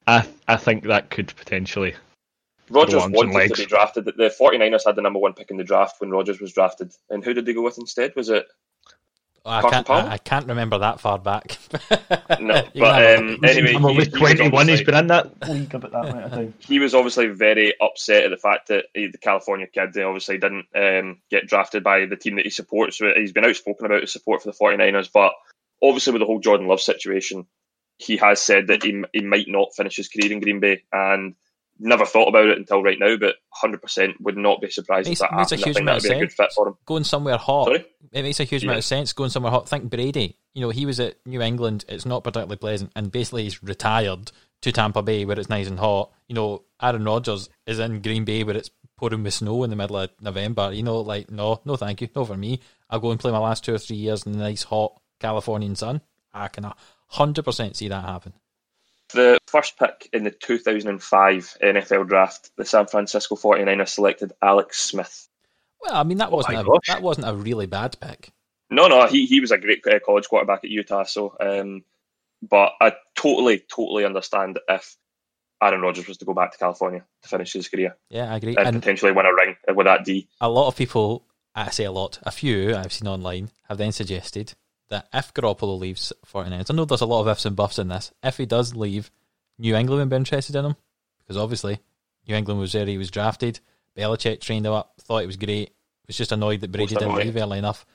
I, 0.08 0.28
I 0.48 0.58
think 0.58 0.86
that 0.86 1.12
could 1.12 1.36
potentially. 1.36 1.96
Rodgers 2.72 3.04
wanted 3.08 3.50
to 3.50 3.56
be 3.56 3.66
drafted. 3.66 4.06
The 4.06 4.34
49ers 4.40 4.86
had 4.86 4.96
the 4.96 5.02
number 5.02 5.20
one 5.20 5.34
pick 5.34 5.52
in 5.52 5.58
the 5.58 5.64
draft 5.64 5.96
when 6.00 6.10
Rodgers 6.10 6.40
was 6.40 6.54
drafted. 6.54 6.92
And 7.10 7.24
who 7.24 7.34
did 7.34 7.46
they 7.46 7.54
go 7.54 7.62
with 7.62 7.78
instead? 7.78 8.16
Was 8.16 8.30
it 8.30 8.48
I 9.50 9.70
can't, 9.70 9.90
I, 9.90 10.12
I, 10.14 10.18
can't 10.18 10.48
remember 10.48 10.78
that 10.80 11.00
far 11.00 11.18
back. 11.18 11.58
no, 12.40 12.64
but 12.76 13.18
um, 13.18 13.40
anyway, 13.44 13.74
I'm 13.76 13.86
only 13.86 14.06
21. 14.06 14.68
He's 14.68 14.84
been 14.84 14.96
in 14.96 15.08
that 15.08 15.50
league 15.50 15.74
about 15.74 15.92
that 15.92 16.10
amount 16.10 16.26
of 16.26 16.32
time. 16.32 16.54
He 16.60 16.80
was 16.80 16.94
obviously 16.94 17.28
very 17.28 17.74
upset 17.82 18.26
at 18.26 18.30
the 18.30 18.38
fact 18.38 18.68
that 18.68 18.86
he, 18.94 19.08
the 19.08 19.18
California 19.18 19.68
kid 19.68 19.98
obviously 19.98 20.38
didn't 20.38 20.68
um, 20.76 21.20
get 21.30 21.48
drafted 21.48 21.84
by 21.84 22.06
the 22.06 22.16
team 22.16 22.36
that 22.36 22.46
he 22.46 22.52
supports. 22.52 23.02
He's 23.16 23.32
been 23.32 23.46
outspoken 23.46 23.86
about 23.86 24.02
his 24.02 24.14
support 24.14 24.44
for 24.44 24.52
the 24.52 24.58
49ers, 24.58 25.10
but 25.12 25.34
obviously 25.82 26.14
with 26.14 26.22
the 26.22 26.26
whole 26.26 26.40
Jordan 26.40 26.68
Love 26.68 26.82
situation, 26.82 27.48
he 27.98 28.18
has 28.18 28.42
said 28.42 28.68
that 28.68 28.84
he, 28.84 29.04
he 29.14 29.22
might 29.22 29.48
not 29.48 29.76
finish 29.76 29.98
his 29.98 30.08
career 30.08 30.32
in 30.32 30.40
Green 30.40 30.60
Bay 30.60 30.84
and 30.92 31.36
never 31.80 32.06
thought 32.06 32.28
about 32.28 32.48
it 32.48 32.58
until 32.58 32.84
right 32.84 33.00
now, 33.00 33.16
but 33.18 33.36
100% 33.64 34.14
would 34.20 34.38
not 34.38 34.62
be 34.62 34.70
surprised 34.70 35.08
makes, 35.08 35.22
if 35.22 35.30
that 35.30 35.36
makes 35.36 35.52
happened. 35.52 35.64
A 35.64 35.66
huge 35.66 35.76
I 35.76 35.80
think 35.80 35.86
that 35.88 35.94
would 35.96 36.04
be 36.04 36.16
a 36.16 36.20
good 36.20 36.34
fit 36.34 36.52
for 36.54 36.68
him. 36.68 36.76
Going 36.86 37.04
somewhere 37.04 37.38
hot. 37.38 37.66
Sorry? 37.66 37.86
It 38.12 38.24
makes 38.24 38.40
a 38.40 38.44
huge 38.44 38.64
yeah. 38.64 38.70
amount 38.70 38.80
of 38.80 38.86
sense 38.86 39.14
going 39.14 39.30
somewhere 39.30 39.52
hot. 39.52 39.70
Think 39.70 39.90
Brady. 39.90 40.38
You 40.54 40.62
know, 40.62 40.70
he 40.70 40.86
was 40.86 41.00
at 41.00 41.16
New 41.26 41.42
England. 41.42 41.86
It's 41.88 42.06
not 42.06 42.24
particularly 42.24 42.58
pleasant, 42.58 42.92
and 42.96 43.12
basically 43.12 43.44
he's 43.44 43.64
retired 43.64 44.32
to 44.62 44.72
Tampa 44.72 45.02
Bay 45.02 45.26
where 45.26 45.40
it's 45.40 45.50
nice 45.50 45.68
and 45.68 45.80
hot. 45.80 46.12
You 46.28 46.36
know, 46.36 46.64
Aaron 46.82 47.06
Rodgers 47.06 47.50
is 47.66 47.80
in 47.80 48.02
Green 48.02 48.26
Bay 48.26 48.44
where 48.44 48.58
it's 48.58 48.72
pouring 48.98 49.24
with 49.24 49.34
snow 49.34 49.64
in 49.64 49.70
the 49.70 49.76
middle 49.76 49.98
of 49.98 50.10
November. 50.22 50.72
You 50.74 50.84
know, 50.84 51.00
like 51.00 51.32
no, 51.32 51.62
no, 51.66 51.76
thank 51.76 52.02
you, 52.02 52.10
no 52.16 52.26
for 52.26 52.38
me. 52.38 52.60
I'll 52.90 53.00
go 53.00 53.12
and 53.12 53.20
play 53.20 53.32
my 53.32 53.40
last 53.40 53.64
two 53.64 53.74
or 53.74 53.78
three 53.78 53.98
years 53.98 54.26
in 54.26 54.34
the 54.34 54.40
nice 54.40 54.64
hot 54.64 55.00
Californian 55.20 55.76
sun. 55.76 56.02
Ah, 56.34 56.44
I 56.44 56.48
can 56.50 56.72
hundred 57.08 57.46
percent 57.46 57.76
see 57.76 57.88
that 57.88 58.04
happen. 58.04 58.34
The 59.14 59.40
first 59.48 59.78
pick 59.78 60.10
in 60.14 60.24
the 60.24 60.32
2005 60.32 61.58
NFL 61.64 62.08
draft, 62.08 62.52
the 62.58 62.66
San 62.66 62.86
Francisco 62.86 63.36
49ers 63.36 63.90
selected 63.90 64.34
Alex 64.42 64.80
Smith. 64.80 65.28
Well, 65.82 65.96
I 65.96 66.04
mean 66.04 66.18
that 66.18 66.32
wasn't 66.32 66.58
oh 66.58 66.76
a, 66.76 66.80
that 66.88 67.02
wasn't 67.02 67.28
a 67.28 67.34
really 67.34 67.66
bad 67.66 67.98
pick. 68.00 68.32
No, 68.70 68.88
no, 68.88 69.08
he 69.08 69.26
he 69.26 69.40
was 69.40 69.52
a 69.52 69.58
great 69.58 69.86
uh, 69.88 70.00
college 70.06 70.28
quarterback 70.28 70.64
at 70.64 70.70
Utah. 70.70 71.04
So, 71.04 71.36
um, 71.40 71.84
but 72.42 72.74
I 72.80 72.94
totally, 73.16 73.60
totally 73.60 74.06
understand 74.06 74.60
if 74.68 74.96
Aaron 75.62 75.82
Rodgers 75.82 76.08
was 76.08 76.18
to 76.18 76.26
go 76.26 76.34
back 76.34 76.52
to 76.52 76.58
California 76.58 77.04
to 77.24 77.30
finish 77.30 77.54
his 77.54 77.68
career. 77.68 77.98
Yeah, 78.10 78.32
I 78.32 78.38
agree, 78.38 78.56
and, 78.58 78.68
and 78.68 78.82
potentially 78.82 79.12
win 79.12 79.26
a 79.26 79.34
ring 79.34 79.56
with 79.74 79.86
that 79.86 80.06
D. 80.06 80.28
A 80.40 80.50
lot 80.50 80.68
of 80.68 80.76
people, 80.76 81.26
I 81.56 81.70
say 81.72 81.86
a 81.86 81.92
lot, 81.92 82.20
a 82.24 82.32
few 82.32 82.76
I've 82.76 82.94
seen 82.94 83.08
online 83.08 83.50
have 83.68 83.78
then 83.78 83.92
suggested 83.92 84.54
that 84.90 85.08
if 85.14 85.34
Garoppolo 85.34 85.80
leaves 85.80 86.14
49ers, 86.26 86.72
I 86.72 86.74
know 86.74 86.86
there's 86.86 87.02
a 87.02 87.06
lot 87.06 87.22
of 87.22 87.28
ifs 87.28 87.46
and 87.46 87.56
buffs 87.56 87.80
in 87.80 87.88
this. 87.88 88.12
If 88.24 88.38
he 88.38 88.46
does 88.46 88.76
leave, 88.76 89.12
New 89.58 89.76
England 89.76 90.00
would 90.00 90.10
be 90.10 90.16
interested 90.16 90.56
in 90.56 90.66
him 90.66 90.76
because 91.20 91.38
obviously 91.38 91.80
New 92.28 92.36
England 92.36 92.60
was 92.60 92.74
where 92.74 92.86
he 92.86 92.98
was 92.98 93.12
drafted. 93.12 93.60
Belichick 93.98 94.42
trained 94.42 94.66
him 94.66 94.74
up, 94.74 94.94
thought 95.00 95.24
it 95.24 95.28
was 95.28 95.38
great. 95.38 95.74
Was 96.08 96.18
just 96.18 96.32
annoyed 96.32 96.62
that 96.62 96.72
Brady 96.72 96.96
didn't 96.96 97.16
leave 97.16 97.38
early 97.38 97.60
enough. 97.60 97.86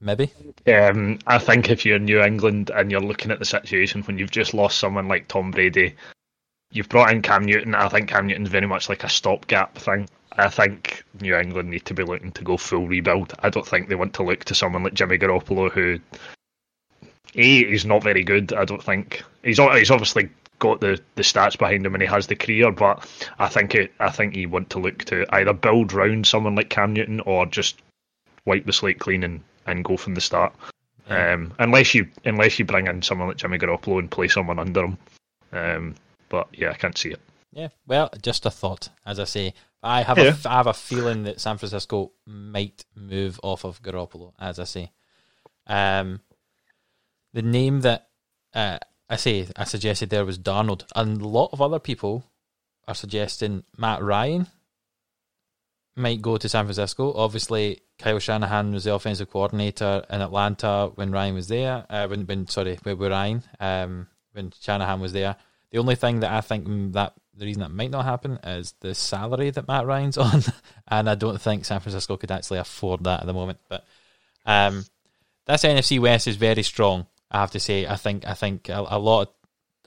Maybe. 0.00 0.32
Um, 0.66 1.20
I 1.26 1.38
think 1.38 1.70
if 1.70 1.86
you're 1.86 2.00
New 2.00 2.20
England 2.20 2.70
and 2.74 2.90
you're 2.90 3.00
looking 3.00 3.30
at 3.30 3.38
the 3.38 3.44
situation 3.44 4.02
when 4.02 4.18
you've 4.18 4.30
just 4.30 4.54
lost 4.54 4.78
someone 4.78 5.06
like 5.06 5.28
Tom 5.28 5.52
Brady, 5.52 5.94
you've 6.72 6.88
brought 6.88 7.12
in 7.12 7.22
Cam 7.22 7.44
Newton. 7.44 7.74
I 7.74 7.88
think 7.88 8.08
Cam 8.08 8.26
Newton's 8.26 8.48
very 8.48 8.66
much 8.66 8.88
like 8.88 9.04
a 9.04 9.08
stopgap 9.08 9.76
thing. 9.76 10.08
I 10.36 10.48
think 10.48 11.04
New 11.20 11.36
England 11.36 11.70
need 11.70 11.84
to 11.86 11.94
be 11.94 12.02
looking 12.02 12.32
to 12.32 12.44
go 12.44 12.56
full 12.56 12.88
rebuild. 12.88 13.32
I 13.40 13.50
don't 13.50 13.66
think 13.66 13.88
they 13.88 13.94
want 13.94 14.14
to 14.14 14.24
look 14.24 14.44
to 14.44 14.54
someone 14.54 14.82
like 14.82 14.94
Jimmy 14.94 15.18
Garoppolo, 15.18 15.70
who 15.70 16.00
a 17.36 17.60
is 17.60 17.84
not 17.84 18.02
very 18.02 18.24
good. 18.24 18.52
I 18.52 18.64
don't 18.64 18.82
think 18.82 19.22
he's 19.42 19.58
he's 19.58 19.90
obviously 19.90 20.30
got 20.58 20.80
the, 20.80 21.00
the 21.16 21.22
stats 21.22 21.58
behind 21.58 21.84
him 21.84 21.94
and 21.94 22.02
he 22.02 22.08
has 22.08 22.26
the 22.26 22.36
career, 22.36 22.70
but 22.70 23.08
I 23.38 23.48
think 23.48 23.74
it, 23.74 23.92
I 23.98 24.10
think 24.10 24.36
you 24.36 24.48
want 24.48 24.70
to 24.70 24.78
look 24.78 25.04
to 25.04 25.26
either 25.34 25.52
build 25.52 25.92
round 25.92 26.26
someone 26.26 26.54
like 26.54 26.70
Cam 26.70 26.92
Newton 26.92 27.20
or 27.20 27.46
just 27.46 27.80
wipe 28.46 28.64
the 28.64 28.72
slate 28.72 28.98
clean 28.98 29.24
and, 29.24 29.40
and 29.66 29.84
go 29.84 29.96
from 29.96 30.14
the 30.14 30.20
start. 30.20 30.54
Um, 31.08 31.52
unless 31.58 31.94
you 31.94 32.08
unless 32.24 32.58
you 32.58 32.64
bring 32.64 32.86
in 32.86 33.02
someone 33.02 33.28
like 33.28 33.36
Jimmy 33.36 33.58
Garoppolo 33.58 33.98
and 33.98 34.10
play 34.10 34.28
someone 34.28 34.58
under 34.58 34.84
him. 34.84 34.98
Um, 35.52 35.94
but 36.30 36.48
yeah, 36.54 36.70
I 36.70 36.74
can't 36.74 36.96
see 36.96 37.10
it. 37.10 37.20
Yeah, 37.54 37.68
well, 37.86 38.10
just 38.20 38.46
a 38.46 38.50
thought. 38.50 38.88
As 39.06 39.20
I 39.20 39.24
say, 39.24 39.54
I 39.82 40.02
have 40.02 40.18
yeah. 40.18 40.34
a, 40.44 40.48
I 40.48 40.56
have 40.56 40.66
a 40.66 40.74
feeling 40.74 41.22
that 41.22 41.40
San 41.40 41.56
Francisco 41.56 42.12
might 42.26 42.84
move 42.96 43.38
off 43.42 43.64
of 43.64 43.80
Garoppolo. 43.80 44.32
As 44.40 44.58
I 44.58 44.64
say, 44.64 44.90
um, 45.68 46.20
the 47.32 47.42
name 47.42 47.82
that 47.82 48.08
uh, 48.54 48.78
I 49.08 49.16
say 49.16 49.46
I 49.56 49.64
suggested 49.64 50.10
there 50.10 50.24
was 50.24 50.38
Darnold, 50.38 50.84
and 50.96 51.20
a 51.20 51.28
lot 51.28 51.50
of 51.52 51.62
other 51.62 51.78
people 51.78 52.24
are 52.88 52.94
suggesting 52.94 53.62
Matt 53.78 54.02
Ryan 54.02 54.48
might 55.96 56.20
go 56.20 56.36
to 56.38 56.48
San 56.48 56.64
Francisco. 56.64 57.12
Obviously, 57.14 57.82
Kyle 57.98 58.18
Shanahan 58.18 58.72
was 58.72 58.84
the 58.84 58.94
offensive 58.94 59.30
coordinator 59.30 60.04
in 60.10 60.20
Atlanta 60.20 60.90
when 60.96 61.12
Ryan 61.12 61.34
was 61.34 61.48
there. 61.48 61.86
Uh, 61.88 62.08
when, 62.08 62.26
when 62.26 62.48
sorry, 62.48 62.78
with 62.84 63.00
Ryan, 63.00 63.44
um, 63.60 64.08
when 64.32 64.52
Shanahan 64.60 65.00
was 65.00 65.12
there. 65.12 65.36
The 65.70 65.78
only 65.78 65.94
thing 65.94 66.20
that 66.20 66.32
I 66.32 66.40
think 66.40 66.92
that 66.94 67.14
the 67.36 67.46
reason 67.46 67.62
that 67.62 67.70
might 67.70 67.90
not 67.90 68.04
happen 68.04 68.38
is 68.44 68.74
the 68.80 68.94
salary 68.94 69.50
that 69.50 69.68
Matt 69.68 69.86
Ryan's 69.86 70.18
on, 70.18 70.42
and 70.88 71.08
I 71.08 71.14
don't 71.14 71.40
think 71.40 71.64
San 71.64 71.80
Francisco 71.80 72.16
could 72.16 72.30
actually 72.30 72.58
afford 72.58 73.04
that 73.04 73.20
at 73.20 73.26
the 73.26 73.32
moment. 73.32 73.58
But 73.68 73.84
um, 74.46 74.84
this 75.46 75.64
NFC 75.64 75.98
West 76.00 76.26
is 76.28 76.36
very 76.36 76.62
strong. 76.62 77.06
I 77.30 77.40
have 77.40 77.50
to 77.52 77.60
say. 77.60 77.86
I 77.86 77.96
think 77.96 78.26
I 78.26 78.34
think 78.34 78.68
a, 78.68 78.84
a 78.88 78.98
lot 78.98 79.22
of, 79.22 79.28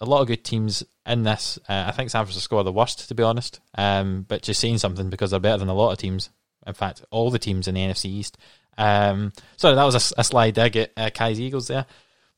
a 0.01 0.05
lot 0.05 0.21
of 0.21 0.27
good 0.27 0.43
teams 0.43 0.83
in 1.05 1.23
this. 1.23 1.57
Uh, 1.67 1.85
I 1.87 1.91
think 1.91 2.09
San 2.09 2.25
Francisco 2.25 2.57
are 2.57 2.63
the 2.63 2.71
worst, 2.71 3.07
to 3.07 3.15
be 3.15 3.23
honest. 3.23 3.59
Um, 3.77 4.25
but 4.27 4.41
just 4.41 4.59
saying 4.59 4.79
something 4.79 5.09
because 5.09 5.31
they're 5.31 5.39
better 5.39 5.59
than 5.59 5.69
a 5.69 5.73
lot 5.73 5.91
of 5.91 5.97
teams. 5.97 6.29
In 6.65 6.73
fact, 6.73 7.05
all 7.11 7.31
the 7.31 7.39
teams 7.39 7.67
in 7.67 7.75
the 7.75 7.81
NFC 7.81 8.05
East. 8.05 8.37
Um, 8.77 9.31
sorry, 9.55 9.75
that 9.75 9.83
was 9.83 10.11
a, 10.11 10.19
a 10.19 10.23
slide 10.23 10.53
dig 10.53 10.75
at 10.75 10.91
uh, 10.97 11.09
Kai's 11.09 11.39
Eagles 11.39 11.67
there, 11.67 11.85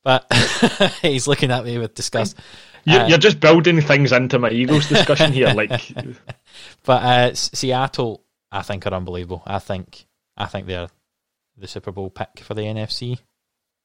but 0.02 0.30
he's 1.02 1.26
looking 1.26 1.50
at 1.50 1.64
me 1.64 1.78
with 1.78 1.94
disgust. 1.94 2.38
You're, 2.84 3.00
uh, 3.00 3.08
you're 3.08 3.18
just 3.18 3.40
building 3.40 3.80
things 3.80 4.12
into 4.12 4.38
my 4.38 4.50
Eagles 4.50 4.88
discussion 4.88 5.32
here, 5.32 5.52
like. 5.52 5.70
But 6.84 7.02
uh, 7.02 7.34
Seattle, 7.34 8.24
I 8.50 8.62
think, 8.62 8.86
are 8.86 8.94
unbelievable. 8.94 9.42
I 9.46 9.58
think, 9.58 10.06
I 10.36 10.46
think 10.46 10.66
they're 10.66 10.88
the 11.56 11.68
Super 11.68 11.92
Bowl 11.92 12.10
pick 12.10 12.40
for 12.40 12.54
the 12.54 12.62
NFC. 12.62 13.18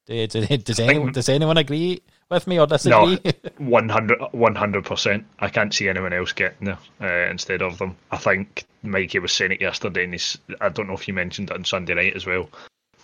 Does, 0.07 0.33
does, 0.63 0.79
anyone, 0.79 1.11
does 1.11 1.29
anyone 1.29 1.57
agree 1.57 2.01
with 2.29 2.45
me 2.45 2.59
or 2.59 2.67
disagree? 2.67 3.19
No, 3.59 4.29
100 4.31 4.85
percent. 4.85 5.25
I 5.39 5.49
can't 5.49 5.73
see 5.73 5.89
anyone 5.89 6.13
else 6.13 6.31
getting 6.31 6.67
there 6.67 6.77
uh, 7.01 7.29
instead 7.29 7.63
of 7.63 7.79
them. 7.79 7.97
I 8.11 8.17
think 8.17 8.65
Mikey 8.83 9.19
was 9.19 9.31
saying 9.33 9.53
it 9.53 9.61
yesterday, 9.61 10.03
and 10.03 10.13
he's, 10.13 10.37
I 10.61 10.69
don't 10.69 10.87
know 10.87 10.93
if 10.93 11.07
you 11.07 11.13
mentioned 11.15 11.49
it 11.49 11.55
on 11.55 11.65
Sunday 11.65 11.95
night 11.95 12.15
as 12.15 12.25
well. 12.25 12.49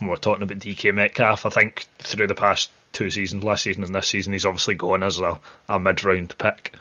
When 0.02 0.10
we 0.10 0.16
are 0.16 0.18
talking 0.18 0.42
about 0.42 0.58
DK 0.58 0.96
Metcalf, 0.96 1.46
I 1.46 1.52
think 1.52 1.86
through 2.00 2.26
the 2.26 2.34
past 2.34 2.72
two 2.92 3.12
seasons, 3.12 3.44
last 3.44 3.62
season 3.62 3.84
and 3.84 3.94
this 3.94 4.08
season, 4.08 4.34
he's 4.34 4.48
obviously 4.48 4.74
gone 4.74 5.04
as 5.04 5.20
a, 5.20 5.40
a 5.70 5.80
mid-round 5.80 6.36
pick. 6.40 6.74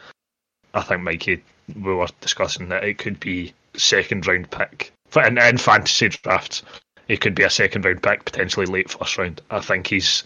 I 0.73 0.81
think 0.81 1.03
Mikey, 1.03 1.43
we 1.77 1.95
were 1.95 2.07
discussing 2.23 2.71
that 2.71 2.83
it 2.83 2.97
could 2.97 3.21
be 3.21 3.53
second 3.77 4.27
round 4.27 4.51
pick 4.51 4.93
in, 5.15 5.37
in 5.37 5.59
fantasy 5.59 6.09
drafts 6.09 6.63
It 7.09 7.21
could 7.21 7.35
be 7.35 7.43
a 7.43 7.51
second 7.51 7.85
round 7.85 8.03
pick, 8.03 8.25
potentially 8.25 8.65
late 8.65 8.91
first 8.91 9.19
round. 9.19 9.43
I 9.51 9.61
think 9.61 9.89
he's. 9.89 10.25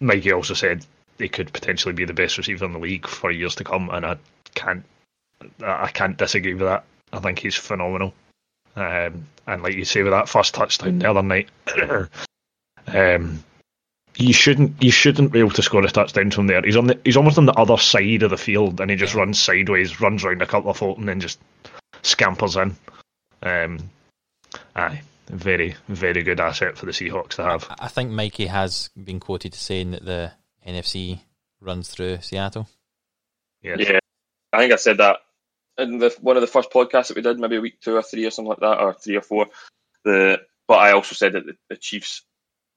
Mikey 0.00 0.32
also 0.32 0.54
said 0.54 0.84
he 1.18 1.28
could 1.28 1.52
potentially 1.52 1.94
be 1.94 2.06
the 2.06 2.12
best 2.12 2.36
receiver 2.38 2.64
in 2.64 2.72
the 2.72 2.80
league 2.80 3.06
for 3.06 3.30
years 3.30 3.54
to 3.54 3.64
come, 3.64 3.88
and 3.90 4.04
I 4.04 4.16
can't. 4.56 4.84
I 5.62 5.92
can't 5.92 6.18
disagree 6.18 6.54
with 6.54 6.64
that. 6.64 6.82
I 7.12 7.20
think 7.20 7.38
he's 7.38 7.54
phenomenal. 7.54 8.14
Um, 8.76 9.26
and 9.46 9.62
like 9.62 9.74
you 9.74 9.84
say, 9.84 10.02
with 10.02 10.12
that 10.12 10.28
first 10.28 10.54
touchdown 10.54 10.98
the 10.98 11.10
other 11.10 11.22
night, 11.22 11.48
um, 12.88 13.44
you 14.16 14.32
shouldn't 14.32 14.82
you 14.82 14.90
shouldn't 14.90 15.32
be 15.32 15.40
able 15.40 15.50
to 15.50 15.62
score 15.62 15.84
a 15.84 15.88
touchdown 15.88 16.30
from 16.30 16.46
there. 16.46 16.62
He's 16.62 16.76
on 16.76 16.86
the 16.86 16.98
he's 17.04 17.16
almost 17.16 17.38
on 17.38 17.46
the 17.46 17.58
other 17.58 17.76
side 17.76 18.22
of 18.22 18.30
the 18.30 18.36
field, 18.36 18.80
and 18.80 18.90
he 18.90 18.96
just 18.96 19.14
runs 19.14 19.40
sideways, 19.40 20.00
runs 20.00 20.24
around 20.24 20.42
a 20.42 20.46
couple 20.46 20.70
of 20.70 20.76
folk, 20.76 20.98
and 20.98 21.08
then 21.08 21.20
just 21.20 21.38
scampers 22.02 22.56
in. 22.56 22.76
Um, 23.42 23.78
aye, 24.76 25.02
very 25.28 25.76
very 25.88 26.22
good 26.22 26.40
asset 26.40 26.78
for 26.78 26.86
the 26.86 26.92
Seahawks 26.92 27.36
to 27.36 27.44
have. 27.44 27.66
I 27.78 27.88
think 27.88 28.10
Mikey 28.10 28.46
has 28.46 28.90
been 29.02 29.20
quoted 29.20 29.54
as 29.54 29.60
saying 29.60 29.92
that 29.92 30.04
the 30.04 30.32
NFC 30.66 31.20
runs 31.60 31.88
through 31.88 32.18
Seattle. 32.20 32.68
Yes. 33.62 33.78
Yeah, 33.80 33.98
I 34.52 34.58
think 34.58 34.72
I 34.72 34.76
said 34.76 34.98
that 34.98 35.18
in 35.78 35.98
the 35.98 36.14
one 36.20 36.36
of 36.36 36.40
the 36.40 36.46
first 36.46 36.70
podcasts 36.70 37.08
that 37.08 37.16
we 37.16 37.22
did, 37.22 37.38
maybe 37.38 37.56
a 37.56 37.60
week 37.60 37.80
two 37.80 37.96
or 37.96 38.02
three 38.02 38.26
or 38.26 38.30
something 38.30 38.50
like 38.50 38.60
that, 38.60 38.80
or 38.80 38.94
three 38.94 39.16
or 39.16 39.22
four. 39.22 39.46
The 40.04 40.40
but 40.66 40.78
I 40.78 40.92
also 40.92 41.14
said 41.14 41.32
that 41.32 41.46
the, 41.46 41.56
the 41.68 41.76
Chiefs 41.76 42.22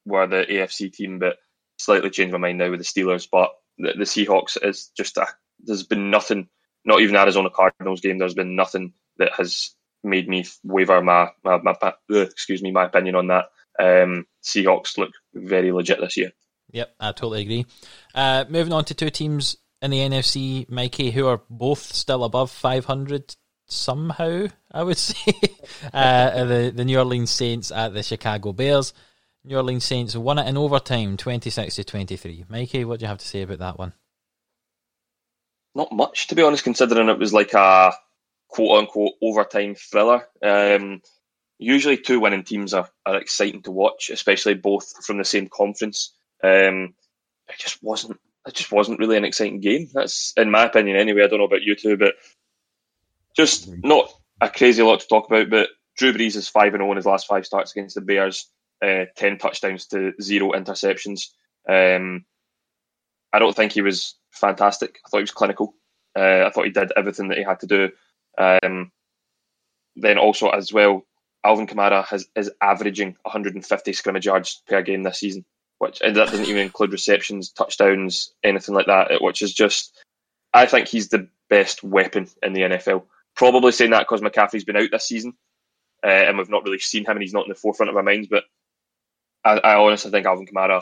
were 0.06 0.28
the 0.28 0.46
AFC 0.50 0.92
team, 0.92 1.20
but 1.20 1.38
slightly 1.80 2.10
changed 2.10 2.34
my 2.34 2.40
mind 2.40 2.58
now 2.58 2.70
with 2.70 2.80
the 2.80 2.86
Steelers. 2.86 3.28
But 3.32 3.52
the, 3.78 3.94
the 3.94 4.04
Seahawks 4.04 4.58
is 4.62 4.92
just 4.98 5.18
a, 5.18 5.28
there's 5.60 5.84
been 5.84 6.10
nothing, 6.10 6.50
not 6.86 7.02
even 7.02 7.16
Arizona 7.16 7.50
Cardinals 7.50 8.02
game. 8.02 8.18
There's 8.18 8.34
been 8.34 8.56
nothing 8.56 8.94
that 9.18 9.34
has 9.34 9.72
made 10.04 10.28
me 10.28 10.46
waver 10.64 11.02
my, 11.02 11.30
my, 11.44 11.60
my 11.62 11.76
uh, 11.82 11.94
excuse 12.10 12.62
me 12.62 12.72
my 12.72 12.86
opinion 12.86 13.16
on 13.16 13.28
that. 13.28 13.46
Um, 13.80 14.26
Seahawks 14.44 14.98
look 14.98 15.12
very 15.34 15.72
legit 15.72 16.00
this 16.00 16.18
year. 16.18 16.32
Yep, 16.72 16.96
I 17.00 17.12
totally 17.12 17.42
agree. 17.42 17.66
Uh, 18.14 18.46
moving 18.50 18.74
on 18.74 18.86
to 18.86 18.94
two 18.94 19.10
teams 19.10 19.56
in 19.82 19.92
the 19.92 20.00
NFC, 20.00 20.70
Mikey, 20.70 21.12
who 21.12 21.28
are 21.28 21.42
both 21.50 21.80
still 21.94 22.24
above 22.24 22.52
500 22.52 23.36
somehow, 23.68 24.48
I 24.72 24.84
would 24.84 24.98
say. 24.98 25.34
uh, 25.94 26.46
the, 26.46 26.72
the 26.76 26.86
New 26.86 26.98
Orleans 26.98 27.32
Saints 27.32 27.72
at 27.72 27.94
the 27.94 28.04
Chicago 28.04 28.54
Bears. 28.54 28.94
New 29.44 29.56
Orleans 29.56 29.86
Saints 29.86 30.16
won 30.16 30.40
it 30.40 30.48
in 30.48 30.58
overtime, 30.58 31.16
26 31.16 31.76
to 31.76 31.84
23. 31.84 32.46
Mikey, 32.50 32.86
what 32.86 33.00
do 33.00 33.04
you 33.04 33.08
have 33.08 33.20
to 33.20 33.28
say 33.28 33.44
about 33.44 33.60
that 33.60 33.80
one? 33.80 33.94
Not 35.74 35.92
much, 35.92 36.28
to 36.28 36.36
be 36.36 36.42
honest, 36.42 36.64
considering 36.64 37.08
it 37.08 37.20
was 37.20 37.34
like 37.34 37.54
a 37.54 37.94
quote 38.48 38.80
unquote 38.80 39.14
overtime 39.22 39.76
thriller. 39.76 40.28
Um, 40.42 41.02
usually, 41.60 41.98
two 41.98 42.20
winning 42.20 42.44
teams 42.44 42.74
are, 42.74 42.90
are 43.06 43.18
exciting 43.18 43.62
to 43.64 43.72
watch, 43.72 44.10
especially 44.10 44.56
both 44.56 45.06
from 45.06 45.18
the 45.18 45.24
same 45.24 45.48
conference. 45.48 46.14
Um, 46.44 46.96
it 47.48 47.60
just 47.60 47.82
wasn't. 47.84 48.20
It 48.48 48.56
just 48.56 48.72
wasn't 48.72 49.00
really 49.00 49.18
an 49.18 49.26
exciting 49.26 49.60
game. 49.60 49.90
That's 49.94 50.34
in 50.38 50.50
my 50.52 50.66
opinion, 50.66 50.98
anyway. 50.98 51.24
I 51.24 51.28
don't 51.28 51.40
know 51.40 51.46
about 51.46 51.64
you 51.64 51.76
two, 51.76 51.98
but 51.98 52.16
just 53.36 53.70
not 53.84 54.12
a 54.42 54.50
crazy 54.50 54.82
lot 54.82 55.02
to 55.02 55.08
talk 55.08 55.28
about. 55.28 55.50
But 55.50 55.70
Drew 55.98 56.14
Brees 56.14 56.36
is 56.36 56.48
five 56.48 56.74
and 56.74 56.82
zero 56.82 56.92
in 56.92 56.98
his 56.98 57.06
last 57.06 57.28
five 57.28 57.46
starts 57.46 57.72
against 57.72 57.96
the 57.96 58.02
Bears. 58.02 58.50
Uh, 58.82 59.06
ten 59.16 59.38
touchdowns 59.38 59.88
to 59.88 60.14
zero 60.22 60.52
interceptions. 60.52 61.30
Um, 61.70 62.26
I 63.34 63.40
don't 63.40 63.56
think 63.56 63.74
he 63.74 63.82
was 63.82 64.16
fantastic. 64.32 65.00
I 65.06 65.10
thought 65.10 65.18
he 65.18 65.24
was 65.24 65.32
clinical. 65.32 65.74
Uh, 66.18 66.46
I 66.46 66.50
thought 66.50 66.66
he 66.66 66.72
did 66.72 66.94
everything 66.96 67.28
that 67.30 67.38
he 67.38 67.44
had 67.44 67.60
to 67.60 67.68
do. 67.68 67.90
Um, 68.38 68.92
then 69.96 70.18
also 70.18 70.50
as 70.50 70.72
well, 70.72 71.06
Alvin 71.44 71.68
Kamara 71.68 72.06
has 72.06 72.28
is 72.36 72.52
averaging 72.62 73.16
150 73.24 73.94
scrimmage 73.94 74.26
yards 74.26 74.62
per 74.68 74.82
game 74.82 75.04
this 75.04 75.20
season, 75.20 75.46
which 75.80 76.02
and 76.02 76.16
that 76.16 76.30
doesn't 76.30 76.46
even 76.46 76.64
include 76.64 76.92
receptions, 76.92 77.52
touchdowns, 77.52 78.34
anything 78.44 78.76
like 78.76 78.88
that. 78.88 79.22
Which 79.22 79.42
is 79.42 79.54
just, 79.54 79.96
I 80.54 80.66
think 80.66 80.88
he's 80.88 81.10
the 81.10 81.28
best 81.50 81.84
weapon 81.84 82.28
in 82.42 82.54
the 82.54 82.62
NFL. 82.62 83.04
Probably 83.36 83.72
saying 83.72 83.92
that 83.92 84.08
because 84.08 84.22
McCaffrey's 84.22 84.64
been 84.64 84.78
out 84.78 84.90
this 84.92 85.08
season, 85.08 85.34
uh, 86.04 86.10
and 86.10 86.38
we've 86.38 86.50
not 86.50 86.64
really 86.64 86.80
seen 86.80 87.04
him, 87.06 87.12
and 87.12 87.22
he's 87.22 87.34
not 87.34 87.46
in 87.46 87.50
the 87.50 87.56
forefront 87.56 87.90
of 87.90 87.98
our 87.98 88.04
minds. 88.04 88.28
But 88.30 88.44
I, 89.44 89.58
I 89.60 89.76
honestly 89.76 90.12
think 90.12 90.26
Alvin 90.26 90.48
Kamara 90.48 90.82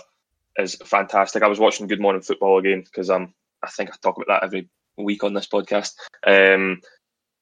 is 0.58 0.76
fantastic. 0.86 1.44
I 1.44 1.48
was 1.48 1.60
watching 1.60 1.88
Good 1.88 2.02
Morning 2.02 2.22
Football 2.22 2.60
again 2.60 2.82
because 2.82 3.10
um, 3.10 3.34
I 3.62 3.70
think 3.70 3.90
I 3.90 3.96
talk 4.02 4.18
about 4.18 4.28
that 4.28 4.46
every 4.46 4.70
week 4.98 5.24
on 5.24 5.34
this 5.34 5.48
podcast. 5.48 5.94
Um, 6.26 6.82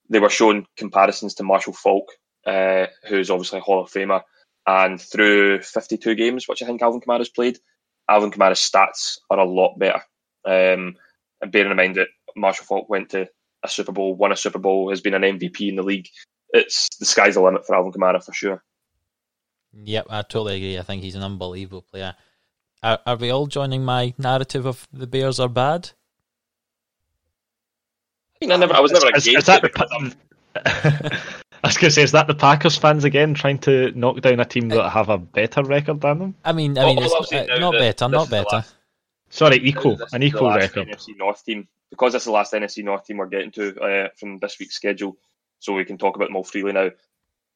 they 0.10 0.20
were 0.20 0.30
showing 0.30 0.66
comparisons 0.78 1.36
to 1.36 1.44
Marshall 1.44 1.74
Faulk, 1.74 2.10
uh, 2.46 2.88
who's 3.08 3.30
obviously 3.30 3.60
a 3.60 3.62
Hall 3.62 3.82
of 3.82 3.92
Famer, 3.92 4.22
and 4.66 5.00
through 5.00 5.62
52 5.62 6.16
games, 6.16 6.48
which 6.48 6.62
I 6.62 6.66
think 6.66 6.82
Alvin 6.82 7.02
Kamara's 7.02 7.30
played, 7.30 7.60
Alvin 8.10 8.32
Kamara's 8.32 8.60
stats 8.60 9.20
are 9.30 9.40
a 9.40 9.46
lot 9.46 9.78
better. 9.78 10.02
Um, 10.46 10.96
and 11.42 11.52
bearing 11.52 11.72
in 11.72 11.78
mind 11.78 11.96
that 11.96 12.08
Marshall 12.36 12.66
Faulk 12.66 12.90
went 12.90 13.10
to 13.10 13.28
a 13.64 13.70
Super 13.70 13.92
Bowl, 13.92 14.16
won 14.16 14.32
a 14.32 14.36
Super 14.36 14.60
Bowl, 14.60 14.90
has 14.90 15.02
been 15.02 15.14
an 15.14 15.22
MVP 15.22 15.70
in 15.70 15.76
the 15.76 15.84
league, 15.84 16.08
it's 16.54 16.90
the 16.98 17.06
sky's 17.06 17.34
the 17.34 17.42
limit 17.42 17.66
for 17.66 17.76
Alvin 17.76 17.92
Kamara 17.92 18.24
for 18.24 18.34
sure. 18.34 18.64
Yep, 19.74 20.08
I 20.10 20.22
totally 20.22 20.58
agree. 20.58 20.78
I 20.78 20.84
think 20.84 21.02
he's 21.02 21.16
an 21.16 21.24
unbelievable 21.24 21.82
player. 21.82 22.16
Are, 22.84 23.00
are 23.06 23.16
we 23.16 23.32
all 23.32 23.48
joining 23.48 23.84
my 23.84 24.14
narrative 24.18 24.66
of 24.66 24.88
the 24.94 25.08
Bears 25.08 25.40
are 25.40 25.50
bad? 25.50 25.92
I, 28.36 28.46
mean, 28.46 28.52
I, 28.52 28.58
never, 28.58 28.74
I 28.76 28.82
was 28.82 28.92
never 28.92 29.08
against 29.08 29.28
is 29.28 29.46
that 29.46 30.16
it 31.64 31.68
the, 31.68 31.70
because 31.70 31.70
Pa- 31.70 31.70
I 31.70 31.70
was 31.70 31.78
going 31.78 31.90
to 31.90 31.96
say, 31.96 32.04
is 32.04 32.12
that 32.12 32.28
the 32.28 32.36
Packers 32.36 32.78
fans 32.78 33.04
again 33.04 33.34
trying 33.34 33.60
to 33.60 33.92
knock 33.96 34.22
down 34.22 34.40
a 34.40 34.46
team 34.46 34.70
that 34.70 34.90
have 34.90 35.10
a 35.10 35.18
better 35.18 35.64
record 35.64 36.02
than 36.02 36.20
them? 36.20 36.36
I 36.44 36.52
mean, 36.54 36.78
I 36.78 36.82
All- 36.84 36.96
mean, 36.96 37.04
all 37.04 37.22
it's 37.24 37.32
uh, 37.34 37.46
not 37.60 37.74
better, 37.74 38.08
not 38.10 38.30
better. 38.30 38.48
last- 38.58 38.76
Sorry, 39.30 39.58
equal, 39.64 39.96
This 39.96 40.08
is 40.08 40.14
an 40.14 40.22
the 40.22 40.28
equal 40.28 40.48
last 40.48 40.62
record. 40.76 40.88
NFC 40.90 41.18
North 41.18 41.44
team 41.44 41.68
because 41.90 42.14
this 42.14 42.22
is 42.22 42.26
the 42.26 42.32
last 42.32 42.54
NFC 42.54 42.84
North 42.84 43.06
team 43.06 43.18
we're 43.18 43.26
getting 43.28 43.52
to 43.52 43.80
uh, 43.82 44.08
from 44.16 44.38
this 44.40 44.58
week's 44.60 44.76
schedule, 44.76 45.18
so 45.60 45.74
we 45.74 45.86
can 45.86 45.98
talk 45.98 46.16
about 46.16 46.28
them 46.28 46.36
all 46.36 46.44
freely 46.44 46.72
now. 46.72 46.90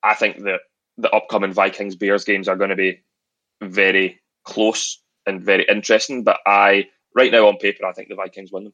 I 0.02 0.16
think 0.16 0.40
that 0.44 0.62
the 0.98 1.12
upcoming 1.12 1.54
Vikings 1.54 1.96
Bears 1.96 2.24
games 2.24 2.48
are 2.48 2.56
going 2.56 2.72
to 2.72 2.76
be 2.76 3.02
very 3.62 4.20
close 4.44 5.00
and 5.28 5.42
very 5.42 5.66
interesting. 5.70 6.24
But 6.24 6.40
I, 6.48 6.88
right 7.14 7.32
now 7.32 7.48
on 7.48 7.58
paper, 7.58 7.86
I 7.86 7.94
think 7.94 8.10
the 8.10 8.16
Vikings 8.16 8.52
win 8.52 8.66
them. 8.66 8.74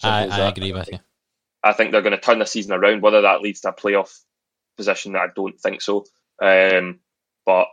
Simple 0.00 0.32
I, 0.32 0.44
I 0.44 0.48
agree 0.48 0.72
with 0.72 0.88
you. 0.92 0.98
I 1.64 1.72
think 1.72 1.90
they're 1.90 2.02
going 2.02 2.12
to 2.14 2.20
turn 2.20 2.38
the 2.38 2.46
season 2.46 2.72
around. 2.72 3.02
Whether 3.02 3.22
that 3.22 3.40
leads 3.40 3.60
to 3.62 3.70
a 3.70 3.72
playoff 3.72 4.16
position, 4.78 5.12
that 5.12 5.22
I 5.22 5.26
don't 5.36 5.60
think 5.60 5.82
so. 5.82 6.06
Um, 6.40 7.00
but 7.44 7.66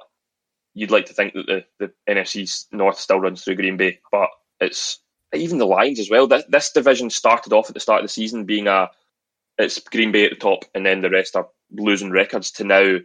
you'd 0.74 0.92
like 0.92 1.06
to 1.06 1.14
think 1.14 1.34
that 1.34 1.46
the, 1.48 1.64
the 1.80 1.94
NFC 2.14 2.66
North 2.74 3.00
still 3.00 3.22
runs 3.22 3.44
through 3.44 3.56
Green 3.56 3.78
Bay, 3.78 4.00
but 4.12 4.30
it's 4.60 5.00
even 5.34 5.58
the 5.58 5.66
Lions 5.66 6.00
as 6.00 6.10
well. 6.10 6.28
This, 6.28 6.44
this 6.50 6.72
division 6.72 7.10
started 7.10 7.54
off 7.54 7.70
at 7.70 7.74
the 7.74 7.80
start 7.80 8.02
of 8.02 8.06
the 8.06 8.10
season 8.10 8.44
being 8.44 8.68
a 8.68 8.90
it's 9.58 9.80
Green 9.80 10.12
Bay 10.12 10.26
at 10.26 10.32
the 10.32 10.36
top, 10.36 10.66
and 10.74 10.86
then 10.86 11.02
the 11.02 11.10
rest 11.10 11.36
are 11.36 11.48
losing 11.72 12.12
records. 12.12 12.52
To 12.52 12.64
now, 12.64 12.98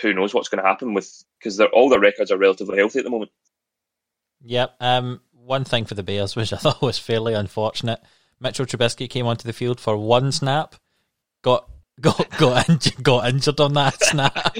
who 0.00 0.14
knows 0.14 0.32
what's 0.32 0.48
going 0.48 0.62
to 0.62 0.68
happen 0.68 0.94
with 0.94 1.24
because 1.38 1.60
all 1.60 1.88
their 1.88 2.00
records 2.00 2.30
are 2.30 2.38
relatively 2.38 2.78
healthy 2.78 3.00
at 3.00 3.04
the 3.04 3.10
moment. 3.10 3.32
Yep. 4.42 4.76
Um, 4.80 5.20
one 5.32 5.64
thing 5.64 5.84
for 5.84 5.94
the 5.94 6.02
Bears, 6.02 6.36
which 6.36 6.52
I 6.52 6.56
thought 6.56 6.82
was 6.82 6.98
fairly 6.98 7.34
unfortunate, 7.34 8.00
Mitchell 8.40 8.66
Trubisky 8.66 9.08
came 9.08 9.26
onto 9.26 9.44
the 9.44 9.52
field 9.52 9.80
for 9.80 9.96
one 9.96 10.30
snap, 10.30 10.76
got 11.42 11.68
got 12.00 12.28
got 12.38 12.68
injured, 12.68 13.02
got 13.02 13.28
injured 13.28 13.60
on 13.60 13.74
that 13.74 14.02
snap. 14.02 14.36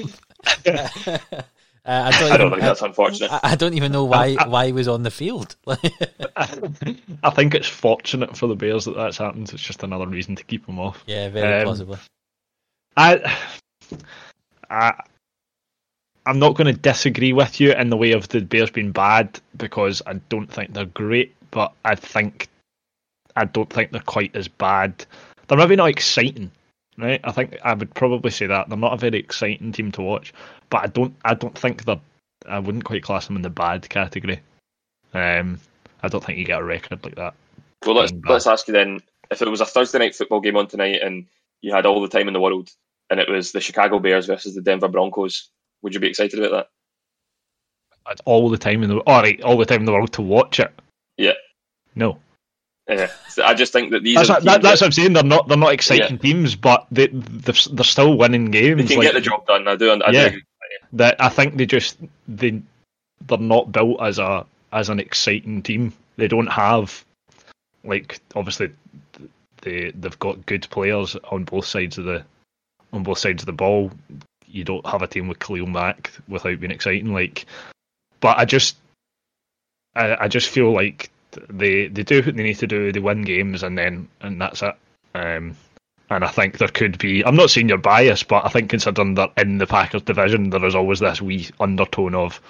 uh, 0.67 1.19
I 1.85 2.11
don't, 2.11 2.23
I 2.23 2.27
even, 2.27 2.41
don't 2.41 2.51
think 2.51 2.63
that's 2.63 2.83
unfortunate. 2.83 3.33
I, 3.33 3.41
I 3.43 3.55
don't 3.57 3.75
even 3.75 3.93
know 3.93 4.05
why 4.05 4.35
why 4.47 4.67
he 4.67 4.73
was 4.73 4.89
on 4.89 5.03
the 5.03 5.11
field. 5.11 5.57
I 5.67 7.31
think 7.31 7.55
it's 7.55 7.69
fortunate 7.69 8.37
for 8.37 8.47
the 8.47 8.57
Bears 8.57 8.85
that 8.87 8.97
that's 8.97 9.19
happened. 9.19 9.51
It's 9.53 9.63
just 9.63 9.83
another 9.83 10.07
reason 10.07 10.37
to 10.37 10.45
keep 10.45 10.67
them 10.67 10.79
off. 10.79 11.03
yeah, 11.07 11.29
very 11.29 11.63
Um, 11.63 11.67
possibly. 11.67 11.99
I, 12.97 13.39
I, 14.71 14.95
I'm 16.27 16.39
not 16.39 16.57
going 16.57 16.73
to 16.73 16.81
disagree 16.81 17.33
with 17.33 17.61
you 17.61 17.73
in 17.73 17.89
the 17.89 17.97
way 17.97 18.13
of 18.13 18.29
the 18.29 18.41
Bears 18.41 18.71
being 18.71 18.91
bad 18.91 19.41
because 19.57 20.03
I 20.07 20.15
don't 20.29 20.51
think 20.51 20.73
they're 20.73 20.87
great, 20.87 21.35
but 21.51 21.73
I 21.85 21.95
think 21.95 22.49
I 23.37 23.45
don't 23.45 23.71
think 23.71 23.93
they're 23.93 24.01
quite 24.01 24.35
as 24.35 24.49
bad. 24.49 25.07
They're 25.47 25.59
maybe 25.59 25.77
not 25.77 25.91
exciting, 25.91 26.51
right? 26.99 27.21
I 27.25 27.33
think 27.33 27.57
I 27.63 27.75
would 27.75 27.95
probably 27.95 28.31
say 28.31 28.47
that 28.47 28.69
they're 28.69 28.79
not 28.79 28.95
a 28.95 28.99
very 28.99 29.19
exciting 29.19 29.73
team 29.73 29.93
to 29.93 30.03
watch, 30.03 30.33
but 30.71 30.85
I 30.85 30.87
don't 30.89 31.15
I 31.25 31.35
don't 31.35 31.57
think 31.59 31.85
they're 31.85 32.01
I 32.49 32.59
wouldn't 32.59 32.85
quite 32.85 33.03
class 33.03 33.27
them 33.27 33.37
in 33.37 33.43
the 33.43 33.51
bad 33.51 33.89
category. 33.89 34.41
Um, 35.15 35.59
I 36.03 36.09
don't 36.09 36.23
think 36.23 36.39
you 36.39 36.45
get 36.45 36.61
a 36.61 36.65
record 36.65 37.03
like 37.05 37.17
that. 37.17 37.35
Well, 37.85 37.97
let's 37.97 38.13
let's 38.27 38.47
ask 38.47 38.69
you 38.69 38.73
then: 38.73 39.01
if 39.31 39.43
it 39.43 39.49
was 39.49 39.61
a 39.61 39.67
Thursday 39.67 39.99
night 39.99 40.15
football 40.15 40.41
game 40.41 40.57
on 40.57 40.69
tonight, 40.69 41.01
and 41.03 41.27
you 41.63 41.73
had 41.73 41.87
all 41.87 42.03
the 42.03 42.09
time 42.09 42.29
in 42.29 42.35
the 42.35 42.41
world, 42.41 42.71
and 43.11 43.21
it 43.21 43.29
was 43.29 43.53
the 43.53 43.61
Chicago 43.61 43.99
Bears 43.99 44.27
versus 44.27 44.55
the 44.55 44.63
Denver 44.63 44.89
Broncos, 44.89 45.51
would 45.83 45.95
you 45.95 46.01
be 46.01 46.09
excited 46.09 46.39
about 46.39 46.69
that? 48.07 48.21
All 48.25 48.49
the 48.49 48.59
time 48.59 48.83
in 48.83 48.89
the 48.89 48.99
all 48.99 49.23
right, 49.23 49.41
all 49.43 49.57
the 49.57 49.65
time 49.65 49.81
in 49.81 49.87
the 49.87 49.93
world 49.93 50.13
to 50.13 50.23
watch 50.23 50.61
it. 50.61 50.73
Yeah. 51.17 51.33
No. 51.95 52.19
Uh, 52.89 52.95
yeah, 52.95 53.11
I 53.45 53.55
just 53.55 53.73
think 53.73 53.91
that 53.91 54.03
these 54.05 54.15
That's, 54.15 54.31
are 54.31 54.35
what, 54.35 54.41
the 54.41 54.51
that, 54.51 54.63
that's 54.63 54.81
that- 54.81 54.85
what 54.85 54.89
I'm 54.89 54.93
saying. 54.93 55.13
They're 55.13 55.23
not 55.25 55.49
they're 55.49 55.57
not 55.57 55.73
exciting 55.73 56.19
teams, 56.19 56.55
but 56.55 56.87
they 56.91 57.09
they're, 57.09 57.55
they're 57.73 57.85
still 57.85 58.17
winning 58.17 58.51
games. 58.53 58.83
they 58.83 58.87
can 58.89 58.99
like, 58.99 59.09
get 59.09 59.15
the 59.15 59.21
job 59.21 59.47
done. 59.47 59.67
I 59.67 59.77
do. 59.77 59.91
I 59.91 60.11
do 60.11 60.17
Yeah. 60.17 60.27
agree. 60.27 60.43
That 60.93 61.17
I 61.21 61.29
think 61.29 61.57
they 61.57 61.67
just 61.67 61.99
they 62.29 62.63
they're 63.27 63.39
not 63.39 63.73
built 63.73 64.01
as 64.01 64.19
a 64.19 64.47
as 64.73 64.89
an 64.89 65.01
exciting 65.01 65.63
team. 65.63 65.93
They 66.17 66.29
don't 66.29 66.47
have 66.47 67.05
like 67.83 68.21
obviously 68.35 68.71
they 69.63 69.91
they've 69.91 70.19
got 70.19 70.47
good 70.47 70.69
players 70.71 71.17
on 71.31 71.45
both 71.45 71.67
sides 71.67 71.99
of 71.99 72.05
the 72.05 72.25
on 72.93 73.03
both 73.03 73.19
sides 73.19 73.43
of 73.43 73.47
the 73.47 73.53
ball. 73.53 73.91
You 74.47 74.63
don't 74.63 74.87
have 74.87 75.03
a 75.03 75.09
team 75.09 75.27
with 75.27 75.41
Khalil 75.41 75.67
Mack 75.67 76.13
without 76.29 76.61
being 76.61 76.71
exciting. 76.71 77.13
Like, 77.13 77.47
but 78.21 78.39
I 78.39 78.45
just 78.45 78.77
I, 79.97 80.25
I 80.25 80.29
just 80.29 80.49
feel 80.49 80.73
like 80.73 81.11
they 81.49 81.89
they 81.89 82.03
do 82.03 82.23
what 82.23 82.37
they 82.37 82.43
need 82.43 82.59
to 82.59 82.67
do. 82.67 82.93
They 82.93 83.01
win 83.01 83.23
games, 83.23 83.63
and 83.63 83.77
then 83.77 84.09
and 84.21 84.41
that's 84.41 84.63
it. 84.63 84.75
Um, 85.15 85.57
and 86.11 86.25
I 86.25 86.29
think 86.29 86.59
there 86.59 86.69
could 86.69 86.99
be. 86.99 87.25
I'm 87.25 87.37
not 87.37 87.51
saying 87.51 87.69
you're 87.69 87.79
biased, 87.79 88.29
but 88.29 88.45
I 88.45 88.49
think 88.49 88.71
considering 88.71 89.15
that 89.15 89.33
in 89.37 89.59
the 89.59 89.67
Packers 89.67 90.03
division, 90.03 90.51
there 90.51 90.65
is 90.65 90.75
always 90.75 91.01
this 91.01 91.21
wee 91.21 91.49
undertone 91.59 92.15
of, 92.15 92.41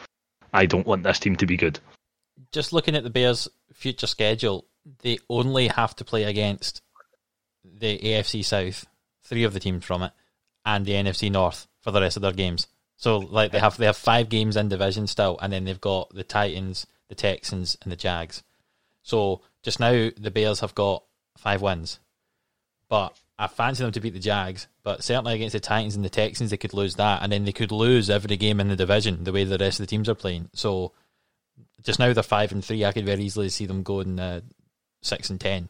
I 0.53 0.67
don't 0.67 0.87
want 0.87 1.05
this 1.05 1.19
team 1.19 1.37
to 1.37 1.47
be 1.47 1.57
good. 1.57 1.81
Just 2.53 2.73
looking 2.73 2.95
at 2.95 3.03
the 3.03 3.11
Bears' 3.11 3.49
future 3.73 4.07
schedule, 4.07 4.67
they 5.01 5.19
only 5.31 5.69
have 5.69 5.97
to 5.97 6.05
play 6.05 6.25
against 6.25 6.83
the 7.65 7.99
AFC 7.99 8.45
South, 8.45 8.87
three 9.23 9.45
of 9.45 9.53
the 9.53 9.61
teams 9.61 9.85
from 9.85 10.03
it, 10.03 10.13
and 10.65 10.85
the 10.85 10.93
NFC 10.93 11.31
North 11.31 11.67
for 11.81 11.91
the 11.91 12.01
rest 12.01 12.17
of 12.17 12.23
their 12.23 12.33
games. 12.33 12.67
So 12.97 13.19
like 13.19 13.53
they 13.53 13.59
have 13.59 13.77
they 13.77 13.87
have 13.87 13.97
five 13.97 14.29
games 14.29 14.57
in 14.57 14.69
division 14.69 15.07
still, 15.07 15.39
and 15.41 15.53
then 15.53 15.65
they've 15.65 15.81
got 15.81 16.15
the 16.15 16.25
Titans, 16.25 16.87
the 17.09 17.15
Texans, 17.15 17.77
and 17.83 17.93
the 17.93 17.97
Jags. 17.97 18.43
So 19.07 19.41
just 19.63 19.79
now 19.79 20.11
the 20.17 20.33
Bears 20.33 20.59
have 20.61 20.75
got 20.75 21.05
five 21.39 21.63
wins, 21.63 22.01
but 22.89 23.17
I 23.39 23.47
fancy 23.47 23.85
them 23.85 23.93
to 23.93 24.01
beat 24.01 24.15
the 24.15 24.19
Jags. 24.19 24.67
But 24.83 25.05
certainly 25.05 25.35
against 25.35 25.53
the 25.53 25.61
Titans 25.61 25.95
and 25.95 26.05
the 26.05 26.11
Texans, 26.11 26.51
they 26.51 26.57
could 26.57 26.75
lose 26.75 26.97
that, 26.97 27.23
and 27.23 27.31
then 27.31 27.45
they 27.45 27.53
could 27.53 27.71
lose 27.71 28.11
every 28.11 28.37
game 28.37 28.59
in 28.59 28.67
the 28.67 28.75
division 28.75 29.23
the 29.23 29.31
way 29.31 29.45
the 29.45 29.59
rest 29.59 29.79
of 29.79 29.87
the 29.87 29.91
teams 29.91 30.09
are 30.09 30.17
playing. 30.17 30.51
So 30.55 30.91
just 31.85 32.01
now 32.01 32.13
they're 32.13 32.25
five 32.25 32.51
and 32.51 32.65
three. 32.65 32.85
I 32.85 32.91
could 32.91 33.07
very 33.07 33.23
easily 33.23 33.49
see 33.49 33.65
them 33.65 33.85
going 33.85 34.19
uh, 34.19 34.41
six 35.03 35.31
and 35.31 35.41
ten. 35.41 35.69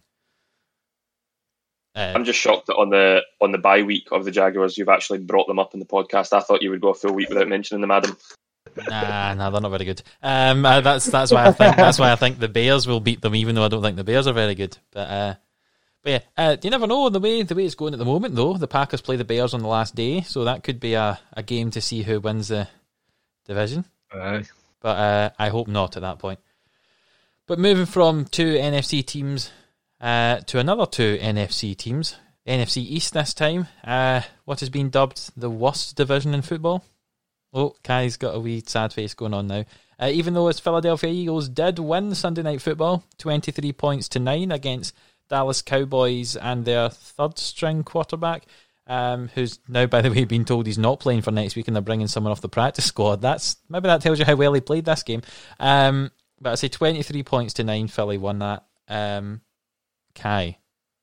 Uh, 1.95 2.13
I'm 2.15 2.25
just 2.25 2.41
shocked 2.41 2.69
that 2.69 2.77
on 2.77 2.89
the 2.89 3.21
on 3.43 3.53
the 3.53 3.59
bye 3.59 3.83
week 3.83 4.09
of 4.13 4.25
the 4.25 4.31
Jaguars, 4.31 4.79
you've 4.79 4.89
actually 4.89 5.19
brought 5.19 5.47
them 5.47 5.59
up 5.59 5.75
in 5.75 5.81
the 5.81 5.87
podcast. 5.87 6.33
I 6.33 6.41
thought 6.41 6.63
you 6.63 6.71
would 6.71 6.81
go 6.81 6.89
a 6.89 6.95
full 6.95 7.13
week 7.13 7.29
without 7.29 7.49
mentioning 7.49 7.83
them, 7.83 7.91
Adam. 7.91 8.17
Nah, 8.89 9.35
nah, 9.35 9.51
they're 9.51 9.61
not 9.61 9.71
very 9.71 9.85
good. 9.85 10.03
Um, 10.23 10.65
uh, 10.65 10.81
that's 10.81 11.07
that's 11.07 11.33
why 11.33 11.47
I 11.47 11.53
think 11.53 11.77
that's 11.77 11.99
why 11.99 12.13
I 12.13 12.17
think 12.17 12.39
the 12.39 12.49
Bears 12.49 12.87
will 12.87 13.01
beat 13.01 13.21
them, 13.21 13.35
even 13.35 13.55
though 13.55 13.65
I 13.65 13.69
don't 13.69 13.83
think 13.83 13.97
the 13.97 14.05
Bears 14.05 14.27
are 14.27 14.33
very 14.33 14.55
good. 14.55 14.77
But 14.93 15.11
uh, 15.11 15.35
but 16.03 16.11
yeah, 16.11 16.21
uh, 16.37 16.57
you 16.63 16.71
never 16.71 16.87
know 16.87 17.09
the 17.09 17.21
way 17.21 17.43
the 17.43 17.55
way 17.55 17.65
it's 17.65 17.75
going 17.75 17.93
at 17.93 17.99
the 17.99 18.05
moment. 18.05 18.35
Though 18.35 18.57
the 18.57 18.69
Packers 18.69 19.01
play 19.01 19.17
the 19.17 19.25
Bears 19.25 19.55
on 19.55 19.61
the 19.61 19.69
last 19.69 19.95
day, 19.95 20.21
so 20.23 20.45
that 20.45 20.63
could 20.63 20.79
be 20.81 20.95
a, 20.95 21.19
a 21.33 21.43
game 21.43 21.71
to 21.73 21.81
see 21.81 22.03
who 22.03 22.21
wins 22.21 22.49
the 22.49 22.69
division. 23.47 23.85
Aye. 24.13 24.45
But 24.81 24.97
uh, 24.97 25.31
I 25.39 25.49
hope 25.49 25.69
not 25.69 25.97
at 25.97 26.03
that 26.03 26.19
point. 26.19 26.39
But 27.47 27.59
moving 27.59 27.87
from 27.87 28.25
two 28.25 28.55
NFC 28.55 29.05
teams 29.05 29.51
uh, 30.01 30.39
to 30.41 30.59
another 30.59 30.87
two 30.87 31.19
NFC 31.19 31.77
teams, 31.77 32.17
NFC 32.47 32.79
East 32.79 33.15
this 33.15 33.35
time. 33.35 33.69
Uh, 33.83 34.23
what 34.45 34.61
has 34.61 34.69
been 34.69 34.91
dubbed 34.91 35.31
the 35.37 35.51
worst 35.51 35.97
division 35.97 36.35
in 36.35 36.43
football? 36.43 36.85
Oh, 37.53 37.75
Kai's 37.83 38.17
got 38.17 38.35
a 38.35 38.41
wee 38.41 38.63
sad 38.67 38.93
face 38.93 39.15
going 39.15 39.35
on 39.35 39.47
now. 39.47 39.65
Uh, 39.99 40.11
even 40.13 40.35
though 40.35 40.49
his 40.49 40.61
Philadelphia 40.61 41.11
Eagles 41.11 41.49
did 41.49 41.79
win 41.79 42.15
Sunday 42.15 42.43
Night 42.43 42.61
Football, 42.61 43.05
23 43.19 43.73
points 43.73 44.09
to 44.11 44.19
9 44.19 44.53
against 44.53 44.95
Dallas 45.29 45.63
Cowboys 45.63 46.37
and 46.37 46.65
their 46.65 46.91
third 46.91 47.39
string 47.39 47.83
quarterback, 47.83 48.45
um, 48.87 49.29
who's 49.35 49.59
now, 49.69 49.87
by 49.87 50.03
the 50.03 50.11
way, 50.11 50.25
been 50.25 50.45
told 50.45 50.67
he's 50.67 50.79
not 50.79 51.01
playing 51.01 51.23
for 51.23 51.31
next 51.31 51.57
week 51.57 51.67
and 51.67 51.75
they're 51.75 51.83
bringing 51.83 52.07
someone 52.07 52.31
off 52.31 52.41
the 52.41 52.49
practice 52.49 52.85
squad. 52.85 53.23
That's 53.23 53.57
Maybe 53.69 53.89
that 53.89 54.03
tells 54.03 54.19
you 54.19 54.25
how 54.25 54.37
well 54.37 54.53
he 54.53 54.61
played 54.61 54.85
this 54.85 55.03
game. 55.03 55.23
Um, 55.59 56.11
but 56.41 56.53
I 56.53 56.55
say 56.57 56.69
23 56.69 57.23
points 57.23 57.55
to 57.55 57.65
9, 57.65 57.89
Philly 57.89 58.19
won 58.19 58.39
that. 58.41 58.65
Um, 58.89 59.41
Kai, 60.15 60.47
do 60.51 60.57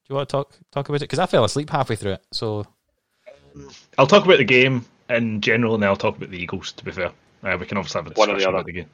you 0.09 0.15
want 0.15 0.29
to 0.29 0.31
talk 0.31 0.53
talk 0.71 0.87
about 0.87 0.97
it? 0.97 1.05
Because 1.05 1.19
I 1.19 1.25
fell 1.25 1.43
asleep 1.43 1.69
halfway 1.69 1.95
through 1.95 2.13
it. 2.13 2.25
So 2.31 2.65
I'll 3.97 4.07
talk 4.07 4.23
about 4.23 4.37
the 4.37 4.45
game 4.45 4.85
in 5.13 5.41
general, 5.41 5.73
and 5.73 5.83
then 5.83 5.89
I'll 5.89 5.95
talk 5.95 6.17
about 6.17 6.31
the 6.31 6.37
Eagles. 6.37 6.71
To 6.73 6.85
be 6.85 6.91
fair, 6.91 7.11
uh, 7.43 7.57
we 7.59 7.65
can 7.65 7.77
obviously 7.77 8.01
have 8.01 8.11
a 8.11 8.13
One 8.13 8.29
or 8.29 8.37
the 8.37 8.43
other. 8.47 8.57
about 8.57 8.65
the 8.65 8.73
game. 8.73 8.89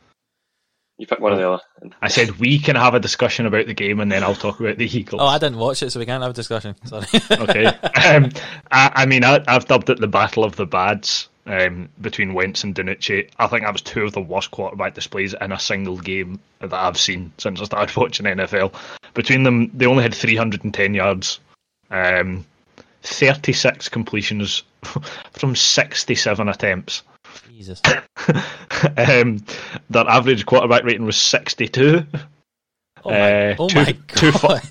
You 0.98 1.08
pick 1.08 1.22
one 1.22 1.32
or 1.32 1.38
the 1.38 1.50
other. 1.50 1.64
I 2.02 2.10
said 2.10 2.32
we 2.40 2.60
can 2.60 2.76
have 2.76 2.94
a 2.94 3.00
discussion 3.00 3.46
about 3.46 3.68
the 3.68 3.74
game, 3.74 4.02
and 4.02 4.12
then 4.12 4.22
I'll 4.22 4.36
talk 4.36 4.60
about 4.60 4.78
the 4.78 4.86
Eagles. 4.86 5.22
Oh, 5.22 5.28
I 5.28 5.38
didn't 5.38 5.58
watch 5.58 5.82
it, 5.82 5.91
so 5.91 6.00
we 6.00 6.06
can't 6.06 6.22
have 6.22 6.32
a 6.32 6.34
discussion. 6.34 6.76
Sorry. 6.86 7.06
okay. 7.32 7.66
Um, 7.68 8.32
I, 8.70 8.91
I 8.94 9.06
mean, 9.06 9.24
I, 9.24 9.41
I've 9.48 9.66
dubbed 9.66 9.90
it 9.90 10.00
the 10.02 10.08
Battle 10.10 10.44
of 10.44 10.58
the 10.58 10.66
Bads 10.66 11.30
um, 11.46 11.88
between 12.02 12.34
Wentz 12.34 12.66
and 12.66 12.76
DiNucci. 12.76 13.30
I 13.40 13.48
think 13.48 13.64
that 13.64 13.72
was 13.72 13.82
two 13.82 14.04
of 14.04 14.12
the 14.12 14.20
worst 14.20 14.52
quarterback 14.52 14.94
displays 14.94 15.34
in 15.40 15.54
a 15.54 15.60
single 15.60 15.98
game 15.98 16.38
that 16.60 16.74
I've 16.74 16.98
seen 16.98 17.32
since 17.38 17.62
I 17.62 17.64
started 17.64 17.96
watching 17.98 18.26
NFL. 18.26 18.74
Between 19.14 19.44
them, 19.44 19.72
they 19.74 19.86
only 19.86 20.04
had 20.04 20.14
310 20.14 20.94
yards, 20.94 21.40
um, 21.91 22.46
36 23.04 23.88
completions 23.88 24.64
from 25.34 25.56
67 25.56 26.49
attempts. 26.49 27.03
Jesus. 27.51 27.81
um, 28.97 29.43
their 29.89 30.07
average 30.07 30.45
quarterback 30.45 30.84
rating 30.84 31.06
was 31.06 31.18
62. 31.18 32.06
Oh 33.03 33.10
my, 33.10 33.51
Uh, 33.51 33.56
oh 33.60 33.68
two- 33.69 33.76
my 33.76 33.97
two 34.07 34.31
fu- 34.31 34.47
god. 34.47 34.61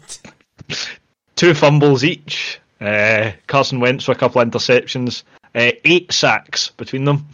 two 1.37 1.55
fumbles 1.55 2.05
each. 2.05 2.61
Uh, 2.81 3.33
Carson 3.47 3.81
Wentz 3.81 4.07
with 4.07 4.17
a 4.17 4.21
couple 4.21 4.41
of 4.41 4.49
interceptions, 4.49 5.25
uh, 5.55 5.73
eight 5.85 6.13
sacks 6.13 6.71
between 6.77 7.05
them. 7.05 7.27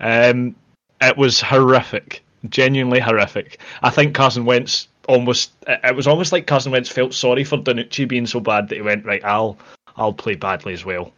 Um, 0.00 0.54
it 1.02 1.16
was 1.16 1.40
horrific, 1.40 2.22
genuinely 2.48 3.00
horrific. 3.00 3.60
I 3.82 3.90
think 3.90 4.14
Carson 4.14 4.44
Wentz 4.46 4.88
almost. 5.08 5.52
It 5.68 5.94
was 5.94 6.06
almost 6.06 6.32
like 6.32 6.46
Carson 6.46 6.72
Wentz 6.72 6.88
felt 6.88 7.12
sorry 7.12 7.44
for 7.44 7.58
DiNucci 7.58 8.08
being 8.08 8.26
so 8.26 8.40
bad 8.40 8.68
that 8.68 8.76
he 8.76 8.82
went 8.82 9.04
right. 9.04 9.22
I'll 9.24 9.58
I'll 9.96 10.14
play 10.14 10.34
badly 10.34 10.72
as 10.72 10.84
well. 10.84 11.12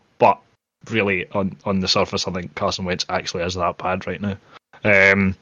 Really, 0.90 1.28
on 1.30 1.56
on 1.64 1.80
the 1.80 1.88
surface, 1.88 2.26
I 2.26 2.32
think 2.32 2.54
Carson 2.54 2.84
Wentz 2.84 3.06
actually 3.08 3.44
is 3.44 3.54
that 3.54 3.78
bad 3.78 4.06
right 4.06 4.20
now. 4.20 4.36
Um, 4.84 5.36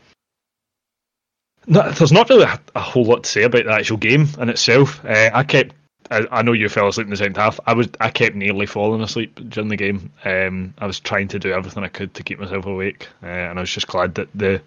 no, 1.66 1.90
there's 1.90 2.12
not 2.12 2.28
really 2.28 2.44
a, 2.44 2.60
a 2.74 2.80
whole 2.80 3.04
lot 3.04 3.24
to 3.24 3.30
say 3.30 3.42
about 3.42 3.64
the 3.64 3.72
actual 3.72 3.96
game 3.96 4.28
in 4.38 4.48
itself. 4.48 5.04
Uh, 5.04 5.30
I 5.32 5.42
kept, 5.42 5.74
I, 6.10 6.26
I 6.30 6.42
know 6.42 6.52
you 6.52 6.68
fell 6.68 6.88
asleep 6.88 7.06
in 7.06 7.10
the 7.10 7.16
second 7.16 7.36
half. 7.36 7.58
I 7.66 7.74
was, 7.74 7.88
I 8.00 8.10
kept 8.10 8.36
nearly 8.36 8.66
falling 8.66 9.02
asleep 9.02 9.40
during 9.48 9.68
the 9.68 9.76
game. 9.76 10.12
Um, 10.24 10.74
I 10.78 10.86
was 10.86 11.00
trying 11.00 11.28
to 11.28 11.38
do 11.38 11.52
everything 11.52 11.82
I 11.82 11.88
could 11.88 12.14
to 12.14 12.22
keep 12.22 12.38
myself 12.38 12.66
awake, 12.66 13.08
uh, 13.22 13.26
and 13.26 13.58
I 13.58 13.62
was 13.62 13.70
just 13.70 13.88
glad 13.88 14.14
that 14.16 14.28
the 14.34 14.62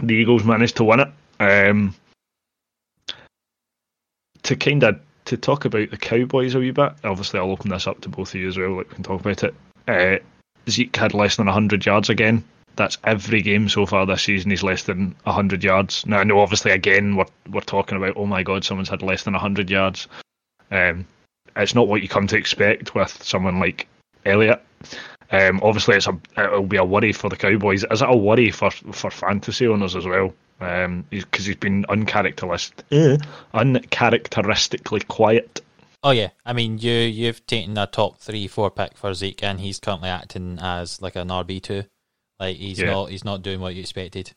the 0.00 0.14
Eagles 0.14 0.44
managed 0.44 0.76
to 0.76 0.84
win 0.84 1.00
it. 1.00 1.08
Um, 1.40 1.94
to 4.44 4.56
kind 4.56 4.84
of 4.84 5.00
to 5.24 5.36
talk 5.36 5.64
about 5.64 5.90
the 5.90 5.96
Cowboys 5.96 6.54
a 6.54 6.60
wee 6.60 6.70
bit. 6.70 6.92
Obviously, 7.04 7.40
I'll 7.40 7.50
open 7.50 7.70
this 7.70 7.86
up 7.86 8.00
to 8.02 8.08
both 8.08 8.34
of 8.34 8.40
you 8.40 8.48
as 8.48 8.56
well. 8.56 8.74
We 8.74 8.84
can 8.84 9.02
talk 9.02 9.20
about 9.20 9.42
it. 9.42 9.54
Uh, 9.86 10.16
Zeke 10.68 10.96
had 10.96 11.14
less 11.14 11.36
than 11.36 11.46
100 11.46 11.86
yards 11.86 12.10
again. 12.10 12.44
That's 12.74 12.98
every 13.04 13.40
game 13.40 13.68
so 13.68 13.86
far 13.86 14.04
this 14.04 14.22
season. 14.22 14.50
He's 14.50 14.62
less 14.62 14.82
than 14.82 15.14
100 15.22 15.64
yards. 15.64 16.04
Now, 16.06 16.18
I 16.18 16.24
know, 16.24 16.40
obviously, 16.40 16.72
again, 16.72 17.16
we're, 17.16 17.24
we're 17.50 17.60
talking 17.60 17.96
about, 17.96 18.14
oh 18.16 18.26
my 18.26 18.42
god, 18.42 18.64
someone's 18.64 18.88
had 18.88 19.02
less 19.02 19.22
than 19.22 19.32
100 19.32 19.70
yards. 19.70 20.08
Um, 20.70 21.06
it's 21.56 21.74
not 21.74 21.88
what 21.88 22.02
you 22.02 22.08
come 22.08 22.26
to 22.26 22.36
expect 22.36 22.94
with 22.94 23.22
someone 23.22 23.58
like 23.60 23.86
Elliot. 24.26 24.62
Um, 25.30 25.60
obviously, 25.62 25.96
it's 25.96 26.06
a 26.06 26.18
it'll 26.36 26.66
be 26.66 26.76
a 26.76 26.84
worry 26.84 27.12
for 27.12 27.28
the 27.28 27.36
Cowboys. 27.36 27.84
Is 27.90 28.02
it 28.02 28.08
a 28.08 28.16
worry 28.16 28.50
for 28.50 28.70
for 28.70 29.10
fantasy 29.10 29.66
owners 29.66 29.96
as 29.96 30.06
well? 30.06 30.34
Um, 30.60 31.04
because 31.10 31.46
he's 31.46 31.56
been 31.56 31.84
uncharacteristic, 31.88 32.86
uncharacteristically 33.52 35.00
quiet. 35.00 35.60
Oh 36.02 36.10
yeah, 36.10 36.28
I 36.44 36.52
mean 36.52 36.78
you 36.78 36.92
you've 36.92 37.46
taken 37.46 37.76
a 37.78 37.86
top 37.86 38.20
three 38.20 38.46
four 38.48 38.70
pick 38.70 38.96
for 38.96 39.12
Zeke, 39.14 39.42
and 39.42 39.60
he's 39.60 39.80
currently 39.80 40.08
acting 40.08 40.58
as 40.60 41.00
like 41.02 41.16
an 41.16 41.28
RB 41.28 41.60
two. 41.62 41.84
Like 42.38 42.56
he's 42.56 42.78
Yeah. 42.78 42.90
not 42.92 43.10
he's 43.10 43.24
not 43.24 43.42
doing 43.42 43.60
what 43.60 43.74
you 43.74 43.80
expected. 43.80 44.32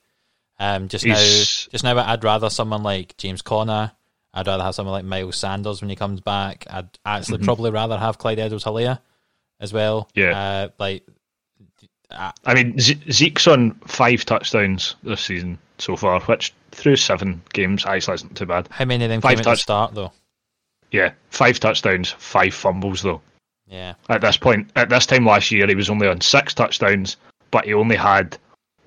Um, 0.60 0.88
just 0.90 1.06
He's- 1.06 1.68
now, 1.68 1.72
just 1.72 1.84
now, 1.86 1.98
I'd 1.98 2.23
rather 2.23 2.49
someone 2.49 2.84
like 2.84 3.15
James 3.18 3.41
Conner. 3.41 3.91
I'd 4.34 4.45
rather 4.48 4.64
have 4.64 4.76
someone 4.76 4.91
like 4.94 5.06
Miles 5.06 5.38
Sanders 5.38 5.81
when 5.81 5.90
he 5.90 5.95
comes 5.95 6.19
back. 6.22 6.65
I'd 6.69 6.90
actually 7.06 7.40
Mhm. 7.40 7.45
probably 7.45 7.72
rather 7.72 7.98
have 7.98 8.18
Clyde 8.18 8.40
Edwards 8.40 8.65
Helaire 8.65 8.99
as 9.61 9.72
well. 9.73 10.10
Yeah. 10.15 10.38
uh, 10.38 10.69
like 10.77 11.03
uh, 12.11 12.31
I 12.45 12.56
mean, 12.56 12.77
Zeke's 12.80 13.48
on 13.48 13.72
five 13.86 14.26
touchdowns 14.26 14.95
this 15.03 15.22
season 15.22 15.60
so 15.77 15.95
far, 15.95 16.19
which 16.22 16.53
through 16.72 16.95
seven 16.95 17.41
games 17.53 17.86
actually 17.86 18.15
isn't 18.15 18.36
too 18.36 18.48
bad. 18.48 18.68
how 18.72 18.86
many 18.86 19.03
of 19.06 19.10
them 19.11 19.22
Five 19.22 19.31
came 19.31 19.40
at 19.40 19.44
the 19.45 19.49
touch- 19.52 19.61
start 19.61 19.94
though? 19.94 20.11
Yeah, 20.91 21.11
five 21.29 21.59
touchdowns, 21.59 22.11
five 22.11 22.53
fumbles 22.53 23.01
though. 23.01 23.21
Yeah, 23.67 23.93
At 24.09 24.21
this 24.21 24.37
point, 24.37 24.71
at 24.75 24.89
this 24.89 25.05
time 25.05 25.25
last 25.27 25.51
year, 25.51 25.67
he 25.67 25.75
was 25.75 25.91
only 25.91 26.07
on 26.07 26.21
six 26.21 26.55
touchdowns, 26.55 27.17
but 27.51 27.65
he 27.65 27.73
only 27.75 27.95
had 27.95 28.35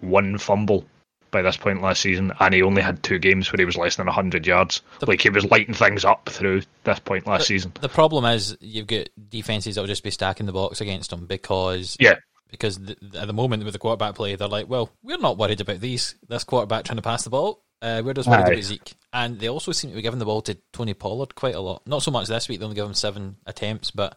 one 0.01 0.39
fumble 0.39 0.85
by 1.31 1.41
this 1.41 1.57
point 1.57 1.81
last 1.81 2.01
season, 2.03 2.33
and 2.41 2.53
he 2.53 2.63
only 2.63 2.83
had 2.83 3.01
two 3.05 3.19
games 3.21 3.51
where 3.53 3.59
he 3.59 3.65
was 3.65 3.77
less 3.77 3.95
than 3.97 4.07
100 4.07 4.45
yards. 4.47 4.83
The- 4.99 5.07
like 5.07 5.21
he 5.23 5.31
was 5.31 5.45
lighting 5.45 5.73
things 5.75 6.05
up 6.05 6.29
through 6.29 6.63
this 6.85 6.99
point 6.99 7.27
last 7.29 7.43
The- 7.43 7.47
season. 7.47 7.73
The 7.81 7.89
problem 7.89 8.25
is 8.25 8.57
you've 8.61 8.89
got 8.89 9.09
defenses 9.31 9.77
that 9.77 9.81
will 9.83 9.89
just 9.89 10.03
be 10.03 10.11
stacking 10.11 10.47
the 10.47 10.53
box 10.53 10.81
against 10.81 11.13
him 11.13 11.27
because 11.27 11.97
Yeah. 12.01 12.17
because 12.51 12.77
th 12.79 12.99
at 13.15 13.27
the 13.29 13.33
moment 13.33 13.65
with 13.65 13.73
the 13.73 13.79
quarterback 13.79 14.15
play 14.15 14.35
they're 14.37 14.47
like 14.49 14.69
well 14.69 14.91
we're 15.03 15.17
not 15.17 15.39
worried 15.39 15.61
about 15.63 15.81
these 15.81 16.17
this 16.29 16.45
quarterback 16.45 16.85
trying 16.85 16.97
to 16.97 17.03
pass 17.03 17.23
the 17.25 17.31
ball 17.31 17.63
uh, 17.81 18.03
we're 18.05 18.13
just 18.13 18.29
worried 18.29 18.45
Aye. 18.45 18.53
about 18.53 18.63
Zeke 18.65 18.93
and 19.13 19.39
they 19.41 19.49
also 19.49 19.73
seem 19.73 19.91
to 19.91 19.97
be 19.97 20.03
giving 20.03 20.19
the 20.19 20.25
ball 20.25 20.43
to 20.43 20.57
Tony 20.73 20.95
Pollard 20.95 21.35
quite 21.35 21.55
a 21.55 21.61
lot 21.61 21.87
not 21.87 22.03
so 22.03 22.11
much 22.11 22.29
this 22.29 22.49
week 22.49 22.59
they 22.59 22.65
only 22.65 22.75
give 22.77 22.87
him 22.87 22.95
seven 22.95 23.37
attempts 23.47 23.91
but 23.91 24.17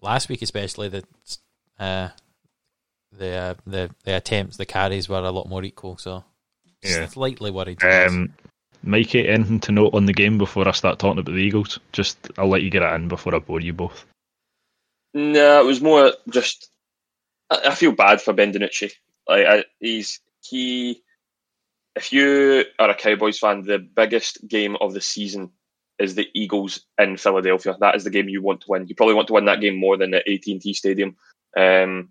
last 0.00 0.28
week 0.28 0.42
especially 0.42 0.88
the 0.88 1.04
uh, 1.78 2.08
the 3.12 3.30
uh, 3.30 3.54
the 3.66 3.90
the 4.04 4.16
attempts 4.16 4.56
the 4.56 4.66
carries 4.66 5.08
were 5.08 5.18
a 5.18 5.30
lot 5.30 5.48
more 5.48 5.62
equal 5.64 5.96
so 5.96 6.24
Yeah. 6.82 7.06
slightly 7.06 7.50
worried 7.50 7.82
Um, 7.84 8.32
Mikey, 8.82 9.26
anything 9.28 9.60
to 9.60 9.72
note 9.72 9.94
on 9.94 10.04
the 10.04 10.12
game 10.12 10.36
before 10.36 10.68
I 10.68 10.72
start 10.72 10.98
talking 10.98 11.18
about 11.20 11.32
the 11.32 11.38
Eagles? 11.38 11.78
Just 11.92 12.18
I'll 12.36 12.48
let 12.48 12.60
you 12.62 12.68
get 12.70 12.82
it 12.82 12.92
in 12.92 13.08
before 13.08 13.34
I 13.34 13.38
bore 13.38 13.60
you 13.62 13.72
both. 13.72 14.04
No, 15.14 15.60
it 15.62 15.64
was 15.64 15.80
more 15.80 16.12
just. 16.28 16.68
I, 17.50 17.60
I 17.68 17.74
feel 17.74 17.92
bad 17.92 18.20
for 18.20 18.34
Ben 18.34 18.52
DiNucci. 18.52 18.92
Like 19.26 19.46
I, 19.46 19.64
he's 19.80 20.20
he. 20.42 21.02
If 21.96 22.12
you 22.12 22.64
are 22.78 22.90
a 22.90 22.94
Cowboys 22.94 23.38
fan, 23.38 23.62
the 23.62 23.78
biggest 23.78 24.38
game 24.48 24.76
of 24.80 24.94
the 24.94 25.00
season 25.00 25.50
is 25.98 26.14
the 26.14 26.28
Eagles 26.34 26.80
in 26.98 27.16
Philadelphia. 27.16 27.76
That 27.78 27.94
is 27.94 28.04
the 28.04 28.10
game 28.10 28.28
you 28.28 28.42
want 28.42 28.62
to 28.62 28.70
win. 28.70 28.86
You 28.86 28.94
probably 28.94 29.14
want 29.14 29.28
to 29.28 29.32
win 29.32 29.44
that 29.44 29.60
game 29.60 29.76
more 29.76 29.96
than 29.96 30.14
at 30.14 30.28
AT 30.28 30.46
and 30.46 30.60
T 30.60 30.74
Stadium. 30.74 31.16
Um, 31.56 32.10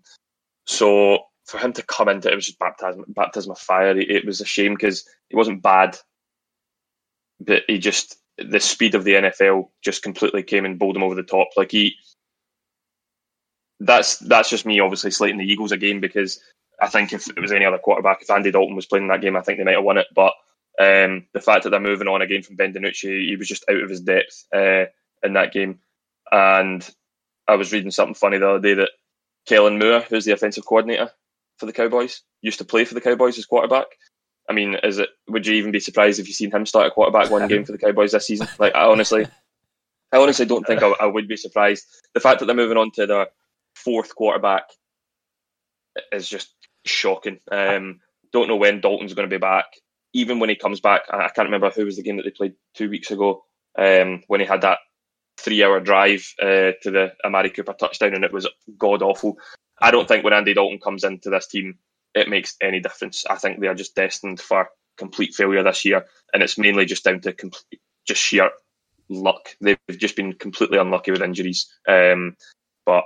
so 0.66 1.18
for 1.46 1.58
him 1.58 1.72
to 1.74 1.82
come 1.82 2.08
into 2.08 2.30
it 2.30 2.34
was 2.34 2.46
just 2.46 2.58
baptism, 2.58 3.04
baptism 3.08 3.50
of 3.52 3.58
fire. 3.58 3.96
It 3.98 4.24
was 4.24 4.40
a 4.40 4.46
shame 4.46 4.74
because 4.74 5.06
he 5.28 5.36
wasn't 5.36 5.62
bad, 5.62 5.98
but 7.40 7.62
he 7.66 7.78
just 7.78 8.16
the 8.38 8.60
speed 8.60 8.94
of 8.94 9.04
the 9.04 9.14
NFL 9.14 9.68
just 9.82 10.02
completely 10.02 10.42
came 10.42 10.64
and 10.64 10.78
bowled 10.78 10.96
him 10.96 11.02
over 11.02 11.14
the 11.14 11.22
top. 11.22 11.48
Like 11.56 11.70
he, 11.70 11.94
that's 13.80 14.18
that's 14.18 14.48
just 14.48 14.66
me 14.66 14.80
obviously 14.80 15.10
slating 15.10 15.38
the 15.38 15.44
Eagles 15.44 15.72
again 15.72 16.00
because 16.00 16.40
I 16.84 16.88
think 16.88 17.12
if 17.12 17.28
it 17.28 17.40
was 17.40 17.52
any 17.52 17.64
other 17.64 17.78
quarterback, 17.78 18.20
if 18.20 18.30
Andy 18.30 18.50
Dalton 18.50 18.76
was 18.76 18.86
playing 18.86 19.08
that 19.08 19.22
game, 19.22 19.36
I 19.36 19.40
think 19.40 19.58
they 19.58 19.64
might 19.64 19.76
have 19.76 19.84
won 19.84 19.98
it. 19.98 20.06
But 20.14 20.32
um, 20.78 21.26
the 21.32 21.40
fact 21.40 21.64
that 21.64 21.70
they're 21.70 21.80
moving 21.80 22.08
on 22.08 22.20
again 22.20 22.42
from 22.42 22.56
Ben 22.56 22.74
DiNucci, 22.74 23.28
he 23.28 23.36
was 23.36 23.48
just 23.48 23.64
out 23.70 23.82
of 23.82 23.88
his 23.88 24.02
depth 24.02 24.44
uh, 24.54 24.84
in 25.22 25.32
that 25.32 25.52
game. 25.52 25.80
And 26.30 26.88
I 27.48 27.56
was 27.56 27.72
reading 27.72 27.90
something 27.90 28.14
funny 28.14 28.36
the 28.36 28.50
other 28.50 28.60
day 28.60 28.74
that 28.74 28.90
Kellen 29.46 29.78
Moore, 29.78 30.00
who's 30.00 30.26
the 30.26 30.32
offensive 30.32 30.66
coordinator 30.66 31.10
for 31.56 31.66
the 31.66 31.72
Cowboys, 31.72 32.22
used 32.42 32.58
to 32.58 32.64
play 32.64 32.84
for 32.84 32.94
the 32.94 33.00
Cowboys 33.00 33.38
as 33.38 33.46
quarterback. 33.46 33.86
I 34.48 34.52
mean, 34.52 34.76
is 34.82 34.98
it? 34.98 35.08
Would 35.28 35.46
you 35.46 35.54
even 35.54 35.70
be 35.70 35.80
surprised 35.80 36.20
if 36.20 36.28
you 36.28 36.34
seen 36.34 36.50
him 36.50 36.66
start 36.66 36.88
a 36.88 36.90
quarterback 36.90 37.30
one 37.30 37.48
game 37.48 37.64
for 37.64 37.72
the 37.72 37.78
Cowboys 37.78 38.12
this 38.12 38.26
season? 38.26 38.46
Like, 38.58 38.74
I 38.74 38.84
honestly, 38.84 39.26
I 40.12 40.18
honestly 40.18 40.44
don't 40.44 40.66
think 40.66 40.82
I, 40.82 40.90
I 41.00 41.06
would 41.06 41.28
be 41.28 41.36
surprised. 41.36 41.86
The 42.12 42.20
fact 42.20 42.40
that 42.40 42.46
they're 42.46 42.54
moving 42.54 42.76
on 42.76 42.90
to 42.92 43.06
their 43.06 43.28
fourth 43.74 44.14
quarterback 44.14 44.64
is 46.12 46.28
just 46.28 46.53
shocking. 46.84 47.38
Um, 47.50 48.00
don't 48.32 48.48
know 48.48 48.56
when 48.56 48.80
Dalton's 48.80 49.14
going 49.14 49.28
to 49.28 49.34
be 49.34 49.40
back. 49.40 49.66
Even 50.12 50.38
when 50.38 50.48
he 50.48 50.56
comes 50.56 50.80
back, 50.80 51.02
I 51.10 51.28
can't 51.28 51.48
remember 51.48 51.70
who 51.70 51.84
was 51.84 51.96
the 51.96 52.02
game 52.02 52.16
that 52.18 52.22
they 52.22 52.30
played 52.30 52.54
two 52.74 52.88
weeks 52.88 53.10
ago 53.10 53.44
um, 53.76 54.22
when 54.28 54.40
he 54.40 54.46
had 54.46 54.62
that 54.62 54.78
three-hour 55.38 55.80
drive 55.80 56.32
uh, 56.40 56.72
to 56.82 56.90
the 56.90 57.12
Amari 57.24 57.50
Cooper 57.50 57.72
touchdown, 57.72 58.14
and 58.14 58.24
it 58.24 58.32
was 58.32 58.48
god 58.78 59.02
awful. 59.02 59.38
I 59.80 59.90
don't 59.90 60.06
think 60.06 60.22
when 60.22 60.32
Andy 60.32 60.54
Dalton 60.54 60.78
comes 60.78 61.04
into 61.04 61.30
this 61.30 61.48
team, 61.48 61.78
it 62.14 62.28
makes 62.28 62.56
any 62.60 62.80
difference. 62.80 63.24
I 63.28 63.36
think 63.36 63.60
they 63.60 63.66
are 63.66 63.74
just 63.74 63.96
destined 63.96 64.40
for 64.40 64.68
complete 64.96 65.34
failure 65.34 65.64
this 65.64 65.84
year, 65.84 66.04
and 66.32 66.42
it's 66.42 66.58
mainly 66.58 66.84
just 66.84 67.04
down 67.04 67.20
to 67.20 67.32
complete, 67.32 67.80
just 68.06 68.20
sheer 68.20 68.50
luck. 69.08 69.56
They've 69.60 69.78
just 69.90 70.16
been 70.16 70.34
completely 70.34 70.78
unlucky 70.78 71.10
with 71.10 71.22
injuries. 71.22 71.72
Um, 71.88 72.36
but 72.86 73.04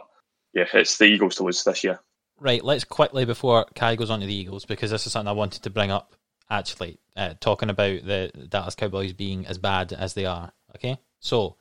yeah, 0.52 0.66
it's 0.74 0.98
the 0.98 1.06
Eagles 1.06 1.36
to 1.36 1.44
lose 1.44 1.64
this 1.64 1.84
year. 1.84 2.00
Right, 2.40 2.62
let's 2.62 2.85
quickly 2.85 3.24
before 3.24 3.66
Kai 3.74 3.97
goes 3.97 4.10
on 4.10 4.20
to 4.20 4.27
the 4.27 4.35
Eagles 4.35 4.65
because 4.65 4.90
this 4.90 5.06
is 5.06 5.12
something 5.12 5.28
I 5.28 5.32
wanted 5.32 5.62
to 5.65 5.70
bring 5.70 5.90
up. 5.90 6.15
Actually, 6.51 6.98
uh, 7.16 7.35
talking 7.40 7.69
about 7.69 8.05
the 8.05 8.31
Dallas 8.48 8.74
Cowboys 8.74 9.12
being 9.12 9.47
as 9.47 9.59
bad 9.59 9.93
as 9.93 10.15
they 10.15 10.24
are. 10.24 10.52
Okay, 10.77 10.98
so 11.20 11.56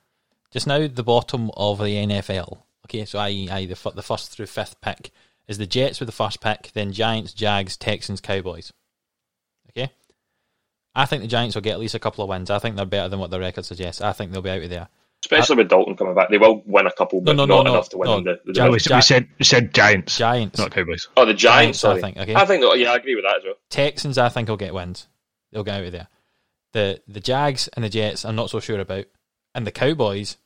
just 0.52 0.68
now 0.68 0.88
the 0.88 1.04
bottom 1.04 1.52
of 1.58 1.80
the 1.80 1.96
NFL. 2.06 2.60
Okay, 2.86 3.04
so 3.04 3.20
I, 3.20 3.48
I 3.52 3.66
the 3.66 3.92
the 3.96 4.04
first 4.04 4.32
through 4.32 4.46
fifth 4.46 4.80
pick 4.80 5.12
is 5.48 5.58
the 5.58 5.68
Jets 5.68 6.00
with 6.00 6.08
the 6.08 6.14
first 6.14 6.40
pick, 6.40 6.72
then 6.74 6.94
Giants, 6.94 7.34
Jags, 7.34 7.76
Texans, 7.76 8.22
Cowboys. 8.22 8.72
Okay, 9.72 9.92
I 10.96 11.06
think 11.06 11.22
the 11.22 11.28
Giants 11.28 11.56
will 11.56 11.64
get 11.64 11.74
at 11.74 11.80
least 11.80 11.96
a 11.96 12.00
couple 12.00 12.24
of 12.24 12.30
wins. 12.30 12.50
I 12.50 12.60
think 12.60 12.76
they're 12.76 12.86
better 12.86 13.10
than 13.10 13.20
what 13.20 13.30
the 13.30 13.40
record 13.40 13.66
suggests. 13.66 14.02
I 14.02 14.14
think 14.14 14.32
they'll 14.32 14.42
be 14.42 14.52
out 14.52 14.62
of 14.62 14.70
there. 14.70 14.88
Especially 15.26 15.56
with 15.58 15.68
Dalton 15.70 15.96
coming 15.98 16.14
back, 16.16 16.30
they 16.30 16.38
will 16.38 16.62
win 16.66 16.86
a 16.88 16.92
couple, 16.92 17.20
but 17.22 17.36
No, 17.36 17.46
no, 17.46 17.56
not 17.58 17.64
no, 17.66 17.74
enough 17.74 17.90
to 17.90 17.98
win 17.98 18.08
no. 18.08 18.22
the, 18.22 18.40
the 18.46 18.54
Giants- 18.54 18.84
division. 18.84 18.96
we, 18.98 19.02
said 19.02 19.28
we 19.40 19.46
said 19.46 19.74
Giants, 19.74 20.18
Giants, 20.18 20.60
not 20.60 20.72
Cowboys. 20.72 21.08
Oh, 21.18 21.26
the 21.26 21.34
Giants. 21.34 21.82
Giants, 21.82 21.84
I 21.84 22.02
think, 22.08 22.18
okay. 22.18 22.36
I 22.36 22.46
think. 22.46 22.64
Oh, 22.64 22.74
yeah, 22.76 22.92
I 22.92 22.96
agree 22.98 23.16
with 23.16 23.24
that 23.26 23.38
as 23.38 23.44
well. 23.44 23.56
Texans, 23.70 24.18
I 24.18 24.30
think 24.30 24.48
will 24.48 24.58
get 24.58 24.74
wins. 24.74 25.08
They'll 25.52 25.64
get 25.64 25.80
out 25.80 25.86
of 25.86 25.92
there. 25.92 26.08
The 26.74 27.02
the 27.08 27.20
Jags 27.20 27.68
and 27.70 27.84
the 27.84 27.90
Jets, 27.90 28.26
I'm 28.26 28.36
not 28.36 28.50
so 28.52 28.60
sure 28.60 28.80
about, 28.80 29.06
and 29.56 29.66
the 29.66 29.72
Cowboys. 29.72 30.38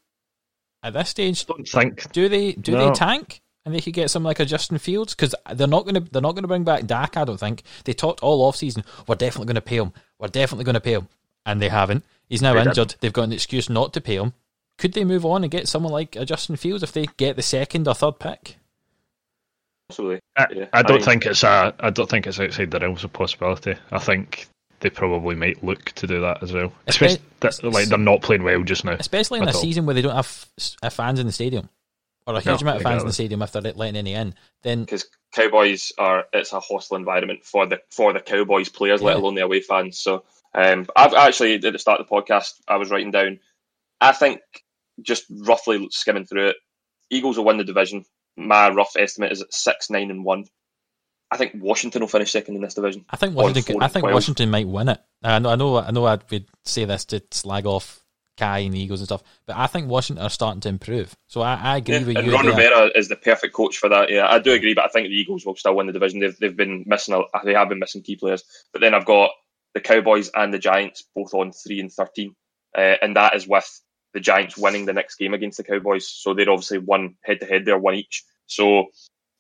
At 0.83 0.93
this 0.93 1.09
stage, 1.09 1.45
Don't 1.45 1.67
think 1.67 2.11
do 2.11 2.27
they 2.27 2.53
do 2.53 2.71
No. 2.71 2.87
they 2.87 2.91
tank 2.95 3.41
and 3.65 3.75
they 3.75 3.81
could 3.81 3.93
get 3.93 4.09
some 4.09 4.23
like 4.23 4.39
a 4.39 4.45
Justin 4.45 4.79
Fields 4.79 5.13
because 5.13 5.35
they're 5.53 5.67
not 5.67 5.83
going 5.83 5.93
to 5.93 6.11
they're 6.11 6.21
not 6.23 6.31
going 6.33 6.41
to 6.43 6.47
bring 6.47 6.63
back 6.63 6.87
Dak. 6.87 7.17
I 7.17 7.23
don't 7.25 7.39
think 7.39 7.61
they 7.83 7.93
talked 7.93 8.21
all 8.21 8.41
off 8.43 8.55
season. 8.55 8.83
We're 9.07 9.13
definitely 9.15 9.45
going 9.45 9.55
to 9.55 9.61
pay 9.61 9.75
him. 9.75 9.93
We're 10.17 10.29
definitely 10.29 10.63
going 10.65 10.73
to 10.73 10.79
pay 10.81 10.93
him, 10.93 11.07
and 11.45 11.61
they 11.61 11.69
haven't. 11.69 12.03
He's 12.29 12.41
now 12.41 12.53
They 12.55 12.61
injured. 12.61 12.95
They've 12.99 13.13
got 13.13 13.23
an 13.25 13.33
excuse 13.33 13.69
not 13.69 13.93
to 13.93 14.01
pay 14.01 14.15
him. 14.15 14.33
Could 14.77 14.93
they 14.93 15.03
move 15.05 15.25
on 15.25 15.43
and 15.43 15.51
get 15.51 15.67
someone 15.67 15.91
like 15.91 16.15
a 16.15 16.25
Justin 16.25 16.55
Fields 16.55 16.83
if 16.83 16.91
they 16.91 17.05
get 17.17 17.35
the 17.35 17.41
second 17.41 17.87
or 17.87 17.93
third 17.93 18.19
pick? 18.19 18.57
Possibly. 19.89 20.19
I, 20.37 20.47
Yeah, 20.51 20.65
I 20.73 20.81
don't 20.81 21.01
I- 21.01 21.05
think 21.05 21.25
it's 21.25 21.43
a. 21.43 21.73
I 21.79 21.89
don't 21.89 22.09
think 22.09 22.25
it's 22.27 22.39
outside 22.39 22.71
the 22.71 22.79
realms 22.79 23.03
of 23.03 23.11
possibility. 23.13 23.75
I 23.91 23.99
think 23.99 24.47
they 24.79 24.89
probably 24.89 25.35
might 25.35 25.63
look 25.63 25.91
to 25.91 26.07
do 26.07 26.21
that 26.21 26.41
as 26.41 26.53
well. 26.53 26.71
Especially 26.87 27.21
that, 27.41 27.61
like 27.63 27.87
they're 27.89 27.97
not 27.97 28.21
playing 28.21 28.43
well 28.43 28.63
just 28.63 28.85
now. 28.85 28.93
Especially 28.93 29.39
in 29.39 29.47
a 29.47 29.51
all. 29.51 29.59
season 29.61 29.85
where 29.85 29.93
they 29.93 30.01
don't 30.01 30.15
have 30.15 30.47
s- 30.57 30.77
uh, 30.81 30.89
fans 30.89 31.19
in 31.19 31.27
the 31.27 31.31
stadium 31.33 31.69
or 32.25 32.33
a 32.35 32.39
huge 32.39 32.61
No, 32.61 32.67
amount 32.69 32.77
of 32.77 32.83
fans 32.83 33.01
in 33.03 33.07
the 33.07 33.13
stadium 33.13 33.41
if 33.41 33.51
they're 33.51 33.61
letting 33.61 33.95
any 33.97 34.13
in. 34.13 34.33
Then 34.63 34.81
because 34.85 35.05
Cowboys 35.33 35.91
are 35.97 36.25
it's 36.33 36.53
a 36.53 36.59
hostile 36.59 36.97
environment 36.97 37.43
for 37.43 37.65
the 37.67 37.81
for 37.91 38.13
the 38.13 38.21
Cowboys 38.21 38.69
players, 38.69 39.01
let 39.01 39.17
alone 39.17 39.35
the 39.35 39.43
away 39.43 39.61
fans. 39.61 39.99
So 39.99 40.23
um, 40.55 40.87
I've 40.95 41.13
actually 41.13 41.55
at 41.55 41.61
the 41.61 41.77
start 41.79 41.99
of 41.99 42.07
the 42.07 42.15
podcast 42.15 42.53
I 42.67 42.77
was 42.77 42.89
writing 42.89 43.11
down. 43.11 43.39
I 44.01 44.11
think 44.11 44.41
just 45.01 45.23
roughly 45.29 45.87
skimming 45.91 46.25
through 46.25 46.49
it, 46.49 46.55
Eagles 47.09 47.37
will 47.37 47.45
win 47.45 47.57
the 47.57 47.63
division. 47.63 48.03
My 48.35 48.69
rough 48.69 48.93
estimate 48.97 49.31
is 49.31 49.41
at 49.41 49.53
six, 49.53 49.89
nine, 49.89 50.09
and 50.09 50.25
one. 50.25 50.45
I 51.29 51.37
think 51.37 51.53
Washington 51.55 52.01
will 52.01 52.07
finish 52.09 52.31
second 52.31 52.55
in 52.55 52.61
this 52.61 52.73
division. 52.73 53.05
I 53.09 53.15
think 53.15 53.35
Washington. 53.35 53.81
I 53.81 53.87
think 53.87 54.03
12. 54.03 54.13
Washington 54.13 54.49
might 54.49 54.67
win 54.67 54.89
it. 54.89 54.99
I 55.23 55.39
know. 55.39 55.49
I 55.49 55.55
know. 55.55 55.77
I 55.77 55.91
know. 55.91 56.05
I 56.05 56.19
would 56.29 56.45
say 56.65 56.83
this 56.85 57.05
to 57.05 57.21
slag 57.31 57.65
off 57.65 58.03
Kai 58.37 58.59
and 58.59 58.73
the 58.73 58.79
Eagles 58.79 58.99
and 59.01 59.07
stuff, 59.07 59.23
but 59.45 59.55
I 59.55 59.67
think 59.67 59.87
Washington 59.87 60.25
are 60.25 60.29
starting 60.29 60.61
to 60.61 60.69
improve. 60.69 61.15
So 61.27 61.41
I, 61.41 61.55
I 61.55 61.77
agree 61.77 61.95
Yeah, 61.95 62.05
with 62.05 62.17
and 62.17 62.27
you. 62.27 62.33
Ron 62.33 62.45
there. 62.45 62.55
Rivera 62.55 62.89
is 62.95 63.07
the 63.07 63.15
perfect 63.15 63.53
coach 63.53 63.77
for 63.77 63.87
that. 63.89 64.09
Yeah, 64.09 64.27
I 64.27 64.39
do 64.39 64.51
agree, 64.51 64.73
but 64.73 64.85
I 64.85 64.87
think 64.87 65.07
the 65.07 65.13
Eagles 65.13 65.45
will 65.45 65.55
still 65.55 65.75
win 65.75 65.87
the 65.87 65.93
division. 65.93 66.19
They've 66.19 66.37
they've 66.37 66.55
been 66.55 66.83
missing 66.85 67.13
a, 67.13 67.21
they 67.45 67.53
have 67.53 67.69
been 67.69 67.79
missing 67.79 68.01
key 68.01 68.15
players. 68.15 68.43
But 68.73 68.81
then 68.81 68.93
I've 68.93 69.05
got 69.05 69.31
the 69.73 69.79
Cowboys 69.79 70.31
and 70.33 70.53
the 70.53 70.59
Giants 70.59 71.03
both 71.15 71.33
on 71.33 71.51
three 71.51 71.79
and 71.79 71.91
thirteen, 71.91 72.35
uh, 72.77 72.95
and 73.01 73.15
that 73.15 73.35
is 73.35 73.47
with 73.47 73.69
the 74.13 74.19
Giants 74.19 74.57
winning 74.57 74.85
the 74.85 74.93
next 74.93 75.15
game 75.15 75.33
against 75.33 75.57
the 75.57 75.63
Cowboys. 75.63 76.07
So 76.07 76.33
they're 76.33 76.49
obviously 76.49 76.79
one 76.79 77.15
head 77.23 77.39
to 77.39 77.45
head. 77.45 77.65
They're 77.65 77.77
one 77.77 77.95
each. 77.95 78.23
So 78.47 78.87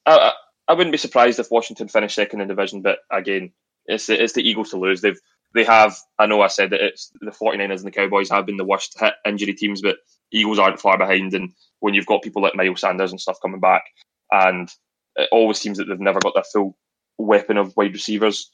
I, 0.05 0.33
I 0.67 0.73
wouldn't 0.73 0.93
be 0.93 0.97
surprised 0.97 1.39
if 1.39 1.51
Washington 1.51 1.87
finished 1.87 2.15
second 2.15 2.41
in 2.41 2.47
division. 2.47 2.81
But 2.81 2.99
again, 3.11 3.51
it's 3.85 4.07
the, 4.07 4.21
it's 4.21 4.33
the 4.33 4.47
Eagles 4.47 4.69
to 4.71 4.77
lose. 4.77 5.01
They've 5.01 5.19
they 5.53 5.63
have. 5.65 5.97
I 6.17 6.27
know 6.27 6.41
I 6.41 6.47
said 6.47 6.69
that 6.69 6.81
it's 6.81 7.11
the 7.19 7.31
49ers 7.31 7.79
and 7.79 7.87
the 7.87 7.91
Cowboys 7.91 8.29
have 8.29 8.45
been 8.45 8.57
the 8.57 8.65
worst 8.65 8.97
hit 8.99 9.13
injury 9.25 9.53
teams, 9.53 9.81
but 9.81 9.97
Eagles 10.31 10.59
aren't 10.59 10.79
far 10.79 10.97
behind. 10.97 11.33
And 11.33 11.51
when 11.79 11.93
you've 11.93 12.05
got 12.05 12.21
people 12.21 12.41
like 12.41 12.55
Miles 12.55 12.81
Sanders 12.81 13.11
and 13.11 13.19
stuff 13.19 13.41
coming 13.41 13.59
back, 13.59 13.83
and 14.31 14.69
it 15.17 15.27
always 15.31 15.59
seems 15.59 15.77
that 15.77 15.85
they've 15.85 15.99
never 15.99 16.19
got 16.19 16.33
their 16.35 16.43
full 16.43 16.77
weapon 17.17 17.57
of 17.57 17.75
wide 17.75 17.93
receivers, 17.93 18.49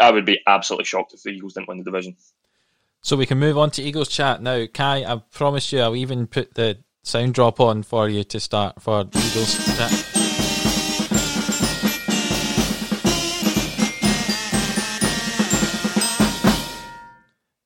I 0.00 0.10
would 0.10 0.26
be 0.26 0.40
absolutely 0.46 0.84
shocked 0.84 1.14
if 1.14 1.22
the 1.22 1.30
Eagles 1.30 1.54
didn't 1.54 1.68
win 1.68 1.78
the 1.78 1.84
division. 1.84 2.16
So 3.02 3.16
we 3.16 3.26
can 3.26 3.38
move 3.38 3.56
on 3.56 3.70
to 3.72 3.82
Eagles 3.82 4.08
chat 4.08 4.42
now. 4.42 4.66
Kai, 4.66 5.04
I 5.04 5.16
promise 5.30 5.72
you, 5.72 5.80
I'll 5.80 5.96
even 5.96 6.26
put 6.26 6.54
the 6.54 6.78
sound 7.04 7.34
drop 7.34 7.60
on 7.60 7.82
for 7.82 8.08
you 8.08 8.24
to 8.24 8.40
start 8.40 8.82
for 8.82 9.00
Eagles 9.14 9.76
chat. 9.76 10.04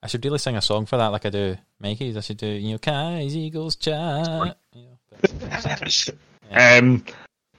I 0.05 0.09
should 0.09 0.25
really 0.25 0.39
sing 0.39 0.57
a 0.57 0.63
song 0.63 0.87
for 0.87 0.97
that, 0.97 1.09
like 1.09 1.25
I 1.27 1.31
do 1.31 1.57
Mikey's. 1.79 2.17
I 2.17 2.21
should 2.21 2.37
do, 2.39 2.47
you 2.49 2.73
know, 2.73 2.79
Kai's 2.79 3.37
Eagles 3.37 3.77
chat. 3.77 4.57
But- 5.21 6.09
Um, 6.55 7.03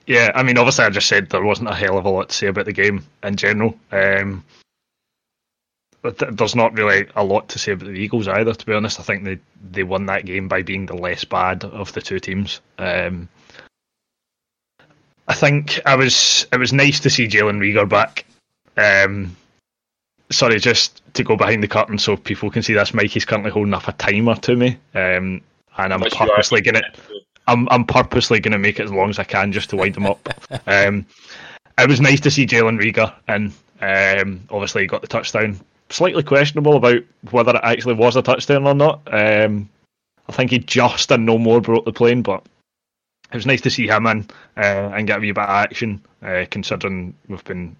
yeah, 0.06 0.30
I 0.36 0.44
mean, 0.44 0.56
obviously, 0.56 0.84
I 0.84 0.90
just 0.90 1.08
said 1.08 1.28
there 1.30 1.42
wasn't 1.42 1.68
a 1.68 1.74
hell 1.74 1.98
of 1.98 2.04
a 2.04 2.08
lot 2.10 2.28
to 2.28 2.34
say 2.34 2.46
about 2.46 2.66
the 2.66 2.72
game 2.72 3.04
in 3.24 3.34
general. 3.34 3.76
Um, 3.90 4.44
there's 6.10 6.54
not 6.54 6.74
really 6.74 7.06
a 7.16 7.24
lot 7.24 7.48
to 7.48 7.58
say 7.58 7.72
about 7.72 7.86
the 7.86 7.92
Eagles 7.92 8.28
either. 8.28 8.54
To 8.54 8.66
be 8.66 8.74
honest, 8.74 9.00
I 9.00 9.02
think 9.02 9.24
they 9.24 9.38
they 9.70 9.82
won 9.82 10.06
that 10.06 10.26
game 10.26 10.48
by 10.48 10.62
being 10.62 10.86
the 10.86 10.94
less 10.94 11.24
bad 11.24 11.64
of 11.64 11.92
the 11.92 12.02
two 12.02 12.20
teams. 12.20 12.60
Um, 12.78 13.28
I 15.26 15.34
think 15.34 15.80
I 15.86 15.96
was 15.96 16.46
it 16.52 16.58
was 16.58 16.72
nice 16.72 17.00
to 17.00 17.10
see 17.10 17.26
Jalen 17.26 17.58
Reagor 17.58 17.88
back. 17.88 18.26
Um, 18.76 19.34
sorry, 20.30 20.58
just 20.58 21.00
to 21.14 21.24
go 21.24 21.36
behind 21.36 21.62
the 21.62 21.68
curtain 21.68 21.98
so 21.98 22.16
people 22.16 22.50
can 22.50 22.62
see 22.62 22.74
this. 22.74 22.92
Mikey's 22.92 23.24
currently 23.24 23.50
holding 23.50 23.74
up 23.74 23.88
a 23.88 23.92
timer 23.92 24.34
to 24.36 24.56
me, 24.56 24.76
um, 24.94 25.40
and 25.78 25.94
I'm 25.94 26.00
Which 26.00 26.14
purposely 26.14 26.60
gonna. 26.60 26.82
I'm 27.46 27.68
I'm 27.70 27.84
purposely 27.84 28.40
going 28.40 28.52
to 28.52 28.58
make 28.58 28.80
it 28.80 28.84
as 28.84 28.92
long 28.92 29.10
as 29.10 29.18
I 29.18 29.24
can 29.24 29.52
just 29.52 29.70
to 29.70 29.76
wind 29.76 29.94
them 29.94 30.06
up. 30.06 30.28
um, 30.66 31.06
it 31.78 31.88
was 31.88 32.00
nice 32.00 32.20
to 32.20 32.30
see 32.30 32.46
Jalen 32.46 32.78
Reagor, 32.78 33.12
and 33.28 33.52
um, 33.80 34.40
obviously 34.50 34.82
he 34.82 34.86
got 34.86 35.00
the 35.00 35.08
touchdown. 35.08 35.58
Slightly 35.90 36.22
questionable 36.22 36.76
about 36.76 37.02
whether 37.30 37.54
it 37.54 37.60
actually 37.62 37.94
was 37.94 38.16
a 38.16 38.22
touchdown 38.22 38.66
or 38.66 38.74
not. 38.74 39.02
Um, 39.12 39.68
I 40.28 40.32
think 40.32 40.50
he 40.50 40.58
just 40.58 41.10
and 41.10 41.26
no 41.26 41.38
more 41.38 41.60
broke 41.60 41.84
the 41.84 41.92
plane, 41.92 42.22
but 42.22 42.44
it 43.32 43.36
was 43.36 43.46
nice 43.46 43.60
to 43.62 43.70
see 43.70 43.86
him 43.86 44.06
in 44.06 44.26
uh, 44.56 44.90
and 44.94 45.06
get 45.06 45.18
a 45.18 45.20
wee 45.20 45.32
bit 45.32 45.42
of 45.42 45.50
action, 45.50 46.02
uh, 46.22 46.44
considering 46.50 47.14
we've 47.28 47.44
been 47.44 47.76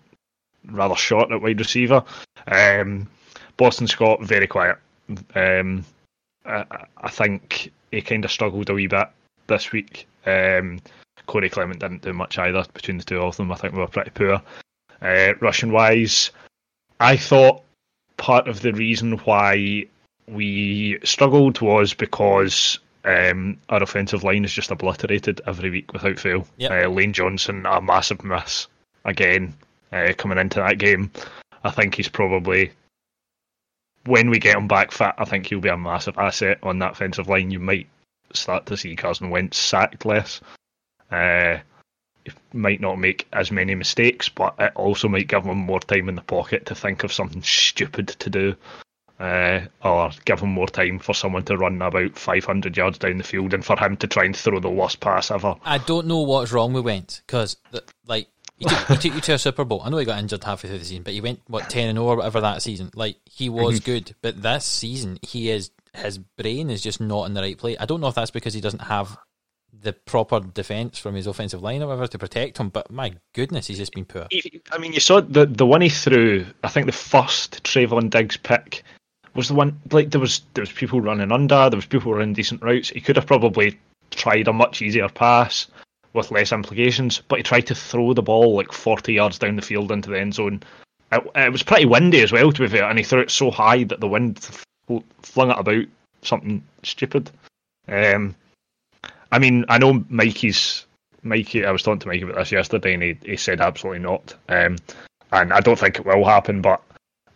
rather 0.66 0.96
short 0.96 1.30
at 1.32 1.40
wide 1.40 1.58
receiver. 1.58 2.04
Um, 2.46 3.08
Boston 3.56 3.86
Scott 3.86 4.22
very 4.22 4.46
quiet. 4.46 4.78
Um, 5.34 5.84
I, 6.44 6.86
I, 6.96 7.10
think 7.10 7.72
he 7.90 8.00
kind 8.02 8.24
of 8.24 8.32
struggled 8.32 8.70
a 8.70 8.74
wee 8.74 8.86
bit 8.86 9.08
this 9.46 9.72
week. 9.72 10.06
Um, 10.26 10.80
Corey 11.26 11.50
Clement 11.50 11.80
didn't 11.80 12.02
do 12.02 12.12
much 12.12 12.38
either 12.38 12.64
between 12.74 12.98
the 12.98 13.04
two 13.04 13.20
of 13.20 13.36
them. 13.36 13.52
I 13.52 13.56
think 13.56 13.74
we 13.74 13.80
were 13.80 13.86
pretty 13.86 14.10
poor. 14.10 14.42
Uh, 15.00 15.34
Rushing 15.40 15.72
wise, 15.72 16.30
I 17.00 17.16
thought 17.16 17.62
part 18.24 18.48
of 18.48 18.62
the 18.62 18.72
reason 18.72 19.18
why 19.18 19.84
we 20.26 20.98
struggled 21.04 21.60
was 21.60 21.92
because 21.92 22.78
um, 23.04 23.58
our 23.68 23.82
offensive 23.82 24.24
line 24.24 24.46
is 24.46 24.52
just 24.54 24.70
obliterated 24.70 25.42
every 25.46 25.68
week 25.68 25.92
without 25.92 26.18
fail. 26.18 26.46
Yep. 26.56 26.70
Uh, 26.70 26.88
Lane 26.88 27.12
Johnson, 27.12 27.66
a 27.66 27.82
massive 27.82 28.24
miss 28.24 28.66
again 29.04 29.52
uh, 29.92 30.14
coming 30.16 30.38
into 30.38 30.60
that 30.60 30.78
game. 30.78 31.10
I 31.64 31.70
think 31.70 31.96
he's 31.96 32.08
probably 32.08 32.72
when 34.06 34.30
we 34.30 34.38
get 34.38 34.56
him 34.56 34.68
back 34.68 34.90
fit, 34.90 35.12
I 35.18 35.26
think 35.26 35.46
he'll 35.46 35.60
be 35.60 35.68
a 35.68 35.76
massive 35.76 36.16
asset 36.16 36.60
on 36.62 36.78
that 36.78 36.92
offensive 36.92 37.28
line. 37.28 37.50
You 37.50 37.60
might 37.60 37.88
start 38.32 38.64
to 38.66 38.76
see 38.78 38.96
Carson 38.96 39.28
Wentz 39.28 39.58
sacked 39.58 40.06
less. 40.06 40.40
Uh, 41.10 41.58
might 42.52 42.80
not 42.80 42.98
make 42.98 43.26
as 43.32 43.50
many 43.50 43.74
mistakes, 43.74 44.28
but 44.28 44.54
it 44.58 44.72
also 44.74 45.08
might 45.08 45.28
give 45.28 45.44
him 45.44 45.58
more 45.58 45.80
time 45.80 46.08
in 46.08 46.14
the 46.14 46.22
pocket 46.22 46.66
to 46.66 46.74
think 46.74 47.04
of 47.04 47.12
something 47.12 47.42
stupid 47.42 48.08
to 48.08 48.30
do, 48.30 48.56
uh, 49.20 49.60
or 49.82 50.10
give 50.24 50.40
him 50.40 50.50
more 50.50 50.68
time 50.68 50.98
for 50.98 51.14
someone 51.14 51.44
to 51.44 51.56
run 51.56 51.80
about 51.80 52.18
500 52.18 52.76
yards 52.76 52.98
down 52.98 53.18
the 53.18 53.24
field 53.24 53.54
and 53.54 53.64
for 53.64 53.76
him 53.78 53.96
to 53.98 54.06
try 54.06 54.24
and 54.24 54.36
throw 54.36 54.60
the 54.60 54.68
worst 54.70 55.00
pass 55.00 55.30
ever. 55.30 55.54
I 55.64 55.78
don't 55.78 56.06
know 56.06 56.20
what's 56.20 56.52
wrong 56.52 56.72
with 56.72 56.84
Wentz 56.84 57.22
because, 57.26 57.56
like, 58.06 58.28
he 58.56 58.64
took, 58.66 58.78
he 58.88 58.96
took, 58.96 59.14
you 59.14 59.20
to 59.20 59.34
a 59.34 59.38
Super 59.38 59.64
Bowl. 59.64 59.82
I 59.84 59.90
know 59.90 59.96
he 59.96 60.04
got 60.04 60.18
injured 60.18 60.44
halfway 60.44 60.70
through 60.70 60.78
the 60.78 60.84
season, 60.84 61.02
but 61.02 61.12
he 61.12 61.20
went 61.20 61.40
what 61.48 61.68
ten 61.68 61.88
and 61.88 61.96
zero 61.96 62.06
or 62.06 62.16
whatever 62.16 62.40
that 62.40 62.62
season. 62.62 62.90
Like 62.94 63.16
he 63.24 63.48
was 63.48 63.80
Mhm. 63.80 63.84
good, 63.84 64.14
but 64.22 64.42
this 64.42 64.64
season 64.64 65.18
he 65.22 65.50
is 65.50 65.70
his 65.92 66.18
brain 66.18 66.70
is 66.70 66.82
just 66.82 67.00
not 67.00 67.24
in 67.24 67.34
the 67.34 67.40
right 67.40 67.58
place. 67.58 67.76
I 67.80 67.86
don't 67.86 68.00
know 68.00 68.08
if 68.08 68.14
that's 68.14 68.30
because 68.30 68.54
he 68.54 68.60
doesn't 68.60 68.82
have 68.82 69.16
the 69.84 69.92
proper 69.92 70.40
defense 70.40 70.98
from 70.98 71.14
his 71.14 71.26
offensive 71.26 71.62
line 71.62 71.82
or 71.82 71.86
whatever 71.86 72.06
to 72.08 72.18
protect 72.18 72.58
him. 72.58 72.70
But 72.70 72.90
my 72.90 73.12
goodness, 73.34 73.66
he's 73.66 73.78
just 73.78 73.92
been 73.92 74.04
poor. 74.04 74.26
I 74.72 74.78
mean, 74.78 74.92
you 74.92 75.00
saw 75.00 75.20
the 75.20 75.46
the 75.46 75.66
one 75.66 75.82
he 75.82 75.88
threw. 75.88 76.44
I 76.64 76.68
think 76.68 76.86
the 76.86 76.92
first 76.92 77.62
Trevon 77.62 78.10
Diggs 78.10 78.36
pick 78.36 78.82
was 79.34 79.48
the 79.48 79.54
one. 79.54 79.80
Like 79.92 80.10
there 80.10 80.20
was 80.20 80.42
there 80.54 80.62
was 80.62 80.72
people 80.72 81.00
running 81.00 81.30
under. 81.30 81.70
There 81.70 81.76
was 81.76 81.86
people 81.86 82.14
running 82.14 82.32
decent 82.32 82.62
routes. 82.62 82.88
He 82.88 83.00
could 83.00 83.16
have 83.16 83.26
probably 83.26 83.78
tried 84.10 84.48
a 84.48 84.52
much 84.52 84.82
easier 84.82 85.08
pass 85.08 85.68
with 86.14 86.30
less 86.30 86.52
implications, 86.52 87.20
but 87.28 87.38
he 87.38 87.42
tried 87.42 87.66
to 87.66 87.74
throw 87.74 88.14
the 88.14 88.22
ball 88.22 88.56
like 88.56 88.72
forty 88.72 89.14
yards 89.14 89.38
down 89.38 89.56
the 89.56 89.62
field 89.62 89.92
into 89.92 90.10
the 90.10 90.20
end 90.20 90.34
zone. 90.34 90.62
It, 91.12 91.22
it 91.36 91.52
was 91.52 91.62
pretty 91.62 91.84
windy 91.86 92.22
as 92.22 92.32
well, 92.32 92.50
to 92.50 92.62
be 92.62 92.68
fair, 92.68 92.84
and 92.84 92.98
he 92.98 93.04
threw 93.04 93.20
it 93.20 93.30
so 93.30 93.50
high 93.50 93.84
that 93.84 94.00
the 94.00 94.08
wind 94.08 94.40
fl- 94.40 94.98
flung 95.22 95.50
it 95.50 95.58
about 95.58 95.84
something 96.22 96.64
stupid. 96.82 97.30
Um, 97.86 98.34
I 99.32 99.38
mean, 99.38 99.64
I 99.68 99.78
know 99.78 100.04
Mikey's 100.08 100.86
Mikey. 101.22 101.64
I 101.64 101.70
was 101.70 101.82
talking 101.82 102.00
to 102.00 102.08
Mikey 102.08 102.22
about 102.22 102.36
this 102.36 102.52
yesterday, 102.52 102.94
and 102.94 103.02
he, 103.02 103.18
he 103.24 103.36
said 103.36 103.60
absolutely 103.60 104.00
not. 104.00 104.34
Um, 104.48 104.76
and 105.32 105.52
I 105.52 105.60
don't 105.60 105.78
think 105.78 105.98
it 105.98 106.06
will 106.06 106.24
happen. 106.24 106.60
But 106.60 106.80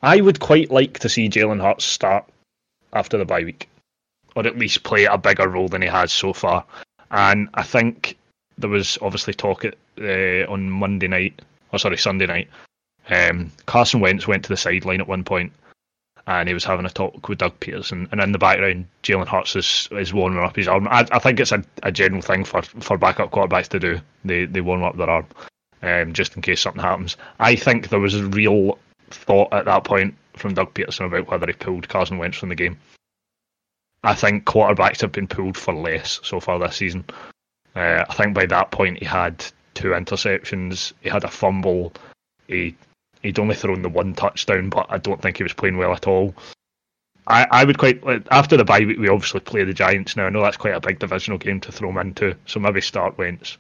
I 0.03 0.21
would 0.21 0.41
quite 0.41 0.71
like 0.71 1.01
to 1.01 1.09
see 1.09 1.29
Jalen 1.29 1.63
Hurts 1.63 1.85
start 1.85 2.25
after 2.93 3.19
the 3.19 3.25
bye 3.25 3.45
week, 3.45 3.69
or 4.37 4.47
at 4.47 4.59
least 4.59 4.85
play 4.85 5.05
a 5.05 5.19
bigger 5.19 5.49
role 5.49 5.69
than 5.69 5.83
he 5.83 5.89
has 5.89 6.13
so 6.13 6.33
far. 6.33 6.65
And 7.11 7.49
I 7.55 7.63
think 7.63 8.17
there 8.59 8.71
was 8.71 8.99
obviously 9.01 9.35
talk 9.35 9.65
at, 9.65 9.75
uh, 10.01 10.51
on 10.51 10.71
Monday 10.71 11.09
night, 11.09 11.41
or 11.73 11.79
sorry, 11.79 11.97
Sunday 11.97 12.27
night. 12.27 12.49
Um, 13.09 13.51
Carson 13.67 14.01
Wentz 14.01 14.29
went 14.29 14.45
to 14.45 14.51
the 14.51 14.57
sideline 14.57 15.01
at 15.01 15.09
one 15.09 15.25
point, 15.25 15.53
and 16.29 16.47
he 16.47 16.53
was 16.53 16.65
having 16.65 16.85
a 16.85 16.91
talk 16.91 17.27
with 17.27 17.39
Doug 17.39 17.59
Pederson. 17.59 18.07
And 18.13 18.21
in 18.21 18.33
the 18.33 18.39
background, 18.39 18.87
Jalen 19.03 19.27
Hurts 19.27 19.57
is, 19.57 19.89
is 19.93 20.13
warming 20.13 20.45
up 20.45 20.57
his 20.57 20.69
arm. 20.69 20.87
I, 20.87 21.07
I 21.11 21.19
think 21.19 21.41
it's 21.41 21.53
a, 21.53 21.65
a 21.83 21.91
general 21.91 22.21
thing 22.21 22.45
for, 22.45 22.61
for 22.61 22.99
backup 22.99 23.31
quarterbacks 23.31 23.69
to 23.69 23.81
do. 23.81 24.01
They 24.27 24.45
they 24.45 24.61
warm 24.61 24.83
up 24.83 24.97
their 24.99 25.09
arm, 25.09 25.27
um, 25.83 26.13
just 26.13 26.37
in 26.37 26.43
case 26.43 26.61
something 26.61 26.83
happens. 26.83 27.17
I 27.41 27.57
think 27.57 27.89
there 27.89 27.99
was 27.99 28.15
a 28.15 28.27
real 28.27 28.79
thought 29.09 29.55
at 29.55 29.65
that 29.65 29.85
point 29.85 30.15
from 30.35 30.53
Doug 30.53 30.75
Pederson 30.75 31.07
about 31.07 31.29
whether 31.29 31.47
he 31.47 31.55
pulled 31.55 31.89
Carson 31.89 32.19
Wentz 32.19 32.37
from 32.37 32.51
the 32.51 32.55
game. 32.55 32.79
I 34.05 34.15
think 34.15 34.45
quarterbacks 34.45 35.01
have 35.01 35.13
been 35.13 35.29
pulled 35.29 35.57
for 35.57 35.75
less 35.75 36.21
so 36.23 36.41
far 36.41 36.59
this 36.59 36.77
season. 36.77 37.07
Uh, 37.75 38.05
I 38.07 38.15
think 38.15 38.35
by 38.35 38.45
that 38.47 38.71
point 38.71 38.99
he 38.99 39.07
had 39.07 39.45
two 39.73 39.89
interceptions, 39.89 40.93
he 41.01 41.09
had 41.09 41.25
a 41.25 41.29
fumble, 41.29 41.95
he 42.49 42.77
he'd 43.23 43.39
only 43.39 43.55
thrown 43.55 43.83
the 43.83 43.89
one 43.89 44.15
touchdown, 44.15 44.69
but 44.71 44.87
I 44.89 44.99
don't 44.99 45.21
think 45.21 45.37
he 45.37 45.43
was 45.43 45.53
playing 45.53 45.77
well 45.77 45.93
at 45.93 46.07
all. 46.07 46.35
I, 47.27 47.47
I 47.51 47.65
would 47.65 47.79
quite 47.79 48.03
after 48.31 48.57
the 48.57 48.65
bye 48.65 48.81
week 48.81 48.99
we 48.99 49.09
obviously 49.09 49.41
play 49.41 49.63
the 49.65 49.75
Giants 49.75 50.17
now. 50.17 50.27
I 50.27 50.31
know 50.31 50.43
that's 50.43 50.57
quite 50.57 50.75
a 50.75 50.81
big 50.81 50.99
divisional 50.99 51.39
game 51.39 51.61
to 51.61 51.73
throw 51.73 51.91
him 51.91 51.99
into, 51.99 52.35
so 52.47 52.59
maybe 52.59 52.81
start 52.81 53.19
Wentz. 53.19 53.59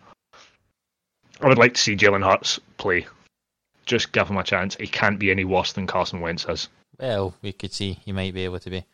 I 1.40 1.48
would 1.48 1.58
like 1.58 1.74
to 1.74 1.80
see 1.80 1.96
Jalen 1.96 2.24
Hurts 2.28 2.58
play. 2.78 3.06
Just 3.84 4.12
give 4.12 4.28
him 4.28 4.38
a 4.38 4.42
chance. 4.42 4.74
He 4.76 4.86
can't 4.86 5.18
be 5.18 5.30
any 5.30 5.44
worse 5.44 5.72
than 5.72 5.86
Carson 5.86 6.20
Wentz 6.20 6.46
is. 6.48 6.68
Well, 6.98 7.34
we 7.42 7.52
could 7.52 7.72
see 7.72 7.98
he 8.04 8.12
might 8.12 8.34
be 8.34 8.44
able 8.44 8.58
to 8.60 8.70
be. 8.70 8.84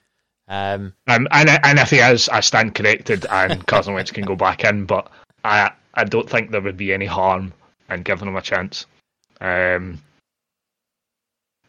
Um, 0.49 0.93
Um, 1.07 1.27
and 1.31 1.49
and 1.49 1.79
if 1.79 1.91
he 1.91 1.99
is, 1.99 2.29
I 2.29 2.41
stand 2.41 2.75
corrected, 2.75 3.27
and 3.31 3.67
Carson 3.69 3.95
Wentz 3.95 4.11
can 4.11 4.25
go 4.25 4.37
back 4.37 4.65
in. 4.65 4.85
But 4.87 5.11
I 5.45 5.71
I 5.95 6.05
don't 6.05 6.29
think 6.29 6.51
there 6.51 6.61
would 6.61 6.77
be 6.77 6.93
any 6.93 7.07
harm 7.07 7.53
in 7.91 8.03
giving 8.03 8.29
him 8.29 8.37
a 8.37 8.43
chance. 8.43 8.87
Um, 9.41 10.03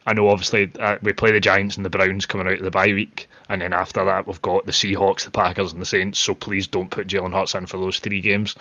I 0.06 0.14
know 0.14 0.30
obviously 0.30 0.72
uh, 0.80 0.98
we 1.02 1.14
play 1.14 1.32
the 1.32 1.40
Giants 1.40 1.78
and 1.78 1.86
the 1.86 1.90
Browns 1.90 2.26
coming 2.26 2.48
out 2.48 2.54
of 2.60 2.64
the 2.64 2.72
bye 2.72 2.94
week, 2.94 3.28
and 3.50 3.62
then 3.62 3.74
after 3.74 4.06
that 4.06 4.28
we've 4.28 4.42
got 4.42 4.66
the 4.66 4.72
Seahawks, 4.72 5.26
the 5.26 5.32
Packers, 5.32 5.74
and 5.74 5.82
the 5.82 5.86
Saints. 5.86 6.20
So 6.20 6.36
please 6.36 6.68
don't 6.68 6.92
put 6.92 7.08
Jalen 7.08 7.34
Hurts 7.34 7.56
in 7.56 7.66
for 7.66 7.78
those 7.78 8.00
three 8.00 8.22
games, 8.22 8.56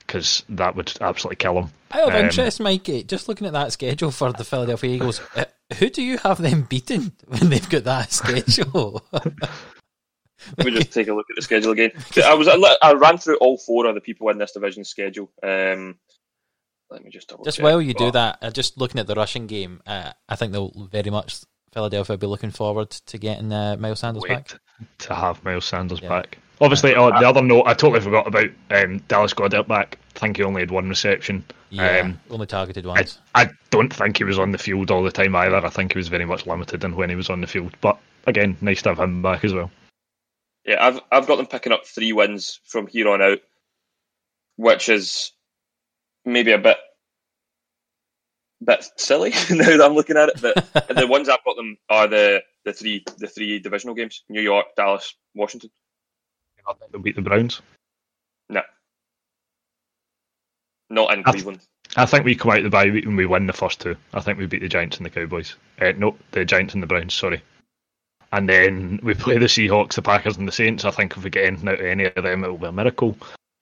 because 0.00 0.42
that 0.48 0.74
would 0.76 0.92
absolutely 1.00 1.36
kill 1.36 1.58
him. 1.58 1.70
out 1.92 2.08
of 2.08 2.14
Um, 2.14 2.24
interest, 2.24 2.60
Mikey, 2.60 3.02
just 3.04 3.28
looking 3.28 3.46
at 3.46 3.52
that 3.52 3.72
schedule 3.72 4.10
for 4.10 4.32
the 4.32 4.44
Philadelphia 4.44 4.90
Eagles, 4.94 5.20
uh, 5.36 5.44
who 5.78 5.90
do 5.90 6.02
you 6.02 6.16
have 6.18 6.38
them 6.40 6.62
beaten 6.62 7.12
when 7.26 7.50
they've 7.50 7.68
got 7.68 7.84
that 7.84 8.10
schedule? 8.12 9.02
Let 10.56 10.66
me 10.66 10.70
just 10.70 10.92
take 10.92 11.08
a 11.08 11.14
look 11.14 11.26
at 11.28 11.36
the 11.36 11.42
schedule 11.42 11.72
again. 11.72 11.90
I 12.24 12.32
was 12.34 12.48
I 12.48 12.92
ran 12.94 13.18
through 13.18 13.36
all 13.38 13.58
four 13.58 13.86
of 13.86 13.94
the 13.94 14.00
people 14.00 14.28
in 14.30 14.38
this 14.38 14.52
division 14.52 14.84
schedule. 14.84 15.30
Um, 15.42 15.96
let 16.90 17.02
me 17.04 17.10
just 17.10 17.28
double 17.28 17.44
just 17.44 17.58
check. 17.58 17.64
while 17.64 17.80
you 17.82 17.94
do 17.94 18.10
that, 18.10 18.38
uh, 18.42 18.50
just 18.50 18.78
looking 18.78 18.98
at 19.00 19.06
the 19.06 19.14
rushing 19.14 19.46
game, 19.46 19.80
uh, 19.86 20.12
I 20.28 20.36
think 20.36 20.52
they'll 20.52 20.88
very 20.90 21.10
much 21.10 21.40
Philadelphia 21.72 22.14
will 22.14 22.18
be 22.18 22.26
looking 22.26 22.50
forward 22.50 22.90
to 22.90 23.18
getting 23.18 23.52
uh, 23.52 23.76
Miles 23.78 24.00
Sanders 24.00 24.22
Wait 24.22 24.30
back. 24.30 24.60
to 24.98 25.14
have 25.14 25.44
Miles 25.44 25.64
Sanders 25.66 26.00
Yeah. 26.00 26.08
back. 26.08 26.38
Obviously, 26.60 26.96
oh, 26.96 27.10
the 27.10 27.28
other 27.28 27.40
note 27.42 27.64
I 27.66 27.74
totally 27.74 28.00
forgot 28.00 28.26
about 28.26 28.48
um, 28.70 28.98
Dallas 29.06 29.32
Goedert 29.32 29.68
back. 29.68 29.96
I 30.16 30.18
think 30.18 30.38
he 30.38 30.42
only 30.42 30.62
had 30.62 30.72
one 30.72 30.88
reception. 30.88 31.44
Yeah, 31.70 31.98
Um, 32.00 32.20
only 32.30 32.46
targeted 32.46 32.84
I. 32.86 33.04
I 33.34 33.50
don't 33.70 33.94
think 33.94 34.16
he 34.16 34.24
was 34.24 34.40
on 34.40 34.50
the 34.50 34.58
field 34.58 34.90
all 34.90 35.04
the 35.04 35.12
time 35.12 35.36
either. 35.36 35.64
I 35.64 35.68
think 35.68 35.92
he 35.92 35.98
was 35.98 36.08
very 36.08 36.24
much 36.24 36.46
limited 36.46 36.82
in 36.82 36.96
when 36.96 37.10
he 37.10 37.14
was 37.16 37.30
on 37.30 37.42
the 37.42 37.46
field. 37.46 37.76
But 37.80 37.98
again, 38.26 38.56
nice 38.60 38.82
to 38.82 38.88
have 38.88 38.98
him 38.98 39.22
back 39.22 39.44
as 39.44 39.54
well. 39.54 39.70
yeah, 40.64 40.84
I've 40.84 41.00
I've 41.12 41.26
got 41.28 41.36
them 41.36 41.46
picking 41.46 41.70
up 41.72 41.86
three 41.86 42.12
wins 42.12 42.58
from 42.64 42.88
here 42.88 43.08
on 43.08 43.22
out, 43.22 43.38
which 44.56 44.88
is 44.88 45.30
maybe 46.28 46.52
a 46.52 46.58
bit 46.58 46.76
bit 48.64 48.84
silly 48.96 49.30
now 49.50 49.64
that 49.76 49.82
I'm 49.82 49.94
looking 49.94 50.16
at 50.16 50.28
it. 50.30 50.40
But 50.40 50.88
the 50.96 51.06
ones 51.06 51.28
I've 51.28 51.44
got 51.44 51.56
them 51.56 51.76
are 51.88 52.06
the 52.06 52.42
the 52.64 52.72
three 52.72 53.04
the 53.18 53.26
three 53.26 53.58
divisional 53.58 53.94
games: 53.94 54.24
New 54.28 54.42
York, 54.42 54.66
Dallas, 54.76 55.14
Washington. 55.34 55.70
I 56.68 56.74
think 56.74 56.92
they'll 56.92 57.00
beat 57.00 57.16
the 57.16 57.22
Browns. 57.22 57.62
No, 58.50 58.60
not 60.90 61.12
in 61.12 61.20
I've- 61.20 61.32
Cleveland. 61.32 61.60
I 61.96 62.04
think 62.04 62.24
we 62.26 62.34
come 62.36 62.50
out 62.50 62.58
of 62.58 62.64
the 62.64 62.70
bye 62.70 62.90
week 62.90 63.06
and 63.06 63.16
we 63.16 63.24
win 63.24 63.46
the 63.46 63.52
first 63.54 63.80
two. 63.80 63.96
I 64.12 64.20
think 64.20 64.38
we 64.38 64.44
beat 64.44 64.60
the 64.60 64.68
Giants 64.68 64.98
and 64.98 65.06
the 65.06 65.10
Cowboys. 65.10 65.56
Uh, 65.80 65.92
no, 65.96 66.16
the 66.32 66.44
Giants 66.44 66.74
and 66.74 66.82
the 66.82 66.86
Browns. 66.86 67.14
Sorry. 67.14 67.40
And 68.30 68.46
then 68.46 69.00
we 69.02 69.14
play 69.14 69.38
the 69.38 69.46
Seahawks, 69.46 69.94
the 69.94 70.02
Packers, 70.02 70.36
and 70.36 70.46
the 70.46 70.52
Saints. 70.52 70.84
I 70.84 70.90
think 70.90 71.16
if 71.16 71.24
we 71.24 71.30
get 71.30 71.46
anything 71.46 71.66
out 71.70 71.80
of 71.80 71.86
any 71.86 72.04
of 72.04 72.22
them, 72.22 72.44
it 72.44 72.48
will 72.48 72.58
be 72.58 72.66
a 72.66 72.72
miracle. 72.72 73.16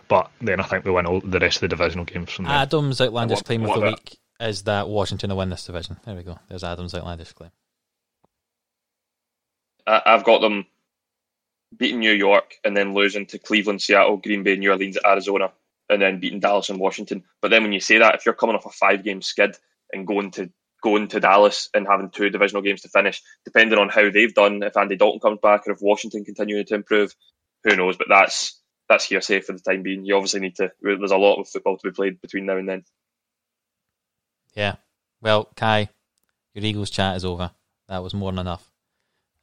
But 0.09 0.31
then 0.41 0.61
I 0.61 0.65
think 0.65 0.85
we 0.85 0.93
win 0.93 1.07
all 1.07 1.21
the 1.21 1.39
rest 1.39 1.57
of 1.57 1.61
the 1.63 1.69
divisional 1.69 2.05
games 2.05 2.31
from 2.31 2.45
there. 2.45 2.55
Adam's 2.55 3.01
outlandish 3.01 3.39
What- 3.39 3.45
claim 3.45 3.65
of 3.65 3.81
the 3.81 3.87
week 3.87 4.19
is 4.41 4.63
that 4.65 4.89
Washington 4.89 5.31
will 5.31 5.39
win 5.39 5.51
this 5.51 5.65
division. 5.65 5.97
There 6.05 6.15
we 6.15 6.23
go. 6.23 6.39
There's 6.49 6.65
Adam's 6.65 6.95
outlandish 6.95 7.33
claim. 7.33 7.51
I, 9.87 10.03
I've 10.07 10.25
got 10.25 10.41
them 10.41 10.67
beating 11.77 12.01
New 12.01 12.13
York 12.13 12.55
and 12.65 12.77
then 12.77 12.95
losing 12.95 13.27
to 13.27 13.39
Cleveland, 13.39 13.83
Seattle, 13.83 14.19
Green 14.19 14.43
Bay, 14.43 14.57
New 14.57 14.71
Orleans, 14.71 14.99
Arizona, 15.05 15.53
and 15.89 16.01
then 16.01 16.21
beating 16.21 16.41
Dallas 16.41 16.69
and 16.69 16.79
Washington. 16.79 17.25
But 17.41 17.51
then 17.51 17.63
when 17.63 17.73
you 17.73 17.81
say 17.81 17.99
that, 17.99 18.15
if 18.15 18.27
you're 18.27 18.35
coming 18.35 18.57
off 18.57 18.67
a 18.67 18.71
five 18.71 19.03
game 19.03 19.23
skid 19.23 19.57
and 19.93 20.07
going 20.07 20.31
to 20.33 20.51
going 20.83 21.09
to 21.09 21.21
Dallas 21.21 21.69
and 21.75 21.87
having 21.87 22.11
two 22.11 22.31
divisional 22.31 22.63
games 22.63 22.83
to 22.83 22.89
finish, 22.89 23.23
depending 23.45 23.79
on 23.79 23.89
how 23.89 24.11
they've 24.11 24.35
done. 24.35 24.63
If 24.63 24.77
Andy 24.77 24.97
Dalton 24.97 25.21
comes 25.21 25.41
back 25.43 25.67
or 25.67 25.73
if 25.73 25.81
Washington 25.81 26.25
continuing 26.25 26.65
to 26.67 26.75
improve, 26.75 27.15
who 27.65 27.75
knows? 27.75 27.97
But 27.97 28.09
that's 28.09 28.61
that's 28.89 29.05
hearsay 29.05 29.41
for 29.41 29.53
the 29.53 29.59
time 29.61 29.83
being. 29.83 30.05
You 30.05 30.17
obviously 30.17 30.41
need 30.41 30.57
to. 30.57 30.71
There's 30.83 31.11
a 31.11 31.17
lot 31.17 31.41
of 31.41 31.49
football 31.49 31.77
to 31.79 31.89
be 31.91 31.95
played 31.95 32.21
between 32.21 32.47
now 32.47 32.57
and 32.57 32.69
then. 32.69 32.85
Yeah. 34.55 34.77
Well, 35.21 35.49
Kai, 35.57 35.89
your 36.55 36.65
Eagles 36.65 36.91
chat 36.91 37.17
is 37.17 37.25
over. 37.25 37.51
That 37.89 38.03
was 38.03 38.15
more 38.15 38.33
than 38.33 38.41
enough. 38.41 38.71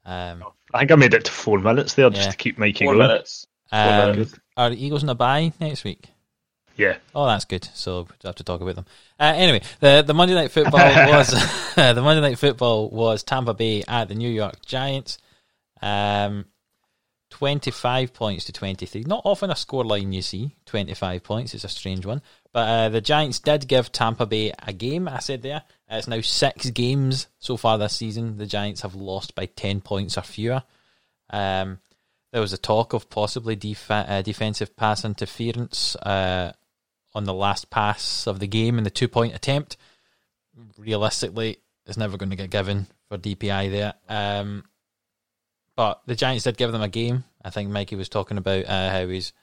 Um, 0.05 0.43
I 0.73 0.79
think 0.79 0.91
I 0.91 0.95
made 0.95 1.13
it 1.13 1.25
to 1.25 1.31
four 1.31 1.59
minutes 1.59 1.93
there 1.93 2.09
just 2.09 2.25
Yeah. 2.25 2.31
to 2.31 2.37
keep 2.37 2.57
making 2.57 2.87
Four 2.87 2.95
going. 2.95 3.07
minutes. 3.07 3.47
um, 3.71 4.11
minutes. 4.11 4.33
are 4.57 4.69
the 4.69 4.85
Eagles 4.85 5.03
in 5.03 5.09
a 5.09 5.15
bye 5.15 5.53
next 5.59 5.83
week? 5.83 6.09
Yeah. 6.75 6.97
Oh, 7.13 7.27
that's 7.27 7.45
good. 7.45 7.67
So 7.73 8.01
we 8.01 8.07
don't 8.19 8.29
have 8.29 8.35
to 8.35 8.43
talk 8.43 8.59
about 8.61 8.75
them. 8.75 8.85
Uh, 9.19 9.33
anyway, 9.35 9.61
the 9.79 10.03
the 10.05 10.13
Monday 10.13 10.33
night 10.33 10.51
football 10.51 10.79
was 11.07 11.27
the 11.75 12.01
Monday 12.01 12.21
night 12.21 12.39
football 12.39 12.89
was 12.89 13.23
Tampa 13.23 13.53
Bay 13.53 13.83
at 13.87 14.07
the 14.09 14.15
New 14.15 14.29
York 14.29 14.65
Giants. 14.65 15.19
Um, 15.81 16.45
twenty 17.33 17.71
five 17.71 18.13
points 18.13 18.45
to 18.45 18.51
twenty 18.51 18.85
three. 18.85 19.03
Not 19.07 19.23
often 19.25 19.49
a 19.49 19.55
score 19.55 19.83
line 19.83 20.13
you 20.13 20.21
see. 20.21 20.55
Twenty 20.67 20.93
five 20.93 21.23
points. 21.23 21.55
It's 21.55 21.63
a 21.63 21.69
strange 21.69 22.05
one. 22.05 22.21
But 22.51 22.69
uh, 22.69 22.89
the 22.89 23.01
Giants 23.01 23.39
did 23.39 23.67
give 23.67 23.91
Tampa 23.91 24.27
Bay 24.27 24.53
a 24.59 24.71
game. 24.71 25.07
I 25.07 25.17
said 25.17 25.41
there. 25.41 25.63
It's 25.89 26.07
now 26.07 26.21
six 26.21 26.69
games 26.69 27.27
so 27.39 27.57
far 27.57 27.79
this 27.79 27.95
season. 27.95 28.37
The 28.37 28.45
Giants 28.45 28.81
have 28.81 28.93
lost 28.93 29.33
by 29.33 29.47
ten 29.47 29.81
points 29.81 30.15
or 30.15 30.21
fewer. 30.21 30.61
Um, 31.31 31.79
there 32.31 32.41
was 32.41 32.53
a 32.53 32.57
talk 32.57 32.93
of 32.93 33.09
possibly 33.09 33.55
def- 33.55 33.89
uh, 33.89 34.21
defensive 34.21 34.75
pass 34.77 35.03
interference 35.03 35.95
uh, 35.95 36.53
on 37.15 37.23
the 37.23 37.33
last 37.33 37.71
pass 37.71 38.27
of 38.27 38.39
the 38.39 38.47
game 38.47 38.77
in 38.77 38.83
the 38.83 38.91
two 38.91 39.07
point 39.07 39.33
attempt. 39.33 39.75
Realistically, 40.77 41.57
it's 41.87 41.97
never 41.97 42.15
going 42.15 42.29
to 42.29 42.35
get 42.35 42.51
given 42.51 42.85
for 43.09 43.17
DPI 43.17 43.71
there. 43.71 43.95
Um, 44.07 44.65
but 45.75 46.01
the 46.05 46.15
Giants 46.15 46.43
did 46.43 46.57
give 46.57 46.71
them 46.71 46.81
a 46.81 46.89
game. 46.89 47.23
I 47.43 47.49
think 47.49 47.69
Mikey 47.69 47.95
was 47.95 48.09
talking 48.09 48.37
about 48.37 48.65
uh, 48.65 48.89
how 48.89 49.07
he's 49.07 49.33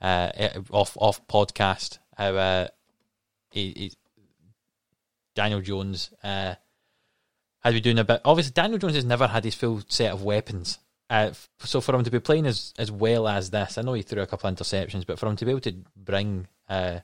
uh, 0.00 0.30
eh, 0.34 0.58
off 0.70 0.96
off 1.00 1.26
podcast 1.26 1.98
how 2.16 2.34
uh, 2.34 2.68
he, 3.50 3.72
he 3.76 3.92
Daniel 5.34 5.60
Jones 5.60 6.10
uh, 6.24 6.54
has 7.60 7.74
been 7.74 7.82
doing 7.82 7.98
a 7.98 8.04
bit. 8.04 8.22
Obviously, 8.24 8.52
Daniel 8.52 8.78
Jones 8.78 8.94
has 8.94 9.04
never 9.04 9.26
had 9.26 9.44
his 9.44 9.54
full 9.54 9.82
set 9.88 10.12
of 10.12 10.22
weapons. 10.22 10.78
Uh, 11.08 11.30
so 11.60 11.80
for 11.80 11.94
him 11.94 12.02
to 12.02 12.10
be 12.10 12.18
playing 12.18 12.46
as 12.46 12.74
as 12.78 12.90
well 12.90 13.28
as 13.28 13.50
this, 13.50 13.78
I 13.78 13.82
know 13.82 13.92
he 13.92 14.02
threw 14.02 14.22
a 14.22 14.26
couple 14.26 14.48
of 14.48 14.56
interceptions, 14.56 15.06
but 15.06 15.18
for 15.18 15.26
him 15.26 15.36
to 15.36 15.44
be 15.44 15.50
able 15.52 15.60
to 15.60 15.76
bring 15.94 16.48
uh, 16.68 17.00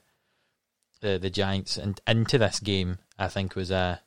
the 0.99 1.19
the 1.19 1.29
Giants 1.29 1.77
and 1.77 2.01
into 2.07 2.37
this 2.37 2.59
game, 2.59 2.97
I 3.17 3.27
think 3.27 3.55
was 3.55 3.71
uh, 3.71 3.97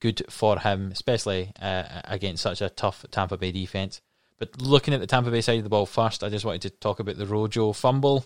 good 0.00 0.22
for 0.30 0.58
him, 0.58 0.90
especially 0.92 1.52
uh, 1.60 1.84
against 2.04 2.42
such 2.42 2.60
a 2.60 2.68
tough 2.68 3.04
Tampa 3.10 3.36
Bay 3.36 3.52
defense. 3.52 4.00
But 4.38 4.60
looking 4.60 4.94
at 4.94 5.00
the 5.00 5.06
Tampa 5.06 5.30
Bay 5.30 5.40
side 5.40 5.58
of 5.58 5.64
the 5.64 5.70
ball 5.70 5.86
first, 5.86 6.24
I 6.24 6.28
just 6.28 6.44
wanted 6.44 6.62
to 6.62 6.70
talk 6.70 6.98
about 7.00 7.16
the 7.16 7.26
Rojo 7.26 7.72
fumble. 7.72 8.24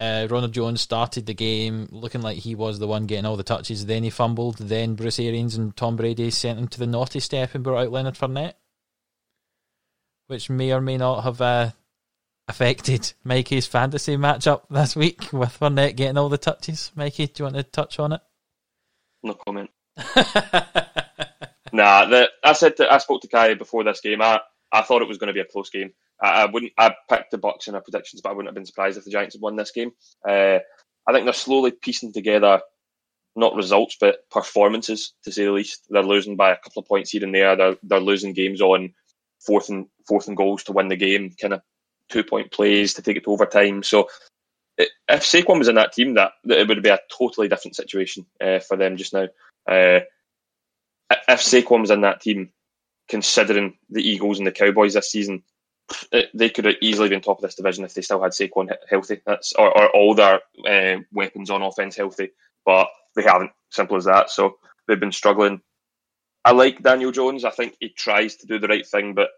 Uh, 0.00 0.26
Ronald 0.28 0.52
Jones 0.52 0.80
started 0.80 1.26
the 1.26 1.34
game 1.34 1.86
looking 1.92 2.22
like 2.22 2.38
he 2.38 2.56
was 2.56 2.80
the 2.80 2.88
one 2.88 3.06
getting 3.06 3.24
all 3.24 3.36
the 3.36 3.44
touches. 3.44 3.86
Then 3.86 4.02
he 4.02 4.10
fumbled. 4.10 4.58
Then 4.58 4.96
Bruce 4.96 5.20
Arians 5.20 5.54
and 5.54 5.76
Tom 5.76 5.94
Brady 5.94 6.30
sent 6.30 6.58
him 6.58 6.66
to 6.68 6.78
the 6.80 6.88
naughty 6.88 7.20
step 7.20 7.54
and 7.54 7.62
brought 7.62 7.84
out 7.84 7.92
Leonard 7.92 8.14
Fournette, 8.14 8.54
which 10.26 10.50
may 10.50 10.72
or 10.72 10.80
may 10.80 10.96
not 10.96 11.22
have 11.22 11.40
uh, 11.40 11.70
affected 12.48 13.12
Mikey's 13.22 13.66
fantasy 13.66 14.16
matchup 14.16 14.62
this 14.68 14.96
week 14.96 15.32
with 15.32 15.56
Fournette 15.60 15.94
getting 15.94 16.18
all 16.18 16.28
the 16.28 16.38
touches. 16.38 16.90
Mikey, 16.96 17.28
do 17.28 17.32
you 17.36 17.44
want 17.44 17.56
to 17.56 17.62
touch 17.62 18.00
on 18.00 18.12
it? 18.12 18.20
No 19.22 19.34
comment. 19.34 19.70
Nah, 21.72 22.04
the, 22.04 22.28
I 22.44 22.52
said 22.52 22.76
to, 22.76 22.92
I 22.92 22.98
spoke 22.98 23.22
to 23.22 23.28
Kai 23.28 23.54
before 23.54 23.82
this 23.82 24.00
game. 24.00 24.20
I, 24.20 24.40
I 24.70 24.82
thought 24.82 25.02
it 25.02 25.08
was 25.08 25.18
going 25.18 25.28
to 25.28 25.34
be 25.34 25.40
a 25.40 25.44
close 25.44 25.70
game. 25.70 25.92
I, 26.22 26.42
I 26.42 26.44
wouldn't. 26.44 26.72
I 26.76 26.94
picked 27.08 27.30
the 27.30 27.38
Bucs 27.38 27.66
in 27.66 27.74
our 27.74 27.80
predictions, 27.80 28.20
but 28.20 28.30
I 28.30 28.32
wouldn't 28.32 28.48
have 28.48 28.54
been 28.54 28.66
surprised 28.66 28.98
if 28.98 29.04
the 29.04 29.10
Giants 29.10 29.34
had 29.34 29.42
won 29.42 29.56
this 29.56 29.72
game. 29.72 29.92
Uh, 30.26 30.58
I 31.06 31.12
think 31.12 31.24
they're 31.24 31.32
slowly 31.32 31.72
piecing 31.72 32.12
together, 32.12 32.60
not 33.34 33.56
results 33.56 33.96
but 33.98 34.28
performances, 34.30 35.14
to 35.24 35.32
say 35.32 35.46
the 35.46 35.52
least. 35.52 35.86
They're 35.88 36.02
losing 36.02 36.36
by 36.36 36.52
a 36.52 36.58
couple 36.58 36.82
of 36.82 36.88
points 36.88 37.10
here 37.10 37.24
and 37.24 37.34
there. 37.34 37.56
They're 37.56 37.76
they're 37.82 38.00
losing 38.00 38.34
games 38.34 38.60
on 38.60 38.92
fourth 39.40 39.70
and 39.70 39.86
fourth 40.06 40.28
and 40.28 40.36
goals 40.36 40.64
to 40.64 40.72
win 40.72 40.88
the 40.88 40.96
game, 40.96 41.34
kind 41.40 41.54
of 41.54 41.62
two 42.10 42.22
point 42.22 42.52
plays 42.52 42.94
to 42.94 43.02
take 43.02 43.16
it 43.16 43.24
to 43.24 43.32
overtime. 43.32 43.82
So. 43.82 44.08
If 45.06 45.20
Saquon 45.20 45.58
was 45.58 45.68
in 45.68 45.74
that 45.74 45.92
team, 45.92 46.14
that, 46.14 46.32
it 46.44 46.66
would 46.66 46.82
be 46.82 46.88
a 46.88 46.98
totally 47.16 47.46
different 47.46 47.76
situation 47.76 48.24
uh, 48.40 48.58
for 48.58 48.78
them 48.78 48.96
just 48.96 49.12
now. 49.12 49.26
Uh, 49.66 50.00
if 51.28 51.40
Saquon 51.40 51.80
was 51.80 51.90
in 51.90 52.02
that 52.02 52.20
team, 52.20 52.50
considering 53.08 53.76
the 53.90 54.02
Eagles 54.02 54.38
and 54.38 54.46
the 54.46 54.52
Cowboys 54.52 54.94
this 54.94 55.10
season, 55.10 55.42
it, 56.10 56.30
they 56.34 56.48
could 56.48 56.64
have 56.64 56.76
easily 56.80 57.08
been 57.08 57.20
top 57.20 57.38
of 57.38 57.42
this 57.42 57.54
division 57.54 57.84
if 57.84 57.94
they 57.94 58.02
still 58.02 58.22
had 58.22 58.32
Saquon 58.32 58.74
healthy. 58.88 59.20
That's 59.26 59.52
or, 59.52 59.68
or 59.76 59.90
all 59.90 60.14
their 60.14 60.40
uh, 60.66 61.00
weapons 61.12 61.50
on 61.50 61.62
offense 61.62 61.96
healthy, 61.96 62.30
but 62.64 62.88
they 63.14 63.22
haven't. 63.22 63.50
Simple 63.70 63.96
as 63.96 64.04
that. 64.04 64.30
So 64.30 64.58
they've 64.86 65.00
been 65.00 65.12
struggling. 65.12 65.60
I 66.44 66.52
like 66.52 66.82
Daniel 66.82 67.12
Jones. 67.12 67.44
I 67.44 67.50
think 67.50 67.76
he 67.80 67.88
tries 67.88 68.36
to 68.36 68.46
do 68.46 68.58
the 68.58 68.68
right 68.68 68.86
thing, 68.86 69.14
but 69.14 69.28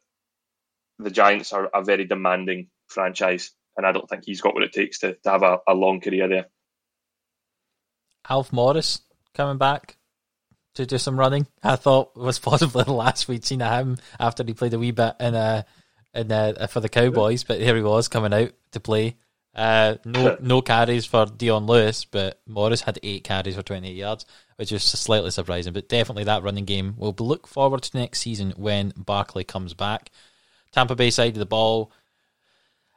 the 0.99 1.11
Giants 1.11 1.53
are 1.53 1.69
a 1.73 1.85
very 1.85 2.05
demanding 2.05 2.69
franchise, 2.89 3.53
and 3.77 3.87
I 3.87 3.93
don't 3.93 4.09
think 4.09 4.25
he's 4.25 4.41
got 4.41 4.55
what 4.55 4.65
it 4.65 4.73
takes 4.73 5.01
to, 5.01 5.15
to 5.15 5.31
have 5.31 5.43
a, 5.43 5.59
a 5.69 5.75
long 5.75 6.01
career 6.01 6.29
there. 6.29 6.47
Alf 8.29 8.53
Morris 8.53 9.03
coming 9.35 9.59
back 9.59 9.97
to 10.75 10.87
do 10.87 10.99
some 10.99 11.19
running. 11.19 11.47
I 11.63 11.77
thought 11.77 12.17
was 12.17 12.39
possibly 12.41 12.85
the 12.85 12.93
last 12.93 13.29
we'd 13.29 13.45
seen 13.45 13.63
of 13.63 13.87
him 13.87 13.99
after 14.19 14.45
he 14.45 14.55
played 14.55 14.75
a 14.75 14.79
wee 14.79 14.91
bit 14.91 15.15
in 15.21 15.35
uh, 15.35 15.63
in 16.15 16.31
uh, 16.31 16.67
for 16.69 16.81
the 16.81 16.89
Cowboys, 16.89 17.45
but 17.45 17.61
here 17.61 17.77
he 17.77 17.83
was 17.83 18.09
coming 18.09 18.33
out 18.33 18.53
to 18.73 18.81
play. 18.81 19.17
Uh, 19.55 19.97
no 20.05 20.37
no 20.41 20.63
carries 20.63 21.07
for 21.07 21.27
Dion 21.27 21.67
Lewis, 21.67 22.05
but 22.05 22.41
Morris 22.47 22.83
had 22.83 22.99
eight 23.03 23.23
carries 23.25 23.55
for 23.55 23.63
28 23.63 23.95
yards, 23.95 24.27
which 24.57 24.73
is 24.73 24.83
slightly 24.83 25.31
surprising. 25.31 25.73
But 25.73 25.89
definitely 25.89 26.25
that 26.25 26.43
running 26.43 26.65
game. 26.65 26.95
We'll 26.97 27.15
look 27.19 27.47
forward 27.47 27.83
to 27.83 27.97
next 27.97 28.21
season 28.21 28.53
when 28.57 28.93
Barkley 28.97 29.45
comes 29.45 29.75
back. 29.75 30.11
Tampa 30.73 30.97
Bay 30.97 31.11
side 31.11 31.35
of 31.35 31.39
the 31.39 31.47
ball. 31.47 31.93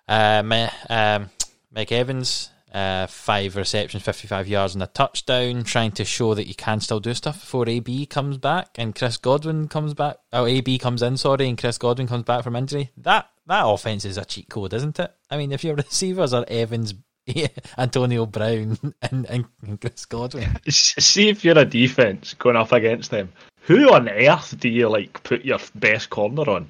Uh, 0.07 0.69
um, 0.89 1.29
Mike 1.71 1.91
Evans, 1.91 2.49
uh, 2.73 3.07
five 3.07 3.56
receptions, 3.56 4.03
55 4.03 4.48
yards, 4.48 4.73
and 4.73 4.84
a 4.84 4.88
touchdown, 4.88 5.64
trying 5.64 5.91
to 5.91 6.06
show 6.06 6.34
that 6.34 6.48
you 6.48 6.56
can 6.56 6.80
still 6.80 6.99
do 6.99 7.14
stuff 7.14 7.39
before 7.39 7.68
AB 7.68 8.06
comes 8.07 8.38
back 8.38 8.69
and 8.76 8.95
Chris 8.95 9.18
Godwin 9.18 9.68
comes 9.68 9.94
back. 9.94 10.18
Oh, 10.34 10.45
AB 10.45 10.77
comes 10.77 11.02
in, 11.02 11.18
sorry, 11.18 11.48
and 11.48 11.57
Chris 11.57 11.77
Godwin 11.77 12.07
comes 12.07 12.23
back 12.23 12.44
from 12.44 12.56
injury. 12.56 12.91
That 12.98 13.30
that 13.48 13.65
offense 13.65 14.03
is 14.06 14.18
a 14.18 14.26
cheat 14.26 14.49
code, 14.49 14.73
isn't 14.73 14.99
it? 14.99 15.14
I 15.30 15.38
mean, 15.38 15.52
if 15.52 15.64
your 15.64 15.76
receivers 15.77 16.34
are 16.34 16.45
Evans, 16.48 16.94
Antonio 17.77 18.26
Brown, 18.26 18.77
and, 19.02 19.26
and 19.26 19.81
Chris 19.81 20.06
Godwin, 20.06 20.60
See 20.69 21.30
if 21.30 21.45
you're 21.45 21.57
a 21.57 21.65
defense 21.65 22.34
going 22.34 22.56
up 22.56 22.72
against 22.72 23.11
them. 23.11 23.31
Who 23.61 23.94
on 23.94 24.07
earth 24.07 24.57
do 24.60 24.69
you 24.69 24.88
like 24.88 25.23
put 25.23 25.44
your 25.44 25.60
best 25.76 26.10
corner 26.10 26.49
on? 26.49 26.69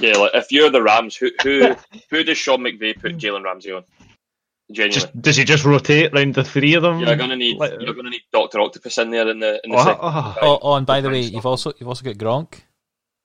Yeah, 0.00 0.16
like 0.16 0.30
if 0.34 0.52
you're 0.52 0.70
the 0.70 0.82
Rams, 0.82 1.16
who 1.16 1.30
who 1.42 1.74
who 2.10 2.22
does 2.22 2.38
Sean 2.38 2.60
McVay 2.60 2.98
put 2.98 3.18
Jalen 3.18 3.44
Ramsey 3.44 3.72
on? 3.72 3.84
Genuinely. 4.70 5.00
Just 5.00 5.22
does 5.22 5.36
he 5.36 5.44
just 5.44 5.64
rotate 5.64 6.12
round 6.12 6.34
the 6.34 6.44
three 6.44 6.74
of 6.74 6.82
them? 6.82 7.00
You're 7.00 7.16
gonna 7.16 7.36
need 7.36 7.56
Like- 7.56 7.80
you're 7.80 7.94
gonna 7.94 8.10
need 8.10 8.22
Doctor 8.32 8.60
Octopus 8.60 8.98
in 8.98 9.10
there 9.10 9.28
in 9.28 9.38
the 9.40 9.60
in 9.64 9.70
the 9.70 9.76
Oh, 9.78 9.84
second. 9.84 9.98
oh. 10.02 10.08
oh, 10.12 10.36
oh, 10.42 10.58
oh, 10.62 10.74
and 10.74 10.86
by 10.86 11.00
the 11.00 11.08
way, 11.08 11.22
Defense. 11.22 11.34
you've 11.34 11.46
also 11.46 11.72
you've 11.78 11.88
also 11.88 12.04
got 12.04 12.16
Gronk. 12.16 12.60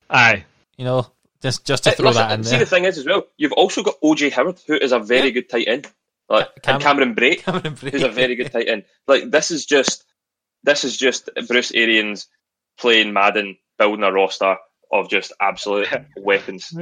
Aye. 0.09 0.45
You 0.77 0.85
know, 0.85 1.07
just 1.41 1.65
just 1.65 1.83
to 1.83 1.91
throw 1.91 2.07
listen, 2.09 2.27
that 2.27 2.33
in 2.39 2.43
see 2.45 2.51
there. 2.51 2.59
the 2.59 2.65
thing 2.65 2.85
is 2.85 2.97
as 2.97 3.05
well, 3.05 3.23
you've 3.37 3.51
also 3.51 3.83
got 3.83 3.95
OJ 4.01 4.31
Howard, 4.31 4.59
who 4.67 4.75
is 4.75 4.91
a 4.93 4.99
very 4.99 5.25
Yeah. 5.27 5.31
good 5.31 5.49
tight 5.49 5.67
end, 5.67 5.87
like 6.29 6.61
Cam- 6.61 6.75
and 6.75 6.83
Cameron 6.83 7.13
Bray, 7.13 7.35
Cameron 7.37 7.75
Brate. 7.75 7.91
who's 7.91 8.03
a 8.03 8.09
very 8.09 8.35
good 8.35 8.51
tight 8.51 8.69
end. 8.69 8.85
Like 9.07 9.29
this 9.29 9.51
is 9.51 9.65
just 9.65 10.05
this 10.63 10.85
is 10.85 10.95
just 10.95 11.29
Bruce 11.47 11.73
Arians 11.73 12.27
playing 12.77 13.11
Madden, 13.11 13.57
building 13.77 14.03
a 14.05 14.11
roster 14.13 14.55
of 14.93 15.09
just 15.09 15.33
absolute 15.41 15.89
weapons. 16.17 16.73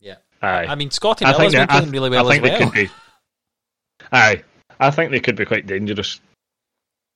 Yeah. 0.00 0.16
Aye. 0.42 0.66
I 0.66 0.74
mean, 0.74 0.90
Scotty 0.90 1.24
I 1.24 1.32
Miller's 1.32 1.52
think, 1.52 1.68
been 1.68 1.78
playing 1.78 1.90
really 1.92 2.08
I 2.16 2.22
well 2.22 2.30
as 2.32 2.38
think 2.40 2.42
they 2.44 2.50
well. 2.50 2.70
could 2.70 2.72
be. 2.72 2.90
Aye, 4.12 4.42
I 4.80 4.90
think 4.90 5.10
they 5.10 5.20
could 5.20 5.36
be 5.36 5.44
quite 5.44 5.66
dangerous 5.66 6.20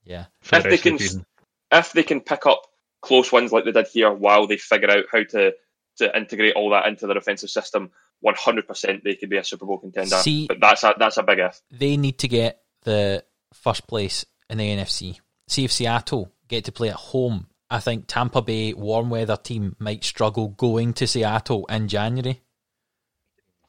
Yeah. 0.04 0.26
If 0.42 0.62
the 0.62 0.68
they 0.68 0.78
can 0.78 0.96
the. 0.96 1.24
If 1.70 1.92
they 1.92 2.02
can 2.02 2.20
pick 2.20 2.46
up 2.46 2.66
close 3.00 3.32
wins 3.32 3.52
like 3.52 3.64
they 3.64 3.72
did 3.72 3.86
here, 3.88 4.12
while 4.12 4.46
they 4.46 4.58
figure 4.58 4.90
out 4.90 5.04
how 5.10 5.22
to 5.22 5.52
to 5.98 6.16
integrate 6.16 6.54
all 6.54 6.70
that 6.70 6.86
into 6.86 7.06
their 7.06 7.16
offensive 7.16 7.50
system, 7.50 7.90
one 8.20 8.34
hundred 8.36 8.66
percent 8.66 9.04
they 9.04 9.14
could 9.14 9.30
be 9.30 9.38
a 9.38 9.44
Super 9.44 9.66
Bowl 9.66 9.78
contender. 9.78 10.16
See- 10.16 10.46
but 10.46 10.60
that's 10.60 10.84
a 10.84 10.94
that's 10.98 11.16
a 11.16 11.22
big 11.22 11.38
if. 11.38 11.60
They 11.70 11.96
need 11.96 12.18
to 12.18 12.28
get 12.28 12.60
the 12.82 13.24
first 13.52 13.86
place 13.86 14.24
in 14.50 14.58
the 14.58 14.68
NFC. 14.68 15.18
See 15.48 15.64
if 15.64 15.72
Seattle 15.72 16.32
get 16.48 16.64
to 16.64 16.72
play 16.72 16.88
at 16.90 16.96
home. 16.96 17.46
I 17.70 17.80
think 17.80 18.04
Tampa 18.06 18.42
Bay 18.42 18.74
warm 18.74 19.08
weather 19.08 19.36
team 19.36 19.76
might 19.78 20.04
struggle 20.04 20.48
going 20.48 20.92
to 20.94 21.06
Seattle 21.06 21.64
in 21.66 21.88
January. 21.88 22.42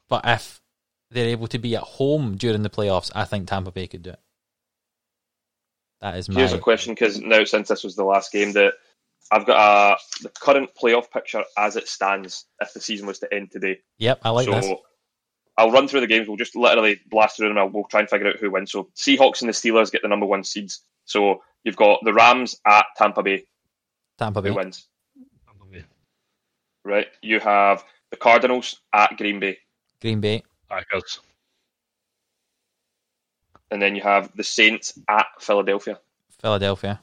But 0.08 0.22
if 0.26 0.60
they're 1.14 1.28
able 1.28 1.46
to 1.48 1.58
be 1.58 1.76
at 1.76 1.82
home 1.82 2.36
during 2.36 2.62
the 2.62 2.70
playoffs, 2.70 3.10
I 3.14 3.24
think 3.24 3.48
Tampa 3.48 3.70
Bay 3.72 3.86
could 3.86 4.02
do 4.02 4.10
it. 4.10 4.20
That 6.00 6.16
is 6.16 6.28
my. 6.28 6.40
Here's 6.40 6.52
a 6.52 6.58
question 6.58 6.92
because 6.92 7.18
now 7.20 7.44
since 7.44 7.68
this 7.68 7.82
was 7.84 7.96
the 7.96 8.04
last 8.04 8.30
game, 8.32 8.52
that 8.52 8.74
I've 9.32 9.46
got 9.46 9.58
a 9.58 10.22
the 10.22 10.28
current 10.28 10.70
playoff 10.80 11.10
picture 11.10 11.44
as 11.56 11.76
it 11.76 11.88
stands. 11.88 12.44
If 12.60 12.74
the 12.74 12.80
season 12.80 13.06
was 13.06 13.20
to 13.20 13.32
end 13.32 13.50
today, 13.52 13.78
Yep, 13.98 14.20
I 14.22 14.30
like 14.30 14.44
so 14.44 14.52
this. 14.52 14.72
I'll 15.56 15.70
run 15.70 15.88
through 15.88 16.00
the 16.00 16.06
games. 16.08 16.28
We'll 16.28 16.36
just 16.36 16.56
literally 16.56 17.00
blast 17.08 17.36
through 17.36 17.48
them. 17.48 17.58
and 17.58 17.72
We'll 17.72 17.84
try 17.84 18.00
and 18.00 18.10
figure 18.10 18.26
out 18.26 18.36
who 18.36 18.50
wins. 18.50 18.72
So 18.72 18.88
Seahawks 18.96 19.40
and 19.40 19.48
the 19.48 19.52
Steelers 19.52 19.90
get 19.92 20.02
the 20.02 20.08
number 20.08 20.26
one 20.26 20.42
seeds. 20.42 20.82
So 21.04 21.42
you've 21.62 21.76
got 21.76 22.00
the 22.02 22.12
Rams 22.12 22.60
at 22.66 22.86
Tampa 22.96 23.22
Bay. 23.22 23.46
Tampa 24.18 24.42
Bay. 24.42 24.48
Who 24.48 24.56
wins? 24.56 24.88
Right. 26.84 27.06
You 27.22 27.40
have 27.40 27.82
the 28.10 28.16
Cardinals 28.18 28.80
at 28.92 29.16
Green 29.16 29.40
Bay, 29.40 29.58
Green 30.02 30.20
Bay. 30.20 30.42
Packers. 30.74 31.20
and 33.70 33.82
then 33.82 33.96
you 33.96 34.02
have 34.02 34.30
the 34.36 34.44
Saints 34.44 34.98
at 35.08 35.26
Philadelphia. 35.40 35.98
Philadelphia. 36.40 37.00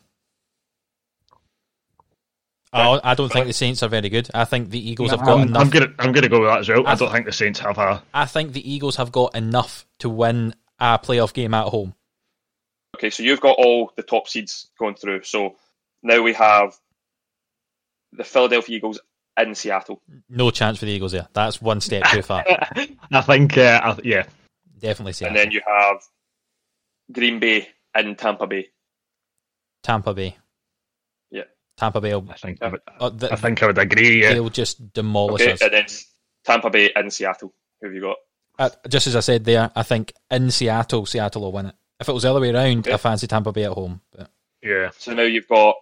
Oh, 2.74 3.02
I 3.04 3.16
don't 3.16 3.32
think 3.32 3.48
the 3.48 3.54
Saints 3.54 3.84
are 3.84 3.90
very 3.90 4.08
good. 4.08 4.30
I 4.34 4.46
think 4.46 4.70
the 4.70 4.90
Eagles 4.90 5.12
have 5.12 5.20
got 5.20 5.40
I'm, 5.40 5.50
enough. 5.50 5.62
I'm 5.62 5.70
gonna 5.70 5.94
I'm 6.00 6.12
gonna 6.14 6.30
go 6.30 6.40
with 6.40 6.50
that 6.50 6.60
as 6.60 6.70
well. 6.70 6.88
I 6.88 6.92
I 6.94 6.96
don't 6.96 7.12
think 7.12 7.26
the 7.26 7.34
Saints 7.34 7.60
have 7.60 7.78
a 7.78 8.02
I 8.14 8.26
think 8.26 8.54
the 8.54 8.74
Eagles 8.74 8.96
have 8.96 9.12
got 9.12 9.36
enough 9.36 9.86
to 10.00 10.10
win 10.10 10.56
a 10.80 10.98
playoff 10.98 11.34
game 11.34 11.54
at 11.54 11.68
home. 11.68 11.94
Okay, 12.96 13.10
so 13.10 13.24
you've 13.24 13.42
got 13.42 13.58
all 13.58 13.92
the 13.98 14.04
top 14.04 14.30
seeds 14.30 14.70
going 14.80 14.96
through. 14.96 15.24
So 15.24 15.58
now 16.02 16.22
we 16.22 16.34
have 16.34 16.74
the 18.14 18.24
Philadelphia 18.24 18.78
Eagles 18.78 19.02
in 19.48 19.56
Seattle. 19.56 20.02
No 20.30 20.52
chance 20.52 20.78
for 20.80 20.86
the 20.86 20.92
Eagles 20.92 21.12
there. 21.14 21.28
That's 21.34 21.62
one 21.62 21.82
step 21.82 22.04
too 22.12 22.22
far. 22.22 22.44
I 23.12 23.22
think 23.22 23.58
uh, 23.58 23.82
I, 23.84 23.98
yeah. 24.04 24.24
Definitely 24.80 25.14
say 25.14 25.28
And 25.28 25.36
then 25.36 25.52
you 25.52 25.62
have 25.68 25.98
Green 27.12 27.40
Bay 27.40 27.70
and 27.94 28.18
Tampa 28.18 28.48
Bay. 28.48 28.70
Tampa 29.84 30.14
Bay. 30.14 30.36
Yeah. 31.30 31.44
Tampa 31.78 32.02
Bay. 32.02 32.14
Will, 32.16 32.28
I 32.30 32.34
think 32.36 32.60
I 32.62 32.68
would, 32.70 32.82
uh, 33.00 33.10
th- 33.10 33.32
I 33.32 33.36
think 33.36 33.62
I 33.64 33.68
would 33.68 33.78
agree. 33.78 34.22
Yeah. 34.22 34.34
they'll 34.34 34.50
just 34.50 34.94
demolish 34.94 35.42
Okay, 35.42 35.52
us. 35.54 35.62
and 35.62 35.74
then 35.74 35.86
Tampa 36.46 36.70
Bay 36.70 36.92
and 36.96 37.12
Seattle. 37.12 37.54
Who 37.82 37.88
have 37.88 37.96
you 37.96 38.02
got? 38.02 38.18
Uh, 38.60 38.70
just 38.90 39.08
as 39.08 39.16
I 39.16 39.22
said 39.22 39.44
there, 39.46 39.72
I 39.76 39.84
think 39.84 40.14
in 40.30 40.52
Seattle, 40.52 41.06
Seattle 41.06 41.42
will 41.44 41.52
win 41.52 41.68
it. 41.68 41.76
If 42.00 42.10
it 42.10 42.14
was 42.14 42.24
the 42.24 42.30
other 42.32 42.40
way 42.42 42.52
around, 42.52 42.80
Okay. 42.88 42.94
I 42.94 42.98
fancy 42.98 43.28
Tampa 43.28 43.52
Bay 43.52 43.66
at 43.66 43.72
home. 43.74 44.02
But 44.16 44.30
Yeah. 44.62 44.90
So 44.98 45.14
now 45.14 45.24
you've 45.24 45.48
got 45.48 45.76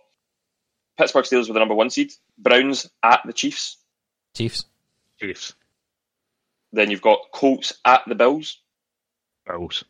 Pittsburgh 1.00 1.24
Steelers 1.24 1.48
with 1.48 1.54
the 1.54 1.60
number 1.60 1.76
one 1.76 1.90
seed, 1.90 2.12
Browns 2.38 2.90
at 3.02 3.22
the 3.26 3.32
Chiefs. 3.32 3.78
Chiefs, 4.36 4.66
Chiefs. 5.20 5.54
Then 6.74 6.92
you've 6.92 7.02
got 7.02 7.20
Colts 7.32 7.74
at 7.86 8.02
the 8.06 8.16
Bills. 8.16 8.60
Bills. 9.48 9.86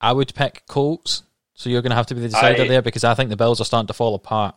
I 0.00 0.12
would 0.12 0.32
pick 0.34 0.62
Colts. 0.68 1.24
So 1.54 1.68
you're 1.68 1.82
going 1.82 1.90
to 1.90 1.96
have 1.96 2.06
to 2.06 2.14
be 2.14 2.20
the 2.20 2.28
decider 2.28 2.62
I- 2.62 2.68
there 2.68 2.82
because 2.82 3.02
I 3.02 3.14
think 3.14 3.30
the 3.30 3.36
Bills 3.36 3.60
are 3.60 3.64
starting 3.64 3.88
to 3.88 3.92
fall 3.92 4.14
apart. 4.14 4.54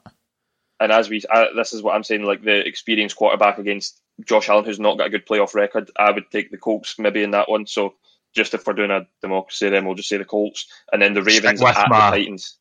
And 0.79 0.91
as 0.91 1.09
we, 1.09 1.23
uh, 1.31 1.45
this 1.55 1.73
is 1.73 1.81
what 1.81 1.95
I'm 1.95 2.03
saying, 2.03 2.23
like 2.23 2.43
the 2.43 2.65
experienced 2.65 3.15
quarterback 3.15 3.57
against 3.57 3.99
Josh 4.25 4.47
Allen, 4.49 4.63
who's 4.63 4.79
not 4.79 4.99
got 4.99 5.07
a 5.07 5.09
good 5.09 5.25
playoff 5.25 5.55
record. 5.55 5.89
I 5.97 6.11
would 6.11 6.29
take 6.29 6.51
the 6.51 6.57
Colts 6.57 6.99
maybe 6.99 7.23
in 7.23 7.31
that 7.31 7.49
one. 7.49 7.65
So 7.65 7.95
just 8.35 8.53
if 8.53 8.65
we're 8.67 8.73
doing 8.73 8.91
a 8.91 9.07
democracy, 9.23 9.69
then 9.69 9.85
we'll 9.85 9.95
just 9.95 10.09
say 10.09 10.17
the 10.17 10.25
Colts, 10.25 10.67
and 10.93 11.01
then 11.01 11.15
the 11.15 11.23
Ravens 11.23 11.61
with 11.61 11.75
at 11.75 11.89
my- 11.89 12.11
the 12.11 12.17
Titans. 12.17 12.57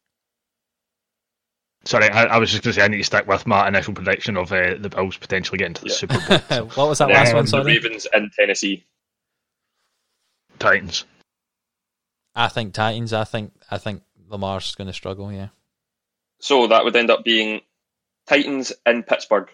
Sorry, 1.87 2.11
I, 2.11 2.25
I 2.25 2.39
was 2.39 2.51
just 2.51 2.63
going 2.65 2.75
to 2.75 2.81
say 2.81 2.85
I 2.85 2.89
need 2.89 2.99
to 2.99 3.05
stick 3.05 3.27
with 3.27 3.47
my 3.47 3.69
initial 3.69 3.95
prediction 3.95 4.37
of 4.37 4.51
uh, 4.53 4.75
the 4.79 4.89
Bills 4.89 5.17
potentially 5.17 5.59
getting 5.59 5.75
to 5.75 5.83
the 5.83 5.89
Yeah. 5.89 5.95
Super 5.95 6.19
Bowl. 6.19 6.67
what 6.75 6.89
was 6.89 6.99
that 6.99 7.07
Then 7.09 7.15
last 7.17 7.33
one? 7.35 7.45
the 7.45 7.51
Sorry. 7.51 7.65
Ravens 7.65 8.07
in 8.13 8.31
Tennessee. 8.37 8.85
Titans. 10.59 11.05
I 12.35 12.49
think 12.49 12.75
Titans. 12.75 13.13
I 13.13 13.25
think 13.25 13.53
I 13.71 13.79
think 13.79 14.03
Lamar's 14.29 14.75
going 14.75 14.89
to 14.89 14.93
struggle. 14.93 15.33
Yeah. 15.33 15.49
So 16.41 16.67
that 16.67 16.85
would 16.85 16.97
end 16.97 17.11
up 17.11 17.25
being 17.25 17.61
Titans 18.27 18.73
in 18.85 19.03
Pittsburgh. 19.05 19.49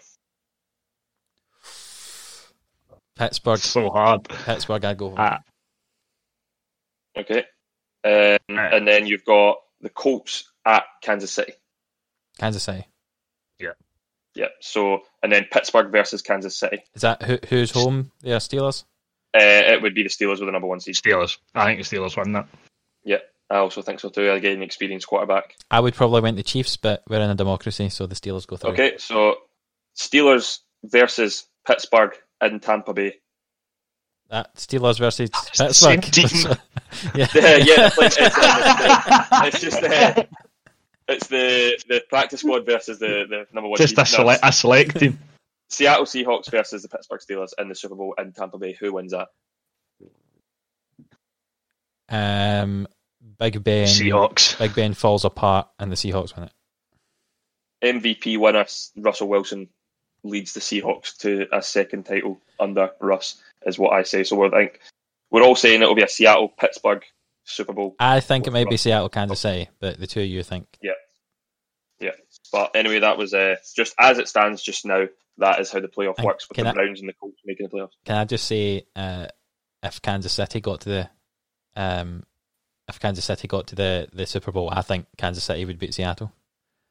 Pittsburgh. 3.15 3.59
So 3.59 3.89
hard. 3.89 4.23
Pittsburgh. 4.27 4.83
I'd 4.85 4.97
go. 4.97 5.13
Ah. 5.17 5.39
Okay. 7.15 7.45
Um, 8.05 8.37
Right. 8.55 8.73
and 8.73 8.87
then 8.87 9.05
you've 9.05 9.23
got 9.25 9.57
the 9.81 9.89
Colts 9.89 10.49
at 10.65 10.83
Kansas 11.01 11.31
City. 11.31 11.53
Kansas 12.37 12.63
City. 12.63 12.87
Yep. 14.35 14.51
So 14.61 15.01
and 15.21 15.31
then 15.31 15.45
Pittsburgh 15.51 15.91
versus 15.91 16.21
Kansas 16.21 16.57
City. 16.57 16.83
Is 16.95 17.01
that 17.01 17.21
who, 17.21 17.37
who's 17.49 17.71
home? 17.71 18.11
Yeah, 18.21 18.37
Steelers. 18.37 18.83
Uh, 19.35 19.41
it 19.41 19.81
would 19.81 19.95
be 19.95 20.03
the 20.03 20.09
Steelers 20.09 20.39
with 20.39 20.47
the 20.47 20.51
number 20.51 20.67
one 20.67 20.79
seed. 20.79 20.95
Steelers. 20.95 21.37
I 21.55 21.65
think 21.65 21.87
the 21.87 21.95
Steelers 21.95 22.17
win 22.17 22.33
that. 22.33 22.47
Yeah, 23.03 23.17
I 23.49 23.57
also 23.57 23.81
think 23.81 23.99
so 23.99 24.09
too. 24.09 24.31
Again, 24.31 24.57
an 24.57 24.63
experienced 24.63 25.07
quarterback. 25.07 25.55
I 25.71 25.79
would 25.79 25.95
probably 25.95 26.21
went 26.21 26.37
the 26.37 26.43
Chiefs, 26.43 26.77
but 26.77 27.03
we're 27.07 27.21
in 27.21 27.29
a 27.29 27.35
democracy, 27.35 27.89
so 27.89 28.05
the 28.05 28.15
Steelers 28.15 28.47
go 28.47 28.57
through. 28.57 28.71
Okay, 28.71 28.97
so 28.97 29.37
Steelers 29.95 30.59
versus 30.83 31.45
Pittsburgh 31.65 32.15
in 32.41 32.59
Tampa 32.59 32.93
Bay. 32.93 33.15
That 34.29 34.55
Steelers 34.55 34.97
versus 34.99 35.29
It's 35.59 35.77
same 35.77 36.01
Pittsburgh. 36.01 36.57
yeah. 37.15 37.27
yeah, 37.35 37.55
yeah, 37.57 37.87
it's, 37.87 37.97
like, 37.97 38.13
it's, 38.17 38.37
uh, 38.37 39.41
it's 39.45 39.59
just 39.59 39.83
uh, 39.83 40.23
it's 41.13 41.27
the 41.27 41.81
the 41.87 42.03
practice 42.09 42.41
squad 42.41 42.65
versus 42.65 42.99
the, 42.99 43.25
the 43.29 43.47
number 43.53 43.69
one. 43.69 43.77
Just 43.77 43.95
seed. 43.95 43.99
a 43.99 44.05
select 44.05 44.39
a 44.43 44.51
select 44.51 44.99
team. 44.99 45.19
Seattle 45.69 46.05
Seahawks 46.05 46.51
versus 46.51 46.83
the 46.83 46.89
Pittsburgh 46.89 47.21
Steelers 47.21 47.53
in 47.57 47.67
the 47.67 47.75
Super 47.75 47.95
Bowl 47.95 48.13
in 48.17 48.31
Tampa 48.31 48.57
Bay. 48.57 48.73
Who 48.79 48.93
wins 48.93 49.13
that? 49.13 49.29
Um, 52.09 52.87
Big 53.39 53.63
Ben. 53.63 53.87
Seahawks. 53.87 54.57
Big 54.59 54.75
Ben 54.75 54.93
falls 54.93 55.25
apart, 55.25 55.67
and 55.79 55.91
the 55.91 55.95
Seahawks 55.95 56.35
win 56.35 56.45
it. 56.45 56.53
MVP 57.83 58.37
winner 58.37 58.65
Russell 58.95 59.27
Wilson 59.27 59.69
leads 60.23 60.53
the 60.53 60.59
Seahawks 60.59 61.17
to 61.17 61.47
a 61.51 61.61
second 61.61 62.05
title 62.05 62.39
under 62.59 62.91
Russ, 62.99 63.41
is 63.65 63.77
what 63.77 63.93
I 63.93 64.03
say. 64.03 64.23
So 64.23 64.35
we're 64.35 64.49
think 64.49 64.79
we're 65.31 65.43
all 65.43 65.55
saying 65.55 65.81
it'll 65.81 65.95
be 65.95 66.03
a 66.03 66.07
Seattle 66.07 66.49
Pittsburgh 66.49 67.03
Super 67.45 67.73
Bowl. 67.73 67.95
I 67.99 68.19
think 68.19 68.47
it 68.47 68.51
may 68.51 68.63
might 68.63 68.69
be 68.69 68.75
Russ. 68.75 68.81
Seattle, 68.81 69.09
Kansas 69.09 69.39
City, 69.39 69.69
but 69.79 69.99
the 69.99 70.07
two 70.07 70.21
of 70.21 70.27
you 70.27 70.43
think. 70.43 70.67
Yeah. 70.81 70.91
But 72.51 72.75
anyway, 72.75 72.99
that 72.99 73.17
was 73.17 73.33
uh, 73.33 73.55
just 73.75 73.95
as 73.97 74.17
it 74.19 74.27
stands 74.27 74.61
just 74.61 74.85
now. 74.85 75.05
That 75.39 75.59
is 75.59 75.71
how 75.71 75.79
the 75.79 75.87
playoff 75.87 76.17
And 76.17 76.25
works 76.27 76.47
with 76.47 76.55
can 76.55 76.65
the 76.65 76.69
I- 76.69 76.73
Browns 76.73 76.99
and 76.99 77.09
the 77.09 77.13
Colts 77.13 77.39
making 77.43 77.67
the 77.67 77.75
playoffs. 77.75 77.93
Can 78.05 78.17
I 78.17 78.25
just 78.25 78.45
say, 78.45 78.85
uh, 78.95 79.27
if 79.81 79.99
Kansas 80.01 80.31
City 80.31 80.61
got 80.61 80.81
to 80.81 80.89
the, 80.89 81.09
um, 81.75 82.23
if 82.87 82.99
Kansas 82.99 83.25
City 83.25 83.47
got 83.47 83.65
to 83.67 83.75
the, 83.75 84.07
the 84.13 84.27
Super 84.27 84.51
Bowl, 84.51 84.69
I 84.71 84.83
think 84.83 85.07
Kansas 85.17 85.43
City 85.43 85.65
would 85.65 85.79
beat 85.79 85.95
Seattle. 85.95 86.31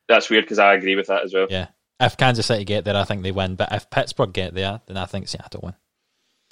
That's 0.08 0.28
weird 0.28 0.44
because 0.44 0.58
I 0.58 0.74
agree 0.74 0.96
with 0.96 1.06
that 1.06 1.22
as 1.22 1.32
well. 1.32 1.46
Yeah. 1.48 1.68
If 2.00 2.16
Kansas 2.16 2.46
City 2.46 2.64
get 2.64 2.84
there, 2.84 2.96
I 2.96 3.04
think 3.04 3.22
they 3.22 3.30
win. 3.30 3.54
But 3.54 3.72
if 3.72 3.88
Pittsburgh 3.88 4.32
get 4.32 4.54
there, 4.54 4.80
then 4.86 4.96
I 4.96 5.06
think 5.06 5.28
Seattle 5.28 5.60
win. 5.62 5.74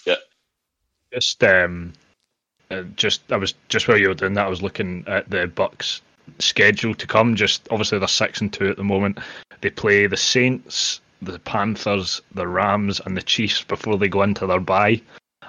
Yeah. 0.07 0.15
Just 1.13 1.43
um, 1.43 1.95
uh, 2.71 2.83
just 2.95 3.33
I 3.33 3.37
was 3.37 3.55
just 3.69 3.89
while 3.89 3.99
you 3.99 4.09
were 4.09 4.15
doing 4.15 4.35
that, 4.35 4.47
I 4.47 4.51
was 4.51 4.63
looking 4.63 5.05
at 5.09 5.29
the 5.29 5.49
Bucs 5.49 6.03
schedule 6.39 6.95
to 6.95 7.07
come. 7.07 7.35
Just 7.37 7.67
obviously 7.71 7.99
they're 7.99 8.09
six 8.09 8.41
and 8.41 8.53
two 8.53 8.69
at 8.69 8.77
the 8.77 8.85
moment. 8.85 9.19
They 9.61 9.71
play 9.71 10.07
the 10.07 10.17
Saints, 10.17 11.01
the 11.23 11.39
Panthers, 11.39 12.23
the 12.35 12.47
Rams, 12.47 13.01
and 13.05 13.17
the 13.17 13.23
Chiefs 13.23 13.63
before 13.63 13.99
they 13.99 14.09
go 14.09 14.23
into 14.23 14.47
their 14.47 14.61
bye. 14.61 15.01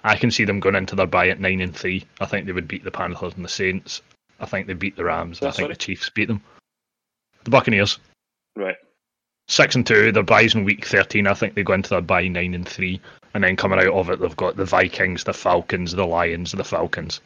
I 0.04 0.16
can 0.16 0.32
see 0.32 0.46
them 0.46 0.60
going 0.60 0.76
into 0.76 0.96
their 0.96 1.06
bye 1.08 1.30
at 1.30 1.40
nine 1.40 1.62
and 1.62 1.76
three. 1.76 2.06
I 2.20 2.26
think 2.26 2.46
they 2.46 2.52
would 2.52 2.68
beat 2.68 2.84
the 2.84 2.92
Panthers 2.92 3.34
and 3.36 3.46
the 3.46 3.50
Saints. 3.50 4.02
I 4.40 4.46
think 4.46 4.68
they 4.68 4.74
beat 4.74 4.96
the 4.96 5.04
Rams. 5.06 5.38
I 5.42 5.46
think 5.46 5.56
sorry. 5.56 5.68
the 5.70 5.76
Chiefs 5.76 6.10
beat 6.10 6.28
them. 6.28 6.42
The 7.44 7.52
Buccaneers 7.52 8.00
Right. 8.56 8.76
six 9.48 9.76
and 9.76 9.86
two. 9.86 10.12
Their 10.12 10.24
buys 10.24 10.56
in 10.56 10.64
week 10.64 10.86
thirteen. 10.86 11.28
I 11.28 11.34
think 11.34 11.54
they 11.54 11.64
go 11.64 11.74
into 11.74 11.90
their 11.90 12.02
bye 12.02 12.28
nine 12.28 12.54
and 12.54 12.68
three, 12.68 13.00
and 13.34 13.44
then 13.44 13.56
coming 13.56 13.80
out 13.80 13.94
of 13.94 14.10
it, 14.10 14.20
they've 14.20 14.36
got 14.36 14.58
the 14.58 14.66
Vikings, 14.66 15.24
the 15.24 15.34
Falcons, 15.34 15.92
the 15.94 16.06
Lions, 16.06 16.52
the 16.52 16.64
Falcons. 16.64 17.22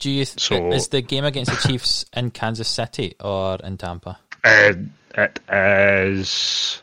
Do 0.00 0.10
you 0.10 0.24
th- 0.24 0.40
So- 0.40 0.72
is 0.72 0.88
the 0.88 1.02
game 1.02 1.24
against 1.24 1.50
the 1.50 1.68
Chiefs 1.68 2.04
in 2.16 2.30
Kansas 2.30 2.68
City 2.68 3.14
or 3.20 3.58
in 3.62 3.76
Tampa? 3.76 4.18
Uh, 4.42 4.72
it 5.14 5.40
is 5.52 6.82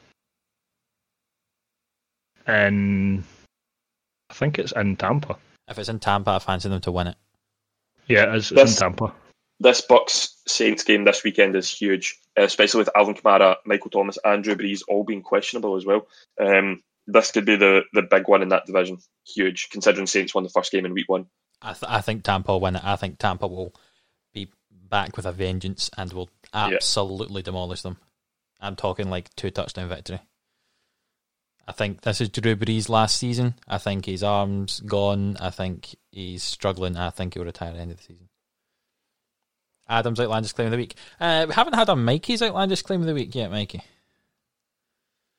in. 2.47 3.23
I 4.29 4.33
think 4.33 4.59
it's 4.59 4.71
in 4.73 4.95
Tampa. 4.95 5.37
If 5.67 5.79
it's 5.79 5.89
in 5.89 5.99
Tampa, 5.99 6.31
I 6.31 6.39
fancy 6.39 6.69
them 6.69 6.81
to 6.81 6.91
win 6.91 7.07
it. 7.07 7.15
Yeah, 8.07 8.31
it 8.31 8.35
is 8.37 8.51
it's 8.51 8.61
This- 8.61 8.73
in 8.75 8.79
Tampa. 8.79 9.13
This 9.59 9.81
Bucs 9.81 10.35
Saints 10.47 10.83
game 10.83 11.03
this 11.03 11.23
weekend 11.23 11.55
is 11.55 11.67
huge, 11.67 12.15
especially 12.35 12.77
with 12.77 12.91
Alvin 12.95 13.15
Kamara, 13.15 13.55
Michael 13.65 13.89
Thomas, 13.89 14.17
Andrew 14.23 14.53
Brees 14.53 14.83
all 14.87 15.03
being 15.03 15.23
questionable 15.23 15.75
as 15.75 15.83
well. 15.83 16.07
Um, 16.39 16.83
this 17.07 17.31
could 17.31 17.45
be 17.45 17.55
the, 17.55 17.81
the 17.93 18.03
big 18.03 18.27
one 18.27 18.43
in 18.43 18.49
that 18.49 18.67
division. 18.67 18.99
Huge, 19.25 19.69
considering 19.71 20.05
Saints 20.05 20.35
won 20.35 20.43
the 20.43 20.51
first 20.51 20.71
game 20.71 20.85
in 20.85 20.93
week 20.93 21.09
one. 21.09 21.25
I, 21.61 21.73
th- 21.73 21.91
I 21.91 22.01
think 22.01 22.23
Tampa 22.23 22.51
will 22.51 22.59
win 22.61 22.75
it. 22.75 22.83
I 22.83 22.95
think 22.95 23.17
Tampa 23.17 23.47
will 23.47 23.73
be 24.33 24.49
back 24.71 25.17
with 25.17 25.25
a 25.25 25.31
vengeance 25.31 25.89
and 25.97 26.11
will 26.13 26.29
absolutely 26.53 27.41
demolish 27.41 27.81
them. 27.81 27.97
I'm 28.59 28.75
talking 28.75 29.09
like 29.09 29.33
two 29.35 29.51
touchdown 29.51 29.89
victory. 29.89 30.19
I 31.67 31.73
think 31.73 32.01
this 32.01 32.21
is 32.21 32.29
Drew 32.29 32.55
Brees' 32.55 32.87
last 32.87 33.17
season. 33.17 33.55
I 33.67 33.77
think 33.77 34.05
his 34.05 34.23
arm's 34.23 34.79
gone. 34.79 35.35
I 35.39 35.49
think 35.49 35.95
he's 36.11 36.41
struggling. 36.41 36.95
I 36.95 37.09
think 37.09 37.33
he'll 37.33 37.43
retire 37.43 37.69
at 37.69 37.75
the 37.75 37.81
end 37.81 37.91
of 37.91 37.97
the 37.97 38.03
season. 38.03 38.29
Adam's 39.89 40.19
outlandish 40.19 40.53
claim 40.53 40.67
of 40.67 40.71
the 40.71 40.77
week. 40.77 40.95
Uh, 41.19 41.45
we 41.47 41.53
haven't 41.53 41.75
had 41.75 41.89
a 41.89 41.95
Mikey's 41.95 42.41
outlandish 42.41 42.81
claim 42.83 43.01
of 43.01 43.07
the 43.07 43.13
week 43.13 43.35
yet, 43.35 43.51
Mikey. 43.51 43.81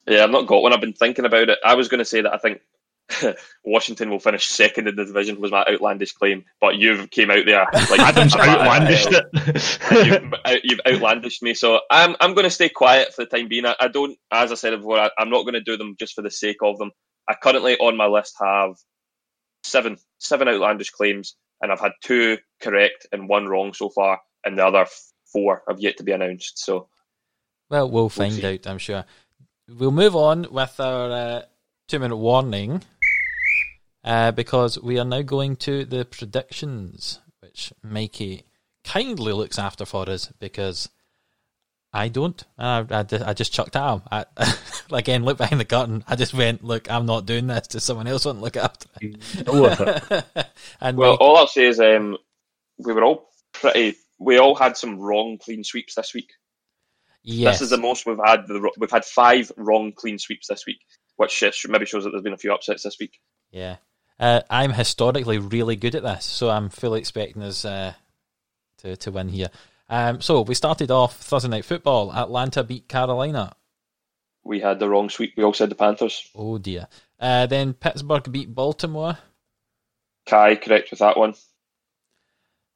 Yeah, 0.07 0.25
I've 0.25 0.31
not 0.31 0.47
got 0.47 0.63
one. 0.63 0.73
I've 0.73 0.81
been 0.81 0.95
thinking 0.95 1.25
about 1.25 1.49
it. 1.51 1.59
I 1.65 1.75
was 1.75 1.89
going 1.89 1.99
to 1.99 2.05
say 2.05 2.23
that 2.23 2.33
I 2.33 2.39
think 2.39 2.61
Washington 3.65 4.11
will 4.11 4.19
finish 4.19 4.47
second 4.47 4.87
in 4.89 4.97
the 4.97 5.05
division 5.05 5.41
was 5.41 5.51
my 5.51 5.65
outlandish 5.65 6.13
claim, 6.13 6.45
but 6.61 6.77
you've 6.77 7.11
came 7.11 7.31
out 7.31 7.47
there 7.47 7.67
like 7.91 8.01
Adam's 8.01 8.35
outlandished 8.35 9.15
out 9.15 9.25
it. 9.33 9.63
you've, 10.23 10.35
out- 10.45 10.65
you've 10.65 10.81
outlandished 10.87 11.43
me, 11.43 11.55
so 11.55 11.81
I'm 11.91 12.17
I'm 12.21 12.35
going 12.35 12.45
to 12.45 12.51
stay 12.51 12.69
quiet 12.69 13.15
for 13.15 13.25
the 13.25 13.31
time 13.31 13.49
being. 13.49 13.65
I, 13.67 13.75
I 13.81 13.89
don't, 13.89 14.17
as 14.31 14.53
I 14.53 14.57
said 14.57 14.77
before, 14.77 14.99
I, 14.99 15.11
I'm 15.19 15.31
not 15.31 15.43
going 15.43 15.55
to 15.55 15.61
do 15.63 15.77
them 15.77 15.97
just 15.99 16.15
for 16.15 16.23
the 16.23 16.31
sake 16.31 16.59
of 16.63 16.79
them. 16.79 16.91
I 17.29 17.35
currently 17.35 17.77
on 17.79 17.97
my 17.97 18.07
list 18.07 18.35
have 18.41 18.75
seven 19.65 19.97
seven 20.19 20.49
outlandish 20.49 20.91
claims, 20.91 21.35
and 21.63 21.73
I've 21.73 21.81
had 21.81 21.93
two 22.03 22.39
correct 22.61 23.07
and 23.13 23.29
one 23.29 23.47
wrong 23.47 23.73
so 23.73 23.89
far, 23.89 24.21
and 24.45 24.59
the 24.59 24.67
other 24.67 24.87
four 25.33 25.63
have 25.69 25.81
yet 25.81 25.97
to 25.99 26.05
be 26.05 26.13
announced. 26.13 26.59
So 26.59 26.89
Well, 27.71 27.91
we'll 27.91 28.09
find 28.09 28.35
see. 28.35 28.47
out, 28.47 28.67
I'm 28.67 28.79
sure. 28.79 29.05
We'll 29.69 29.91
move 29.93 30.17
on 30.17 30.47
with 30.51 30.79
our 30.81 31.11
uh, 31.11 31.43
two 31.89 31.99
minute 31.99 32.17
warning 32.17 32.83
uh, 34.09 34.33
because 34.33 34.81
we 34.81 34.99
are 34.99 35.05
now 35.05 35.21
going 35.21 35.55
to 35.55 35.85
the 35.85 36.03
predictions, 36.07 37.21
which 37.41 37.75
Mikey 37.83 38.45
kindly 38.83 39.35
looks 39.35 39.59
after 39.59 39.85
for 39.85 40.09
us 40.09 40.33
because 40.39 40.89
I 41.93 42.09
don't. 42.09 42.43
I, 42.57 42.87
I, 42.91 43.05
I 43.27 43.35
just 43.35 43.53
chucked 43.53 43.77
at 43.77 43.93
him. 43.93 44.03
I, 44.11 44.25
again, 44.93 45.25
look 45.25 45.37
behind 45.37 45.61
the 45.61 45.67
curtain. 45.67 46.05
I 46.09 46.17
just 46.17 46.33
went, 46.33 46.65
look, 46.65 46.91
I'm 46.91 47.05
not 47.05 47.27
doing 47.27 47.49
this. 47.49 47.67
Does 47.67 47.85
someone 47.85 48.07
else 48.07 48.25
want 48.25 48.39
to 48.39 48.45
look 48.45 48.57
after 48.57 48.89
it? 48.99 49.45
Go 49.45 49.63
with 49.63 49.81
it. 49.81 50.25
and 50.81 50.97
well, 50.97 51.13
Mike- 51.13 51.21
all 51.21 51.37
I'll 51.37 51.47
say 51.47 51.67
is 51.67 51.79
um, 51.79 52.17
we 52.79 52.95
were 52.95 53.05
all 53.05 53.29
pretty. 53.53 53.95
We 54.19 54.39
all 54.39 54.55
had 54.55 54.79
some 54.79 54.99
wrong 54.99 55.37
clean 55.37 55.63
sweeps 55.65 55.97
this 55.97 56.15
week. 56.15 56.31
yes. 57.23 57.57
This 57.57 57.67
is 57.67 57.71
the 57.71 57.77
most 57.77 58.07
we've 58.07 58.19
had. 58.25 58.47
The, 58.47 58.71
we've 58.79 58.91
had 58.91 59.05
five 59.05 59.53
wrong 59.59 59.93
clean 59.95 60.19
sweeps 60.19 60.47
this 60.49 60.65
week, 60.67 60.79
which 61.17 61.45
maybe 61.69 61.85
shows 61.85 62.05
that 62.05 62.11
there's 62.11 62.23
been 62.23 62.33
a 62.33 62.39
few 62.39 62.55
upsets 62.55 62.85
this 62.85 62.97
week. 62.99 63.19
Yeah. 63.51 63.77
Uh, 64.21 64.41
I'm 64.51 64.73
historically 64.73 65.39
really 65.39 65.77
good 65.77 65.95
at 65.95 66.03
this, 66.03 66.25
so 66.25 66.51
I'm 66.51 66.71
fully 66.71 66.99
expecting 67.01 67.43
us 67.43 67.65
uh, 67.65 67.95
to, 68.79 68.97
to 68.97 69.11
win 69.13 69.29
here. 69.29 69.49
Um, 69.89 70.21
so 70.21 70.43
we 70.43 70.55
started 70.55 70.91
off 70.91 71.17
Thursday 71.17 71.49
Night 71.49 71.65
Football. 71.65 72.13
Atlanta 72.13 72.65
beat 72.65 72.89
Carolina. 72.89 73.55
We 74.45 74.61
had 74.61 74.79
the 74.79 74.89
wrong 74.89 75.09
sweep. 75.09 75.35
We 75.37 75.45
all 75.45 75.55
said 75.55 75.71
the 75.71 75.75
Panthers. 75.75 76.29
Oh 76.35 76.59
dear. 76.59 76.89
Uh, 77.21 77.47
then 77.47 77.75
Pittsburgh 77.75 78.31
beat 78.31 78.55
Baltimore. 78.55 79.19
Kai 80.27 80.57
correct 80.57 80.91
with 80.91 80.99
that 81.01 81.17
one. 81.17 81.35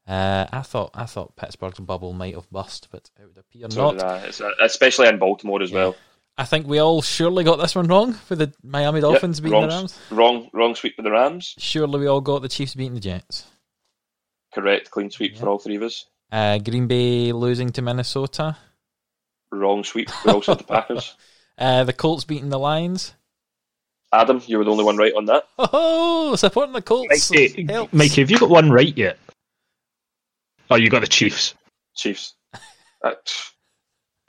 Uh, 0.07 0.47
I 0.53 0.63
thought 0.63 0.91
I 0.95 1.07
thought 1.07 1.37
Pittsburgh's 1.37 1.79
bubble 1.81 2.13
might 2.13 2.35
have 2.35 2.51
bust, 2.51 2.89
but 2.91 3.11
it 3.21 3.27
would 3.27 3.39
appear 3.39 3.71
So 3.71 3.83
not. 3.83 3.93
did 3.93 4.03
I. 4.03 4.19
It's, 4.27 4.41
uh, 4.41 4.51
especially 4.61 5.09
in 5.09 5.19
Baltimore 5.19 5.63
as 5.63 5.71
Yeah. 5.71 5.77
well. 5.79 5.97
I 6.39 6.45
think 6.45 6.67
we 6.67 6.79
all 6.79 7.03
surely 7.03 7.45
got 7.45 7.57
this 7.57 7.75
one 7.75 7.87
wrong 7.89 8.15
for 8.15 8.35
the 8.37 8.53
Miami 8.63 9.01
Dolphins 9.01 9.39
Yep, 9.39 9.45
beating 9.45 9.59
wrong, 9.61 9.69
the 9.69 9.75
Rams. 9.77 9.99
Wrong, 10.11 10.51
wrong 10.53 10.75
sweep 10.75 10.97
for 10.97 11.03
the 11.03 11.11
Rams. 11.11 11.55
Surely 11.59 12.01
we 12.01 12.07
all 12.07 12.21
got 12.23 12.41
the 12.43 12.49
Chiefs 12.49 12.75
beating 12.75 12.95
the 12.95 13.01
Jets. 13.01 13.45
Correct, 14.55 14.91
clean 14.91 15.11
sweep 15.11 15.37
for 15.37 15.49
all 15.49 15.59
three 15.59 15.77
of 15.77 15.83
us. 15.83 16.07
Uh, 16.31 16.59
Green 16.59 16.87
Bay 16.87 17.33
losing 17.33 17.71
to 17.71 17.83
Minnesota. 17.83 18.57
Wrong 19.51 19.85
sweep. 19.85 20.09
We 20.25 20.33
all 20.33 20.43
said 20.43 20.59
the 20.59 20.65
Packers. 20.69 21.15
Uh, 21.59 21.85
the 21.85 21.93
Colts 21.93 22.25
beating 22.25 22.49
the 22.49 22.59
Lions. 22.59 23.13
Adam, 24.15 24.43
you 24.47 24.59
were 24.59 24.65
the 24.65 24.71
only 24.71 24.85
one 24.85 24.97
right 24.97 25.13
on 25.15 25.27
that. 25.27 25.45
Oh, 25.59 26.35
supporting 26.37 26.73
the 26.73 26.83
Colts. 26.83 27.31
Mikey, 27.31 27.67
helps. 27.71 27.93
Mikey, 27.93 28.23
have 28.23 28.31
you 28.31 28.39
got 28.39 28.49
one 28.49 28.71
right 28.71 28.97
yet? 28.97 29.19
Oh, 30.71 30.77
you 30.77 30.89
got 30.89 31.01
the 31.03 31.07
Chiefs. 31.07 31.55
Chiefs. 31.95 32.35
Uh, 33.05 33.15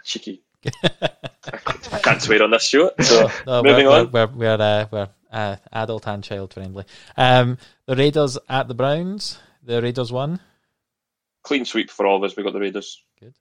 cheeky. 0.03 0.42
I 0.83 1.99
can't 2.01 2.21
swear 2.21 2.43
on 2.43 2.51
this 2.51 2.67
show. 2.67 2.91
So 3.01 3.29
No, 3.45 3.63
moving 3.63 3.85
we're, 3.85 3.99
on. 4.01 4.11
We're 4.11 4.27
we're 4.27 4.53
uh, 4.61 4.87
we're 4.91 5.09
uh, 5.31 5.55
adult 5.71 6.07
and 6.07 6.23
child 6.23 6.53
friendly. 6.53 6.85
Um, 7.17 7.57
the 7.85 7.95
Raiders 7.95 8.37
at 8.49 8.67
the 8.67 8.73
Browns. 8.75 9.39
The 9.63 9.81
Raiders 9.81 10.11
won. 10.11 10.39
Clean 11.43 11.65
sweep 11.65 11.89
for 11.89 12.05
all 12.05 12.17
of 12.17 12.23
us. 12.23 12.35
We 12.37 12.43
got 12.43 12.53
the 12.53 12.59
Raiders. 12.59 13.01
Good. 13.19 13.33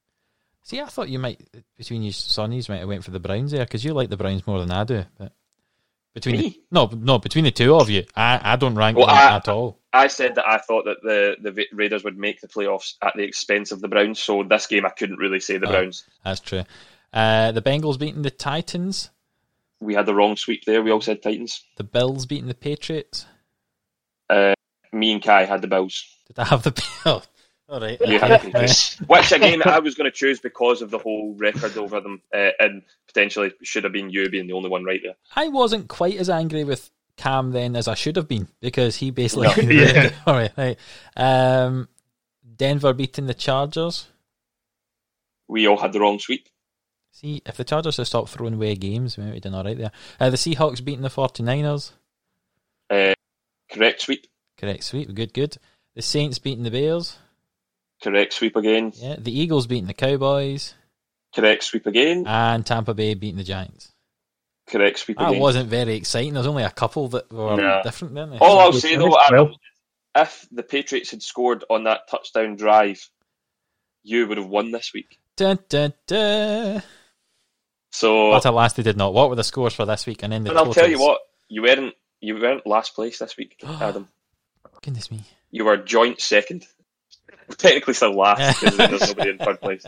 See, 0.63 0.81
I 0.81 0.87
thought 0.87 1.09
you 1.09 1.19
might 1.19 1.41
between 1.77 2.03
you 2.03 2.13
Sonnies 2.13 2.69
might 2.69 2.79
have 2.79 2.89
went 2.89 3.05
for 3.05 3.11
the 3.11 3.21
Browns 3.21 3.53
there 3.53 3.65
because 3.65 3.85
you 3.85 3.93
like 3.95 4.11
the 4.11 4.17
Browns 4.17 4.47
more 4.47 4.59
than 4.61 4.71
I 4.71 4.85
do. 4.85 5.05
But 5.19 5.33
between 6.15 6.37
the, 6.37 6.61
no 6.71 6.87
no 6.93 7.19
between 7.19 7.45
the 7.45 7.51
two 7.51 7.75
of 7.75 7.89
you, 7.91 8.05
I, 8.17 8.41
I 8.43 8.57
don't 8.57 8.75
rank 8.75 8.97
Well, 8.99 9.07
them 9.07 9.17
I- 9.17 9.37
at 9.37 9.49
all. 9.49 9.79
I 9.95 10.07
said 10.07 10.37
that 10.37 10.49
I 10.49 10.57
thought 10.57 10.87
that 10.87 11.03
the, 11.03 11.37
the 11.53 11.67
Raiders 11.71 12.03
would 12.03 12.17
make 12.17 12.41
the 12.41 12.49
playoffs 12.49 12.95
at 13.03 13.13
the 13.15 13.25
expense 13.25 13.73
of 13.73 13.83
the 13.83 13.89
Browns. 13.89 14.19
So 14.21 14.43
this 14.43 14.67
game, 14.67 14.87
I 14.87 14.89
couldn't 14.89 15.19
really 15.19 15.39
say 15.39 15.59
the 15.59 15.67
Oh. 15.69 15.71
Browns. 15.71 16.05
That's 16.25 16.41
true. 16.41 16.63
Uh, 17.13 17.53
the 17.53 17.63
Bengals 17.63 17.99
beating 17.99 18.23
the 18.23 18.31
Titans. 18.31 19.11
We 19.81 19.95
had 19.95 20.07
the 20.07 20.15
wrong 20.15 20.37
sweep 20.37 20.65
there. 20.65 20.83
We 20.83 20.91
all 20.91 21.01
said 21.01 21.23
Titans. 21.23 21.65
The 21.77 21.85
Bills 21.85 22.27
beating 22.27 22.47
the 22.47 22.55
Patriots. 22.55 23.27
Uh, 24.31 24.55
me 24.93 25.13
and 25.13 25.23
Kai 25.23 25.45
had 25.45 25.61
the 25.61 25.69
Bills. 25.69 26.05
Did 26.29 26.39
I 26.39 26.45
have 26.45 26.63
the 26.63 26.71
Bills? 27.05 27.29
All 27.69 27.81
right. 27.81 27.99
You 28.07 28.19
had 28.19 28.41
the 28.41 28.51
Patriots. 28.51 28.99
Which 29.01 29.33
again, 29.33 29.63
I 29.65 29.79
was 29.79 29.95
going 29.95 30.11
to 30.11 30.17
choose 30.17 30.41
because 30.41 30.83
of 30.83 30.91
the 30.91 30.99
whole 30.99 31.35
record 31.39 31.77
over 31.77 32.01
them, 32.01 32.23
uh, 32.35 32.51
and 32.61 32.83
potentially 33.07 33.53
should 33.63 33.85
have 33.85 33.93
been 33.93 34.11
you 34.11 34.29
being 34.29 34.47
the 34.47 34.53
only 34.53 34.69
one 34.69 34.85
right 34.85 35.01
there. 35.03 35.15
I 35.35 35.49
wasn't 35.49 35.89
quite 35.89 36.17
as 36.17 36.31
angry 36.31 36.65
with 36.65 36.91
Cam 37.17 37.53
then 37.53 37.77
as 37.77 37.89
I 37.89 37.95
should 37.95 38.17
have 38.17 38.29
been 38.29 38.49
because 38.61 38.97
he 38.97 39.11
basically. 39.11 39.49
No. 39.49 39.55
Yeah. 39.73 40.11
All 40.27 40.35
right, 40.35 40.53
right. 40.57 40.79
Um, 41.17 41.89
Denver 42.57 42.93
beating 42.93 43.27
the 43.27 43.35
Chargers. 43.35 44.09
We 45.49 45.67
all 45.67 45.77
had 45.77 45.93
the 45.93 46.01
wrong 46.01 46.19
sweep. 46.19 46.49
See, 47.13 47.43
if 47.47 47.57
the 47.57 47.65
Chargers 47.65 47.99
had 47.99 48.07
stopped 48.07 48.31
throwing 48.31 48.55
away 48.55 48.75
games, 48.75 49.17
we 49.17 49.25
might 49.25 49.35
have 49.35 49.43
done 49.43 49.55
all 49.55 49.65
right 49.65 49.77
there. 49.77 49.93
Uh, 50.19 50.31
the 50.31 50.37
Seahawks 50.37 50.83
beating 50.85 51.03
the 51.03 51.09
49ers. 51.11 51.93
Uh, 52.91 53.15
correct 53.71 54.01
sweep. 54.01 54.27
Correct, 54.59 54.83
sweep. 54.83 55.15
Good, 55.15 55.33
good. 55.35 55.57
The 55.95 56.03
Saints 56.03 56.39
beating 56.39 56.65
the 56.65 56.71
Bears. 56.71 57.17
Correct 58.03 58.33
sweep 58.33 58.57
again. 58.57 58.93
Yeah. 58.97 59.17
The 59.19 59.39
Eagles 59.39 59.67
beating 59.67 59.87
the 59.87 59.95
Cowboys. 59.95 60.75
Correct 61.35 61.63
sweep 61.63 61.87
again. 61.87 62.27
And 62.27 62.65
Tampa 62.67 62.95
Bay 62.95 63.15
beating 63.15 63.37
the 63.39 63.45
Giants. 63.45 63.93
Correct 64.69 64.99
sweep 64.99 65.19
That 65.19 65.31
again. 65.31 65.41
wasn't 65.41 65.69
very 65.69 65.95
exciting. 65.95 66.35
There's 66.35 66.47
only 66.47 66.63
a 66.65 66.71
couple 66.71 67.09
that 67.09 67.31
were 67.33 67.61
Yeah. 67.61 67.83
different, 67.83 68.15
weren't 68.15 68.31
there? 68.33 68.43
All 68.43 68.59
I'll 68.59 68.73
say 68.73 68.97
though, 68.97 69.19
Adam, 69.21 69.49
well. 69.49 69.57
if 70.17 70.47
the 70.51 70.63
Patriots 70.63 71.11
had 71.11 71.23
scored 71.23 71.65
on 71.69 71.85
that 71.85 72.09
touchdown 72.11 72.57
drive, 72.57 73.07
you 74.03 74.27
would 74.27 74.39
have 74.39 74.49
won 74.49 74.71
this 74.71 74.93
week. 74.95 75.19
Dun, 75.37 75.59
dun, 75.69 75.93
dun. 76.07 76.83
So, 77.93 78.31
But 78.31 78.47
alas, 78.47 78.73
they 78.73 78.83
did 78.83 78.97
not. 78.97 79.13
What 79.13 79.29
were 79.29 79.37
the 79.37 79.45
scores 79.45 79.75
for 79.75 79.85
this 79.85 80.07
week? 80.07 80.23
And 80.23 80.33
then 80.33 80.45
the 80.45 80.51
and 80.51 80.59
I'll 80.59 80.73
tell 80.73 80.89
you 80.89 80.99
what, 80.99 81.21
you 81.49 81.63
weren't 81.63 81.95
you 82.21 82.35
weren't 82.39 82.67
last 82.67 82.95
place 82.95 83.19
this 83.19 83.37
week, 83.37 83.57
Adam. 83.67 84.09
Goodness 84.83 85.11
me. 85.11 85.21
You 85.51 85.67
were 85.67 85.77
joint 85.77 86.21
second. 86.21 86.67
Technically 87.59 87.95
still 87.95 88.17
last 88.17 88.61
because 88.61 88.77
there's 88.77 89.01
nobody 89.09 89.31
in 89.31 89.39
third 89.39 89.61
place. 89.61 89.85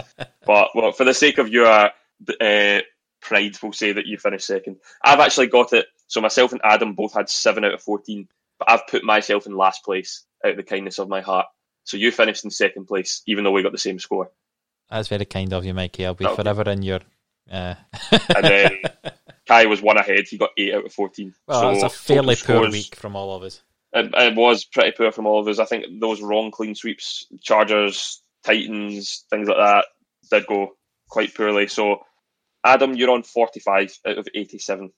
But 0.46 0.68
well, 0.74 0.92
for 0.92 1.04
the 1.04 1.14
sake 1.14 1.38
of 1.38 1.48
your 1.48 1.66
uh, 1.66 2.80
pride, 3.20 3.56
we'll 3.62 3.72
say 3.72 3.92
that 3.92 4.06
you 4.06 4.18
finished 4.18 4.46
second. 4.46 4.76
I've 5.02 5.20
actually 5.20 5.46
got 5.46 5.72
it. 5.72 5.86
So 6.06 6.20
myself 6.20 6.52
and 6.52 6.60
Adam 6.62 6.92
both 6.92 7.14
had 7.14 7.30
seven 7.30 7.64
out 7.64 7.72
of 7.72 7.82
fourteen, 7.82 8.28
but 8.58 8.70
I've 8.70 8.86
put 8.86 9.02
myself 9.02 9.46
in 9.46 9.56
last 9.56 9.82
place 9.82 10.24
out 10.44 10.52
of 10.52 10.56
the 10.58 10.62
kindness 10.62 10.98
of 10.98 11.08
my 11.08 11.22
heart. 11.22 11.46
So 11.84 11.96
you 11.96 12.10
finished 12.10 12.44
in 12.44 12.50
second 12.50 12.86
place, 12.86 13.22
even 13.26 13.44
though 13.44 13.52
we 13.52 13.62
got 13.62 13.72
the 13.72 13.78
same 13.78 13.98
score. 13.98 14.30
That's 14.90 15.08
very 15.08 15.24
kind 15.24 15.52
of 15.54 15.64
you, 15.64 15.72
Mikey. 15.72 16.04
I'll 16.04 16.14
be 16.14 16.26
forever 16.26 16.68
in 16.70 16.82
your. 16.82 17.00
Uh... 17.50 17.74
And 18.34 18.44
then 18.44 18.70
Kai 19.46 19.66
was 19.66 19.82
one 19.82 19.98
ahead. 19.98 20.24
He 20.28 20.38
got 20.38 20.50
eight 20.56 20.74
out 20.74 20.86
of 20.86 20.92
fourteen. 20.92 21.34
well, 21.46 21.60
so 21.60 21.80
that's 21.80 21.94
a 21.94 21.96
fairly 21.96 22.36
poor 22.36 22.56
scores- 22.56 22.72
week 22.72 22.96
from 22.96 23.16
all 23.16 23.34
of 23.34 23.42
us. 23.42 23.62
It, 23.92 24.12
it 24.12 24.34
was 24.34 24.64
pretty 24.64 24.90
poor 24.90 25.12
from 25.12 25.26
all 25.26 25.40
of 25.40 25.46
us. 25.46 25.60
I 25.60 25.66
think 25.66 25.84
those 26.00 26.20
wrong 26.20 26.50
clean 26.50 26.74
sweeps, 26.74 27.26
Chargers, 27.40 28.22
Titans, 28.44 29.24
things 29.30 29.46
like 29.46 29.56
that, 29.56 29.84
did 30.30 30.46
go 30.46 30.74
quite 31.08 31.34
poorly. 31.34 31.68
So, 31.68 32.00
Adam, 32.64 32.94
you're 32.94 33.10
on 33.10 33.22
45 33.22 33.98
out 34.06 34.18
of 34.18 34.28
87. 34.34 34.92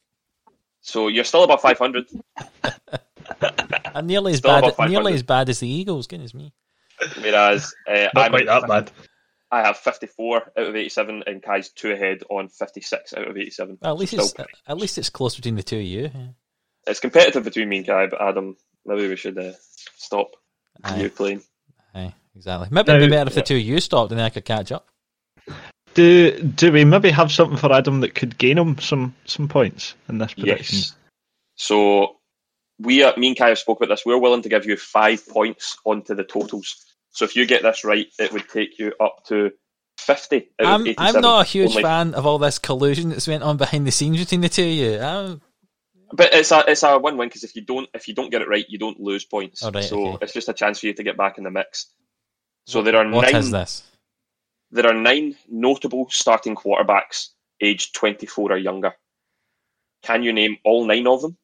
so 0.80 1.08
you're 1.08 1.24
still 1.24 1.44
about 1.44 1.60
500. 1.60 2.06
And 3.94 4.06
nearly 4.06 4.32
as 4.32 4.38
Still 4.38 4.72
bad, 4.72 4.90
nearly 4.90 5.12
as 5.12 5.22
bad 5.22 5.50
as 5.50 5.60
the 5.60 5.68
Eagles. 5.68 6.06
Goodness 6.06 6.32
me. 6.32 6.54
Whereas 7.20 7.74
uh, 7.86 8.08
Not 8.14 8.24
I'm 8.24 8.30
quite 8.30 8.46
that 8.46 8.66
bad. 8.66 8.90
I 9.52 9.60
have 9.60 9.76
54 9.76 10.52
out 10.56 10.66
of 10.66 10.74
87, 10.74 11.24
and 11.26 11.42
Kai's 11.42 11.68
two 11.68 11.92
ahead 11.92 12.22
on 12.30 12.48
56 12.48 13.12
out 13.14 13.28
of 13.28 13.36
87. 13.36 13.78
Well, 13.82 13.92
at 13.92 13.98
least 14.00 14.14
So 14.14 14.22
it's 14.22 14.30
still- 14.30 14.46
at 14.66 14.78
least 14.78 14.96
it's 14.98 15.10
close 15.10 15.36
between 15.36 15.56
the 15.56 15.62
two 15.62 15.76
of 15.76 15.82
you. 15.82 16.10
Yeah. 16.12 16.28
it's 16.86 17.00
competitive 17.00 17.44
between 17.44 17.68
me 17.68 17.76
and 17.78 17.86
Kai, 17.86 18.06
but 18.06 18.20
Adam, 18.20 18.56
maybe 18.86 19.06
we 19.06 19.14
should 19.16 19.38
uh, 19.38 19.52
stop 19.96 20.30
Aye. 20.82 21.02
you 21.02 21.10
playing. 21.10 21.42
Aye, 21.94 22.14
exactly. 22.34 22.68
Maybe 22.70 22.90
it'd 22.90 23.10
be 23.10 23.14
better 23.14 23.28
if 23.28 23.34
the 23.34 23.42
two 23.42 23.56
of 23.56 23.62
you 23.62 23.78
stopped 23.78 24.10
and 24.10 24.18
then 24.18 24.24
I 24.26 24.30
could 24.30 24.44
catch 24.46 24.72
up. 24.72 24.88
Do 25.94 26.42
do 26.42 26.72
we 26.72 26.84
maybe 26.86 27.10
have 27.10 27.30
something 27.30 27.58
for 27.58 27.70
Adam 27.72 28.00
that 28.00 28.14
could 28.14 28.38
gain 28.38 28.56
him 28.56 28.78
some 28.78 29.14
some 29.26 29.46
points 29.48 29.94
in 30.08 30.16
this 30.18 30.32
prediction? 30.32 30.78
Yes. 30.78 30.96
So 31.56 32.16
we, 32.78 33.02
uh, 33.04 33.12
me 33.18 33.28
and 33.28 33.36
Kai 33.36 33.50
have 33.50 33.58
spoke 33.58 33.78
about 33.78 33.90
this. 33.94 34.04
We're 34.06 34.18
willing 34.18 34.42
to 34.42 34.48
give 34.48 34.64
you 34.64 34.76
five 34.78 35.28
points 35.28 35.76
onto 35.84 36.14
the 36.14 36.24
totals. 36.24 36.84
So 37.12 37.24
if 37.24 37.36
you 37.36 37.46
get 37.46 37.62
this 37.62 37.84
right, 37.84 38.06
it 38.18 38.32
would 38.32 38.48
take 38.48 38.78
you 38.78 38.92
up 39.00 39.24
to 39.26 39.52
50 39.98 40.48
I'm 40.58 40.86
I'm 40.98 41.20
not 41.20 41.42
a 41.42 41.48
huge 41.48 41.70
only. 41.70 41.82
fan 41.82 42.14
of 42.14 42.26
all 42.26 42.38
this 42.38 42.58
collusion 42.58 43.10
that's 43.10 43.28
went 43.28 43.42
on 43.42 43.56
behind 43.56 43.86
the 43.86 43.92
scenes 43.92 44.18
between 44.18 44.40
the 44.40 44.48
two 44.48 44.62
of 44.62 44.68
you. 44.68 44.98
I'm, 44.98 45.40
But 46.12 46.34
it's 46.34 46.50
a 46.50 46.64
it's 46.66 46.82
a 46.82 46.98
win 46.98 47.16
win 47.16 47.28
because 47.28 47.44
if 47.44 47.54
you 47.54 47.62
don't 47.62 47.88
if 47.94 48.08
you 48.08 48.14
don't 48.14 48.30
get 48.30 48.42
it 48.42 48.48
right, 48.48 48.64
you 48.68 48.78
don't 48.78 48.98
lose 48.98 49.24
points. 49.24 49.62
Oh, 49.62 49.70
right, 49.70 49.84
so 49.84 50.06
okay. 50.08 50.18
it's 50.22 50.32
just 50.32 50.48
a 50.48 50.54
chance 50.54 50.80
for 50.80 50.86
you 50.86 50.94
to 50.94 51.02
get 51.02 51.16
back 51.16 51.38
in 51.38 51.44
the 51.44 51.50
mix. 51.50 51.86
So 52.66 52.82
there 52.82 52.96
are 52.96 53.08
what 53.08 53.30
nine 53.30 53.36
is 53.36 53.50
this? 53.50 53.82
there 54.72 54.86
are 54.86 54.94
nine 54.94 55.36
notable 55.48 56.08
starting 56.10 56.56
quarterbacks 56.56 57.28
aged 57.60 57.94
24 57.94 58.52
or 58.52 58.56
younger. 58.56 58.94
Can 60.02 60.22
you 60.22 60.32
name 60.32 60.56
all 60.64 60.84
nine 60.84 61.06
of 61.06 61.22
them? 61.22 61.36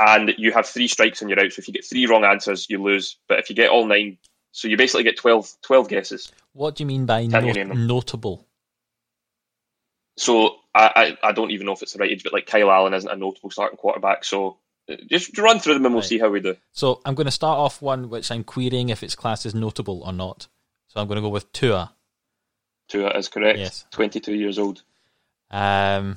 And 0.00 0.34
you 0.38 0.50
have 0.50 0.66
three 0.66 0.88
strikes 0.88 1.20
and 1.20 1.30
you're 1.30 1.38
out. 1.38 1.52
So 1.52 1.60
if 1.60 1.68
you 1.68 1.74
get 1.74 1.84
three 1.84 2.06
wrong 2.06 2.24
answers, 2.24 2.68
you 2.68 2.82
lose. 2.82 3.18
But 3.28 3.38
if 3.38 3.48
you 3.48 3.54
get 3.54 3.70
all 3.70 3.86
nine, 3.86 4.18
so 4.56 4.68
you 4.68 4.76
basically 4.76 5.02
get 5.02 5.16
12, 5.16 5.52
12 5.62 5.88
guesses. 5.88 6.30
What 6.52 6.76
do 6.76 6.84
you 6.84 6.86
mean 6.86 7.06
by 7.06 7.20
you 7.20 7.28
not- 7.28 7.76
notable? 7.76 8.46
So 10.16 10.58
I, 10.72 11.16
I, 11.22 11.28
I 11.28 11.32
don't 11.32 11.50
even 11.50 11.66
know 11.66 11.72
if 11.72 11.82
it's 11.82 11.92
the 11.94 11.98
right 11.98 12.08
age, 12.10 12.22
but 12.22 12.32
like 12.32 12.46
Kyle 12.46 12.70
Allen 12.70 12.94
isn't 12.94 13.10
a 13.10 13.16
notable 13.16 13.50
starting 13.50 13.76
quarterback. 13.76 14.24
So 14.24 14.58
uh, 14.88 14.94
just 15.10 15.36
run 15.38 15.58
through 15.58 15.74
them 15.74 15.86
and 15.86 15.94
we'll 15.94 16.02
Right. 16.02 16.08
see 16.08 16.20
how 16.20 16.28
we 16.30 16.38
do. 16.38 16.54
So 16.72 17.00
I'm 17.04 17.16
going 17.16 17.24
to 17.26 17.32
start 17.32 17.58
off 17.58 17.82
one 17.82 18.08
which 18.10 18.30
I'm 18.30 18.44
querying 18.44 18.90
if 18.90 19.02
its 19.02 19.16
class 19.16 19.44
is 19.44 19.56
notable 19.56 20.02
or 20.04 20.12
not. 20.12 20.46
So 20.86 21.00
I'm 21.00 21.08
going 21.08 21.16
to 21.16 21.22
go 21.22 21.30
with 21.30 21.50
Tua. 21.52 21.92
Tua 22.88 23.10
is 23.18 23.26
correct. 23.26 23.58
Yes. 23.58 23.86
22 23.90 24.34
years 24.34 24.56
old. 24.60 24.82
Um, 25.50 26.16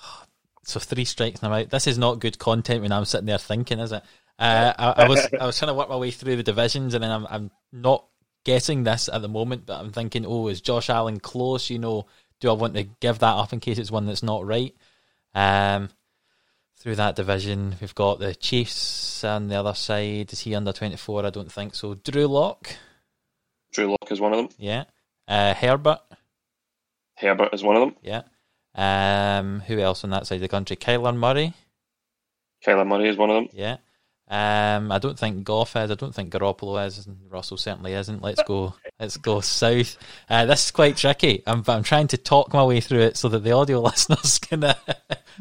so 0.64 0.80
three 0.80 1.04
strikes 1.04 1.40
and 1.42 1.52
I'm 1.52 1.60
out. 1.64 1.70
This 1.70 1.86
is 1.86 1.98
not 1.98 2.18
good 2.20 2.38
content 2.38 2.80
when 2.80 2.92
I'm 2.92 3.04
sitting 3.04 3.26
there 3.26 3.36
thinking, 3.36 3.78
is 3.78 3.92
it? 3.92 4.02
Uh, 4.38 4.72
I, 4.78 5.04
I 5.04 5.08
was 5.08 5.26
I 5.40 5.46
was 5.46 5.58
trying 5.58 5.68
to 5.68 5.74
work 5.74 5.88
my 5.88 5.96
way 5.96 6.10
through 6.10 6.36
the 6.36 6.42
divisions, 6.42 6.94
and 6.94 7.02
then 7.02 7.10
I'm 7.10 7.26
I'm 7.28 7.50
not 7.72 8.04
guessing 8.44 8.84
this 8.84 9.08
at 9.12 9.22
the 9.22 9.28
moment, 9.28 9.66
but 9.66 9.80
I'm 9.80 9.92
thinking, 9.92 10.24
oh, 10.26 10.48
is 10.48 10.60
Josh 10.60 10.90
Allen 10.90 11.18
close? 11.20 11.70
You 11.70 11.78
know, 11.78 12.06
do 12.40 12.50
I 12.50 12.52
want 12.52 12.74
to 12.74 12.84
give 12.84 13.18
that 13.20 13.34
up 13.34 13.52
in 13.52 13.60
case 13.60 13.78
it's 13.78 13.90
one 13.90 14.06
that's 14.06 14.22
not 14.22 14.46
right? 14.46 14.74
Um, 15.34 15.90
through 16.78 16.96
that 16.96 17.16
division, 17.16 17.74
we've 17.80 17.94
got 17.94 18.18
the 18.18 18.34
Chiefs 18.34 19.24
on 19.24 19.48
the 19.48 19.56
other 19.56 19.74
side. 19.74 20.32
Is 20.32 20.40
he 20.40 20.54
under 20.54 20.72
24? 20.72 21.26
I 21.26 21.30
don't 21.30 21.50
think 21.50 21.74
so. 21.74 21.94
Drew 21.94 22.26
Lock, 22.26 22.76
Drew 23.72 23.88
Lock 23.88 24.10
is 24.12 24.20
one 24.20 24.32
of 24.32 24.38
them. 24.38 24.48
yeah. 24.58 24.84
Uh, 25.26 25.54
Herbert, 25.54 25.98
Herbert 27.16 27.52
is 27.52 27.64
one 27.64 27.76
of 27.76 27.80
them. 27.82 27.96
yeah. 28.02 28.22
Um, 28.78 29.60
who 29.60 29.78
else 29.80 30.04
on 30.04 30.10
that 30.10 30.26
side 30.26 30.36
of 30.36 30.40
the 30.42 30.48
country? 30.48 30.76
Kyler 30.76 31.16
Murray. 31.16 31.54
Kyler 32.64 32.86
Murray 32.86 33.08
is 33.08 33.16
one 33.16 33.30
of 33.30 33.36
them. 33.36 33.48
Yeah. 33.52 33.78
Um, 34.28 34.90
I 34.90 34.98
don't 34.98 35.18
think 35.18 35.44
Goff 35.44 35.76
is. 35.76 35.90
I 35.90 35.94
don't 35.94 36.14
think 36.14 36.32
Garoppolo 36.32 36.84
is. 36.86 37.06
And 37.06 37.16
Russell 37.30 37.56
certainly 37.56 37.92
isn't. 37.94 38.22
Let's 38.22 38.42
go. 38.42 38.74
Let's 38.98 39.16
go 39.16 39.40
south. 39.40 39.96
Uh, 40.28 40.46
this 40.46 40.66
is 40.66 40.70
quite 40.72 40.96
tricky. 40.96 41.42
I'm, 41.46 41.62
I'm 41.68 41.84
trying 41.84 42.08
to 42.08 42.16
talk 42.16 42.52
my 42.52 42.64
way 42.64 42.80
through 42.80 43.02
it 43.02 43.16
so 43.16 43.28
that 43.28 43.44
the 43.44 43.52
audio 43.52 43.80
listeners 43.82 44.38
can 44.38 44.64
uh, 44.64 44.74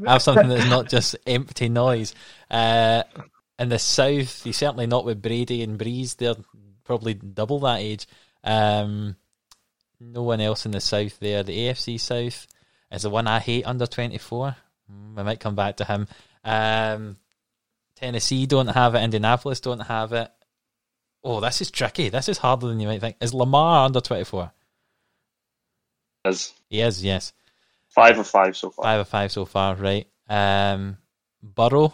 have 0.05 0.21
something 0.21 0.49
that's 0.49 0.69
not 0.69 0.89
just 0.89 1.15
empty 1.25 1.69
noise. 1.69 2.13
Uh, 2.51 3.03
in 3.57 3.69
the 3.69 3.79
south, 3.79 4.43
he's 4.43 4.57
certainly 4.57 4.87
not 4.87 5.05
with 5.05 5.21
Brady 5.21 5.63
and 5.63 5.79
Brees. 5.79 6.17
They're 6.17 6.35
probably 6.83 7.15
double 7.15 7.59
that 7.61 7.79
age. 7.79 8.07
Um, 8.43 9.15
no 9.99 10.23
one 10.23 10.41
else 10.41 10.65
in 10.65 10.71
the 10.71 10.81
south 10.81 11.19
there. 11.19 11.41
The 11.41 11.57
AFC 11.57 11.99
South 11.99 12.47
is 12.91 13.01
the 13.01 13.09
one 13.09 13.27
I 13.27 13.39
hate 13.39 13.65
under 13.65 13.87
24. 13.87 14.55
Mm, 14.91 15.19
I 15.19 15.23
might 15.23 15.39
come 15.39 15.55
back 15.55 15.77
to 15.77 15.85
him. 15.85 16.07
Um, 16.43 17.17
Tennessee 17.95 18.45
don't 18.45 18.67
have 18.67 18.95
it. 18.95 18.99
Indianapolis 19.03 19.59
don't 19.61 19.79
have 19.81 20.11
it. 20.13 20.29
Oh, 21.23 21.39
this 21.39 21.61
is 21.61 21.71
tricky. 21.71 22.09
This 22.09 22.29
is 22.29 22.37
harder 22.37 22.67
than 22.67 22.79
you 22.79 22.87
might 22.87 23.01
think. 23.01 23.15
Is 23.21 23.33
Lamar 23.33 23.85
under 23.85 24.01
24? 24.01 24.51
Is 26.25 26.53
He 26.69 26.81
is, 26.81 27.03
yes. 27.03 27.33
five 27.89 28.17
of 28.17 28.27
five 28.27 28.57
so 28.57 28.69
far. 28.69 28.83
Five 28.83 28.99
of 29.01 29.07
five 29.07 29.31
so 29.31 29.45
far, 29.45 29.75
right. 29.75 30.07
Um, 30.27 30.97
Burrow, 31.41 31.93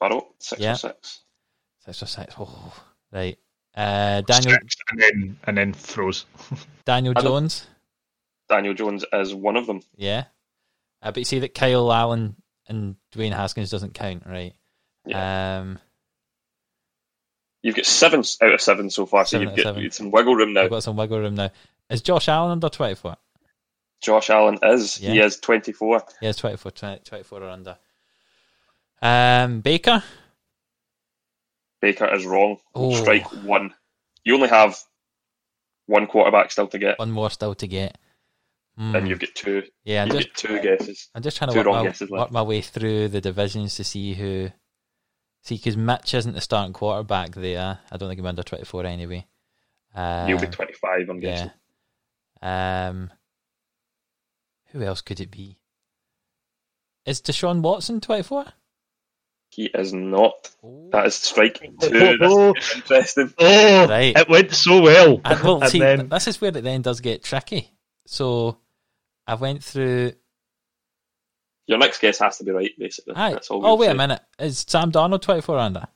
Burrow, 0.00 0.28
six 0.38 0.60
Yeah. 0.60 0.72
of 0.72 0.78
six. 0.78 1.20
six 1.84 2.02
or 2.02 2.06
six. 2.06 2.34
Oh, 2.38 2.72
right. 3.12 3.36
Uh, 3.74 4.20
Daniel 4.22 4.52
Six, 4.60 4.76
and 4.90 5.00
then 5.00 5.38
and 5.44 5.58
then 5.58 5.72
throws. 5.72 6.26
Daniel 6.84 7.14
Jones, 7.14 7.66
Daniel 8.48 8.74
Jones 8.74 9.04
is 9.12 9.34
one 9.34 9.56
of 9.56 9.66
them. 9.66 9.80
yeah. 9.96 10.24
Uh, 11.02 11.10
but 11.12 11.18
you 11.18 11.24
see 11.24 11.38
that 11.38 11.54
Kyle 11.54 11.90
Allen 11.92 12.36
and 12.68 12.94
Dwayne 13.14 13.32
Haskins 13.32 13.70
doesn't 13.70 13.94
count, 13.94 14.24
right? 14.26 14.52
Um, 15.12 15.78
You've 17.62 17.76
got 17.76 17.84
seven 17.86 18.22
out 18.42 18.54
of 18.54 18.60
seven 18.60 18.88
so 18.88 19.04
far, 19.04 19.24
so 19.26 19.38
you've 19.38 19.54
got 19.54 19.62
seven. 19.64 19.90
some 19.90 20.10
wiggle 20.10 20.34
room 20.34 20.54
now. 20.54 20.62
I've 20.62 20.70
got 20.70 20.82
some 20.82 20.96
wiggle 20.96 21.18
room 21.18 21.34
now. 21.34 21.50
Is 21.90 22.00
Josh 22.00 22.28
Allen 22.28 22.52
under 22.52 22.68
24? 22.70 23.16
Josh 24.00 24.30
Allen 24.30 24.58
is. 24.62 24.94
He 24.96 25.14
Yeah. 25.16 25.24
is 25.26 25.38
24. 25.40 26.02
Yes, 26.22 26.36
24, 26.36 26.70
20, 26.72 27.02
24 27.04 27.42
or 27.42 27.48
under. 27.50 27.76
Um, 29.02 29.60
Baker, 29.60 30.02
Baker 31.82 32.12
is 32.14 32.24
wrong. 32.24 32.58
Oh. 32.74 32.94
Strike 32.94 33.26
one. 33.44 33.74
You 34.24 34.34
only 34.36 34.48
have 34.48 34.78
one 35.86 36.06
quarterback 36.06 36.50
still 36.52 36.68
to 36.68 36.78
get, 36.78 36.98
one 36.98 37.10
more 37.10 37.30
still 37.30 37.54
to 37.56 37.66
get. 37.66 37.98
Hmm. 38.78 38.94
and 38.96 39.08
you've 39.08 39.18
got 39.18 39.34
two. 39.34 39.64
yeah, 39.84 40.02
I'm 40.02 40.08
You've 40.08 40.18
just 40.18 40.28
got 40.28 40.36
two 40.36 40.60
guesses. 40.62 41.08
I'm 41.14 41.22
just 41.22 41.36
trying 41.36 41.50
to 41.52 41.58
work 41.62 41.66
my, 41.66 42.18
work 42.18 42.30
my 42.30 42.42
way 42.42 42.60
through 42.62 43.08
the 43.08 43.20
divisions 43.20 43.74
to 43.76 43.84
see 43.84 44.14
who. 44.14 44.50
See, 45.42 45.56
because 45.56 45.76
Mitch 45.76 46.14
isn't 46.14 46.34
the 46.34 46.40
starting 46.40 46.72
quarterback 46.74 47.30
there. 47.34 47.78
I 47.90 47.96
don't 47.96 48.08
think 48.08 48.20
I'm 48.20 48.26
under 48.26 48.42
24 48.42 48.84
anyway. 48.86 49.26
Uh, 49.94 50.26
You'll 50.28 50.38
be 50.38 50.46
25, 50.46 51.08
I'm 51.08 51.20
yeah. 51.20 51.30
guessing. 51.30 51.50
Um, 52.42 53.10
who 54.72 54.82
else 54.82 55.00
could 55.00 55.20
it 55.20 55.30
be? 55.30 55.58
Is 57.06 57.20
Deshaun 57.22 57.60
Watson 57.62 58.00
24? 58.00 58.44
He 59.48 59.64
is 59.74 59.92
not. 59.92 60.50
Oh. 60.62 60.90
That 60.92 61.06
is 61.06 61.16
striking 61.16 61.76
two. 61.80 62.16
Oh, 62.20 62.52
That's 62.54 62.76
interesting. 62.76 63.34
oh, 63.38 63.88
Right. 63.88 64.16
it 64.16 64.28
went 64.28 64.52
so 64.54 64.80
well. 64.80 65.20
And, 65.24 65.40
well, 65.42 65.62
And 65.62 65.70
see, 65.72 65.80
then- 65.80 66.08
this 66.08 66.28
is 66.28 66.40
where 66.40 66.56
it 66.56 66.62
then 66.62 66.82
does 66.82 67.00
get 67.00 67.24
tricky. 67.24 67.72
So 68.06 68.58
I 69.26 69.34
went 69.34 69.64
through. 69.64 70.12
Your 71.70 71.78
next 71.78 72.00
guess 72.00 72.18
has 72.18 72.36
to 72.38 72.44
be 72.44 72.50
right, 72.50 72.72
basically. 72.76 73.14
Aye. 73.14 73.30
That's 73.34 73.48
all 73.48 73.64
Oh, 73.64 73.76
wait 73.76 73.86
say. 73.86 73.92
a 73.92 73.94
minute. 73.94 74.20
Is 74.40 74.64
Sam 74.68 74.90
Darnold 74.90 75.22
24 75.22 75.56
under? 75.56 75.86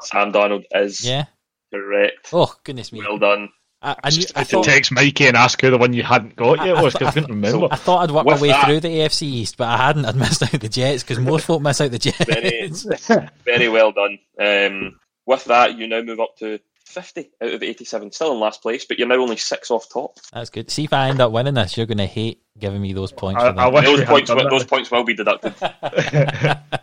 Sam 0.00 0.32
Darnold 0.32 0.64
is 0.74 1.04
Yeah. 1.06 1.26
correct. 1.72 2.30
Oh, 2.32 2.54
goodness 2.64 2.90
me. 2.90 3.00
Well 3.00 3.18
done. 3.18 3.50
I, 3.82 3.94
I, 4.02 4.10
knew, 4.10 4.24
I 4.34 4.40
I 4.40 4.44
to 4.44 4.50
thought. 4.50 4.64
text 4.64 4.90
Mikey 4.90 5.26
and 5.26 5.36
ask 5.36 5.60
who 5.60 5.70
the 5.70 5.76
one 5.76 5.92
you 5.92 6.02
hadn't 6.02 6.34
got 6.36 6.64
yet 6.66 6.76
I- 6.76 6.80
I 6.80 6.82
was 6.82 6.94
because 6.94 7.08
I, 7.08 7.10
thought- 7.10 7.14
couldn't 7.14 7.30
remember. 7.42 7.68
I 7.70 7.76
thought 7.76 8.02
I'd 8.04 8.10
work 8.10 8.24
my 8.26 8.40
way 8.40 8.48
that- 8.48 8.64
through 8.64 8.80
the 8.80 8.88
AFC 8.88 9.22
East, 9.26 9.56
but 9.58 9.68
I 9.68 9.76
hadn't. 9.76 10.06
I'd 10.06 10.16
missed 10.16 10.42
out 10.42 10.50
the 10.58 10.68
Jets 10.70 11.02
because 11.02 11.18
most 11.18 11.44
folk 11.44 11.60
miss 11.60 11.80
out 11.82 11.90
the 11.90 11.98
Very- 12.26 12.68
Jets. 12.70 13.08
Very 13.44 13.68
well 13.68 13.92
done. 13.92 14.18
Um, 14.40 14.98
with 15.26 15.44
that, 15.44 15.76
you 15.78 15.86
now 15.86 16.00
move 16.00 16.18
up 16.18 16.34
to 16.38 16.58
50 16.88 17.30
out 17.42 17.52
of 17.52 17.62
87. 17.62 18.12
Still 18.12 18.32
in 18.32 18.40
last 18.40 18.62
place, 18.62 18.84
but 18.84 18.98
you're 18.98 19.08
now 19.08 19.16
only 19.16 19.36
six 19.36 19.70
off 19.70 19.88
top. 19.88 20.18
That's 20.32 20.50
good. 20.50 20.70
See 20.70 20.84
if 20.84 20.92
I 20.92 21.08
end 21.08 21.20
up 21.20 21.32
winning 21.32 21.54
this, 21.54 21.76
you're 21.76 21.86
going 21.86 21.98
to 21.98 22.06
hate 22.06 22.42
giving 22.58 22.82
me 22.82 22.92
those 22.92 23.12
points. 23.12 23.42
I, 23.42 23.48
I 23.50 23.68
wish 23.68 23.84
Those 23.84 24.04
points, 24.04 24.30
will, 24.30 24.50
those 24.50 24.64
points 24.64 24.90
will 24.90 25.04
be 25.04 25.14
deducted. 25.14 25.54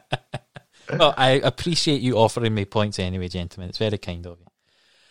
Well, 0.98 1.14
I 1.18 1.32
appreciate 1.44 2.02
you 2.02 2.18
offering 2.18 2.53
me 2.53 2.65
points 2.65 2.99
anyway, 2.99 3.27
gentlemen. 3.27 3.69
It's 3.69 3.77
very 3.77 3.98
kind 3.98 4.26
of 4.27 4.40
you. 4.40 4.45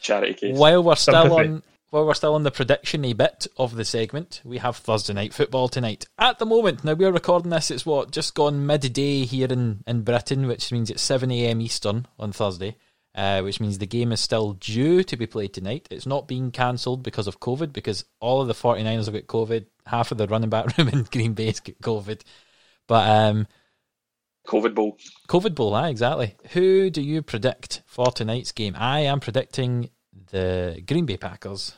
Charity 0.00 0.34
case. 0.34 0.56
While 0.56 0.84
we're 0.84 0.94
still 0.96 1.22
Sympathy. 1.22 1.48
on 1.48 1.62
while 1.90 2.06
we're 2.06 2.14
still 2.14 2.34
on 2.34 2.42
the 2.42 2.50
predictiony 2.50 3.16
bit 3.16 3.46
of 3.56 3.76
the 3.76 3.84
segment, 3.84 4.40
we 4.44 4.58
have 4.58 4.76
Thursday 4.76 5.12
night 5.12 5.32
football 5.32 5.68
tonight. 5.68 6.06
At 6.18 6.40
the 6.40 6.46
moment, 6.46 6.82
now 6.82 6.94
we're 6.94 7.12
recording 7.12 7.50
this, 7.50 7.70
it's 7.70 7.86
what, 7.86 8.10
just 8.10 8.34
gone 8.34 8.66
midday 8.66 9.24
here 9.24 9.46
in, 9.48 9.84
in 9.86 10.02
Britain, 10.02 10.48
which 10.48 10.72
means 10.72 10.90
it's 10.90 11.02
seven 11.02 11.30
AM 11.30 11.60
Eastern 11.60 12.06
on 12.18 12.32
Thursday. 12.32 12.76
Uh, 13.14 13.42
which 13.42 13.60
means 13.60 13.78
the 13.78 13.86
game 13.86 14.10
is 14.10 14.20
still 14.20 14.54
due 14.54 15.04
to 15.04 15.16
be 15.16 15.24
played 15.24 15.54
tonight. 15.54 15.86
It's 15.88 16.06
not 16.06 16.26
being 16.26 16.50
cancelled 16.50 17.04
because 17.04 17.28
of 17.28 17.38
COVID, 17.38 17.72
because 17.72 18.04
all 18.18 18.40
of 18.40 18.48
the 18.48 18.54
49ers 18.54 19.04
have 19.04 19.14
got 19.14 19.28
COVID. 19.28 19.66
Half 19.86 20.10
of 20.10 20.18
the 20.18 20.26
running 20.26 20.50
back 20.50 20.76
room 20.78 20.88
in 20.88 21.04
Green 21.04 21.32
Bay's 21.32 21.60
got 21.60 21.78
COVID. 21.80 22.22
But 22.88 23.08
um, 23.08 23.46
COVID 24.46 24.74
Bowl. 24.74 24.98
COVID 25.28 25.54
Bowl, 25.54 25.74
ah, 25.74 25.86
exactly. 25.86 26.34
Who 26.52 26.90
do 26.90 27.00
you 27.00 27.22
predict 27.22 27.82
for 27.86 28.10
tonight's 28.10 28.52
game? 28.52 28.74
I 28.76 29.00
am 29.00 29.20
predicting 29.20 29.90
the 30.30 30.82
Green 30.86 31.06
Bay 31.06 31.16
Packers. 31.16 31.76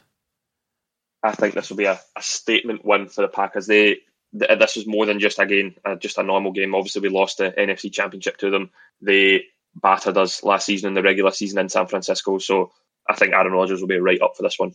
I 1.23 1.33
think 1.33 1.55
this 1.55 1.71
will 1.71 1.77
be 1.77 1.85
a, 1.85 2.01
a 2.17 2.23
statement 2.23 2.85
win 2.85 3.09
for 3.09 3.23
the 3.23 3.29
Packers. 3.29 3.67
They 3.67 3.99
th- 4.39 4.59
this 4.59 4.77
is 4.77 4.87
more 4.87 5.07
than 5.07 5.21
just 5.21 5.39
a 5.39 5.47
game, 5.47 5.75
uh, 5.85 5.97
just 5.97 6.19
a 6.19 6.23
normal 6.23 6.53
game. 6.53 6.75
Obviously, 6.75 7.03
we 7.03 7.09
lost 7.09 7.39
the 7.39 7.51
NFC 7.51 7.93
Championship 7.93 8.37
to 8.39 8.51
them. 8.51 8.71
They 9.01 9.45
battered 9.81 10.17
us 10.17 10.43
last 10.43 10.67
season 10.67 10.89
in 10.89 10.95
the 10.95 11.03
regular 11.03 11.31
season 11.31 11.59
in 11.59 11.69
San 11.69 11.87
Francisco. 11.87 12.39
So 12.39 12.73
I 13.09 13.15
think 13.15 13.33
Aaron 13.33 13.53
Rodgers 13.53 13.81
will 13.81 13.89
be 13.89 13.99
right 13.99 14.21
up 14.21 14.37
for 14.37 14.43
this 14.43 14.59
one. 14.59 14.75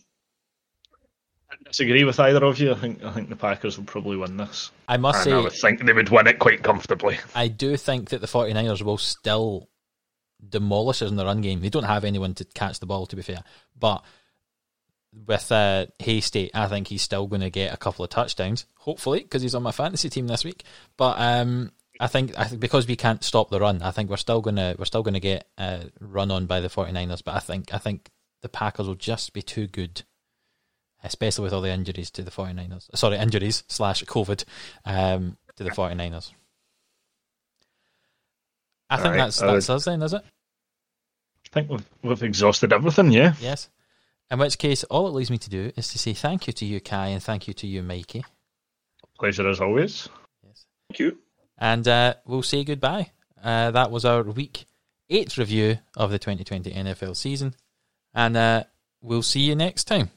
I 1.50 1.56
disagree 1.64 2.04
with 2.04 2.18
either 2.18 2.44
of 2.44 2.58
you. 2.58 2.72
I 2.72 2.76
think 2.76 3.04
I 3.04 3.12
think 3.12 3.28
the 3.28 3.36
Packers 3.36 3.76
will 3.76 3.84
probably 3.84 4.16
win 4.16 4.38
this. 4.38 4.70
I 4.88 4.96
must 4.96 5.26
and 5.26 5.34
I 5.34 5.40
would 5.40 5.52
think 5.52 5.84
they 5.84 5.92
would 5.92 6.08
win 6.08 6.26
it 6.26 6.38
quite 6.38 6.62
comfortably. 6.62 7.18
I 7.34 7.48
do 7.48 7.76
think 7.76 8.10
that 8.10 8.20
the 8.20 8.26
49ers 8.26 8.82
will 8.82 8.98
still 8.98 9.68
demolish 10.46 11.02
us 11.02 11.10
in 11.10 11.16
the 11.16 11.24
run 11.24 11.40
game. 11.40 11.60
They 11.60 11.68
don't 11.68 11.84
have 11.84 12.04
anyone 12.04 12.34
to 12.34 12.44
catch 12.44 12.80
the 12.80 12.86
ball, 12.86 13.06
to 13.06 13.16
be 13.16 13.22
fair. 13.22 13.42
But 13.78 14.02
with 15.26 15.52
uh, 15.52 15.86
Hasty, 15.98 16.50
I 16.54 16.66
think 16.68 16.88
he's 16.88 17.02
still 17.02 17.26
going 17.26 17.42
to 17.42 17.50
get 17.50 17.72
a 17.72 17.76
couple 17.76 18.04
of 18.04 18.10
touchdowns, 18.10 18.66
hopefully, 18.76 19.20
because 19.20 19.42
he's 19.42 19.54
on 19.54 19.62
my 19.62 19.72
fantasy 19.72 20.08
team 20.08 20.26
this 20.26 20.44
week. 20.44 20.64
But 20.96 21.18
um, 21.18 21.72
I 22.00 22.06
think 22.06 22.32
I 22.38 22.44
think 22.44 22.60
because 22.60 22.86
we 22.86 22.96
can't 22.96 23.22
stop 23.22 23.50
the 23.50 23.60
run, 23.60 23.82
I 23.82 23.90
think 23.90 24.10
we're 24.10 24.16
still 24.16 24.40
gonna 24.40 24.74
we're 24.78 24.86
still 24.86 25.02
gonna 25.02 25.20
get 25.20 25.46
uh, 25.58 25.84
run 26.00 26.30
on 26.30 26.46
by 26.46 26.60
the 26.60 26.68
49ers. 26.68 27.22
But 27.24 27.34
I 27.34 27.38
think 27.38 27.72
I 27.74 27.78
think 27.78 28.10
the 28.40 28.48
Packers 28.48 28.88
will 28.88 28.94
just 28.94 29.32
be 29.32 29.42
too 29.42 29.66
good, 29.66 30.02
especially 31.04 31.44
with 31.44 31.52
all 31.52 31.60
the 31.60 31.70
injuries 31.70 32.10
to 32.12 32.22
the 32.22 32.30
49ers. 32.30 32.88
Sorry, 32.96 33.16
injuries 33.18 33.62
slash 33.68 34.04
COVID 34.04 34.44
um, 34.84 35.36
to 35.56 35.64
the 35.64 35.70
49ers. 35.70 36.32
I 38.90 38.96
think 38.96 39.06
Alright, 39.06 39.18
that's 39.20 39.40
that's 39.40 39.70
us 39.70 39.84
then, 39.84 40.02
is 40.02 40.12
it? 40.12 40.22
I 41.46 41.48
think 41.54 41.70
we've, 41.70 41.88
we've 42.02 42.22
exhausted 42.22 42.72
everything, 42.72 43.10
yeah. 43.10 43.34
Yes. 43.40 43.68
In 44.30 44.38
which 44.38 44.58
case, 44.58 44.84
all 44.84 45.06
it 45.06 45.12
leaves 45.12 45.30
me 45.30 45.38
to 45.38 45.50
do 45.50 45.72
is 45.76 45.88
to 45.88 45.98
say 45.98 46.14
thank 46.14 46.46
you 46.46 46.52
to 46.54 46.64
you, 46.64 46.80
Kai, 46.80 47.08
and 47.08 47.22
thank 47.22 47.46
you 47.46 47.54
to 47.54 47.66
you, 47.66 47.82
Mikey. 47.82 48.24
Pleasure 49.18 49.48
as 49.48 49.60
always. 49.60 50.08
Yes. 50.42 50.64
Thank 50.88 51.00
you. 51.00 51.18
And 51.58 51.86
uh, 51.86 52.14
we'll 52.24 52.42
say 52.42 52.64
goodbye. 52.64 53.10
Uh, 53.42 53.70
that 53.70 53.90
was 53.90 54.04
our 54.04 54.22
week 54.22 54.66
eight 55.10 55.36
review 55.36 55.78
of 55.96 56.10
the 56.10 56.18
2020 56.18 56.70
NFL 56.72 57.16
season. 57.16 57.54
And 58.14 58.36
uh, 58.36 58.64
we'll 59.00 59.22
see 59.22 59.40
you 59.40 59.54
next 59.54 59.84
time. 59.84 60.10